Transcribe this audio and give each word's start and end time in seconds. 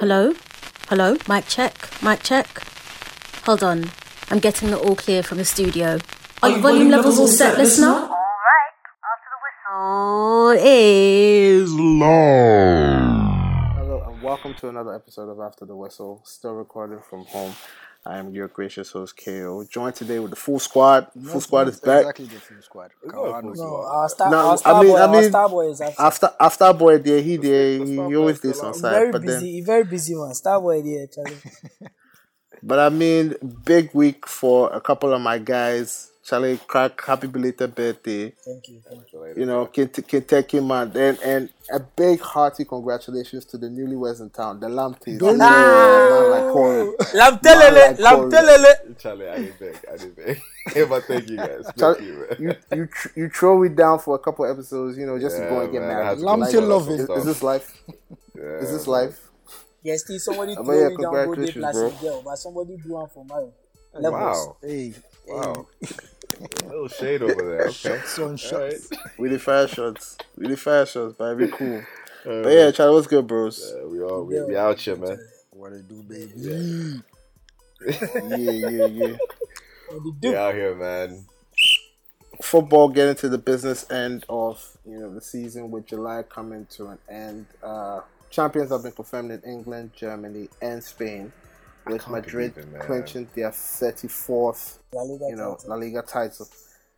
Hello? 0.00 0.32
Hello? 0.88 1.16
Mic 1.28 1.46
check? 1.46 1.74
Mic 2.02 2.22
check? 2.22 2.62
Hold 3.44 3.62
on. 3.62 3.90
I'm 4.30 4.38
getting 4.38 4.70
the 4.70 4.78
all 4.78 4.96
clear 4.96 5.22
from 5.22 5.36
the 5.36 5.44
studio. 5.44 5.98
Are 6.42 6.48
your 6.48 6.60
volume 6.60 6.88
levels 6.88 7.18
all 7.18 7.28
set, 7.28 7.58
listener? 7.58 7.88
Alright, 7.88 8.08
after 9.04 9.28
the 9.28 9.36
whistle 9.44 10.52
is 10.66 11.70
long. 11.74 13.74
Hello 13.76 14.02
and 14.08 14.22
welcome 14.22 14.54
to 14.54 14.70
another 14.70 14.94
episode 14.94 15.28
of 15.28 15.38
After 15.38 15.66
the 15.66 15.76
Whistle, 15.76 16.22
still 16.24 16.54
recording 16.54 17.00
from 17.00 17.26
home. 17.26 17.52
I 18.06 18.16
am 18.18 18.30
your 18.34 18.48
gracious 18.48 18.90
host 18.92 19.14
KO, 19.22 19.62
joined 19.70 19.94
today 19.94 20.18
with 20.18 20.30
the 20.30 20.36
full 20.36 20.58
squad. 20.58 21.08
Full 21.22 21.40
squad 21.42 21.68
is 21.68 21.78
back. 21.80 22.00
Exactly 22.00 22.24
the 22.26 22.40
full 22.40 22.62
squad. 22.62 22.90
Kawano. 23.06 23.54
No, 23.54 23.76
our 23.84 24.08
star, 24.08 24.30
No, 24.30 24.36
our 24.38 24.52
I 24.52 24.56
star 24.56 24.82
mean- 24.82 24.92
boy, 24.92 24.96
I 24.98 25.02
our 25.06 25.12
mean, 25.20 25.28
star 25.28 25.48
boy 25.50 25.68
is 25.70 25.80
actually 25.82 26.04
After 26.06 26.30
after 26.40 26.72
boy 26.72 26.98
there, 26.98 27.20
he 27.20 27.36
there, 27.36 27.78
he, 27.84 27.94
Star 27.94 28.08
he 28.08 28.16
always 28.16 28.36
is 28.36 28.42
this 28.42 28.60
on 28.60 28.68
out. 28.68 28.76
side. 28.76 28.90
very 28.92 29.12
But 29.12 29.22
busy, 29.22 29.60
then 29.60 29.66
very 29.66 29.84
busy 29.84 30.14
one. 30.16 30.34
Star 30.34 30.58
boy 30.60 30.80
there, 30.82 31.06
Charlie. 31.08 31.36
but 32.62 32.78
I 32.78 32.88
mean 32.88 33.34
big 33.66 33.90
week 33.94 34.26
for 34.26 34.72
a 34.72 34.80
couple 34.80 35.12
of 35.12 35.20
my 35.20 35.38
guys. 35.38 36.10
Charlie 36.24 36.58
Crack, 36.66 37.02
happy 37.04 37.26
belated 37.28 37.74
birthday. 37.74 38.34
Thank 38.44 38.68
you, 38.68 38.80
thank 38.88 39.12
you. 39.12 39.20
You 39.36 39.46
know, 39.46 39.66
Kent- 39.66 40.06
Kentucky 40.08 40.60
man. 40.60 40.92
And 40.96 41.18
and 41.24 41.50
a 41.72 41.80
big 41.80 42.20
hearty 42.20 42.64
congratulations 42.64 43.44
to 43.46 43.58
the 43.58 43.68
newlyweds 43.68 44.20
in 44.20 44.30
town, 44.30 44.60
the 44.60 44.68
Lampteys. 44.68 45.18
Don't 45.18 45.38
You 45.48 45.66
know, 45.66 46.00
man 46.08 46.30
like 46.30 46.46
Corey. 46.48 46.90
Lam 47.14 47.38
Man 47.42 47.96
lam 47.98 47.98
Corey. 48.02 48.30
Charlie, 48.98 49.28
I 49.28 49.40
didn't 49.40 49.58
beg. 49.60 49.78
I 49.92 49.98
didn't 49.98 50.16
beg. 50.16 50.40
but 50.88 51.06
thank 51.06 51.28
you 51.28 51.40
guys. 51.40 51.72
Thank 51.76 51.78
Charlie, 51.78 52.06
you, 52.06 52.26
man. 52.30 52.38
you 52.38 52.56
you 52.70 52.86
tr- 52.86 53.08
you 53.16 53.28
throw 53.30 53.62
it 53.64 53.76
down 53.76 53.98
for 54.00 54.14
a 54.16 54.18
couple 54.18 54.46
episodes, 54.46 54.98
you 54.98 55.06
know, 55.06 55.18
just 55.18 55.36
to 55.38 55.44
go 55.44 55.60
Yeah, 55.60 55.62
and 55.62 55.72
get 55.72 55.82
man, 55.82 55.90
I 55.96 56.02
married. 56.02 56.04
had 56.04 56.18
to 56.20 56.24
Lamb 56.26 56.40
Like, 56.40 56.50
till 56.50 56.62
love 56.62 56.88
is, 56.90 57.00
it. 57.00 57.10
is 57.16 57.24
this 57.24 57.42
life? 57.42 57.82
Yeah, 58.36 58.44
Is 58.60 58.70
this 58.72 58.86
man. 58.88 58.88
life? 58.88 59.30
Yes, 59.82 60.02
still 60.04 60.18
somebody 60.18 60.56
But 60.56 60.64
throw 60.64 60.80
yeah, 60.82 60.88
me 60.88 60.96
down 60.96 61.22
go 61.22 61.34
dey 61.36 61.52
congratulations, 61.52 61.52
plastic 61.52 62.00
girl, 62.00 62.22
but 62.24 62.36
somebody 62.36 62.76
do 62.78 62.94
one 62.94 63.08
for 63.08 63.24
Mario. 63.24 63.52
Levels. 63.94 64.12
Wow. 64.12 64.56
Hey, 64.62 64.94
Wow. 65.26 65.66
A 66.62 66.66
little 66.66 66.88
shade 66.88 67.22
over 67.22 67.34
there. 67.34 67.62
Okay. 67.68 67.72
shots 67.72 68.18
on 68.18 68.24
All 68.24 68.30
right. 68.30 68.38
shots. 68.38 68.90
We 69.18 69.28
the 69.28 69.38
fire 69.38 69.68
shots. 69.68 70.16
We 70.36 70.48
the 70.48 70.56
fire 70.56 70.86
shots, 70.86 71.14
but 71.18 71.36
it'd 71.36 71.50
be 71.50 71.56
cool. 71.56 71.82
But 72.24 72.48
yeah, 72.52 72.70
Charlie, 72.70 72.94
what's 72.94 73.06
good, 73.06 73.26
bros? 73.26 73.72
Uh, 73.72 73.88
we 73.88 74.02
all 74.02 74.24
we, 74.24 74.40
we 74.42 74.56
out 74.56 74.78
here, 74.80 74.96
man. 74.96 75.18
What 75.50 75.72
it 75.72 75.88
do, 75.88 76.02
baby? 76.02 76.32
Yeah, 76.36 77.00
yeah, 78.50 78.86
yeah. 78.86 79.16
What? 79.88 80.14
We 80.22 80.36
out 80.36 80.54
here, 80.54 80.74
man. 80.74 81.24
Football 82.42 82.88
getting 82.90 83.16
to 83.16 83.28
the 83.28 83.38
business 83.38 83.90
end 83.90 84.24
of 84.28 84.76
you 84.86 84.98
know 84.98 85.12
the 85.12 85.20
season 85.20 85.70
with 85.70 85.86
July 85.86 86.22
coming 86.22 86.66
to 86.76 86.88
an 86.88 86.98
end. 87.08 87.46
Uh, 87.62 88.00
champions 88.30 88.70
have 88.70 88.82
been 88.82 88.92
confirmed 88.92 89.30
in 89.32 89.40
England, 89.42 89.92
Germany, 89.94 90.48
and 90.62 90.82
Spain, 90.82 91.32
with 91.86 92.06
Madrid 92.08 92.56
it, 92.56 92.80
clinching 92.80 93.28
their 93.34 93.50
thirty 93.52 94.08
fourth 94.08 94.78
La 94.92 95.02
Liga 95.02 95.26
you 95.28 95.36
know, 95.36 95.54
title. 95.54 95.70
La 95.70 95.76
Liga 95.76 96.02
title. 96.02 96.48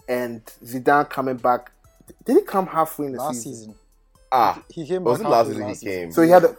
And 0.09 0.45
Zidane 0.65 1.09
coming 1.09 1.37
back. 1.37 1.71
Did 2.25 2.37
he 2.39 2.43
come 2.43 2.67
halfway 2.67 3.07
in 3.07 3.13
the 3.13 3.19
Last 3.19 3.37
season? 3.43 3.53
season. 3.55 3.75
Ah, 4.31 4.63
He 4.69 4.87
came 4.87 5.05
was 5.05 5.19
back 5.19 5.27
it 5.27 5.31
last 5.31 5.47
season 5.49 5.69
he 5.69 5.77
came? 5.77 6.13
So 6.13 6.23
he 6.23 6.31
had 6.31 6.45
a. 6.45 6.57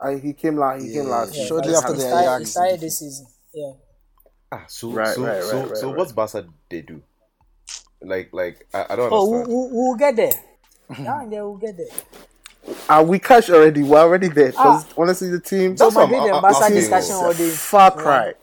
Uh, 0.00 0.16
he 0.16 0.32
came 0.32 0.56
last. 0.56 0.82
He 0.82 0.92
came 0.92 1.04
last. 1.08 1.34
yeah. 1.36 1.46
Shortly 1.46 1.74
after 1.74 1.92
the 1.92 2.00
started, 2.00 2.20
Ajax. 2.22 2.38
he 2.40 2.44
started 2.46 2.80
this 2.80 2.98
season. 2.98 3.26
Yeah. 3.54 3.72
ah, 4.52 4.64
so 4.68 4.90
Right, 4.90 5.14
so 5.14 5.22
right, 5.24 5.42
so 5.42 5.58
right, 5.60 5.68
right, 5.68 5.76
so 5.76 5.88
right. 5.88 5.96
what's 5.98 6.12
Barca 6.12 6.46
they 6.68 6.82
do? 6.82 7.02
Like 8.02 8.30
like 8.32 8.66
I, 8.74 8.86
I 8.90 8.96
don't 8.96 9.10
Oh, 9.12 9.30
we, 9.30 9.36
understand. 9.38 9.70
we, 9.72 9.76
we'll 9.78 9.94
get 9.96 10.16
there. 10.16 10.32
Now 10.98 11.20
and 11.20 11.32
then 11.32 11.40
we'll 11.42 11.56
get 11.56 11.76
there. 11.76 11.86
Uh, 12.88 13.04
we 13.06 13.18
cash 13.18 13.50
already. 13.50 13.82
We're 13.82 13.98
already 13.98 14.28
there. 14.28 14.50
Because 14.50 14.86
honestly, 14.96 15.28
the 15.30 15.40
team. 15.40 15.76
So 15.76 15.84
That's 15.84 15.96
what 15.96 16.02
Madrid 16.08 16.20
I'm- 16.20 16.26
and 16.28 16.36
I'm 16.36 16.42
Barca 16.42 16.58
asking. 16.58 16.76
discussion 16.76 17.14
all 17.16 17.32
day. 17.32 17.48
far 17.50 17.90
cry. 17.90 18.34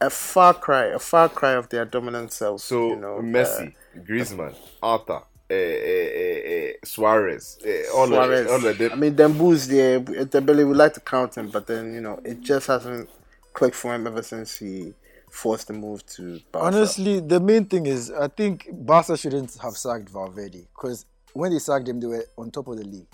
A 0.00 0.10
far 0.10 0.52
cry. 0.54 0.84
A 0.86 0.98
far 0.98 1.28
cry 1.28 1.52
of 1.52 1.68
their 1.70 1.84
dominant 1.86 2.32
selves. 2.32 2.64
So 2.64 2.88
you 2.90 2.96
know, 2.96 3.20
Messi, 3.22 3.72
Griezmann, 4.06 4.54
Arthur, 4.82 5.22
eh, 5.48 5.54
eh, 5.54 6.72
Suarez, 6.84 7.58
uh, 7.66 7.96
all 7.96 8.06
Suarez. 8.06 8.40
of 8.46 8.52
all 8.52 8.66
of 8.70 8.76
them. 8.78 8.92
I 8.92 8.96
mean, 8.96 9.14
Dembouz 9.16 9.66
there. 9.68 10.00
Dembele, 10.00 10.68
we 10.68 10.74
like 10.74 10.92
to 10.94 11.00
count 11.00 11.34
him, 11.36 11.48
but 11.48 11.66
then 11.66 11.94
you 11.94 12.02
know, 12.02 12.20
it 12.24 12.40
just 12.42 12.66
hasn't 12.66 13.08
clicked 13.54 13.76
for 13.76 13.94
him 13.94 14.06
ever 14.06 14.22
since 14.22 14.58
he 14.58 14.92
forced 15.30 15.68
the 15.68 15.72
move 15.72 16.04
to. 16.06 16.40
Barca. 16.52 16.66
Honestly, 16.76 17.20
the 17.20 17.40
main 17.40 17.64
thing 17.64 17.86
is 17.86 18.10
I 18.10 18.28
think 18.28 18.68
Barca 18.70 19.16
shouldn't 19.16 19.56
have 19.62 19.78
sacked 19.78 20.10
Valverde 20.10 20.66
because 20.74 21.06
when 21.32 21.52
they 21.52 21.58
sacked 21.58 21.88
him, 21.88 22.00
they 22.00 22.06
were 22.06 22.26
on 22.36 22.50
top 22.50 22.68
of 22.68 22.76
the 22.76 22.84
league. 22.84 23.06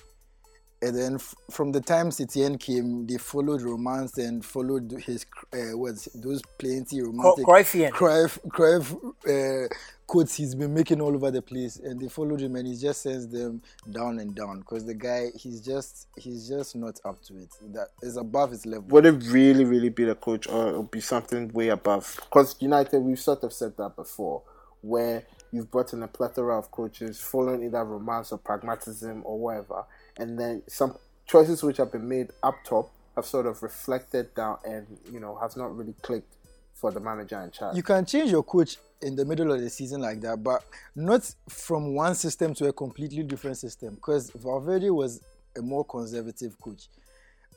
And 0.83 0.97
then 0.97 1.15
f- 1.15 1.35
from 1.49 1.71
the 1.71 1.81
time 1.81 2.11
Setien 2.11 2.59
came, 2.59 3.07
they 3.07 3.17
followed 3.17 3.63
romance 3.63 4.19
and 4.19 4.45
followed 4.45 4.91
his 5.07 5.25
uh, 5.55 5.79
words, 5.79 6.09
those 6.13 6.43
plenty 6.59 7.01
romantic 7.01 7.47
Cruyffian. 7.47 7.91
Cruyff, 7.91 8.39
Cruyff 8.49 8.93
uh, 9.29 9.73
quotes 10.09 10.35
he's 10.35 10.57
been 10.57 10.75
making 10.75 11.01
all 11.01 11.15
over 11.15 11.31
the 11.31 11.41
place, 11.41 11.77
and 11.77 12.01
they 12.01 12.09
followed 12.09 12.41
him, 12.41 12.57
and 12.57 12.67
he 12.67 12.77
just 12.77 13.03
sends 13.03 13.29
them 13.29 13.63
down 13.91 14.19
and 14.19 14.35
down 14.35 14.59
because 14.59 14.85
the 14.85 14.95
guy 14.95 15.29
he's 15.37 15.61
just 15.61 16.09
he's 16.17 16.49
just 16.49 16.75
not 16.75 16.99
up 17.05 17.23
to 17.23 17.37
it. 17.37 17.49
That 17.73 17.89
is 18.03 18.17
above 18.17 18.51
his 18.51 18.67
level. 18.67 18.89
would 18.89 19.07
it 19.07 19.23
really, 19.29 19.65
really 19.65 19.89
be 19.89 20.05
the 20.05 20.17
coach, 20.17 20.49
or 20.49 20.71
it 20.71 20.77
would 20.77 20.91
be 20.91 21.01
something 21.01 21.49
way 21.53 21.69
above? 21.69 22.19
Because 22.25 22.57
United, 22.59 22.99
we've 22.99 23.21
sort 23.21 23.45
of 23.45 23.53
said 23.53 23.77
that 23.77 23.95
before, 23.95 24.43
where 24.81 25.23
you've 25.53 25.71
brought 25.71 25.93
in 25.93 26.03
a 26.03 26.09
plethora 26.09 26.59
of 26.59 26.73
coaches 26.73 27.21
following 27.21 27.63
either 27.63 27.85
romance 27.85 28.33
or 28.33 28.39
pragmatism 28.39 29.23
or 29.25 29.39
whatever, 29.39 29.85
and 30.19 30.39
then 30.39 30.63
some 30.67 30.97
choices 31.27 31.63
which 31.63 31.77
have 31.77 31.93
been 31.93 32.09
made 32.09 32.29
up 32.43 32.57
top 32.65 32.91
have 33.17 33.27
sort 33.27 33.47
of 33.47 33.63
reflected 33.63 34.35
down 34.35 34.59
and 34.65 34.87
you 35.11 35.21
know 35.21 35.37
has 35.37 35.57
not 35.57 35.77
really 35.77 35.95
clicked 36.03 36.35
for 36.75 36.91
the 36.91 37.01
manager 37.01 37.41
in 37.41 37.51
charge. 37.51 37.77
you 37.77 37.83
can 37.83 38.05
change 38.05 38.31
your 38.31 38.43
coach 38.43 38.77
in 39.03 39.17
the 39.17 39.25
middle 39.25 39.53
of 39.53 39.61
the 39.61 39.69
season 39.69 40.01
like 40.01 40.21
that, 40.21 40.43
but 40.43 40.65
not 40.95 41.29
from 41.49 41.95
one 41.95 42.15
system 42.15 42.55
to 42.55 42.69
a 42.69 42.73
completely 42.73 43.23
different 43.23 43.59
system. 43.59 43.95
Because 43.97 44.31
Valverde 44.31 44.91
was 44.91 45.21
a 45.57 45.63
more 45.63 45.85
conservative 45.85 46.59
coach. 46.61 46.89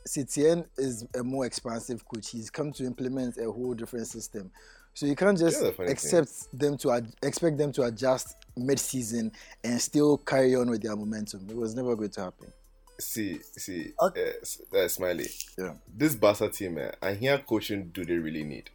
Setien 0.07 0.65
is 0.77 1.05
a 1.17 1.23
more 1.23 1.45
expansive 1.45 2.03
coach. 2.07 2.29
He's 2.29 2.49
come 2.49 2.71
to 2.73 2.83
implement 2.83 3.37
a 3.37 3.51
whole 3.51 3.73
different 3.73 4.07
system. 4.07 4.51
So 4.95 5.05
you 5.05 5.15
can't 5.15 5.37
just 5.37 5.61
Yeah, 5.61 5.67
the 5.67 5.73
funny 5.73 5.87
thing. 5.89 5.95
them 6.53 6.77
to 6.77 6.91
ad- 6.91 7.13
expect 7.21 7.57
them 7.57 7.71
to 7.73 7.83
adjust 7.83 8.35
mid-season 8.57 9.31
and 9.63 9.79
still 9.81 10.17
carry 10.17 10.55
on 10.55 10.69
with 10.69 10.81
their 10.81 10.95
momentum. 10.95 11.47
It 11.49 11.55
was 11.55 11.75
never 11.75 11.95
going 11.95 12.11
to 12.11 12.21
happen. 12.21 12.47
See, 12.97 13.39
see, 13.57 13.93
Okay. 14.01 14.33
uh, 14.73 14.77
uh, 14.77 14.87
Smiley. 14.87 15.27
Yeah. 15.57 15.73
This 15.93 16.15
Barca 16.15 16.47
team, 16.49 16.77
eh, 16.77 16.91
and 17.01 17.17
here 17.19 17.37
coaching 17.39 17.89
do 17.93 18.05
they 18.05 18.15
really 18.17 18.45
need? 18.45 18.69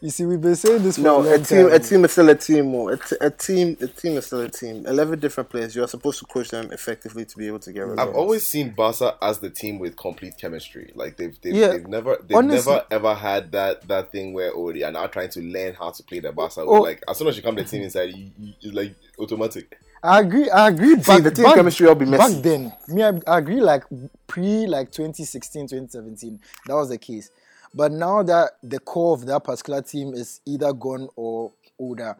You 0.00 0.10
see, 0.10 0.24
we've 0.24 0.40
been 0.40 0.56
saying 0.56 0.82
this 0.82 0.96
for 0.96 1.02
no, 1.02 1.16
a 1.16 1.22
long 1.22 1.26
a 1.32 1.38
team, 1.38 1.66
time. 1.68 1.72
a 1.74 1.78
team 1.78 2.04
is 2.04 2.12
still 2.12 2.28
a 2.28 2.34
team. 2.34 2.74
Or 2.74 2.92
a, 2.92 2.96
t- 2.98 3.16
a 3.20 3.30
team, 3.30 3.76
a 3.80 3.86
team 3.86 4.16
is 4.16 4.26
still 4.26 4.40
a 4.40 4.48
team. 4.48 4.86
Eleven 4.86 5.18
different 5.18 5.48
players. 5.50 5.74
You 5.76 5.84
are 5.84 5.88
supposed 5.88 6.18
to 6.20 6.24
coach 6.26 6.50
them 6.50 6.70
effectively 6.72 7.24
to 7.24 7.36
be 7.38 7.46
able 7.46 7.58
to 7.60 7.72
get 7.72 7.82
results. 7.82 8.00
I've 8.10 8.14
always 8.16 8.44
seen 8.44 8.70
Barca 8.70 9.16
as 9.22 9.38
the 9.38 9.50
team 9.50 9.78
with 9.78 9.96
complete 9.96 10.36
chemistry. 10.38 10.92
Like 10.94 11.16
they've 11.16 11.36
they've, 11.42 11.54
Yeah. 11.54 11.68
they've 11.68 11.86
never 11.86 12.18
they've 12.26 12.36
Honestly- 12.36 12.72
never 12.72 12.86
ever 12.90 13.14
had 13.14 13.52
that 13.52 13.86
that 13.88 14.12
thing 14.12 14.32
where 14.32 14.52
oh 14.54 14.72
they 14.72 14.82
are 14.82 14.92
now 14.92 15.06
trying 15.06 15.30
to 15.30 15.40
learn 15.40 15.74
how 15.74 15.90
to 15.90 16.02
play 16.02 16.20
the 16.20 16.32
Barca. 16.32 16.60
Oh. 16.62 16.80
Like 16.82 17.02
as 17.08 17.16
soon 17.18 17.28
as 17.28 17.36
you 17.36 17.42
come 17.42 17.56
to 17.56 17.62
the 17.62 17.68
team 17.68 17.82
inside, 17.82 18.10
you, 18.14 18.30
you, 18.38 18.52
it's 18.60 18.74
like 18.74 18.94
automatic. 19.18 19.78
I 20.04 20.18
agree. 20.20 20.50
I 20.50 20.68
agree. 20.68 20.96
back, 20.96 21.22
the 21.22 21.30
team 21.30 21.44
back- 21.44 21.54
chemistry 21.54 21.86
will 21.86 21.94
be 21.94 22.06
messy. 22.06 22.34
Back 22.34 22.42
then, 22.42 22.72
me, 22.88 23.04
I, 23.04 23.12
I 23.26 23.38
agree. 23.38 23.60
Like 23.60 23.84
pre, 24.26 24.66
like 24.66 24.90
2016, 24.90 25.68
2017, 25.68 26.40
that 26.66 26.74
was 26.74 26.88
the 26.88 26.98
case. 26.98 27.30
But 27.74 27.92
now 27.92 28.22
that 28.22 28.52
the 28.62 28.78
core 28.78 29.14
of 29.14 29.26
that 29.26 29.44
particular 29.44 29.82
team 29.82 30.14
is 30.14 30.40
either 30.46 30.72
gone 30.72 31.08
or 31.16 31.52
older, 31.78 32.16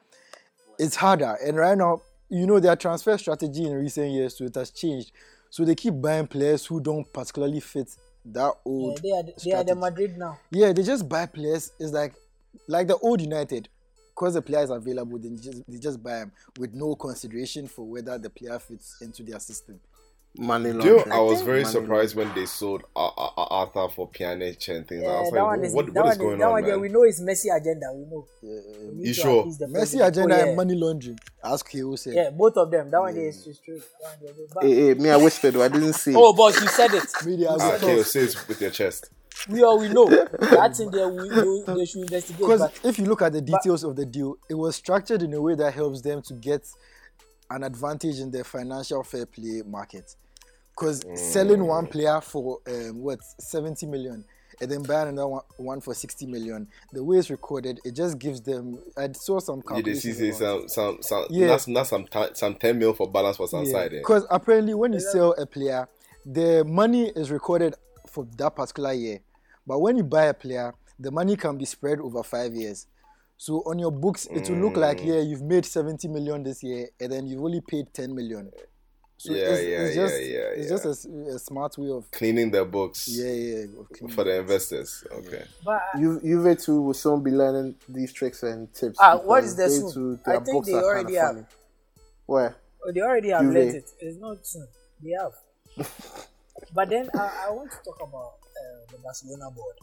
it's 0.78 0.96
harder. 0.96 1.36
And 1.44 1.56
right 1.56 1.76
now, 1.76 2.02
you 2.28 2.46
know, 2.46 2.58
their 2.58 2.76
transfer 2.76 3.16
strategy 3.18 3.66
in 3.66 3.74
recent 3.74 4.10
years, 4.10 4.36
so 4.36 4.44
it 4.44 4.54
has 4.54 4.70
changed. 4.70 5.12
So 5.50 5.64
they 5.64 5.74
keep 5.74 6.00
buying 6.00 6.26
players 6.26 6.64
who 6.64 6.80
don't 6.80 7.10
particularly 7.12 7.60
fit 7.60 7.94
that 8.24 8.54
old. 8.64 9.00
Yeah, 9.02 9.22
they 9.22 9.30
are, 9.30 9.34
they 9.44 9.52
are 9.52 9.64
the. 9.64 9.74
Madrid 9.74 10.16
now. 10.16 10.38
Yeah, 10.50 10.72
they 10.72 10.82
just 10.82 11.06
buy 11.08 11.26
players. 11.26 11.72
It's 11.78 11.92
like 11.92 12.14
like 12.66 12.88
the 12.88 12.96
old 12.98 13.20
United. 13.20 13.68
Because 14.14 14.34
the 14.34 14.42
player 14.42 14.62
is 14.62 14.70
available, 14.70 15.18
they 15.18 15.30
just 15.30 15.62
they 15.66 15.78
just 15.78 16.02
buy 16.02 16.18
them 16.18 16.32
with 16.58 16.74
no 16.74 16.94
consideration 16.94 17.66
for 17.66 17.86
whether 17.86 18.18
the 18.18 18.28
player 18.28 18.58
fits 18.58 19.00
into 19.00 19.22
their 19.22 19.40
system. 19.40 19.80
Money 20.38 20.72
Do 20.72 20.78
you 20.78 20.84
know, 20.84 20.94
laundering. 20.96 21.12
I 21.12 21.20
was 21.20 21.42
very 21.42 21.62
Money 21.62 21.72
surprised 21.72 22.16
when 22.16 22.34
they 22.34 22.46
sold 22.46 22.84
Ar- 22.96 23.12
Ar- 23.18 23.34
Ar- 23.36 23.48
Arthur 23.50 23.88
for 23.94 24.08
Pjanic 24.08 24.66
and 24.74 24.88
things. 24.88 25.02
I 25.02 25.06
Yeah, 25.06 25.20
was 25.20 25.30
that 25.30 25.36
like, 25.36 25.46
one 25.46 25.64
is, 25.64 25.74
what, 25.74 25.86
that 25.92 26.04
what 26.04 26.12
is 26.12 26.18
going 26.18 26.38
that 26.38 26.44
on, 26.46 26.52
one 26.52 26.62
there, 26.64 26.72
man? 26.72 26.80
we 26.80 26.88
know 26.88 27.02
it's 27.02 27.20
Messi 27.20 27.54
agenda. 27.54 27.86
We 27.94 28.04
know. 28.06 28.26
We 28.42 28.94
need 28.94 29.06
You 29.08 29.12
sure? 29.14 29.40
appease 29.42 29.58
the 29.58 29.66
Messi 29.66 30.06
agenda 30.06 30.34
Oh, 30.34 30.38
yeah. 30.38 30.44
and 30.46 30.56
money 30.56 30.74
laundering, 30.74 31.18
as 31.44 31.62
KO 31.62 31.96
said. 31.96 32.14
Yeah, 32.14 32.30
both 32.30 32.56
of 32.56 32.70
them. 32.70 32.90
That 32.90 33.00
one 33.00 33.14
there 33.14 33.26
is 33.28 33.46
is 33.46 33.58
true. 33.58 33.78
That 34.00 34.22
one 34.22 34.34
but- 34.54 34.64
Hey, 34.64 34.74
hey, 34.74 34.94
me, 34.94 35.10
I 35.10 35.16
whispered. 35.18 35.52
though, 35.52 35.62
I 35.64 35.68
didn't 35.68 35.92
see. 35.92 36.14
Oh, 36.16 36.32
boss, 36.32 36.58
you 36.62 36.68
said 36.68 36.94
it. 36.94 37.04
Media 37.26 37.50
You 37.50 37.56
Ah, 37.60 37.74
okay, 37.74 38.02
say 38.02 38.20
it 38.20 38.44
with 38.48 38.60
your 38.60 38.70
chest. 38.70 39.10
We 39.50 39.62
all 39.62 39.78
we 39.78 39.88
know. 39.90 40.06
That's 40.40 40.80
in 40.80 40.90
there. 40.92 41.08
We, 41.10 41.28
we, 41.28 41.64
they 41.66 41.84
should 41.84 42.02
investigate. 42.02 42.40
Because 42.40 42.70
if 42.84 42.98
you 42.98 43.04
look 43.04 43.20
at 43.20 43.32
the 43.34 43.42
details 43.42 43.84
of 43.84 43.96
the 43.96 44.06
deal, 44.06 44.36
it 44.48 44.54
was 44.54 44.76
structured 44.76 45.22
in 45.22 45.34
a 45.34 45.42
way 45.42 45.56
that 45.56 45.74
helps 45.74 46.00
them 46.00 46.22
to 46.22 46.34
get 46.34 46.66
an 47.50 47.64
advantage 47.64 48.18
in 48.18 48.30
the 48.30 48.44
financial 48.44 49.02
fair 49.02 49.26
play 49.26 49.62
market. 49.66 50.16
Because 50.74 51.04
selling 51.14 51.66
one 51.66 51.86
player 51.86 52.20
for 52.20 52.58
um, 52.66 52.98
what 53.02 53.20
seventy 53.38 53.86
million 53.86 54.24
and 54.60 54.70
then 54.70 54.82
buying 54.82 55.08
another 55.08 55.28
one, 55.28 55.42
one 55.56 55.80
for 55.80 55.94
sixty 55.94 56.24
million, 56.26 56.66
the 56.92 57.02
way 57.04 57.18
it's 57.18 57.30
recorded, 57.30 57.78
it 57.84 57.94
just 57.94 58.18
gives 58.18 58.40
them. 58.40 58.78
I 58.96 59.08
saw 59.12 59.38
some 59.38 59.62
You 59.76 59.82
dey 59.82 59.94
see 59.94 60.10
calculations. 60.12 60.38
say 60.38 60.44
about 60.46 60.64
it. 60.64 60.70
some 60.70 60.96
some 61.02 61.02
some 61.02 61.26
Yeah. 61.30 61.46
not, 61.48 61.68
not 61.68 61.86
some 61.86 62.06
ti- 62.06 62.34
some 62.34 62.54
ten 62.54 62.78
mil 62.78 62.94
for 62.94 63.10
balance 63.10 63.36
for 63.36 63.48
some 63.48 63.66
side. 63.66 63.92
Eh? 63.92 63.98
Because 63.98 64.24
apparently, 64.30 64.74
when 64.74 64.92
you 64.92 65.00
sell 65.00 65.32
a 65.38 65.46
player, 65.46 65.88
the 66.24 66.64
money 66.64 67.08
is 67.16 67.30
recorded 67.30 67.74
for 68.08 68.26
that 68.38 68.54
particular 68.56 68.92
year. 68.92 69.20
But 69.66 69.80
when 69.80 69.96
you 69.96 70.04
buy 70.04 70.24
a 70.26 70.34
player, 70.34 70.74
the 70.98 71.10
money 71.10 71.36
can 71.36 71.58
be 71.58 71.64
spread 71.64 71.98
over 72.00 72.22
five 72.22 72.54
years. 72.54 72.86
So 73.36 73.62
on 73.66 73.78
your 73.78 73.90
books, 73.90 74.26
it 74.26 74.48
will 74.48 74.58
look 74.58 74.74
Mm. 74.74 74.80
like 74.80 75.04
yeah, 75.04 75.18
you've 75.20 75.42
made 75.42 75.64
70 75.66 76.06
million 76.08 76.42
this 76.44 76.62
year, 76.62 76.88
and 77.00 77.10
then 77.12 77.26
you've 77.26 77.42
only 77.42 77.60
paid 77.60 77.92
10 77.92 78.14
million. 78.14 78.50
So 79.22 79.32
Yeah, 79.32 79.38
it's, 79.54 79.62
yeah, 79.62 79.78
it's 79.86 79.96
yeah, 79.96 80.02
just, 80.02 80.20
yeah, 80.20 80.38
It's 80.58 80.62
yeah. 80.64 80.68
just 80.74 80.84
a 80.84 80.88
s- 80.88 81.34
a, 81.36 81.38
smart 81.38 81.78
way 81.78 81.90
of 81.90 82.10
Cleaning 82.10 82.50
their 82.50 82.64
books 82.64 83.06
yeah, 83.08 83.30
yeah. 83.30 84.08
for 84.16 84.24
the 84.24 84.34
investors. 84.40 85.04
Okay. 85.12 85.44
But 85.64 85.80
You 85.96 86.20
Juve 86.20 86.58
too 86.60 86.80
will 86.82 86.94
soon 86.94 87.22
be 87.22 87.30
learning 87.30 87.76
these 87.88 88.12
tricks 88.12 88.42
and 88.42 88.72
tips. 88.74 88.98
Ah, 89.00 89.14
what 89.18 89.42
because 89.42 89.54
the 89.54 89.70
soon? 89.70 89.92
too- 89.92 90.18
I 90.26 90.32
think 90.40 90.46
books 90.46 90.66
they 90.66 90.74
already 90.74 91.14
have. 91.14 91.34
funny. 91.34 91.46
Where? 92.26 92.56
oh, 92.84 92.90
they 92.92 93.00
already 93.00 93.30
have 93.30 93.42
Juve. 93.42 93.54
learned 93.54 93.74
it. 93.76 93.90
It's 94.00 94.18
not 94.18 94.44
soon. 94.44 94.66
They 95.00 95.12
have. 95.22 95.86
but 96.74 96.88
then 96.90 97.08
I, 97.14 97.46
I 97.46 97.50
want 97.52 97.70
to 97.70 97.76
talk 97.84 98.00
about 98.02 98.32
uh, 98.42 98.80
the 98.90 98.98
Barcelona 99.04 99.50
board. 99.54 99.76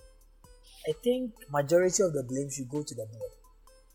I 0.89 0.91
think 1.01 1.31
majority 1.50 2.03
of 2.03 2.12
the 2.12 2.24
blame 2.24 2.50
should 2.51 2.68
go 2.69 2.83
to 2.83 2.94
the 2.94 3.06
board, 3.06 3.31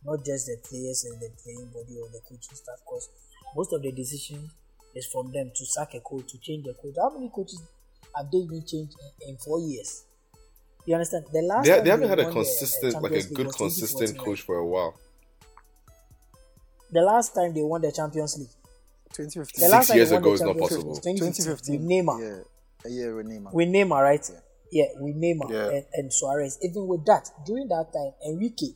not 0.06 0.24
just 0.24 0.46
the 0.46 0.56
players 0.66 1.04
and 1.04 1.20
the 1.20 1.28
playing 1.42 1.68
body 1.68 2.00
or 2.00 2.08
the 2.08 2.20
coaching 2.28 2.56
staff. 2.56 2.78
Because 2.80 3.10
most 3.54 3.74
of 3.74 3.82
the 3.82 3.92
decision 3.92 4.50
is 4.94 5.06
from 5.06 5.32
them 5.32 5.50
to 5.54 5.66
sack 5.66 5.94
a 5.94 6.00
coach, 6.00 6.30
to 6.32 6.38
change 6.38 6.64
the 6.64 6.74
coach. 6.74 6.94
How 7.00 7.10
many 7.10 7.30
coaches 7.34 7.62
have 8.16 8.30
they 8.30 8.46
been 8.46 8.64
changed 8.66 8.94
in, 9.22 9.30
in 9.30 9.36
four 9.36 9.60
years? 9.60 10.04
You 10.86 10.94
understand? 10.94 11.24
The 11.32 11.40
last 11.42 11.64
They, 11.64 11.80
they 11.80 11.90
haven't 11.90 12.08
had 12.08 12.20
a 12.20 12.24
won 12.24 12.32
the, 12.34 12.40
uh, 12.40 12.44
consistent, 12.44 13.02
like 13.02 13.12
a 13.12 13.22
good, 13.22 13.52
consistent 13.52 14.18
coach 14.18 14.42
for 14.42 14.56
a 14.56 14.66
while. 14.66 14.94
The 16.90 17.00
last 17.00 17.34
time 17.34 17.54
they 17.54 17.62
won 17.62 17.80
the 17.80 17.90
Champions 17.90 18.38
League. 18.38 18.48
2015. 19.14 19.64
The 19.64 19.70
last 19.72 19.86
Six 19.86 19.88
time 19.88 19.96
years 19.96 20.12
ago 20.12 20.32
is 20.34 20.40
not 20.42 20.58
possible. 20.58 20.94
2015 20.96 21.32
2015. 21.32 21.80
with 21.80 21.88
Neymar. 21.88 22.20
Yeah, 22.20 22.90
a 22.90 22.90
year 22.92 23.16
with 23.16 23.26
Neymar. 23.26 23.52
with 23.52 23.68
Neymar, 23.68 24.02
right? 24.02 24.30
Yeah, 24.72 24.84
with 24.96 25.16
Neymar 25.16 25.50
Yeah. 25.50 25.68
and, 25.70 25.84
and 25.94 26.12
Suarez. 26.12 26.58
Even 26.62 26.86
with 26.88 27.04
that, 27.06 27.30
during 27.46 27.68
that 27.68 27.86
time, 27.92 28.12
Enrique 28.26 28.74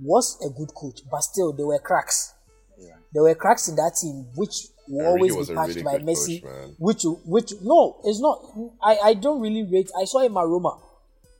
was 0.00 0.38
a 0.46 0.50
good 0.50 0.72
coach, 0.74 1.00
but 1.10 1.20
still 1.22 1.52
there 1.52 1.66
were 1.66 1.78
cracks. 1.80 2.34
Yeah. 2.78 2.94
There 3.12 3.22
were 3.24 3.34
cracks 3.34 3.68
in 3.68 3.74
that 3.76 3.96
team, 4.00 4.26
which 4.36 4.68
will 4.88 5.14
Enrique 5.16 5.32
always 5.32 5.48
be 5.48 5.52
a 5.52 5.56
patched 5.56 5.68
really 5.76 5.82
by 5.82 5.98
Messi. 5.98 6.42
coach, 6.42 6.74
which, 6.78 7.02
which 7.24 7.52
no, 7.62 8.00
it's 8.04 8.20
not. 8.20 8.40
I, 8.82 8.98
I 9.10 9.14
don't 9.14 9.40
really 9.40 9.64
rate. 9.64 9.90
I 10.00 10.04
saw 10.04 10.20
him 10.20 10.36
at 10.36 10.46
Roma. 10.46 10.78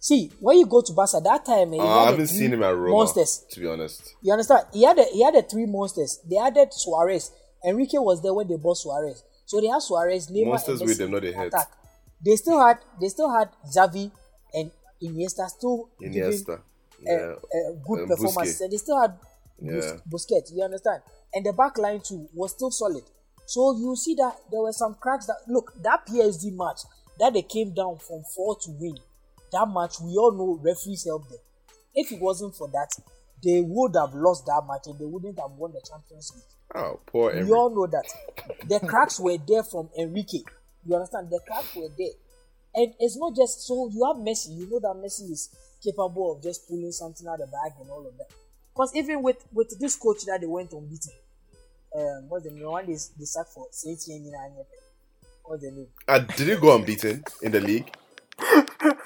See, 0.01 0.31
when 0.39 0.59
you 0.59 0.67
go 0.67 0.81
to 0.81 0.93
Barca 0.93 1.21
that 1.25 1.45
time, 1.45 1.75
eh, 1.75 1.79
Uh, 1.79 1.87
I 1.87 2.11
haven't 2.11 2.29
seen 2.29 2.53
him 2.53 2.63
at 2.63 2.77
Roma, 2.77 2.97
Monsters. 2.99 3.45
to 3.51 3.61
be 3.61 3.67
honest. 3.67 4.15
You 4.23 4.33
understand? 4.33 4.67
He 4.73 4.85
had 4.85 4.97
the, 4.97 5.05
he 5.05 5.25
had 5.25 5.35
the 5.35 5.43
three 5.43 5.67
monsters. 5.67 6.21
They 6.29 6.37
added 6.39 6.69
Suarez. 6.73 7.33
Enrique 7.67 7.99
was 7.99 8.23
there 8.23 8.33
when 8.33 8.47
they 8.47 8.57
bought 8.57 8.77
Suarez. 8.77 9.25
So 9.47 9.61
they 9.61 9.67
had 9.67 9.83
Suarez, 9.83 10.29
Neymar, 10.31 10.47
Monsters 10.51 10.81
with 10.83 10.99
them, 10.99 11.11
not 11.11 11.23
the 11.23 11.31
attack. 11.31 11.69
They 12.25 12.37
still 12.37 12.61
had 12.65 12.79
they 13.01 13.09
still 13.09 13.31
had 13.31 13.49
Xavi 13.75 14.11
and 14.55 14.71
Iniesta 15.03 15.49
still 15.49 15.89
Iniesta. 16.01 16.61
Yeah. 17.01 17.35
a 17.35 17.73
good 17.87 18.01
And 18.01 18.09
performance. 18.09 18.37
Busquets. 18.37 18.61
And 18.61 18.73
they 18.73 18.77
still 18.77 19.01
had 19.01 19.13
Yeah. 19.61 19.97
Busquets. 20.09 20.53
You 20.55 20.63
understand? 20.65 21.03
And 21.35 21.45
the 21.47 21.53
back 21.53 21.77
line 21.79 22.01
too 22.01 22.29
was 22.35 22.53
still 22.53 22.71
solid. 22.71 23.03
So 23.49 23.75
you 23.79 23.97
see 23.97 24.15
that 24.17 24.37
there 24.51 24.61
were 24.61 24.73
some 24.73 24.95
cracks 25.01 25.25
that 25.25 25.39
look 25.49 25.73
that 25.83 26.07
PSG 26.07 26.55
match 26.55 26.81
that 27.19 27.33
they 27.33 27.41
came 27.41 27.73
down 27.73 27.97
from 27.97 28.23
four 28.37 28.59
to 28.61 28.71
win. 28.73 28.99
That 29.53 29.67
match 29.73 29.95
we 30.03 30.13
all 30.17 30.33
know 30.33 30.61
referees 30.63 31.05
helped 31.07 31.31
them. 31.31 31.39
If 31.95 32.13
it 32.13 32.21
wasn't 32.21 32.55
for 32.55 32.69
that, 32.69 32.91
they 33.43 33.63
would 33.63 33.97
have 33.97 34.13
lost 34.13 34.45
that 34.45 34.63
match 34.69 34.83
and 34.87 34.99
they 34.99 35.07
wouldn't 35.07 35.39
have 35.39 35.53
won 35.53 35.73
the 35.73 35.81
Champions 35.81 36.31
League. 36.35 36.45
Oh, 36.75 37.01
poor 37.07 37.33
We 37.33 37.51
all 37.51 37.71
know 37.71 37.87
that. 37.87 38.05
The 38.69 38.81
cracks 38.87 39.19
were 39.19 39.39
there 39.39 39.63
from 39.63 39.89
Enrique. 39.99 40.43
You 40.85 40.97
understand? 40.97 41.31
The 41.31 41.41
cracks 41.47 41.75
were 41.75 41.89
there. 41.97 42.13
And 42.75 42.93
it's 43.01 43.17
not 43.17 43.35
just 43.35 43.67
so 43.67 43.89
you 43.91 44.05
have 44.05 44.17
Messi, 44.17 44.59
you 44.59 44.69
know 44.69 44.79
that 44.81 45.01
Messi 45.03 45.31
is 45.33 45.49
capable 45.83 46.33
of 46.37 46.43
just 46.43 46.69
pulling 46.69 46.93
something 46.93 47.27
out 47.27 47.41
of 47.41 47.47
the 47.47 47.47
bag 47.47 47.73
and 47.81 47.89
all 47.89 48.07
of 48.07 48.15
that. 48.19 48.29
Because 48.75 48.95
even 48.95 49.23
with 49.23 49.43
with 49.55 49.75
this 49.81 49.97
coach 49.97 50.27
that 50.27 50.43
they 50.43 50.47
went 50.47 50.71
unbeaten, 50.73 51.15
um, 51.97 52.29
what's 52.29 52.45
the 52.45 52.51
name? 52.51 52.61
The 52.63 52.71
one 52.71 52.87
they, 52.87 52.93
they 52.93 53.25
sacked 53.25 53.51
for 53.55 53.67
Saint 53.71 53.99
What's 55.45 55.63
the 55.63 55.71
name? 55.71 55.87
Uh, 56.07 56.19
did 56.19 56.49
he 56.49 56.57
go 56.57 56.77
unbeaten 56.77 57.25
in 57.43 57.53
the 57.53 57.61
league? 57.61 57.91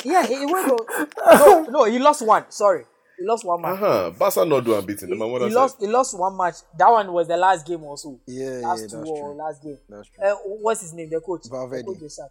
Yeah, 0.04 0.26
he, 0.26 0.38
he 0.40 0.46
went. 0.46 0.70
on- 0.70 1.08
No, 1.38 1.62
no, 1.70 1.84
he 1.84 1.98
lost 1.98 2.26
one. 2.26 2.44
Sorry, 2.50 2.84
he 3.18 3.24
lost 3.24 3.44
one 3.44 3.62
match. 3.62 3.70
Uh 3.70 3.74
match. 3.74 3.80
huh. 3.80 4.10
Barca 4.18 4.44
not 4.44 4.64
do 4.64 4.74
unbeaten. 4.76 5.08
The 5.10 5.16
man 5.16 5.30
what 5.30 5.42
He 5.42 5.50
lost. 5.54 5.76
He 5.80 5.86
lost 5.86 6.18
one 6.18 6.36
match. 6.36 6.56
That 6.76 6.90
one 6.90 7.12
was 7.12 7.28
the 7.28 7.36
last 7.36 7.64
game 7.66 7.84
also. 7.84 8.18
Yeah, 8.26 8.58
yeah, 8.60 8.66
last 8.66 8.80
that's 8.80 8.92
two 8.92 8.98
or 8.98 9.30
true. 9.30 9.38
last 9.38 9.62
game. 9.62 9.78
That's 9.88 10.08
true. 10.08 10.24
Uh, 10.24 10.34
what's 10.60 10.80
his 10.80 10.92
name? 10.92 11.08
The 11.10 11.20
coach. 11.20 11.42
Valverde. 11.48 11.82
The 11.86 11.94
coach. 12.08 12.30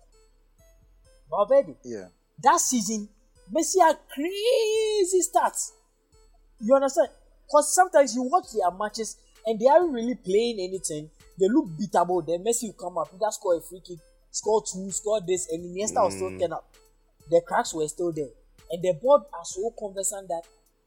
Valverde. 1.29 1.75
Yeah. 1.85 2.07
That 2.43 2.59
season, 2.59 3.07
Messi 3.53 3.79
had 3.81 3.97
crazy 4.13 5.21
stats. 5.21 5.71
You 6.59 6.75
understand? 6.75 7.09
Because 7.47 7.73
sometimes 7.73 8.15
you 8.15 8.23
watch 8.23 8.45
their 8.53 8.71
matches 8.77 9.17
and 9.45 9.59
they 9.59 9.67
aren't 9.67 9.91
really 9.93 10.15
playing 10.15 10.59
anything. 10.59 11.09
They 11.39 11.47
look 11.47 11.67
beatable. 11.69 12.25
Then 12.25 12.43
Messi 12.43 12.63
will 12.67 12.73
come 12.73 12.97
up, 12.97 13.09
either 13.13 13.31
score 13.31 13.55
a 13.57 13.61
free 13.61 13.81
kick, 13.85 13.99
score 14.31 14.63
two, 14.63 14.91
score 14.91 15.21
this, 15.25 15.47
and 15.51 15.63
Iniesta 15.65 16.01
will 16.03 16.11
still 16.11 16.37
turn 16.39 16.53
up. 16.53 16.67
The 17.29 17.41
cracks 17.45 17.73
were 17.73 17.87
still 17.87 18.11
there. 18.11 18.29
And 18.69 18.81
the 18.83 18.93
board 18.93 19.21
are 19.33 19.43
so 19.45 19.71
conversant 19.77 20.27
that 20.29 20.43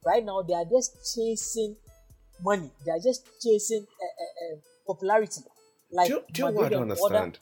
right 0.06 0.24
now 0.24 0.42
they 0.42 0.54
are 0.54 0.64
just 0.64 1.14
chasing 1.14 1.76
money. 2.42 2.70
They 2.84 2.92
are 2.92 2.98
just 3.02 3.26
chasing 3.42 3.86
uh, 3.86 4.04
uh, 4.04 4.54
uh, 4.54 4.56
popularity. 4.86 5.42
Like 5.90 6.08
Do 6.08 6.14
you, 6.14 6.22
do 6.32 6.42
you 6.46 6.52
know 6.52 6.60
I 6.64 6.68
don't 6.68 6.82
and 6.82 6.92
other- 6.92 7.02
understand? 7.16 7.38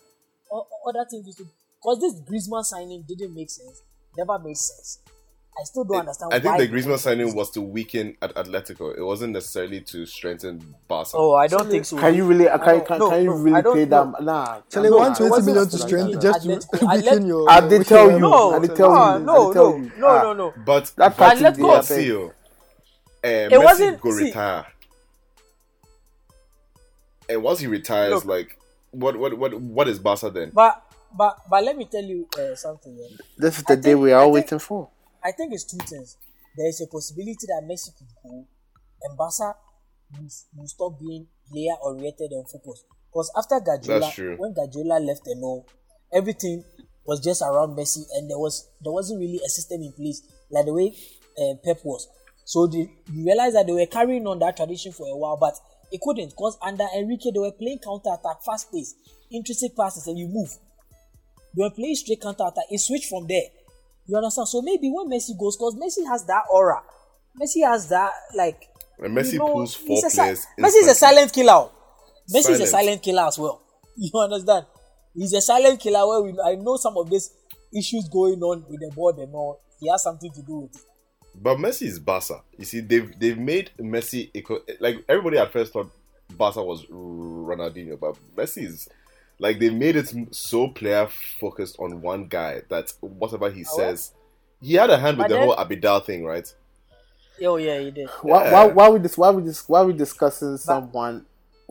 other 0.87 1.07
things 1.11 1.35
because 1.37 1.99
this 2.01 2.21
Griezmann 2.21 2.63
signing 2.65 3.03
didn't 3.09 3.35
make 3.35 3.49
sense, 3.51 3.83
never 4.17 4.39
made 4.39 4.57
sense. 4.57 4.99
I 5.61 5.65
still 5.65 5.85
don't 5.85 5.99
understand 6.01 6.33
I 6.33 6.41
think 6.41 6.57
the 6.57 6.67
Griezmann 6.69 6.99
signing 6.99 7.35
was 7.35 7.51
to 7.51 7.61
weaken 7.61 8.17
at 8.23 8.35
Atletico. 8.35 8.97
It 8.97 9.03
wasn't 9.03 9.35
necessarily 9.35 9.83
to 9.83 10.07
strengthen 10.07 10.75
Barca. 10.89 11.11
Oh, 11.15 11.35
I 11.35 11.47
don't 11.47 11.69
think 11.71 11.85
so. 11.85 11.99
Can 11.99 12.15
you 12.15 12.25
really? 12.25 12.47
Can, 12.47 12.81
can, 12.87 12.99
no, 12.99 13.11
can 13.11 13.23
you 13.23 13.33
I 13.33 13.37
really 13.37 13.63
don't 13.63 13.75
pay 13.77 13.85
know. 13.85 14.13
that? 14.17 14.25
Nah. 14.25 14.61
Charlie, 14.71 14.89
nah, 14.91 14.97
one 14.97 15.13
it 15.13 15.17
twenty 15.17 15.31
wasn't 15.31 15.47
million 15.55 15.69
to 15.71 15.79
strengthen 15.79 16.13
that. 16.13 16.23
just 16.23 16.43
to 16.43 16.49
Atletico- 16.49 16.97
weaken 16.97 17.27
your. 17.27 17.51
I 17.51 17.69
did 17.69 17.87
tell 17.87 18.11
you. 18.11 18.19
No, 18.19 18.55
I 18.55 18.59
did 18.61 18.77
tell 18.77 18.91
ah, 18.93 19.17
you. 19.17 19.23
I 19.23 19.25
no, 19.27 19.47
did 19.47 19.55
tell 19.55 19.71
no, 19.71 19.77
you. 19.77 19.93
no, 19.99 20.07
Ah, 20.09 20.23
no, 20.23 20.33
no. 20.33 20.55
But 20.65 20.93
That 20.97 21.17
but 21.19 21.37
tactic 21.39 21.47
Atletico- 21.65 21.89
they 21.89 22.11
uh, 22.13 22.31
It 23.25 23.51
Messi 23.53 23.65
wasn't- 23.65 24.01
go 24.01 24.11
see- 24.13 24.25
retire. 24.25 24.67
And 27.29 27.43
once 27.43 27.61
he 27.61 27.67
retires, 27.67 28.13
Look. 28.13 28.25
like 28.25 28.59
what 28.91 29.17
what 29.19 29.37
what 29.39 29.55
what 29.61 29.87
is 29.89 29.99
Barca 29.99 30.31
then? 30.31 30.51
But 30.55 30.83
but 31.17 31.39
but 31.49 31.63
let 31.63 31.77
me 31.77 31.85
tell 31.85 32.03
you 32.03 32.27
uh, 32.39 32.55
something. 32.57 32.97
Yeah. 32.99 33.17
This 33.39 33.59
is 33.59 33.65
I 33.69 33.75
the 33.75 33.83
day 33.83 33.95
we 33.95 34.13
are 34.13 34.23
all 34.23 34.33
waiting 34.33 34.59
for. 34.59 34.89
I 35.25 35.33
think 35.33 35.53
it's 35.53 35.65
two 35.65 35.79
things. 35.79 36.17
There 36.57 36.69
is 36.69 36.81
a 36.81 36.87
possibility 36.87 37.47
that 37.47 37.63
Messi 37.65 37.97
could 37.97 38.09
go, 38.23 38.47
and 39.03 39.17
Barca 39.17 39.55
will, 40.19 40.67
stop 40.67 40.99
being 40.99 41.27
player 41.51 41.75
oriented 41.83 42.31
and 42.33 42.49
focused. 42.49 42.85
Because 43.11 43.31
after 43.37 43.61
Guardiola, 43.61 44.11
when 44.37 44.53
Guardiola 44.53 44.99
left 45.01 45.27
and 45.27 45.43
all, 45.43 45.67
everything 46.13 46.65
was 47.05 47.21
just 47.21 47.43
around 47.43 47.77
Messi, 47.77 48.03
and 48.15 48.29
there 48.29 48.39
was 48.39 48.69
there 48.83 48.93
wasn't 48.93 49.21
really 49.21 49.41
a 49.45 49.49
system 49.49 49.83
in 49.83 49.93
place 49.93 50.23
like 50.51 50.67
the 50.67 50.73
way 50.73 50.95
uh, 51.39 51.55
Pep 51.65 51.79
was. 51.85 52.09
So 52.45 52.67
they, 52.67 52.91
you 53.13 53.25
realize 53.25 53.55
that 53.55 53.67
they 53.67 53.73
were 53.73 53.87
carrying 53.87 54.27
on 54.27 54.39
that 54.41 54.57
tradition 54.57 54.93
for 54.93 55.07
a 55.07 55.17
while, 55.17 55.37
but 55.37 55.55
it 55.91 56.01
couldn't 56.01 56.31
because 56.31 56.59
under 56.61 56.87
Enrique 56.97 57.31
they 57.33 57.39
were 57.39 57.53
playing 57.53 57.79
counter 57.79 58.11
attack, 58.11 58.43
fast 58.45 58.73
pace, 58.73 58.95
intrinsic 59.31 59.77
passes, 59.77 60.07
and 60.07 60.19
you 60.19 60.27
move. 60.29 60.51
They 61.55 61.63
were 61.63 61.71
playing 61.71 61.97
straight 61.97 62.21
counter 62.21 62.45
attack. 62.45 62.65
It 62.71 62.79
switched 62.79 63.09
from 63.09 63.27
there. 63.27 63.45
You 64.07 64.17
understand? 64.17 64.49
So 64.49 64.63
maybe 64.63 64.91
when 64.91 65.09
Messi 65.09 65.39
goes, 65.39 65.57
because 65.57 65.77
Messi 65.77 66.07
has 66.09 66.25
that 66.27 66.43
aura, 66.53 66.83
Messi 67.41 67.65
has 67.67 67.89
that 67.89 68.13
like. 68.35 68.69
And 68.99 69.17
Messi 69.17 69.35
you 69.35 69.39
know, 69.39 69.53
pulls 69.53 69.75
four 69.75 69.99
a 70.07 70.11
players. 70.11 70.47
Messi 70.59 70.83
is 70.83 70.89
a 70.89 70.95
silent 70.95 71.33
killer. 71.33 71.69
Messi 72.33 72.51
is 72.51 72.61
a 72.61 72.67
Silent. 72.67 72.69
silent 72.69 73.03
killer 73.03 73.23
as 73.23 73.39
well. 73.39 73.63
You 73.97 74.11
understand? 74.21 74.67
He's 75.15 75.35
a 75.35 75.41
silent 75.43 75.79
killer 75.81 76.07
where 76.09 76.23
we, 76.23 76.39
I 76.43 76.55
know 76.55 76.77
some 76.77 76.97
of 76.97 77.11
these 77.11 77.31
issues 77.77 78.09
going 78.09 78.41
on 78.43 78.65
with 78.69 78.81
the 78.81 78.91
board 78.95 79.17
and 79.19 79.35
all. 79.35 79.61
He 79.81 79.89
has 79.91 80.03
something 80.03 80.33
to 80.33 80.43
do 80.43 80.61
with 80.61 80.75
it. 80.77 80.83
But 81.35 81.59
Messi 81.59 81.87
is 81.87 81.99
Barca. 81.99 82.43
You 82.59 82.65
see, 82.65 82.81
they've 82.81 83.13
they've 83.19 83.39
made 83.39 83.71
Messi 83.79 84.31
like 84.81 84.97
everybody 85.09 85.39
at 85.39 85.53
first 85.53 85.73
thought 85.73 85.91
Barca 86.37 86.63
was 86.63 86.85
Ronaldinho, 86.87 87.99
but 88.01 88.17
Messi 88.37 88.67
is 88.67 88.89
like 89.43 89.59
they 89.59 89.71
made 89.71 89.97
it 89.97 90.13
so 90.31 90.69
player 90.69 91.09
focused 91.41 91.77
on 91.79 92.01
one 92.01 92.27
guy 92.27 92.63
that 92.69 92.93
whatever 93.01 93.51
he 93.51 93.65
Oh, 93.65 93.77
well. 93.77 93.97
says, 93.97 94.13
he 94.61 94.75
had 94.75 94.89
a 94.91 94.97
hand 94.99 95.19
with 95.19 95.25
But 95.25 95.29
the 95.31 95.35
then- 95.35 95.47
whole 95.49 95.57
Abidal 95.57 96.05
thing, 96.05 96.25
right? 96.25 96.53
Oh 97.45 97.57
yeah, 97.57 97.79
he 97.81 97.91
did. 97.91 98.09
Why, 98.23 98.45
Yeah. 98.45 98.53
why, 98.53 98.67
why 98.69 98.89
we 98.91 98.99
dis- 99.01 99.19
why 99.19 99.31
we 99.31 99.43
dis- 99.43 99.69
why 99.69 99.83
we 99.83 99.93
discussing 99.95 100.57
someone 100.59 101.27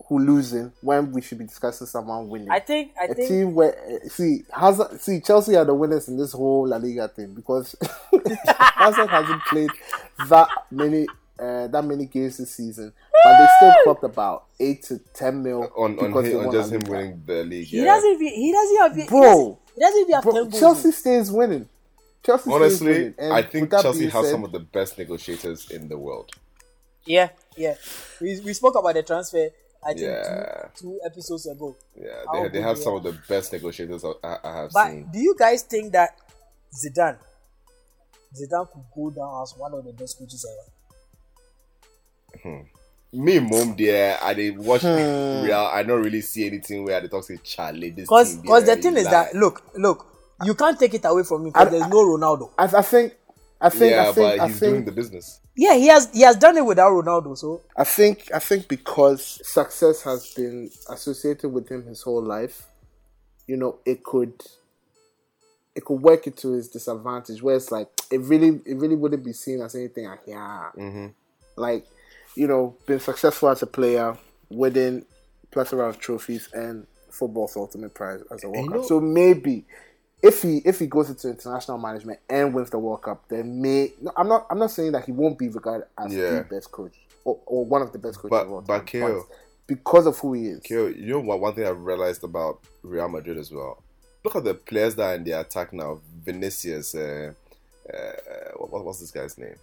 who 0.06 0.18
losing 0.18 0.72
when 0.82 1.12
we 1.12 1.22
should 1.22 1.38
be 1.38 1.44
discussing 1.46 1.86
someone 1.86 2.28
winning. 2.28 2.50
I 2.50 2.58
think 2.58 2.92
I 3.00 3.04
a 3.06 3.14
think 3.14 3.28
team 3.28 3.54
where 3.54 3.74
see 4.08 4.44
Hazard, 4.52 5.00
see 5.00 5.20
Chelsea 5.20 5.56
are 5.56 5.64
the 5.64 5.72
winners 5.74 6.08
in 6.08 6.16
this 6.18 6.32
whole 6.32 6.66
La 6.68 6.76
Liga 6.76 7.08
thing 7.08 7.32
because 7.34 7.74
Hazard 8.46 9.08
hasn't 9.08 9.42
played 9.44 9.70
that 10.28 10.48
many 10.70 11.06
uh, 11.38 11.66
that 11.68 11.84
many 11.84 12.06
games 12.06 12.36
this 12.38 12.54
season, 12.54 12.92
but 13.24 13.38
they 13.38 13.46
still 13.56 13.74
clocked 13.84 14.04
about 14.04 14.44
eight 14.60 14.82
to 14.84 14.98
ten 15.14 15.42
mil 15.42 15.62
on 15.76 15.98
on, 15.98 16.06
because 16.06 16.26
him, 16.28 16.46
on 16.46 16.52
just 16.52 16.72
him 16.72 16.80
Liga. 16.80 16.90
winning 16.92 17.22
the 17.26 17.44
league. 17.44 17.66
he 17.66 17.78
yeah. 17.78 17.84
doesn't 17.84 18.10
even 18.12 18.26
he 18.28 18.52
doesn't 18.52 18.76
have 18.78 18.96
he 18.96 19.04
Bro. 19.08 19.20
doesn't, 19.22 19.58
he 19.74 19.80
doesn't 19.80 20.00
even 20.02 20.14
have 20.14 20.22
Bro, 20.24 20.32
ten 20.32 20.42
goals. 20.50 20.60
Chelsea 20.60 20.90
stays 20.92 21.30
winning. 21.32 21.68
Chelsea 22.24 22.42
stays 22.42 22.54
Honestly, 22.54 22.86
winning. 22.92 23.14
I 23.32 23.42
think 23.42 23.70
Chelsea 23.70 24.04
has 24.08 24.24
said- 24.24 24.30
some 24.30 24.44
of 24.44 24.52
the 24.52 24.60
best 24.60 24.98
negotiators 24.98 25.70
in 25.70 25.88
the 25.88 25.98
world. 25.98 26.30
Yeah, 27.04 27.30
yeah. 27.56 27.74
We, 28.20 28.38
we 28.44 28.52
spoke 28.52 28.76
about 28.78 28.94
the 28.94 29.02
transfer. 29.02 29.48
I 29.84 29.88
think 29.88 30.02
Yeah. 30.02 30.68
two, 30.76 30.82
two 30.82 31.00
episodes 31.04 31.46
ago. 31.48 31.74
Yeah, 31.96 32.22
they, 32.32 32.48
they 32.50 32.60
have 32.60 32.78
some 32.78 32.94
of 32.94 33.02
the 33.02 33.18
best 33.28 33.52
negotiators 33.52 34.04
I, 34.04 34.12
I 34.22 34.38
I 34.44 34.56
have 34.62 34.70
But 34.72 34.90
seen. 34.90 35.08
do 35.12 35.18
you 35.18 35.34
guys 35.36 35.62
think 35.64 35.92
that 35.94 36.16
Zidane, 36.72 37.18
Zidane 38.32 38.70
could 38.72 38.84
go 38.94 39.10
down 39.10 39.42
as 39.42 39.54
one 39.58 39.74
of 39.74 39.84
the 39.84 39.92
best 39.92 40.16
coaches 40.18 40.46
ever? 40.48 40.70
Me, 43.14 43.38
mom, 43.40 43.74
there, 43.76 44.18
I 44.22 44.32
did 44.34 44.56
watch 44.58 44.80
Hmm. 44.82 45.44
Real. 45.44 45.68
I 45.70 45.82
don't 45.82 46.02
really 46.02 46.22
see 46.22 46.46
anything 46.46 46.84
where 46.84 47.00
they 47.00 47.08
talk 47.08 47.24
say 47.24 47.38
Charlie. 47.42 47.90
This 47.90 48.04
Because 48.04 48.32
team, 48.34 48.42
because 48.42 48.64
the 48.64 48.76
thing 48.76 48.96
is 48.96 49.04
lie." 49.04 49.10
that 49.10 49.34
look 49.34 49.62
look 49.76 50.06
you 50.44 50.54
can't 50.54 50.78
take 50.78 50.94
it 50.94 51.04
away 51.04 51.22
from 51.22 51.44
me 51.44 51.50
I- 51.54 51.64
because 51.64 51.70
there's 51.78 51.90
no 51.90 51.98
Ronaldo. 52.06 52.50
I, 52.58 52.64
I 52.64 52.82
think, 52.82 53.14
I 53.60 53.68
think, 53.68 53.90
yeah, 53.92 54.02
I 54.08 54.12
think, 54.12 54.16
but 54.16 54.40
I 54.40 54.48
he's 54.48 54.58
think, 54.60 54.72
doing 54.72 54.84
the 54.86 54.92
business. 54.92 55.40
Yeah, 55.54 55.74
he 55.74 55.86
has 55.88 56.08
he 56.12 56.22
has 56.22 56.36
done 56.36 56.56
it 56.56 56.64
without 56.64 56.90
Ronaldo. 56.90 57.36
So 57.36 57.60
I 57.76 57.84
think 57.84 58.30
I 58.34 58.38
think 58.38 58.66
because 58.66 59.40
success 59.46 60.02
has 60.02 60.32
been 60.34 60.70
associated 60.88 61.50
with 61.50 61.68
him 61.68 61.84
his 61.84 62.00
whole 62.02 62.22
life, 62.24 62.66
you 63.46 63.56
know, 63.58 63.78
it 63.84 64.02
could 64.02 64.32
it 65.74 65.84
could 65.84 66.00
work 66.02 66.26
into 66.26 66.52
his 66.52 66.68
disadvantage 66.68 67.42
where 67.42 67.56
it's 67.56 67.70
like 67.70 67.88
it 68.10 68.20
really 68.22 68.60
it 68.64 68.76
really 68.76 68.96
wouldn't 68.96 69.24
be 69.24 69.32
seen 69.34 69.60
as 69.60 69.74
anything 69.74 70.06
like 70.06 70.20
yeah. 70.26 70.70
Mm-hmm. 70.76 71.06
Like, 71.56 71.84
you 72.36 72.46
know, 72.46 72.76
being 72.86 73.00
successful 73.00 73.48
as 73.50 73.62
a 73.62 73.66
player, 73.66 74.16
winning 74.50 75.04
plethora 75.50 75.88
of 75.88 75.98
trophies 75.98 76.48
and 76.52 76.86
football's 77.10 77.56
ultimate 77.56 77.92
prize 77.94 78.20
as 78.30 78.42
a 78.44 78.48
World 78.48 78.68
Cup. 78.68 78.76
know- 78.76 78.86
so 78.86 79.00
maybe 79.00 79.64
if 80.22 80.40
he 80.42 80.58
if 80.64 80.78
he 80.78 80.86
goes 80.86 81.10
into 81.10 81.28
international 81.28 81.78
management 81.78 82.20
and 82.30 82.54
wins 82.54 82.70
the 82.70 82.78
World 82.78 83.02
Cup, 83.02 83.28
then 83.28 83.60
may 83.60 83.92
no, 84.00 84.12
I'm 84.16 84.28
not 84.28 84.46
I'm 84.50 84.58
not 84.58 84.70
saying 84.70 84.92
that 84.92 85.04
he 85.04 85.12
won't 85.12 85.38
be 85.38 85.48
regarded 85.48 85.86
as 85.98 86.12
Yeah. 86.14 86.30
the 86.38 86.46
best 86.48 86.70
coach 86.70 86.94
or, 87.24 87.38
or 87.46 87.64
one 87.66 87.82
of 87.82 87.92
the 87.92 87.98
best 87.98 88.18
coaches 88.18 88.30
But- 88.30 88.46
of 88.46 88.66
but. 88.66 88.86
Kale- 88.86 89.26
because 89.66 90.06
of 90.06 90.18
who 90.18 90.32
he 90.34 90.48
is. 90.48 90.60
Kyo, 90.64 90.88
you 90.88 91.12
know 91.14 91.20
what? 91.20 91.40
One 91.40 91.54
thing 91.54 91.64
I've 91.64 91.80
realized 91.82 92.24
about 92.24 92.58
Real 92.82 93.08
Madrid 93.08 93.38
as 93.38 93.50
well. 93.52 93.82
Look 94.24 94.36
at 94.36 94.44
the 94.44 94.54
players 94.54 94.96
that 94.96 95.02
are 95.04 95.14
in 95.14 95.24
the 95.24 95.32
attack 95.40 95.72
now. 95.72 96.00
Vinicius, 96.24 96.94
uh, 96.94 97.32
uh, 97.92 98.02
what, 98.56 98.84
what's 98.84 99.00
this 99.00 99.10
guy's 99.12 99.38
name? 99.38 99.54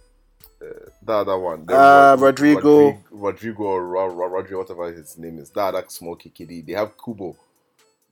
Uh, 0.62 0.90
the 1.02 1.12
other 1.12 1.38
one. 1.38 1.64
The 1.66 1.74
Uh, 1.74 2.16
Rod- 2.18 2.36
Rodrygo. 2.36 2.60
Rodrygo, 2.62 3.02
Rodrygo, 3.12 3.60
or 3.60 3.86
Ro- 3.86 4.06
Ro- 4.08 4.28
Rodrigo, 4.28 4.58
whatever 4.58 4.92
his 4.92 5.16
name 5.18 5.38
is. 5.38 5.50
That 5.50 5.70
that 5.72 5.90
small 5.90 6.16
kikidi. 6.16 6.64
They 6.66 6.72
have 6.74 6.92
Kubo. 7.02 7.36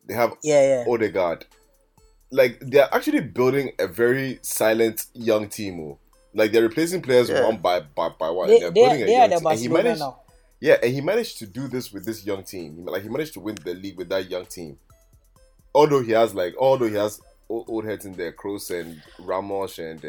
They 0.07 0.15
have 0.15 0.33
yeah, 0.43 0.85
yeah. 0.87 0.93
Odegaard. 0.93 1.45
Like 2.31 2.59
they're 2.61 2.89
actually 2.95 3.21
building 3.21 3.73
a 3.79 3.87
very 3.87 4.39
silent 4.43 5.07
young 5.15 5.49
team. 5.49 5.81
oh. 5.81 5.99
Like 6.35 6.53
they're 6.53 6.63
replacing 6.63 7.03
players 7.03 7.29
Yeah. 7.29 7.45
one 7.45 7.59
by 7.59 7.81
by, 7.81 8.09
by 8.19 8.31
one. 8.31 8.49
They, 8.49 8.61
they're 8.61 8.71
they, 8.71 8.81
building 8.81 9.03
a 9.03 9.07
they 9.07 9.13
young 9.13 9.23
are 9.23 9.29
the 9.29 9.37
team. 9.37 9.47
And 9.51 9.59
he 9.61 9.69
managed, 9.69 10.01
now. 10.01 10.21
yeah, 10.61 10.77
and 10.83 10.93
he 10.93 11.01
managed 11.03 11.39
to 11.39 11.47
do 11.47 11.69
this 11.69 11.93
with 11.93 12.05
this 12.07 12.25
young 12.25 12.43
team. 12.45 12.85
Like 12.87 13.03
he 13.03 13.09
managed 13.11 13.35
to 13.35 13.41
win 13.41 13.57
the 13.63 13.75
league 13.75 13.97
with 13.99 14.09
that 14.11 14.31
young 14.31 14.47
team. 14.47 14.79
Although 15.75 16.03
he 16.03 16.13
has 16.13 16.35
like, 16.35 16.55
although 16.59 16.87
he 16.89 16.95
has 16.95 17.21
old, 17.49 17.85
heads 17.85 18.05
in 18.05 18.13
there, 18.13 18.33
Kroos 18.33 18.71
and 18.79 19.01
Ramos 19.21 19.79
and 19.79 19.99
uh, 20.05 20.09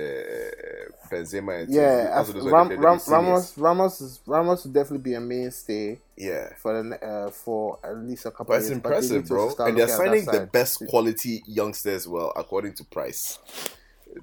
Benzema. 1.10 1.64
And 1.64 1.74
Yeah, 1.74 2.12
also 2.16 2.34
as- 2.34 2.44
those 2.44 2.52
Ram, 2.52 2.70
Ram. 2.70 3.00
Ramos 3.08 3.58
Ramos 3.58 4.02
is 4.02 4.20
Ramos 4.26 4.66
will 4.66 4.72
definitely 4.74 5.04
be 5.04 5.14
a 5.14 5.20
mainstay 5.22 6.00
Yeah, 6.18 6.50
for 6.58 6.82
the 6.84 7.06
uh, 7.06 7.30
for 7.32 7.80
at 7.84 7.98
least 7.98 8.26
a 8.26 8.32
couple. 8.32 8.46
but 8.48 8.54
of 8.56 8.60
it's 8.62 8.70
years, 8.70 8.78
impressive, 8.78 9.24
to 9.24 9.28
bro. 9.30 9.54
And 9.60 9.78
they're 9.78 9.88
signing 9.88 10.26
the 10.26 10.34
side. 10.34 10.52
best 10.52 10.84
quality 10.88 11.44
youngsters, 11.48 12.04
as 12.04 12.08
well, 12.08 12.34
according 12.36 12.74
to 12.76 12.84
Price. 12.86 13.40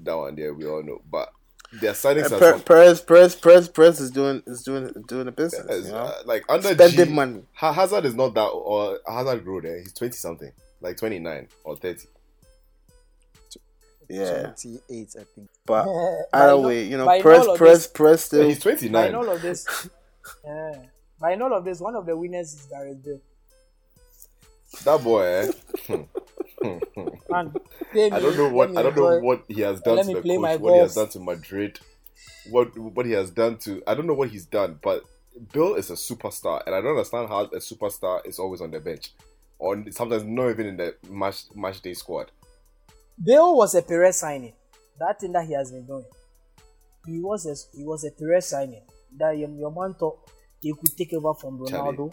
That 0.03 0.15
one 0.17 0.35
there, 0.35 0.53
we 0.53 0.67
all 0.67 0.83
know, 0.83 1.01
but 1.11 1.33
they're 1.81 1.95
signing 1.95 2.25
Uh, 2.25 2.59
Perez, 2.65 3.01
Perez, 3.01 3.35
Perez, 3.37 3.69
Perez 3.69 4.01
is 4.01 4.11
doing 4.11 4.43
is 4.47 4.63
doing 4.63 4.93
doing 5.09 5.27
the 5.27 5.33
business. 5.33 5.87
You 5.87 5.93
know? 5.93 5.99
uh, 5.99 6.15
like 6.25 6.45
under 6.49 6.75
Spending 6.75 7.07
G, 7.07 7.13
money. 7.13 7.43
Hazard 7.55 8.05
is 8.05 8.15
not 8.15 8.35
that, 8.35 8.47
or 8.49 8.99
Hazard 9.07 9.43
grew 9.45 9.61
there. 9.63 9.79
He's 9.79 9.93
twenty 9.93 10.17
something, 10.17 10.53
like 10.81 10.97
twenty 10.97 11.19
nine 11.19 11.49
or 11.65 11.77
thirty. 11.77 12.09
Yeah, 14.09 14.53
28, 14.61 15.17
I 15.19 15.25
think. 15.35 15.49
but 15.65 15.85
By 16.33 16.39
either 16.41 16.59
way, 16.59 16.85
you 16.85 16.97
know, 16.97 17.07
press, 17.07 17.23
press, 17.23 17.47
all 17.47 17.53
of 17.53 17.59
Perez, 17.59 17.79
this- 17.79 17.87
Perez 17.93 18.21
Yeah, 18.21 18.27
still. 18.27 18.49
he's 18.49 18.61
29. 18.61 19.13
By 19.13 19.19
all 19.19 19.29
of 19.31 19.43
this, 19.43 19.89
yeah. 20.45 20.73
By 21.19 21.35
all 21.37 21.53
of 21.55 21.65
this, 21.65 21.81
one 21.81 21.95
of 21.97 22.07
the 22.07 22.17
winners 22.17 22.55
is 22.55 22.67
Gareth 22.67 23.05
Bale. 23.05 23.21
That 24.85 25.03
boy, 25.03 25.23
eh? 25.23 25.53
Man, 27.31 27.55
pay 27.93 28.11
me, 28.11 28.17
I 28.17 28.21
don't 28.21 28.37
know 28.37 28.49
what 28.51 28.77
I 28.77 28.83
don't 28.83 28.97
know 28.97 29.09
enjoy- 29.11 29.27
what 29.27 29.45
he 29.49 29.61
has 29.61 29.81
done 29.81 29.97
let 29.97 30.03
to 30.03 30.09
me 30.09 30.15
the 30.15 30.23
play 30.23 30.39
my 30.39 30.53
coach, 30.57 30.61
what 30.63 30.73
he 30.75 30.79
has 30.81 30.95
done 30.95 31.09
to 31.11 31.21
Madrid, 31.21 31.81
what 32.51 32.79
what 32.79 33.07
he 33.07 33.13
has 33.13 33.31
done 33.31 33.57
to 33.59 33.83
I 33.87 33.95
don't 33.95 34.07
know 34.07 34.15
what 34.15 34.31
he's 34.31 34.47
done, 34.47 34.79
but 34.83 35.03
Bill 35.53 35.75
is 35.75 35.91
a 35.91 35.95
superstar, 35.95 36.63
and 36.67 36.75
I 36.75 36.81
don't 36.81 36.91
understand 36.93 37.29
how 37.29 37.43
a 37.43 37.57
superstar 37.59 38.25
is 38.27 38.39
always 38.39 38.61
on 38.61 38.71
the 38.71 38.81
bench, 38.81 39.13
or 39.59 39.83
sometimes 39.91 40.25
not 40.25 40.51
even 40.51 40.67
in 40.67 40.77
the 40.77 40.95
match 41.11 41.45
match 41.55 41.81
day 41.83 41.95
squad. 41.95 42.31
Bale 43.23 43.57
was 43.57 43.75
a 43.75 43.83
Perez 43.83 44.17
signing. 44.19 44.53
That 44.99 45.21
thing 45.21 45.33
that 45.33 45.47
he 45.47 45.55
has 45.55 45.71
been 45.71 45.87
doing. 45.87 46.05
He 47.07 47.21
was 47.21 47.47
a 47.47 47.55
he 47.77 47.85
was 47.85 48.05
a 48.05 48.11
Perez 48.11 48.47
signing. 48.47 48.83
That 49.17 49.37
your, 49.39 49.49
your 49.51 49.71
man 49.71 49.95
thought 49.95 50.19
he 50.61 50.73
could 50.73 50.97
take 50.97 51.13
over 51.15 51.35
from 51.35 51.59
Ronaldo. 51.59 52.13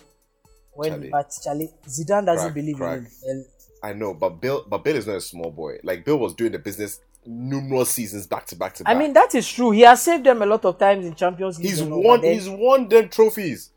When 0.75 0.89
Charlie. 0.89 1.09
but 1.09 1.31
Charlie 1.43 1.69
Zidane 1.87 2.25
doesn't 2.25 2.45
Crack, 2.45 2.53
believe 2.53 2.77
crack. 2.77 2.99
in 2.99 3.05
him. 3.05 3.45
I 3.83 3.93
know, 3.93 4.13
but 4.13 4.41
Bill, 4.41 4.65
but 4.67 4.83
Bill 4.83 4.95
is 4.95 5.05
not 5.05 5.17
a 5.17 5.21
small 5.21 5.51
boy. 5.51 5.77
Like 5.83 6.05
Bill 6.05 6.17
was 6.17 6.33
doing 6.33 6.51
the 6.53 6.59
business 6.59 6.99
numerous 7.25 7.89
seasons 7.89 8.27
back 8.27 8.45
to 8.47 8.55
back 8.55 8.73
to 8.75 8.83
back. 8.83 8.95
I 8.95 8.97
mean 8.97 9.13
that 9.13 9.33
is 9.35 9.47
true. 9.49 9.71
He 9.71 9.81
has 9.81 10.01
saved 10.01 10.25
them 10.25 10.41
a 10.41 10.45
lot 10.45 10.65
of 10.65 10.77
times 10.79 11.05
in 11.05 11.15
Champions 11.15 11.57
League. 11.59 11.69
he's 11.69 11.83
won, 11.83 12.21
then- 12.21 12.33
he's 12.33 12.49
won 12.49 12.87
them 12.89 13.09
trophies. 13.09 13.69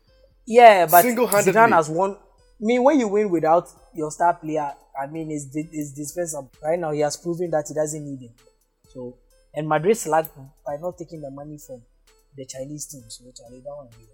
yeah, 0.45 0.85
but. 0.85 1.03
Zidane 1.05 1.71
has 1.71 1.89
won. 1.89 2.11
I 2.11 2.15
mean, 2.59 2.83
when 2.83 2.99
you 2.99 3.07
win 3.07 3.29
without 3.29 3.67
your 3.93 4.09
star 4.11 4.33
player, 4.33 4.73
I 5.01 5.07
mean, 5.07 5.31
it's 5.31 5.45
di- 5.45 5.69
it's 5.71 5.91
dispensable. 5.91 6.51
Right 6.63 6.79
now, 6.79 6.91
he 6.91 7.01
has 7.01 7.17
proven 7.17 7.51
that 7.51 7.65
he 7.67 7.73
doesn't 7.73 8.03
need 8.03 8.19
him. 8.21 8.33
So, 8.89 9.17
and 9.53 9.67
Madrid 9.67 9.97
slacked 9.97 10.35
by 10.65 10.77
not 10.77 10.97
taking 10.97 11.21
the 11.21 11.31
money 11.31 11.57
from 11.57 11.81
the 12.35 12.45
Chinese 12.45 12.85
team. 12.87 13.03
So, 13.07 13.25
Charlie, 13.35 13.59
that 13.61 13.75
one. 13.75 13.87
be- 13.89 14.05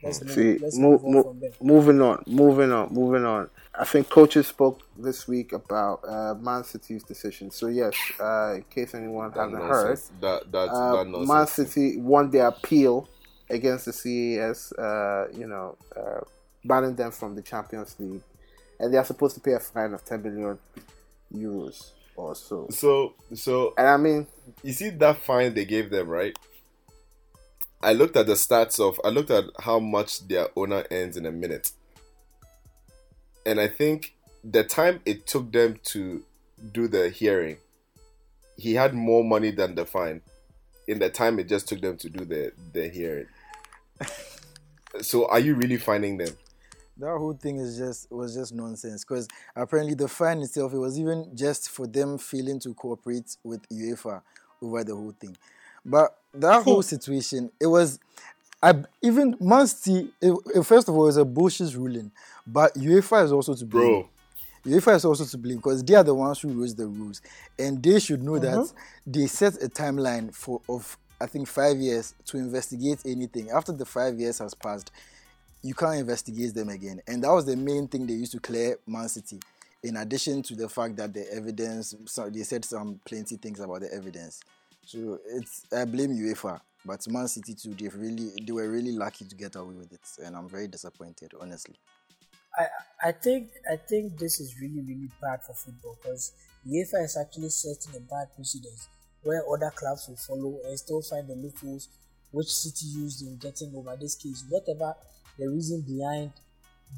Let's 0.00 0.22
move, 0.22 0.30
See, 0.32 0.58
let's 0.58 0.78
move, 0.78 1.02
move 1.02 1.16
on 1.16 1.22
from 1.24 1.40
them. 1.40 1.50
moving 1.60 2.00
on, 2.00 2.22
moving 2.28 2.70
on, 2.70 2.92
moving 2.94 3.24
on. 3.24 3.50
I 3.74 3.84
think 3.84 4.08
coaches 4.08 4.46
spoke 4.46 4.80
this 4.96 5.26
week 5.26 5.52
about 5.52 6.04
uh, 6.06 6.34
Man 6.34 6.62
City's 6.62 7.02
decision. 7.02 7.50
So 7.50 7.66
yes, 7.66 7.94
uh, 8.20 8.54
in 8.56 8.62
case 8.70 8.94
anyone 8.94 9.32
That 9.32 9.46
hasn't 9.50 9.60
heard, 9.64 9.88
nonsense. 9.88 10.12
That 10.20 10.52
that, 10.52 10.68
uh, 10.68 11.02
that. 11.02 11.26
Man 11.26 11.46
City 11.48 11.96
won 11.96 12.30
their 12.30 12.46
appeal 12.46 13.08
against 13.50 13.86
the 13.86 13.92
CAS. 13.92 14.70
Uh, 14.72 15.28
you 15.36 15.48
know, 15.48 15.76
uh, 15.96 16.20
banning 16.64 16.94
them 16.94 17.10
from 17.10 17.34
the 17.34 17.42
Champions 17.42 17.96
League, 17.98 18.22
and 18.78 18.92
they 18.92 18.98
are 18.98 19.04
supposed 19.04 19.34
to 19.34 19.40
pay 19.40 19.52
a 19.52 19.60
fine 19.60 19.92
of 19.92 20.04
ten 20.04 20.22
million 20.22 20.58
euros 21.34 21.90
or 22.16 22.34
so. 22.34 22.66
So 22.70 23.14
so 23.34 23.74
And 23.76 23.88
I 23.88 23.96
mean, 23.96 24.26
you 24.62 24.72
see 24.72 24.90
that 24.90 25.18
fine 25.18 25.54
they 25.54 25.64
gave 25.64 25.90
them, 25.90 26.08
right? 26.08 26.36
I 27.82 27.92
looked 27.92 28.16
at 28.16 28.26
the 28.26 28.34
stats 28.34 28.80
of 28.80 29.00
I 29.04 29.08
looked 29.08 29.30
at 29.30 29.44
how 29.60 29.78
much 29.78 30.26
their 30.26 30.48
owner 30.56 30.84
earns 30.90 31.16
in 31.16 31.26
a 31.26 31.32
minute. 31.32 31.72
And 33.46 33.60
I 33.60 33.68
think 33.68 34.14
the 34.44 34.64
time 34.64 35.00
it 35.06 35.26
took 35.26 35.52
them 35.52 35.80
to 35.84 36.22
do 36.72 36.88
the 36.88 37.08
hearing, 37.08 37.56
he 38.56 38.74
had 38.74 38.94
more 38.94 39.24
money 39.24 39.50
than 39.50 39.74
the 39.74 39.86
fine 39.86 40.20
in 40.88 40.98
the 40.98 41.10
time 41.10 41.38
it 41.38 41.48
just 41.48 41.68
took 41.68 41.80
them 41.80 41.96
to 41.98 42.08
do 42.08 42.24
the, 42.24 42.50
the 42.72 42.88
hearing. 42.88 43.26
so 45.02 45.28
are 45.28 45.38
you 45.38 45.54
really 45.54 45.76
finding 45.76 46.16
them? 46.16 46.34
That 46.98 47.16
whole 47.16 47.34
thing 47.34 47.58
is 47.58 47.78
just 47.78 48.10
was 48.10 48.34
just 48.34 48.52
nonsense 48.52 49.04
because 49.04 49.28
apparently 49.54 49.94
the 49.94 50.08
fine 50.08 50.38
itself 50.38 50.72
it 50.72 50.78
was 50.78 50.98
even 50.98 51.30
just 51.34 51.70
for 51.70 51.86
them 51.86 52.18
failing 52.18 52.58
to 52.60 52.74
cooperate 52.74 53.36
with 53.44 53.68
UEFA 53.68 54.20
over 54.60 54.82
the 54.82 54.94
whole 54.94 55.14
thing. 55.18 55.36
But 55.84 56.16
that 56.34 56.62
whole 56.64 56.82
situation, 56.94 57.50
it 57.60 57.66
was 57.66 58.00
I 58.62 58.74
even 59.02 59.36
Man 59.40 59.66
City. 59.66 60.10
It, 60.20 60.34
it- 60.54 60.66
first 60.66 60.88
of 60.88 60.94
all, 60.96 61.04
it 61.04 61.06
was 61.06 61.16
a 61.16 61.24
bullshit 61.24 61.74
ruling, 61.74 62.10
but 62.46 62.74
UEFA 62.74 63.24
is 63.24 63.32
also 63.32 63.54
to 63.54 63.64
blame. 63.64 63.86
Bro, 63.86 64.08
UEFA 64.66 64.96
is 64.96 65.04
also 65.04 65.24
to 65.24 65.38
blame 65.38 65.56
because 65.58 65.84
they 65.84 65.94
are 65.94 66.02
the 66.02 66.14
ones 66.14 66.40
who 66.40 66.48
wrote 66.48 66.76
the 66.76 66.86
rules, 66.86 67.22
and 67.58 67.80
they 67.82 68.00
should 68.00 68.22
know 68.22 68.38
that 68.38 68.56
mm-hmm. 68.56 69.12
they 69.12 69.26
set 69.28 69.62
a 69.62 69.68
timeline 69.68 70.34
for 70.34 70.60
of 70.68 70.98
I 71.20 71.26
think 71.26 71.46
five 71.48 71.76
years 71.78 72.14
to 72.26 72.38
investigate 72.38 73.00
anything. 73.04 73.50
After 73.50 73.72
the 73.72 73.84
five 73.84 74.18
years 74.18 74.38
has 74.38 74.54
passed, 74.54 74.90
you 75.62 75.74
can't 75.74 76.00
investigate 76.00 76.54
them 76.54 76.68
again. 76.68 77.00
And 77.06 77.22
that 77.24 77.32
was 77.32 77.46
the 77.46 77.56
main 77.56 77.88
thing 77.88 78.06
they 78.06 78.14
used 78.14 78.32
to 78.32 78.40
clear 78.40 78.78
Man 78.86 79.08
City. 79.08 79.40
In 79.82 79.96
addition 79.96 80.42
to 80.42 80.54
the 80.54 80.68
fact 80.68 80.96
that 80.96 81.14
the 81.14 81.32
evidence, 81.32 81.94
so 82.06 82.28
they 82.28 82.42
said 82.42 82.64
some 82.64 83.00
plenty 83.04 83.36
things 83.36 83.60
about 83.60 83.80
the 83.80 83.92
evidence. 83.92 84.40
So 84.84 85.18
it's 85.26 85.64
I 85.72 85.84
blame 85.84 86.10
UEFA, 86.10 86.60
but 86.84 87.06
Man 87.08 87.28
City 87.28 87.54
too. 87.54 87.74
They 87.74 87.88
really 87.88 88.30
they 88.44 88.52
were 88.52 88.68
really 88.68 88.92
lucky 88.92 89.24
to 89.24 89.36
get 89.36 89.54
away 89.56 89.74
with 89.74 89.92
it, 89.92 90.24
and 90.24 90.34
I'm 90.34 90.48
very 90.48 90.66
disappointed, 90.66 91.32
honestly. 91.40 91.76
I, 92.58 93.08
I 93.08 93.12
think 93.12 93.50
I 93.70 93.76
think 93.76 94.18
this 94.18 94.40
is 94.40 94.58
really 94.60 94.80
really 94.80 95.10
bad 95.20 95.44
for 95.44 95.52
football 95.52 95.98
because 96.02 96.32
UEFA 96.66 97.04
is 97.04 97.16
actually 97.16 97.50
setting 97.50 97.94
a 97.96 98.00
bad 98.00 98.34
precedent 98.34 98.88
where 99.22 99.42
other 99.52 99.70
clubs 99.76 100.08
will 100.08 100.16
follow 100.16 100.58
and 100.64 100.78
still 100.78 101.02
find 101.02 101.28
the 101.28 101.34
loopholes 101.34 101.88
which 102.30 102.52
City 102.52 102.86
used 102.86 103.22
in 103.22 103.36
getting 103.36 103.72
over 103.74 103.96
this 103.96 104.14
case. 104.14 104.44
Whatever 104.48 104.94
the 105.38 105.48
reason 105.48 105.82
behind 105.86 106.32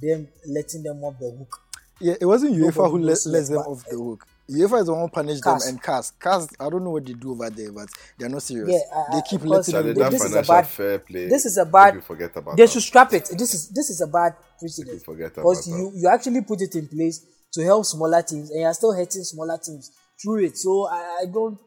them 0.03 0.29
letting 0.47 0.83
them 0.83 1.03
off 1.05 1.19
the 1.19 1.31
hook. 1.31 1.61
Yeah, 2.01 2.15
it 2.21 2.25
wasn't 2.27 2.55
UEFA 2.55 2.77
Nobody 2.77 2.91
who 2.91 2.99
let, 2.99 3.07
knows 3.11 3.27
lets 3.27 3.49
them 3.51 3.59
off 3.59 3.85
the 3.85 3.97
hook. 3.97 4.27
UEFA 4.51 4.81
is 4.81 4.87
the 4.87 4.93
one 4.95 5.03
who 5.03 5.09
punished 5.09 5.45
them 5.45 5.59
and 5.67 5.81
CAS. 5.83 6.13
CAS, 6.19 6.49
I 6.59 6.69
don't 6.71 6.83
know 6.83 6.91
what 6.91 7.05
they 7.07 7.13
do 7.13 7.33
over 7.33 7.51
there, 7.51 7.71
but 7.73 7.89
they're 8.19 8.29
not 8.29 8.43
serious. 8.43 8.69
Yeah, 8.71 8.97
I- 8.99 9.17
they 9.17 9.23
keep 9.29 9.45
letting 9.45 9.73
Charlie, 9.73 9.93
them 9.93 9.95
they- 9.95 10.03
that 10.05 10.11
go. 10.11 10.17
this 10.19 10.25
is 10.25 10.31
a 10.35 10.43
financial 10.43 10.55
bad- 10.55 10.67
fair 10.69 10.99
play. 10.99 11.29
this 11.29 11.45
is 11.47 11.57
a 11.59 11.65
bad- 11.65 11.95
People 11.95 12.07
forget 12.07 12.37
about 12.37 12.57
They 12.57 12.65
that. 12.65 12.73
should 12.73 12.83
scrap 12.83 13.13
it. 13.13 13.31
This 13.37 13.55
is 13.55 13.69
this 13.69 13.91
is 13.91 14.01
a 14.01 14.07
bad 14.07 14.35
precedent 14.59 14.99
People 14.99 15.15
forget 15.15 15.35
because 15.35 15.69
about 15.69 15.79
you 15.79 15.93
you 15.95 16.09
actually 16.09 16.41
put 16.43 16.61
it 16.63 16.75
in 16.75 16.89
place 16.89 17.21
to 17.53 17.63
help 17.63 17.85
smaller 17.85 18.23
teams 18.23 18.51
and 18.51 18.61
you're 18.63 18.75
still 18.75 18.93
hurting 18.93 19.23
smaller 19.25 19.59
teams 19.59 19.91
through 20.21 20.45
it. 20.47 20.57
So 20.59 20.87
I, 20.89 21.21
I 21.23 21.27
don't 21.27 21.59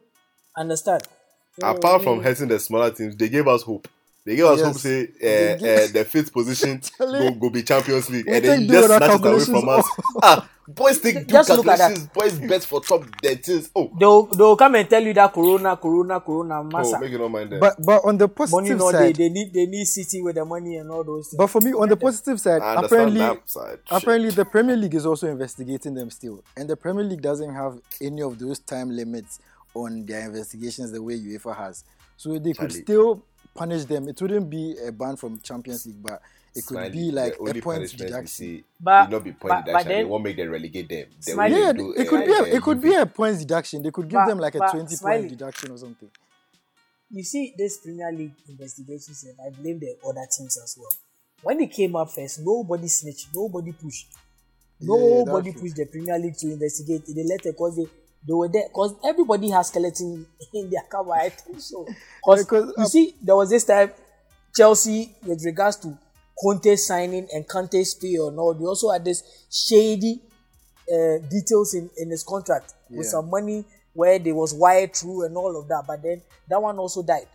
understand. 0.56 1.02
So, 1.60 1.68
Apart 1.68 2.00
I 2.00 2.04
from 2.04 2.20
hurting 2.22 2.48
the 2.48 2.58
smaller 2.58 2.90
teams, 2.90 3.16
they 3.16 3.28
gave 3.28 3.46
us 3.48 3.62
hope. 3.62 3.86
They 4.24 4.36
gave 4.36 4.46
us 4.46 4.58
Yes. 4.58 4.66
hope, 4.66 4.76
say 4.78 5.02
uh, 5.22 5.54
uh, 5.54 5.86
the 5.92 6.06
fifth 6.08 6.32
position 6.32 6.80
Charlie, 6.96 7.18
go, 7.18 7.30
go 7.32 7.50
be 7.50 7.62
Champions 7.62 8.08
League, 8.08 8.26
we 8.26 8.32
and 8.32 8.44
then 8.44 8.66
just 8.66 8.88
the 8.88 8.94
other 8.94 9.06
snatch 9.06 9.20
it 9.20 9.26
away 9.26 9.44
from 9.44 9.68
us. 9.68 9.86
ah, 10.22 10.48
boys 10.66 10.98
take 10.98 11.14
do 11.14 11.24
Just 11.26 11.50
look 11.50 11.66
at 11.66 11.78
that. 11.78 12.12
Boys 12.14 12.38
bet 12.38 12.64
for 12.64 12.80
top 12.80 13.04
their 13.20 13.36
teams. 13.36 13.68
Oh, 13.76 13.92
they'll 14.00 14.22
they'll 14.24 14.56
come 14.56 14.76
and 14.76 14.88
tell 14.88 15.02
you 15.02 15.12
that 15.12 15.30
Corona, 15.30 15.76
Corona, 15.76 16.20
Corona, 16.20 16.60
oh, 16.60 16.64
massa. 16.64 16.98
make 17.00 17.12
it 17.12 17.18
not 17.18 17.28
mind 17.28 17.50
them. 17.50 17.60
But 17.60 17.76
but 17.84 18.02
on 18.06 18.16
the 18.16 18.26
money 18.26 18.34
positive 18.34 18.78
no 18.78 18.92
they, 18.92 18.98
side, 18.98 19.16
they 19.16 19.28
need 19.28 19.52
they 19.52 19.66
need 19.66 19.84
City 19.84 20.22
with 20.22 20.36
the 20.36 20.44
money 20.46 20.76
and 20.76 20.90
all 20.90 21.04
those 21.04 21.28
things. 21.28 21.36
but 21.36 21.48
for 21.48 21.60
me 21.60 21.74
on 21.74 21.90
the 21.90 21.96
positive 21.96 22.40
side, 22.40 22.62
I 22.62 22.76
understand 22.76 23.10
apparently 23.14 23.42
side. 23.44 23.78
Shit. 23.84 24.02
apparently 24.02 24.30
the 24.30 24.44
Premier 24.46 24.76
League 24.76 24.94
is 24.94 25.04
also 25.04 25.28
investigating 25.28 25.92
them 25.94 26.08
still, 26.08 26.42
and 26.56 26.66
the 26.66 26.76
Premier 26.78 27.04
League 27.04 27.20
doesn't 27.20 27.52
have 27.52 27.78
any 28.00 28.22
of 28.22 28.38
those 28.38 28.58
time 28.60 28.88
limits 28.90 29.38
on 29.74 30.06
their 30.06 30.20
investigations 30.26 30.92
the 30.92 31.02
way 31.02 31.18
UEFA 31.18 31.54
has. 31.54 31.84
So 32.16 32.38
they 32.38 32.52
could 32.54 32.70
Charlie. 32.70 32.82
still 32.84 33.22
punish 33.54 33.84
them. 33.84 34.08
It 34.08 34.20
wouldn't 34.20 34.50
be 34.50 34.76
a 34.86 34.90
ban 34.92 35.16
from 35.16 35.40
Champions 35.40 35.86
League, 35.86 36.02
but 36.02 36.20
it 36.54 36.64
could 36.66 36.76
Smiley, 36.76 36.90
be 36.90 37.10
like 37.10 37.32
the 37.34 37.38
only 37.40 37.58
a 37.58 37.62
point 37.62 37.96
deduction. 37.96 38.64
But- 38.80 39.10
not 39.10 39.24
be 39.24 39.32
point 39.32 39.40
but- 39.42 39.64
but 39.64 39.64
deduction. 39.66 39.88
they 39.88 40.04
won't 40.04 40.24
make 40.24 40.36
them 40.36 40.50
relegate 40.50 40.88
them. 40.88 41.06
They 41.24 41.32
Smiley- 41.32 41.60
Yeah, 41.60 41.72
do, 41.72 41.92
it 41.92 42.06
uh, 42.06 42.10
could 42.10 42.24
be 42.26 42.32
a, 42.32 42.38
uh, 42.42 42.44
it 42.44 42.62
could 42.62 42.80
be 42.80 42.94
a 42.94 43.06
points 43.06 43.38
deduction. 43.40 43.82
They 43.82 43.90
could 43.90 44.08
give 44.08 44.18
But- 44.20 44.26
them 44.28 44.38
like 44.38 44.54
a 44.54 44.58
twenty 44.70 44.94
Smiley- 44.96 45.18
point 45.22 45.30
deduction 45.30 45.70
or 45.72 45.78
something. 45.78 46.10
you 47.10 47.22
see 47.22 47.54
this 47.56 47.78
Premier 47.78 48.10
League 48.12 48.32
investigation 48.48 49.14
said 49.14 49.34
I 49.44 49.50
blame 49.50 49.78
the 49.78 49.96
other 50.06 50.26
teams 50.36 50.56
as 50.58 50.76
well. 50.78 50.90
When 51.42 51.60
it 51.60 51.70
came 51.70 51.94
up 51.94 52.10
first, 52.10 52.40
nobody 52.40 52.88
snitched, 52.88 53.28
nobody 53.34 53.72
pushed, 53.72 54.08
nobody 54.80 55.50
that's 55.50 55.60
pushed 55.60 55.76
the 55.76 55.86
Premier 55.86 56.18
League 56.18 56.36
to 56.38 56.50
investigate. 56.52 57.04
They 57.06 57.22
let 57.24 57.44
it 57.46 57.52
because 57.52 57.76
they 57.76 57.86
they 58.26 58.32
were 58.32 58.48
there 58.48 58.68
because 58.68 58.94
everybody 59.04 59.50
has 59.50 59.68
skeleton 59.68 60.26
in 60.54 60.70
their 60.70 60.82
cover. 60.90 61.12
I 61.12 61.28
think 61.28 61.60
so. 61.60 61.86
Because 62.26 62.72
you 62.78 62.84
uh, 62.84 62.86
see, 62.86 63.14
there 63.22 63.36
was 63.36 63.50
this 63.50 63.64
time 63.64 63.90
Chelsea 64.56 65.14
with 65.24 65.44
regards 65.44 65.76
to 65.78 65.98
Conte 66.42 66.74
signing 66.76 67.28
and 67.32 67.46
Conte's 67.46 67.94
pay 67.94 68.16
or 68.18 68.32
no, 68.32 68.52
they 68.54 68.64
also 68.64 68.90
had 68.90 69.04
this 69.04 69.22
shady 69.50 70.20
uh, 70.92 71.18
details 71.30 71.74
in, 71.74 71.90
in 71.98 72.10
his 72.10 72.22
contract 72.24 72.74
with 72.90 73.06
some 73.06 73.28
money 73.30 73.64
where 73.92 74.18
they 74.18 74.32
was 74.32 74.52
wired 74.54 74.94
through 74.94 75.24
and 75.26 75.36
all 75.36 75.58
of 75.58 75.68
that. 75.68 75.84
But 75.86 76.02
then 76.02 76.22
that 76.48 76.60
one 76.60 76.78
also 76.78 77.02
died, 77.02 77.26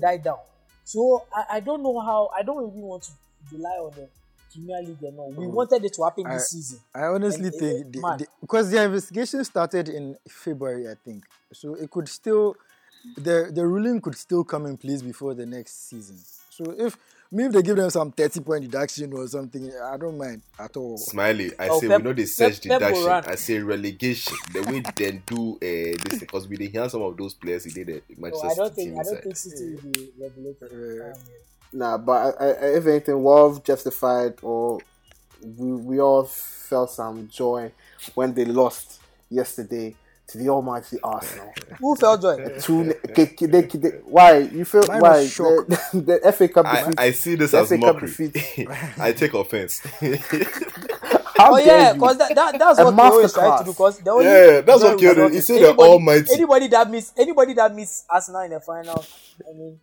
died 0.00 0.24
down. 0.24 0.38
So 0.84 1.24
I, 1.34 1.56
I 1.56 1.60
don't 1.60 1.82
know 1.82 2.00
how. 2.00 2.30
I 2.36 2.42
don't 2.42 2.56
really 2.58 2.82
want 2.82 3.04
to 3.04 3.12
rely 3.52 3.70
on 3.70 3.92
the 3.94 4.08
Premier 4.52 4.80
League 4.82 5.02
and 5.02 5.18
all. 5.18 5.32
We 5.36 5.46
wanted 5.46 5.84
it 5.84 5.92
to 5.94 6.04
happen 6.04 6.26
I- 6.26 6.34
this 6.34 6.50
season. 6.50 6.78
I 6.94 7.04
honestly 7.06 7.46
And, 7.46 7.58
think 7.58 7.92
they, 7.92 8.00
man. 8.00 8.18
they- 8.18 8.26
because 8.40 8.70
the 8.70 8.82
investigation 8.82 9.44
started 9.44 9.88
in 9.88 10.16
February, 10.28 10.88
I 10.88 10.94
think. 11.04 11.24
So 11.52 11.74
it 11.74 11.90
could 11.90 12.08
still 12.08 12.56
the 13.16 13.50
the 13.52 13.66
ruling 13.66 14.00
could 14.00 14.16
still 14.16 14.44
come 14.44 14.66
in 14.66 14.76
place 14.76 15.02
before 15.02 15.34
the 15.34 15.44
next 15.46 15.88
season. 15.88 16.18
So 16.50 16.64
if 16.78 16.96
maybe 17.32 17.52
they 17.54 17.62
give 17.62 17.76
them 17.76 17.90
some 17.90 18.12
thirty 18.12 18.40
point 18.40 18.62
deduction 18.62 19.12
or 19.12 19.26
something, 19.26 19.72
I 19.82 19.96
don't 19.96 20.16
mind 20.16 20.42
at 20.58 20.76
all. 20.76 20.96
Smiley, 20.98 21.50
I 21.58 21.68
Oh, 21.68 21.80
say 21.80 21.88
Pep- 21.88 21.98
we 21.98 22.04
know 22.04 22.12
they 22.12 22.26
search 22.26 22.60
Pep- 22.62 22.78
Pep 22.78 22.80
deduction. 22.80 23.04
run. 23.06 23.24
I 23.26 23.34
say 23.34 23.58
relegation. 23.58 24.36
The 24.52 24.62
way 24.62 24.82
they 24.96 25.12
do 25.26 25.54
uh, 25.56 25.58
this 26.04 26.20
because 26.20 26.46
we 26.46 26.56
did 26.58 26.70
hear 26.70 26.88
some 26.88 27.02
of 27.02 27.16
those 27.16 27.34
players 27.34 27.64
he 27.64 27.70
did 27.72 27.88
at 27.90 28.02
So 28.08 28.14
Manchester 28.18 28.46
I 28.48 28.54
don't 28.54 28.74
City 28.76 28.90
think 28.90 29.00
I 29.00 29.02
don't 29.02 29.22
think 29.22 29.36
City 29.36 29.64
will 29.74 29.92
be 29.92 30.12
regulated. 30.20 30.70
Uh, 30.72 31.06
Um, 31.06 31.14
Nah, 31.72 31.96
but 31.98 32.36
I, 32.40 32.44
I, 32.44 32.48
if 32.76 32.86
anything, 32.86 33.22
Wolf 33.22 33.64
justified, 33.64 34.34
or 34.42 34.80
we, 35.42 35.72
we 35.72 36.00
all 36.00 36.24
felt 36.24 36.90
some 36.90 37.28
joy 37.28 37.72
when 38.14 38.34
they 38.34 38.44
lost 38.44 39.00
yesterday 39.30 39.94
to 40.28 40.38
the 40.38 40.48
almighty 40.48 40.98
Arsenal. 41.02 41.52
Who 41.80 41.96
felt 41.96 42.20
joy? 42.22 42.58
Two, 42.60 42.94
they, 43.14 43.24
they, 43.24 43.62
they, 43.62 43.88
why 44.04 44.38
you 44.38 44.64
feel 44.64 44.86
Mine 44.86 45.00
why 45.00 45.26
shock. 45.26 45.66
the, 45.66 46.20
the 46.22 46.32
FA 46.32 46.48
Cup 46.48 46.66
I, 46.66 46.80
defeat? 46.80 46.94
I 47.00 47.10
see 47.12 47.34
this 47.36 47.54
as 47.54 47.68
FA 47.68 47.78
mockery. 47.78 48.12
I 48.98 49.12
take 49.12 49.34
offense. 49.34 49.80
How 51.34 51.54
oh 51.54 51.56
yeah, 51.56 51.94
because 51.94 52.18
that, 52.18 52.34
that, 52.34 52.58
that's 52.58 52.78
A 52.78 52.84
what 52.84 52.96
they 52.96 53.02
always 53.02 53.32
try 53.32 53.58
to 53.58 53.64
do. 53.64 53.70
Because 53.72 53.98
the 53.98 54.10
only 54.10 54.26
Yeah, 54.26 54.60
that's 54.60 54.82
what 54.82 54.94
we 54.94 55.00
killed 55.00 55.16
got 55.16 55.26
it. 55.26 55.32
He 55.32 55.38
is 55.38 55.46
said 55.46 55.60
the 55.62 55.68
anybody- 55.68 55.88
almighty. 55.90 56.26
Anybody 56.34 56.68
that 56.68 56.90
meets 56.90 57.12
anybody 57.16 57.54
that 57.54 57.74
meets 57.74 58.04
Arsenal 58.08 58.42
in 58.42 58.50
the 58.52 58.60
final, 58.60 59.04
I 59.40 59.52
mean, 59.54 59.80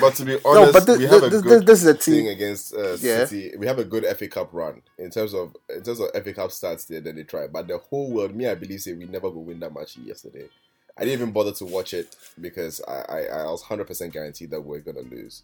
But 0.00 0.14
to 0.16 0.24
be 0.24 0.38
honest, 0.44 0.72
but 0.72 0.86
this- 0.86 0.98
we 0.98 1.04
have 1.06 1.22
a 1.22 1.30
good 1.40 1.66
this 1.66 1.82
is 1.82 1.86
a 1.88 1.94
team- 1.94 2.14
thing 2.14 2.28
against 2.28 2.74
uh, 2.74 2.96
Yeah. 3.00 3.24
City. 3.26 3.56
We 3.56 3.66
have 3.66 3.78
a 3.78 3.84
good 3.84 4.04
FA 4.16 4.28
Cup 4.28 4.50
run 4.52 4.82
in 4.98 5.10
terms 5.10 5.34
of 5.34 5.56
in 5.68 5.82
terms 5.82 6.00
of 6.00 6.10
FA 6.14 6.32
Cup 6.32 6.50
stats 6.50 6.86
there 6.86 7.00
that 7.00 7.14
they 7.14 7.24
try. 7.24 7.46
But 7.46 7.68
the 7.68 7.78
whole 7.78 8.10
world, 8.10 8.34
me, 8.34 8.46
I 8.46 8.54
believe, 8.54 8.80
say 8.80 8.92
we 8.92 9.04
never 9.06 9.30
go 9.30 9.38
win 9.40 9.60
that 9.60 9.74
match 9.74 9.96
yesterday. 9.98 10.48
I 10.96 11.04
didn't 11.04 11.20
even 11.20 11.32
bother 11.32 11.52
to 11.52 11.64
watch 11.64 11.94
it 11.94 12.14
because 12.40 12.80
I 12.86 12.92
I, 13.08 13.20
I 13.42 13.44
was 13.50 13.62
hundred 13.62 13.86
percent 13.86 14.12
guaranteed 14.12 14.50
that 14.50 14.60
we 14.60 14.76
are 14.78 14.80
gonna 14.80 15.00
lose. 15.00 15.42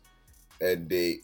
And 0.61 0.89
they 0.89 1.21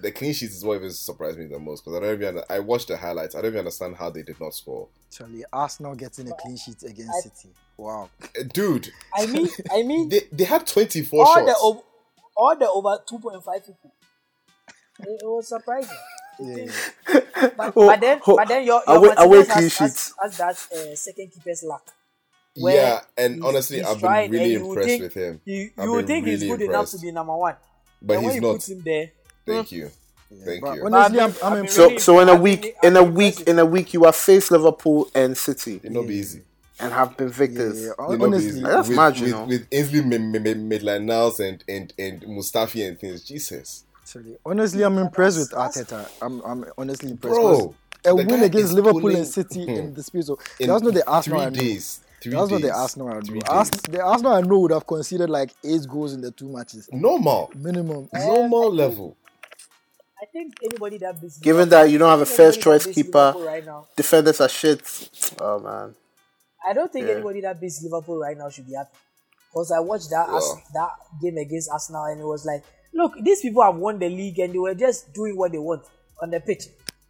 the 0.00 0.12
clean 0.12 0.32
sheets 0.34 0.54
is 0.56 0.64
what 0.64 0.76
even 0.76 0.90
surprised 0.90 1.38
me 1.38 1.46
the 1.46 1.58
most 1.58 1.84
because 1.84 1.96
I 1.96 2.00
don't 2.00 2.14
even 2.22 2.42
I 2.50 2.58
watched 2.60 2.88
the 2.88 2.96
highlights. 2.98 3.34
I 3.34 3.38
don't 3.40 3.48
even 3.52 3.60
understand 3.60 3.96
how 3.96 4.10
they 4.10 4.22
did 4.22 4.38
not 4.40 4.54
score, 4.54 4.88
Charlie, 5.10 5.44
Arsenal 5.52 5.94
getting 5.94 6.28
a 6.30 6.34
clean 6.34 6.56
sheet 6.56 6.82
against 6.82 7.10
I- 7.16 7.20
City. 7.22 7.48
Wow. 7.76 8.08
Uh, 8.22 8.42
dude. 8.52 8.92
I 9.16 9.26
mean, 9.26 9.48
I 9.72 9.82
mean, 9.82 10.08
They 10.10 10.20
they 10.30 10.44
had 10.44 10.66
twenty 10.66 11.02
four 11.02 11.26
shots. 11.26 11.46
the 11.46 11.56
ov- 12.36 12.36
all 12.36 12.56
the 12.56 12.68
over 12.70 13.02
two 13.08 13.18
point 13.18 13.42
five 13.44 13.64
people. 13.66 13.92
It, 15.00 15.20
it 15.22 15.26
was 15.26 15.48
surprising. 15.48 15.96
Yeah. 16.40 16.66
But, 17.56 17.72
Oh, 17.76 17.86
but 17.88 18.00
then, 18.00 18.20
oh, 18.26 18.36
but 18.36 18.48
then 18.48 18.64
your, 18.64 18.82
your 18.86 18.96
away- 18.96 19.14
away 19.18 19.38
Martinez 19.38 19.52
clean 19.52 19.62
has, 19.70 19.78
has, 19.78 20.14
has 20.22 20.36
that 20.38 20.76
uh, 20.76 20.94
second 20.96 21.30
keeper's 21.32 21.62
luck. 21.62 21.82
where 22.56 22.74
yeah, 22.74 23.00
and 23.16 23.34
he's- 23.34 23.44
honestly, 23.46 23.78
he's 23.78 23.86
I've 23.86 24.00
trying 24.00 24.30
been 24.30 24.40
really 24.40 24.52
you 24.52 24.66
impressed 24.68 24.88
think- 24.88 25.02
with 25.02 25.14
him. 25.14 25.40
You, 25.44 25.70
you 25.78 25.90
would 25.92 26.06
been 26.06 26.06
think 26.06 26.26
he's 26.26 26.42
really 26.42 26.56
good 26.58 26.64
enough 26.70 26.90
to 26.90 26.98
be 26.98 27.12
number 27.12 27.36
one, 27.36 27.56
But 28.02 28.16
and 28.16 28.24
he's 28.26 28.34
you 28.36 28.40
not. 28.40 28.52
put 28.54 28.68
him 28.68 28.82
there, 28.82 29.10
Thank 29.46 29.72
you. 29.72 29.90
Thank 30.44 30.62
But 30.62 30.76
you. 30.76 30.86
honestly, 30.86 31.20
I'm, 31.20 31.30
I've 31.30 31.42
I'm. 31.44 31.68
So 31.68 31.84
really- 31.86 31.98
so 31.98 32.18
in 32.20 32.28
a 32.28 32.32
I've 32.32 32.40
week 32.40 32.74
in 32.82 32.96
a 32.96 33.04
week 33.04 33.40
in 33.42 33.58
a 33.58 33.64
week 33.66 33.94
you 33.94 34.04
are 34.04 34.12
faced 34.12 34.50
Liverpool 34.50 35.08
and 35.14 35.36
City 35.36 35.80
It'll 35.84 36.02
not 36.02 36.08
be 36.08 36.14
easy. 36.16 36.42
And 36.80 36.92
have 36.92 37.16
been 37.16 37.28
Yeah, 37.28 37.34
victors. 37.34 37.82
yeah. 37.82 37.90
It 37.90 37.94
Hon- 37.98 38.10
not 38.10 38.18
be 38.18 38.24
Honestly, 38.24 38.48
easy. 38.48 38.62
That's 38.62 38.88
with, 38.88 38.96
mad, 38.96 39.16
you 39.16 39.22
with, 39.24 39.32
know. 39.32 39.44
with 39.44 39.66
Ainsley 39.72 40.00
Maitland 40.02 41.06
Niles 41.06 41.40
and 41.40 41.64
and 41.68 41.92
and 41.98 42.20
Mustafi 42.22 42.86
and 42.88 42.98
things. 42.98 43.22
Jesus, 43.24 43.84
Actually, 44.02 44.36
honestly, 44.44 44.82
I'm 44.82 44.98
impressed 44.98 45.38
with 45.38 45.50
Arteta. 45.52 46.08
I'm, 46.20 46.40
I'm 46.42 46.64
honestly 46.76 47.10
impressed. 47.12 47.34
Bro, 47.36 47.58
'cause 47.68 47.74
a 48.06 48.14
win 48.14 48.42
against 48.42 48.72
Liverpool 48.74 49.00
pulling- 49.00 49.16
and 49.18 49.26
City 49.26 49.62
in 49.62 49.88
Hmm. 49.88 49.94
the 49.94 50.02
space 50.02 50.28
of 50.28 50.38
in 50.60 50.68
that's 50.68 50.82
not 50.82 50.94
the 50.94 51.08
Arsenal 51.08 51.40
three 51.50 51.50
days. 51.58 52.00
Three 52.20 52.32
That's 52.32 52.50
not 52.50 52.60
days. 52.62 52.70
the 52.70 52.76
Arsenal 52.76 53.08
I 53.08 53.14
know. 53.14 53.20
Three 53.20 53.40
Ars- 53.48 53.70
the 53.70 54.00
Arsenal 54.02 54.32
I 54.32 54.40
know 54.40 54.58
would 54.60 54.70
have 54.72 54.86
conceded 54.86 55.28
like 55.30 55.52
eight 55.62 55.86
goals 55.88 56.12
in 56.14 56.20
the 56.22 56.30
two 56.30 56.48
matches 56.48 56.88
Normal, 56.92 57.50
minimum. 57.54 58.08
normal 58.12 58.72
level. 58.72 59.16
I 60.22 60.26
think 60.32 60.54
anybody 60.62 60.96
that 60.98 61.16
Given 61.42 61.68
that 61.68 61.90
you 61.90 61.98
don't 61.98 62.08
have 62.08 62.20
a 62.22 62.26
first 62.26 62.60
choice 62.62 62.86
keeper, 62.86 63.34
right 63.38 63.64
now, 63.64 63.86
defenders 63.96 64.40
are 64.40 64.48
shit. 64.48 64.80
Oh 65.38 65.58
man. 65.60 65.94
I 66.66 66.72
don't 66.72 66.92
think 66.92 67.06
Yeah. 67.06 67.14
anybody 67.14 67.40
that 67.42 67.60
beats 67.60 67.82
Liverpool 67.82 68.18
right 68.18 68.36
now 68.36 68.48
should 68.48 68.66
be 68.66 68.74
happy. 68.74 68.90
Because 69.50 69.70
I 69.70 69.80
watched 69.80 70.10
that 70.10 70.26
Yeah. 70.28 70.34
Ars- 70.34 70.54
that 70.72 70.90
game 71.22 71.36
against 71.38 71.70
Arsenal 71.70 72.04
and 72.04 72.20
it 72.20 72.24
was 72.26 72.44
like, 72.44 72.62
look, 72.92 73.12
these 73.22 73.40
people 73.40 73.62
have 73.62 73.76
won 73.76 73.98
the 73.98 74.08
league 74.08 74.38
and 74.38 74.52
they 74.54 74.58
were 74.58 74.74
just 74.74 75.12
doing 75.12 75.36
what 75.36 75.52
they 75.52 75.58
want 75.58 75.82
on 76.22 76.30
the 76.30 76.40
pitch. 76.40 76.64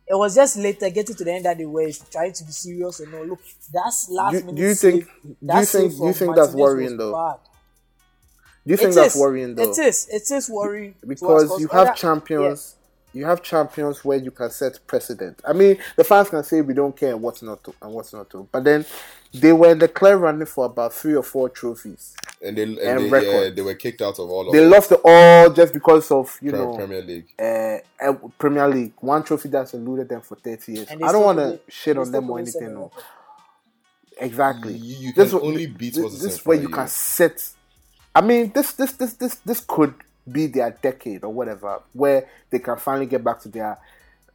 It 0.06 0.14
was 0.14 0.34
just 0.34 0.56
later 0.58 0.90
getting 0.90 1.16
to 1.16 1.24
the 1.24 1.32
end 1.32 1.46
that 1.46 1.56
they 1.56 1.64
were 1.64 1.90
trying 2.10 2.32
to 2.34 2.44
be 2.44 2.52
serious 2.52 3.00
and 3.00 3.10
no, 3.12 3.22
look, 3.22 3.38
that's 3.72 4.10
last 4.10 4.32
Do- 4.32 4.38
minute. 4.40 4.54
do 4.56 4.62
you 4.62 4.74
think- 4.74 5.04
save- 5.04 5.08
do 5.22 5.56
you 5.58 5.64
think- 5.64 5.96
do 5.98 6.06
you 6.06 6.12
think 6.12 6.36
that's 6.36 6.52
worrying, 6.54 6.96
though? 6.98 7.12
bad. 7.12 7.36
Do 8.66 8.70
you 8.72 8.76
think 8.78 8.92
It 8.92 8.94
that's 8.96 9.14
is. 9.14 9.20
worrying 9.20 9.54
though? 9.54 9.70
It 9.70 9.78
is. 9.78 10.08
It 10.10 10.30
is 10.30 10.48
worrying 10.50 10.92
us 11.02 11.08
Because 11.08 11.60
you 11.60 11.68
have 11.68 11.88
other- 11.88 11.96
champions 11.96 12.76
you 13.14 13.24
have 13.24 13.42
champions 13.42 14.04
where 14.04 14.18
you 14.18 14.30
can 14.30 14.50
set 14.50 14.78
precedent. 14.86 15.40
I 15.46 15.52
mean, 15.52 15.78
the 15.96 16.04
fans 16.04 16.28
can 16.30 16.42
say 16.44 16.60
we 16.60 16.74
don't 16.74 16.96
care 16.96 17.16
what's 17.16 17.42
not 17.42 17.62
to 17.64 17.74
and 17.80 17.92
what's 17.92 18.12
not 18.12 18.28
to, 18.30 18.48
but 18.50 18.64
then 18.64 18.84
they 19.32 19.52
were 19.52 19.70
in 19.70 19.78
the 19.78 19.88
clear 19.88 20.16
running 20.16 20.46
for 20.46 20.66
about 20.66 20.92
three 20.92 21.14
or 21.14 21.22
four 21.22 21.48
trophies. 21.48 22.14
and 22.42 22.56
they 22.58 22.62
and, 22.64 22.78
and 22.78 22.98
they, 23.00 23.04
yeah, 23.04 23.10
records. 23.10 23.56
they 23.56 23.62
were 23.62 23.74
kicked 23.74 24.02
out 24.02 24.18
of 24.18 24.28
all 24.30 24.40
of 24.40 24.46
them. 24.46 24.54
They 24.56 24.64
the 24.64 24.70
lost 24.70 24.92
it 24.92 25.00
all 25.04 25.50
just 25.50 25.72
because 25.72 26.10
of 26.10 26.36
you 26.42 26.50
Pre- 26.50 26.58
know 26.60 26.76
Premier 26.76 27.02
League. 27.02 27.28
uh, 27.38 27.76
uh, 28.00 28.12
Premier 28.38 28.68
League, 28.68 28.92
one 29.00 29.22
trophy 29.22 29.48
that's 29.48 29.74
eluded 29.74 30.08
them 30.08 30.20
for 30.20 30.34
30 30.36 30.72
years. 30.72 30.88
I 30.90 30.96
don't 31.12 31.24
want 31.24 31.38
to 31.38 31.60
shit 31.68 31.96
on 31.96 32.10
them 32.10 32.28
or 32.30 32.38
anything. 32.40 32.74
No. 32.74 32.90
Exactly. 34.18 34.74
You, 34.74 34.96
you 35.08 35.12
This 35.12 35.30
can 35.30 35.40
wa- 35.40 35.46
only 35.46 35.66
beat 35.66 35.94
this, 35.94 36.12
this 36.20 36.34
is 36.34 36.46
where 36.46 36.56
for 36.56 36.62
you 36.62 36.68
can 36.68 36.86
set. 36.88 37.48
I 38.14 38.20
mean, 38.20 38.52
this 38.54 38.72
this 38.72 38.92
this 38.92 39.14
this 39.14 39.34
this 39.36 39.60
could 39.66 39.94
be 40.30 40.46
their 40.46 40.70
decade 40.82 41.24
or 41.24 41.32
whatever, 41.32 41.80
where 41.92 42.28
they 42.50 42.58
can 42.58 42.76
finally 42.76 43.06
get 43.06 43.22
back 43.22 43.40
to 43.40 43.48
their 43.48 43.78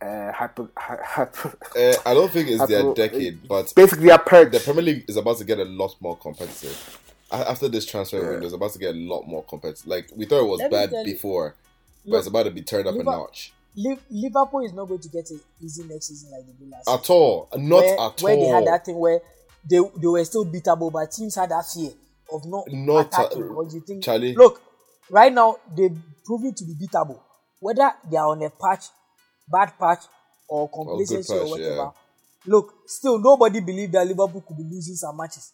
uh, 0.01 0.31
hyper, 0.31 0.69
hyper 0.77 1.57
Uh, 1.75 1.93
I 2.05 2.13
don't 2.13 2.31
think 2.31 2.47
it's 2.49 2.65
their 2.67 2.93
decade, 2.93 3.47
but 3.47 3.73
basically 3.75 4.07
their 4.07 4.17
perch. 4.17 4.51
the 4.53 4.59
Premier 4.59 4.81
League 4.83 5.05
is 5.07 5.17
about 5.17 5.37
to 5.37 5.43
get 5.43 5.59
a 5.59 5.65
lot 5.65 5.95
more 5.99 6.15
competitive. 6.17 6.97
After 7.31 7.67
this 7.67 7.85
transfer 7.85 8.17
Yeah. 8.23 8.29
window, 8.31 8.45
it's 8.45 8.55
about 8.55 8.71
to 8.73 8.79
get 8.79 8.95
a 8.95 8.97
lot 8.97 9.27
more 9.27 9.43
competitive. 9.43 9.85
Like 9.87 10.09
we 10.15 10.25
thought 10.25 10.41
it 10.41 10.47
was 10.47 10.59
Let 10.61 10.71
bad 10.71 10.89
tell 10.91 11.05
you- 11.05 11.13
before, 11.13 11.55
but 12.05 12.11
Look, 12.11 12.19
it's 12.19 12.27
about 12.27 12.43
to 12.43 12.51
be 12.51 12.61
turned 12.61 12.87
up 12.87 12.95
a 12.95 13.03
notch. 13.03 13.53
Liverpool 14.09 14.61
is 14.65 14.73
not 14.73 14.85
going 14.87 14.99
to 14.99 15.09
get 15.09 15.29
it 15.31 15.39
easy 15.63 15.83
next 15.83 16.07
season 16.07 16.31
like 16.31 16.45
they 16.45 16.53
did 16.53 16.71
last 16.71 16.87
At 16.89 17.09
all, 17.09 17.47
not 17.55 17.77
where, 17.83 17.99
at 17.99 18.21
where 18.21 18.33
all. 18.35 18.41
they 18.41 18.47
had 18.47 18.67
that 18.67 18.85
thing 18.85 18.97
where 18.97 19.21
they 19.69 19.79
they 19.97 20.07
were 20.07 20.23
still 20.25 20.45
beatable, 20.45 20.91
but 20.91 21.11
teams 21.11 21.35
had 21.35 21.49
that 21.49 21.65
fear 21.65 21.91
of 22.33 22.45
not, 22.45 22.65
Not, 22.71 23.07
attacking. 23.07 23.43
uh, 23.43 23.53
What 23.53 23.69
do 23.69 23.75
you 23.75 23.81
think? 23.81 24.03
Charlie. 24.03 24.33
Look, 24.33 24.61
right 25.09 25.33
now 25.33 25.57
they've 25.75 25.97
proven 26.25 26.53
to 26.53 26.65
be 26.65 26.73
beatable, 26.75 27.19
whether 27.59 27.91
they 28.09 28.17
are 28.17 28.27
on 28.27 28.41
a 28.43 28.49
patch, 28.49 28.85
bad 29.51 29.73
patch, 29.79 30.03
or 30.47 30.69
complacency 30.69 31.33
or, 31.33 31.41
patch, 31.41 31.49
whatever. 31.49 31.75
yeah. 31.75 31.91
Look, 32.45 32.73
still 32.87 33.19
nobody 33.19 33.59
believed 33.59 33.93
that 33.93 34.07
Liverpool 34.07 34.41
could 34.47 34.57
be 34.57 34.63
losing 34.63 34.95
some 34.95 35.17
matches, 35.17 35.51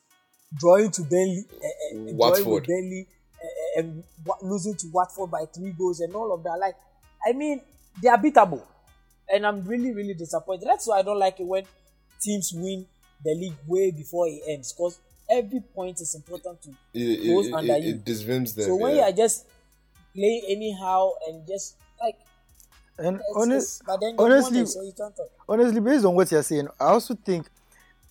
drawing 0.57 0.91
to 0.91 1.01
Burnley, 1.03 1.45
uh, 1.51 1.55
uh, 1.55 1.69
drawing 1.91 2.05
with 2.05 2.15
Watford. 2.15 2.67
Burnley, 2.67 3.07
uh, 3.43 3.79
and 3.79 4.03
losing 4.41 4.75
to 4.75 4.87
Watford 4.93 5.31
by 5.31 5.45
three 5.53 5.71
goals 5.71 5.99
and 5.99 6.13
all 6.13 6.33
of 6.33 6.43
that. 6.43 6.57
Like, 6.59 6.75
I 7.27 7.33
mean, 7.33 7.61
they 8.01 8.09
are 8.09 8.17
beatable, 8.17 8.61
and 9.29 9.45
I'm 9.47 9.63
really, 9.65 9.93
really 9.93 10.13
disappointed. 10.13 10.67
That's 10.67 10.87
why 10.87 10.99
I 10.99 11.01
don't 11.01 11.19
like 11.19 11.39
it 11.39 11.45
when 11.45 11.63
teams 12.21 12.51
win 12.53 12.85
the 13.23 13.33
league 13.33 13.57
way 13.67 13.91
before 13.91 14.27
it 14.27 14.41
ends, 14.47 14.73
because 14.73 14.99
every 15.29 15.61
point 15.61 15.99
is 16.01 16.15
important 16.15 16.61
to. 16.63 16.69
It, 16.93 16.99
it, 16.99 17.27
goes 17.27 17.47
it, 17.47 17.53
under 17.53 17.73
it, 17.73 17.83
you. 17.83 17.89
it 17.95 18.05
disvims 18.05 18.55
them. 18.55 18.65
so 18.65 18.75
when 18.75 18.95
you 18.95 19.01
are 19.01 19.11
just 19.11 19.45
playing 20.13 20.43
anyhow 20.47 21.11
and 21.27 21.45
just 21.47 21.75
like, 22.01 22.15
And 22.97 23.19
honest, 23.35 23.83
but 23.85 23.99
then 23.99 24.15
they 24.15 24.23
won 24.23 24.31
honestly, 24.31 24.59
it, 24.61 24.67
so 24.67 24.81
you 24.81 24.93
honestly, 25.47 25.81
based 25.81 26.05
on 26.05 26.15
what 26.15 26.31
you're 26.31 26.43
saying, 26.43 26.67
I 26.79 26.85
also 26.85 27.15
think 27.15 27.47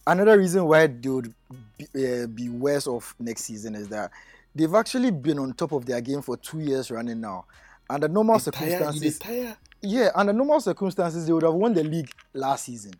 another 0.06 0.38
reason 0.38 0.64
why 0.66 0.86
they 0.86 1.08
would 1.08 1.32
be, 1.78 1.86
uh, 1.94 2.26
be 2.26 2.48
worse 2.48 2.86
off 2.86 3.14
next 3.18 3.44
season 3.44 3.74
is 3.74 3.88
that 3.88 4.10
they've 4.54 4.74
actually 4.74 5.10
been 5.10 5.38
on 5.38 5.52
top 5.54 5.72
of 5.72 5.86
their 5.86 6.00
game 6.00 6.22
for 6.22 6.36
two 6.36 6.60
years 6.60 6.90
running 6.90 7.20
now. 7.20 7.46
Under 7.88 8.08
normal 8.08 8.38
They 8.38 8.50
tire, 8.50 8.70
circumstances, 8.78 9.18
tire. 9.18 9.56
yeah, 9.82 10.08
under 10.14 10.32
normal 10.32 10.60
circumstances, 10.60 11.26
they 11.26 11.32
would 11.32 11.42
have 11.42 11.52
won 11.54 11.74
the 11.74 11.84
league 11.84 12.10
last 12.32 12.64
season. 12.64 12.92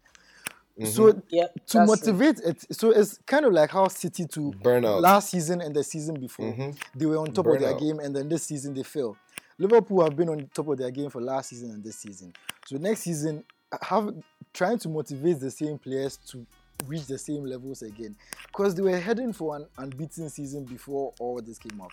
So 0.83 1.23
Yeah, 1.31 1.47
to 1.69 1.87
motivate 1.87 2.41
it, 2.41 2.65
so 2.75 2.91
it's 2.91 3.19
kind 3.27 3.47
of 3.47 3.53
like 3.53 3.71
how 3.71 3.87
City 3.89 4.27
to 4.27 4.53
Burnout. 4.53 5.01
last 5.01 5.31
season 5.31 5.61
and 5.61 5.75
the 5.75 5.85
season 5.85 6.19
before 6.19 6.53
Mhm. 6.53 6.77
they 6.97 7.07
were 7.07 7.19
on 7.19 7.33
top 7.33 7.47
of 7.47 7.61
their 7.61 7.75
game, 7.75 8.01
and 8.01 8.15
then 8.15 8.29
this 8.29 8.43
season 8.43 8.75
they 8.75 8.83
fell. 8.83 9.17
Liverpool 9.57 10.03
have 10.03 10.17
been 10.17 10.29
on 10.29 10.51
top 10.53 10.67
of 10.69 10.79
their 10.79 10.91
game 10.91 11.11
for 11.11 11.21
last 11.21 11.51
season 11.51 11.71
and 11.71 11.85
this 11.85 11.97
season. 11.97 12.33
So 12.67 12.77
next 12.77 13.03
season, 13.03 13.45
have 13.83 14.13
trying 14.53 14.79
to 14.79 14.89
motivate 14.89 15.39
the 15.41 15.51
same 15.51 15.79
players 15.79 16.17
to 16.29 16.45
reach 16.87 17.07
the 17.07 17.19
same 17.19 17.45
levels 17.45 17.83
again, 17.83 18.17
because 18.49 18.75
they 18.75 18.83
were 18.83 18.99
heading 18.99 19.33
for 19.33 19.55
an 19.57 19.67
unbeaten 19.79 20.29
season 20.29 20.65
before 20.65 21.13
all 21.21 21.41
this 21.41 21.59
came 21.59 21.81
up. 21.81 21.93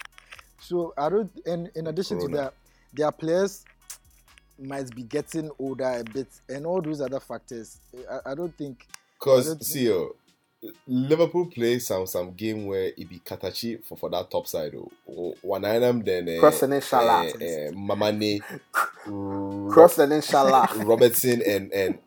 So 0.60 0.94
I 0.98 1.10
don't. 1.10 1.32
And 1.46 1.70
in 1.76 1.86
addition 1.88 2.20
to 2.20 2.28
that, 2.30 2.54
their 2.94 3.12
players 3.12 3.64
might 4.62 4.94
be 4.96 5.04
getting 5.04 5.52
older 5.60 6.00
a 6.00 6.04
bit, 6.04 6.28
and 6.50 6.66
all 6.66 6.82
those 6.82 7.02
other 7.02 7.20
factors. 7.20 7.80
I, 8.10 8.32
I 8.32 8.36
don't 8.36 8.56
think. 8.58 8.88
Because 9.20 9.48
don't 9.48 9.64
see, 9.64 9.86
yo, 9.86 10.16
Liverpool 10.88 11.48
play 11.48 11.80
some 11.80 12.06
some 12.06 12.34
game 12.34 12.66
where 12.66 12.86
it 12.96 13.10
be 13.10 13.20
Katachi 13.20 13.84
for, 13.84 13.98
for 13.98 14.10
that 14.10 14.30
top 14.30 14.48
side. 14.48 14.74
Oh, 15.10 15.36
one 15.42 15.66
item 15.66 16.04
then 16.04 16.30
uh, 16.30 16.40
Cross 16.40 16.64
and 16.64 16.74
then 16.74 16.82
Salah. 16.82 17.24
uh, 17.24 17.28
uh, 17.28 17.72
Mamane, 17.72 18.42
Cross 19.72 20.00
and 20.00 20.12
then 20.12 20.22
Robertson 20.86 21.42
and 21.42 21.72
and 21.74 22.00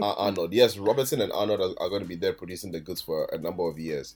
uh, 0.00 0.12
Arnold. 0.14 0.52
Yes, 0.52 0.76
Robertson 0.78 1.20
and 1.20 1.32
Arnold 1.32 1.60
are, 1.60 1.82
are 1.84 1.88
going 1.88 2.02
to 2.02 2.08
be 2.08 2.16
there 2.16 2.32
producing 2.32 2.72
the 2.72 2.80
goods 2.80 3.00
for 3.00 3.28
a 3.32 3.38
number 3.38 3.68
of 3.68 3.78
years. 3.78 4.14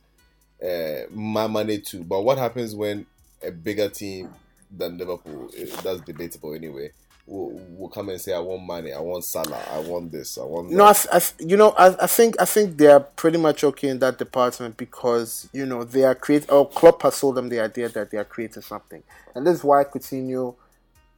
Uh, 0.62 1.06
Mamane 1.14 1.84
too. 1.84 2.04
But 2.04 2.22
what 2.22 2.38
happens 2.38 2.74
when 2.74 3.06
a 3.42 3.50
bigger 3.50 3.88
team 3.88 4.34
than 4.70 4.98
Liverpool? 4.98 5.50
eh, 5.56 5.66
That's 5.82 6.00
debatable 6.02 6.54
anyway. 6.54 6.92
Will, 7.26 7.60
will 7.76 7.88
come 7.88 8.08
and 8.08 8.20
say, 8.20 8.32
"I 8.32 8.40
want 8.40 8.62
money. 8.62 8.92
I 8.92 9.00
want 9.00 9.24
Salah. 9.24 9.62
I 9.70 9.78
want 9.78 10.10
this. 10.10 10.36
I 10.38 10.44
want." 10.44 10.70
No, 10.70 10.84
I, 10.84 10.94
I 11.12 11.20
you 11.38 11.56
know, 11.56 11.70
I, 11.70 11.94
I 12.02 12.06
think 12.06 12.40
I 12.40 12.44
think 12.44 12.76
they 12.76 12.88
are 12.88 13.00
pretty 13.00 13.38
much 13.38 13.62
okay 13.62 13.88
in 13.88 13.98
that 14.00 14.18
department 14.18 14.76
because 14.76 15.48
you 15.52 15.64
know 15.66 15.84
they 15.84 16.04
are 16.04 16.14
create. 16.14 16.50
Or 16.50 16.68
Klopp 16.68 17.02
has 17.02 17.14
sold 17.16 17.36
them 17.36 17.48
the 17.48 17.60
idea 17.60 17.88
that 17.88 18.10
they 18.10 18.18
are 18.18 18.24
creating 18.24 18.62
something, 18.62 19.02
and 19.34 19.46
this 19.46 19.58
is 19.58 19.64
why 19.64 19.84
Coutinho 19.84 20.56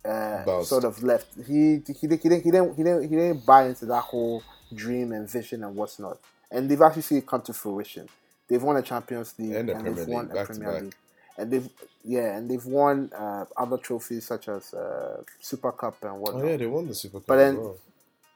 uh, 0.04 0.62
sort 0.62 0.84
of 0.84 1.02
left. 1.02 1.28
He 1.46 1.82
he 1.86 1.92
he 2.00 2.06
didn't 2.06 2.42
he 2.42 2.50
didn't 2.50 2.76
he 2.76 2.82
didn't 2.82 3.02
he 3.02 3.08
didn't 3.08 3.46
buy 3.46 3.66
into 3.66 3.86
that 3.86 4.02
whole 4.02 4.42
dream 4.74 5.12
and 5.12 5.28
vision 5.30 5.64
and 5.64 5.76
what's 5.76 5.98
not, 5.98 6.18
and 6.50 6.68
they've 6.68 6.82
actually 6.82 7.02
seen 7.02 7.18
it 7.18 7.26
come 7.26 7.42
to 7.42 7.52
fruition. 7.52 8.08
They've 8.48 8.62
won 8.62 8.76
a 8.76 8.82
Champions 8.82 9.34
League 9.38 9.52
And 9.52 9.68
the 9.68 9.74
they've 9.74 10.08
won 10.08 10.30
a 10.30 10.34
back 10.34 10.48
to 10.48 10.54
Premier 10.54 10.72
back. 10.72 10.82
League, 10.82 10.94
and 11.42 11.50
they've 11.52 11.68
yeah, 12.04 12.36
and 12.36 12.50
they've 12.50 12.64
won 12.66 13.10
uh, 13.16 13.44
other 13.56 13.78
trophies 13.78 14.26
such 14.26 14.48
as 14.48 14.74
uh, 14.74 15.22
Super 15.40 15.70
Cup 15.72 16.02
and 16.02 16.18
whatnot 16.18 16.42
Oh 16.44 16.48
yeah, 16.48 16.56
they 16.56 16.66
won 16.66 16.88
the 16.88 16.94
Super 16.94 17.18
Cup. 17.20 17.26
But 17.28 17.36
then- 17.36 17.56
well. 17.58 17.76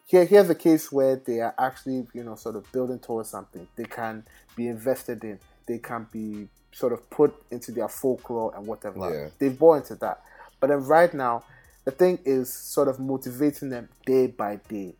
here 0.06 0.24
here's 0.24 0.48
a 0.50 0.54
case 0.54 0.92
where 0.92 1.16
they 1.16 1.40
are 1.40 1.54
actually 1.58 2.06
you 2.14 2.22
know 2.22 2.36
sort 2.36 2.54
of 2.56 2.70
building 2.72 2.98
towards 3.00 3.28
something 3.28 3.66
they 3.76 3.84
can 3.84 4.24
be 4.54 4.68
invested 4.68 5.24
in 5.24 5.38
they 5.66 5.78
can 5.78 6.06
be 6.12 6.48
sort 6.72 6.92
of 6.92 7.00
put 7.10 7.34
into 7.50 7.72
their 7.72 7.88
folklore 7.88 8.52
and 8.56 8.66
whatever 8.66 8.98
Yeah. 9.12 9.28
they've 9.38 9.58
bought 9.58 9.78
into 9.78 9.96
that 9.96 10.22
but 10.60 10.68
then 10.68 10.84
right 10.84 11.12
now 11.12 11.42
the 11.84 11.90
thing 11.90 12.18
is 12.24 12.52
sort 12.52 12.86
of 12.88 13.00
motivating 13.00 13.70
them 13.70 13.88
day 14.04 14.26
by 14.28 14.56
day 14.68 14.94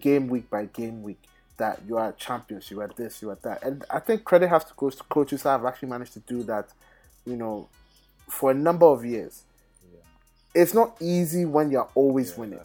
game 0.00 0.28
week 0.28 0.48
by 0.50 0.66
game 0.66 1.02
week 1.02 1.18
that 1.56 1.80
you 1.88 1.96
are 1.96 2.12
champions 2.12 2.70
you 2.70 2.80
are 2.80 2.90
this 2.96 3.20
you 3.22 3.30
are 3.30 3.38
that 3.42 3.62
and 3.64 3.84
i 3.90 3.98
think 3.98 4.22
credit 4.22 4.48
has 4.48 4.64
to 4.64 4.72
go 4.76 4.88
to 4.90 5.02
coaches 5.04 5.42
who 5.42 5.48
have 5.48 5.64
actually 5.64 5.88
managed 5.88 6.12
to 6.12 6.20
do 6.20 6.42
that 6.44 6.68
you 7.28 7.36
know 7.36 7.68
for 8.28 8.50
a 8.50 8.54
number 8.54 8.86
of 8.86 9.04
years 9.04 9.44
it's 10.54 10.74
not 10.74 10.96
easy 11.00 11.44
when 11.44 11.70
you're 11.70 11.88
always 11.94 12.36
winning 12.36 12.60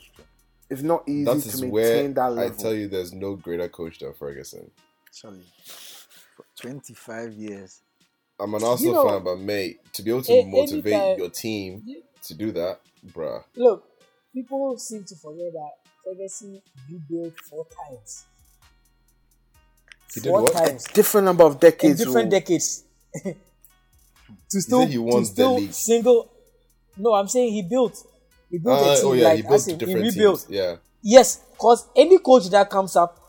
it's 0.74 0.82
not 0.82 1.04
easy 1.08 1.26
That 1.26 1.42
to 1.42 1.48
is 1.50 1.62
maintain 1.62 1.72
where 1.72 2.08
that 2.10 2.40
I 2.40 2.50
tell 2.50 2.74
you, 2.74 2.88
there's 2.88 3.14
no 3.14 3.36
greater 3.36 3.70
coach 3.70 4.00
than 4.00 4.14
Ferguson. 4.14 4.72
Sorry, 5.12 5.42
for 6.36 6.46
25 6.60 7.34
years. 7.34 7.82
I'm 8.40 8.56
an 8.56 8.64
Arsenal 8.64 8.94
know, 8.94 9.10
fan, 9.10 9.24
but 9.24 9.40
mate, 9.40 9.82
to 9.94 10.02
be 10.02 10.10
able 10.10 10.24
to 10.24 10.34
a- 10.34 10.46
motivate 10.46 10.94
anytime- 10.94 11.20
your 11.20 11.30
team 11.30 11.84
to 12.24 12.34
do 12.34 12.52
that, 12.54 12.80
bruh. 13.06 13.44
Look, 13.56 13.88
people 14.34 14.78
seem 14.80 15.04
to 15.04 15.16
forget 15.16 15.54
that 15.54 15.72
Ferguson 16.04 16.60
rebuilt 16.90 17.40
four 17.40 17.68
times. 17.68 18.26
He 20.14 20.22
did 20.22 20.30
four 20.30 20.44
what? 20.44 20.54
times 20.54 20.86
different 20.86 21.26
number 21.26 21.44
of 21.44 21.54
in 21.54 21.60
decades. 21.60 22.00
different 22.00 22.28
oh. 22.28 22.32
decades. 22.32 22.84
to 24.50 24.62
still, 24.62 24.86
he 24.86 24.98
won 24.98 25.22
to 25.22 25.26
still 25.26 25.56
the 25.56 25.62
league. 25.62 25.74
single. 25.74 26.30
No, 26.98 27.14
I'm 27.14 27.28
saying 27.28 27.54
he 27.54 27.62
built. 27.64 27.96
He 28.50 28.60
built 28.60 28.80
Uh, 28.80 28.92
a 28.92 28.96
team 28.96 29.06
oh 29.08 29.14
yeah, 29.14 29.24
like 29.30 29.36
he 29.38 29.42
built 29.42 29.54
as 29.56 29.68
in, 29.68 29.80
he 29.80 29.96
rebuilt. 29.96 30.40
teams. 30.42 30.46
Yeah, 30.50 30.76
Yes, 31.02 31.40
because 31.52 31.86
any 31.96 32.18
coach 32.20 32.48
that 32.50 32.70
comes 32.70 32.96
up 32.96 33.20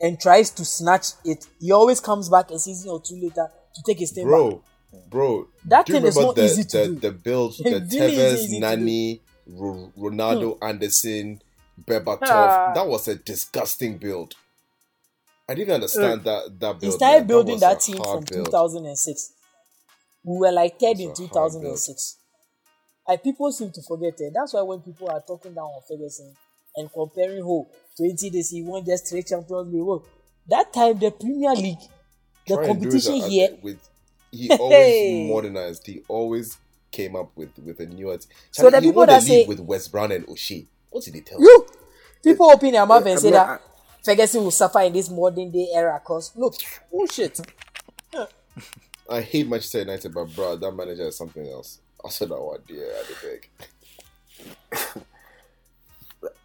and 0.00 0.18
tries 0.18 0.50
to 0.50 0.64
snatch 0.64 1.08
it, 1.24 1.46
he 1.60 1.70
always 1.72 2.00
comes 2.00 2.28
back 2.28 2.50
a 2.50 2.58
season 2.58 2.90
or 2.90 3.00
two 3.00 3.14
later 3.16 3.48
to 3.74 3.82
take 3.86 3.98
his 3.98 4.10
step 4.10 4.24
back. 4.24 4.30
bro, 4.30 4.62
bro. 5.08 5.48
That 5.66 5.86
thing 5.86 6.04
is 6.04 6.16
not 6.16 6.34
the, 6.34 6.44
easy 6.44 6.64
to 6.64 6.78
the, 6.78 6.86
do. 6.86 6.94
the 6.96 7.10
build, 7.12 7.54
the 7.58 7.70
really 7.70 8.16
Tevez, 8.16 8.58
Nani, 8.60 9.20
Ro- 9.46 9.92
Ronaldo, 9.98 10.58
Anderson, 10.62 11.40
Berbatov. 11.84 12.22
Ah. 12.22 12.72
that 12.74 12.86
was 12.86 13.06
a 13.08 13.14
disgusting 13.16 13.98
build. 13.98 14.34
I 15.48 15.54
didn't 15.54 15.74
understand 15.74 16.24
that 16.24 16.58
that 16.60 16.80
build. 16.80 16.82
He 16.82 16.90
started 16.92 17.18
man. 17.18 17.26
building 17.26 17.52
was 17.54 17.60
that, 17.60 17.80
team 17.80 17.96
from 17.96 18.24
build. 18.24 18.46
2006. 18.46 19.32
We 20.24 20.38
were 20.38 20.52
like 20.52 20.78
third 20.78 21.00
in 21.00 21.08
That's 21.08 21.20
a 21.20 21.26
hard 21.26 21.52
2006. 21.52 22.18
Like 23.08 23.22
people 23.24 23.50
seem 23.52 23.70
to 23.72 23.82
forget 23.82 24.14
it. 24.20 24.32
That's 24.34 24.52
why 24.54 24.62
when 24.62 24.80
people 24.80 25.10
are 25.10 25.20
talking 25.20 25.52
down 25.54 25.64
on 25.64 25.82
Ferguson 25.88 26.34
and 26.76 26.92
comparing 26.92 27.42
who 27.42 27.66
20 27.96 28.30
days 28.30 28.50
he 28.50 28.62
won 28.62 28.84
just 28.84 29.08
three 29.08 29.22
Champions 29.22 29.72
League. 29.72 29.82
Well, 29.82 30.04
that 30.48 30.72
time 30.72 30.98
the 30.98 31.10
Premier 31.10 31.52
League, 31.54 31.78
the 32.46 32.54
Try 32.54 32.64
and 32.66 32.78
competition 32.80 33.14
at- 33.16 33.22
uh, 33.22 33.28
here, 33.28 33.58
with 33.62 33.88
he 34.30 34.50
always 34.58 35.28
modernized. 35.30 35.86
He 35.86 36.02
always 36.08 36.56
came 36.92 37.16
up 37.16 37.30
with 37.36 37.50
with 37.58 37.80
a 37.80 37.86
newer. 37.86 38.18
T- 38.18 38.28
So 38.52 38.70
the 38.70 38.80
people 38.80 39.04
that 39.06 39.22
say- 39.22 39.46
with 39.46 39.60
Wes 39.60 39.88
Brown 39.88 40.12
and 40.12 40.28
O'Shea. 40.28 40.66
What 40.90 41.04
did 41.04 41.14
they 41.14 41.20
tell 41.20 41.40
You 41.40 41.66
people 42.22 42.50
open 42.50 42.70
their 42.72 42.86
mouth 42.86 43.04
and 43.06 43.18
say 43.18 43.30
that 43.30 43.60
Ferguson 44.04 44.44
will 44.44 44.50
suffer 44.50 44.80
in 44.80 44.92
this 44.92 45.10
modern 45.10 45.50
day 45.50 45.68
era. 45.74 46.00
Cause 46.04 46.32
look, 46.36 46.54
bullshit. 46.90 47.40
I 49.12 49.20
hate 49.20 49.46
Manchester 49.48 49.80
United, 49.80 50.14
but 50.14 50.34
bro, 50.34 50.56
that 50.56 50.72
manager 50.72 51.06
is 51.08 51.16
something 51.16 51.46
else. 51.46 51.80
I 52.04 52.08
said 52.08 52.30
that 52.30 52.40
one, 52.40 52.60
dear, 52.66 52.90
I 52.90 53.04
beg. 54.80 54.98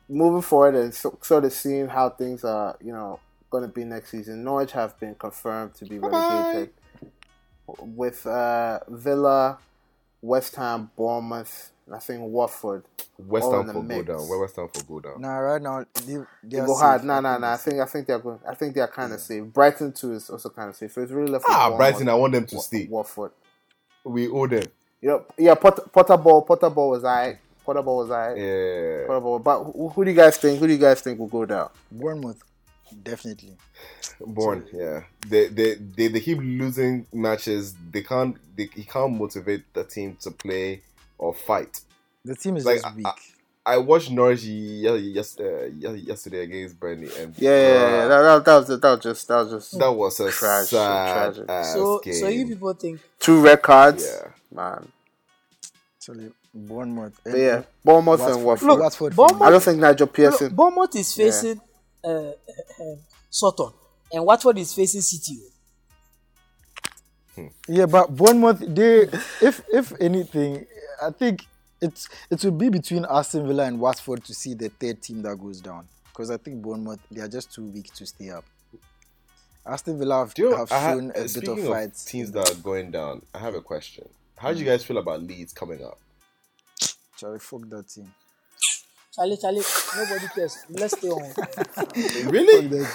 moving 0.09 0.41
forward 0.41 0.75
and 0.75 0.93
so, 0.93 1.17
sort 1.21 1.45
of 1.45 1.53
seeing 1.53 1.87
how 1.87 2.09
things 2.09 2.43
are, 2.43 2.77
you 2.83 2.91
know, 2.91 3.19
going 3.49 3.63
to 3.63 3.69
be 3.69 3.83
next 3.83 4.11
season. 4.11 4.43
Norwich 4.43 4.73
have 4.73 4.99
been 4.99 5.15
confirmed 5.15 5.73
to 5.75 5.85
be 5.85 5.99
relegated 5.99 6.73
with 7.79 8.25
uh, 8.27 8.79
Villa, 8.89 9.59
West 10.21 10.55
Ham, 10.55 10.91
Bournemouth, 10.95 11.71
I 11.93 11.99
think 11.99 12.21
Watford. 12.21 12.83
West 13.17 13.49
Ham 13.49 13.61
in 13.61 13.67
the 13.67 13.73
for 13.73 13.79
go 13.81 13.85
mix. 13.87 14.07
down. 14.07 14.27
Where 14.29 14.39
West 14.39 14.55
Ham 14.57 14.67
for 14.73 14.83
go 14.83 14.99
down? 14.99 15.21
Nah, 15.21 15.37
right 15.37 15.61
now 15.61 15.85
they, 16.05 16.13
they 16.15 16.23
They 16.43 16.57
go 16.65 16.75
hard. 16.75 17.01
safe. 17.01 17.07
No, 17.07 17.19
no, 17.19 17.37
no. 17.37 17.47
I 17.47 17.57
think 17.57 17.79
I 17.79 17.85
think 17.85 18.07
they're 18.07 18.19
going. 18.19 18.39
I 18.47 18.53
think 18.55 18.75
they're 18.75 18.87
kind 18.87 19.13
of 19.13 19.19
safe. 19.19 19.43
Brighton 19.45 19.91
too 19.93 20.13
is 20.13 20.29
also 20.29 20.49
kind 20.49 20.69
of 20.69 20.75
safe. 20.75 20.91
So 20.91 21.01
it's 21.01 21.11
really 21.11 21.31
left. 21.31 21.45
with 21.47 21.55
Ah, 21.55 21.75
Brighton, 21.75 22.09
I 22.09 22.13
want 22.15 22.33
them 22.33 22.45
to 22.45 22.55
Wa- 22.55 22.61
stay. 22.61 22.87
Watford. 22.89 23.31
We 24.03 24.27
owe 24.27 24.47
them. 24.47 24.63
You 25.01 25.09
know, 25.09 25.25
yeah. 25.37 25.55
Potter, 25.55 25.83
Potter 25.91 26.17
ball. 26.17 26.41
Potter 26.43 26.69
ball 26.69 26.89
was 26.91 27.03
I. 27.03 27.39
Potter 27.65 27.81
ball 27.81 27.97
was 27.97 28.11
I. 28.11 28.33
Yeah. 28.35 29.07
Potter 29.07 29.19
ball. 29.21 29.39
But 29.39 29.63
who, 29.63 29.89
who 29.89 30.05
do 30.05 30.11
you 30.11 30.17
guys 30.17 30.37
think? 30.37 30.59
Who 30.59 30.67
do 30.67 30.73
you 30.73 30.79
guys 30.79 31.01
think 31.01 31.19
will 31.19 31.27
go 31.27 31.45
down? 31.45 31.69
Bournemouth, 31.91 32.41
definitely. 33.03 33.57
Born, 34.19 34.65
yeah. 34.73 35.03
They, 35.27 35.47
they 35.47 35.75
they 35.75 36.07
they 36.07 36.19
keep 36.19 36.39
losing 36.39 37.05
matches. 37.13 37.75
They 37.91 38.01
can't 38.01 38.35
they 38.55 38.69
he 38.73 38.83
can't 38.83 39.13
motivate 39.13 39.71
the 39.73 39.83
team 39.83 40.17
to 40.21 40.31
play 40.31 40.81
or 41.17 41.33
fight. 41.33 41.81
The 42.25 42.35
team 42.35 42.57
is 42.57 42.65
Like, 42.65 42.81
just 42.81 42.95
weak. 42.95 43.05
I- 43.07 43.13
I 43.69 43.77
watched 43.79 44.09
Norwich 44.11 44.43
ye- 44.43 44.87
yes, 45.13 45.37
uh, 45.37 45.65
yesterday 45.65 46.43
against 46.43 46.79
Burnley, 46.79 47.09
and 47.19 47.37
Yeah, 47.37 47.49
yeah, 47.51 47.67
yeah. 47.67 48.05
bruh, 48.05 48.07
That, 48.07 48.21
that, 48.21 48.45
that 48.45 48.55
was 48.55 48.67
that 48.79 48.81
was 48.91 48.99
just 49.03 49.27
that 49.27 49.35
was 49.43 49.51
just 49.51 49.77
that 49.79 49.91
was 49.91 50.19
a 50.21 50.31
Tragic, 50.31 50.69
sad 50.69 51.33
tragic. 51.35 51.49
ass 51.49 51.73
So 51.73 51.99
game. 51.99 52.13
so 52.13 52.27
you 52.29 52.47
people 52.47 52.73
think 52.75 53.01
two 53.19 53.41
red 53.41 53.61
cards. 53.61 54.05
yeah, 54.05 54.31
man. 54.55 54.87
Actually, 55.97 56.31
Bournemouth. 56.53 57.19
But 57.25 57.37
yeah, 57.37 57.63
Bournemouth 57.83 58.21
and 58.21 58.45
Watford. 58.45 58.67
Look, 58.69 58.79
Watford. 58.79 59.15
Bournemouth- 59.17 59.41
I 59.41 59.49
don't 59.49 59.63
think 59.63 59.79
Nigel 59.79 60.07
Pearson. 60.07 60.47
Look, 60.47 60.55
Bournemouth 60.55 60.95
is 60.95 61.13
facing 61.13 61.59
uh, 62.05 62.07
uh, 62.09 62.33
Sutton, 63.29 63.71
and 64.13 64.25
Watford 64.25 64.57
is 64.59 64.73
facing 64.73 65.01
City. 65.01 65.39
Yeah, 67.67 67.85
but 67.85 68.15
Bournemouth, 68.15 68.59
they 68.59 69.01
if 69.41 69.61
if 69.71 69.93
anything, 69.99 70.65
I 71.01 71.11
think 71.11 71.45
it's 71.81 72.09
it 72.29 72.43
will 72.43 72.51
be 72.51 72.69
between 72.69 73.05
Aston 73.09 73.47
Villa 73.47 73.65
and 73.65 73.79
Watford 73.79 74.23
to 74.25 74.33
see 74.33 74.53
the 74.53 74.69
third 74.69 75.01
team 75.01 75.21
that 75.23 75.37
goes 75.37 75.61
down. 75.61 75.87
Because 76.09 76.31
I 76.31 76.37
think 76.37 76.61
Bournemouth 76.61 76.99
they 77.11 77.21
are 77.21 77.27
just 77.27 77.53
too 77.53 77.65
weak 77.65 77.93
to 77.93 78.05
stay 78.05 78.29
up. 78.31 78.45
Aston 79.65 79.99
Villa 79.99 80.19
have, 80.19 80.33
you 80.37 80.49
know, 80.49 80.57
have 80.57 80.71
I 80.71 80.79
ha- 80.79 80.93
shown 80.93 81.11
a 81.11 81.13
bit 81.13 81.47
of 81.47 81.59
of 81.59 82.05
teams 82.05 82.31
that 82.31 82.49
are 82.49 82.55
going 82.61 82.89
down, 82.91 83.21
I 83.33 83.39
have 83.39 83.53
a 83.53 83.61
question. 83.61 84.07
How 84.37 84.53
do 84.53 84.59
you 84.59 84.65
hmm. 84.65 84.71
guys 84.71 84.83
feel 84.85 84.97
about 84.97 85.23
Leeds 85.23 85.51
coming 85.51 85.83
up? 85.83 85.99
Charlie, 87.17 87.39
fuck 87.39 87.67
that 87.69 87.89
team. 87.89 88.13
Charlie, 89.17 89.37
Charlie, 89.37 89.61
nobody 89.97 90.27
cares. 90.35 90.57
Let's 90.69 90.93
stay 90.97 91.09
on. 91.09 91.33
Really? 92.29 92.85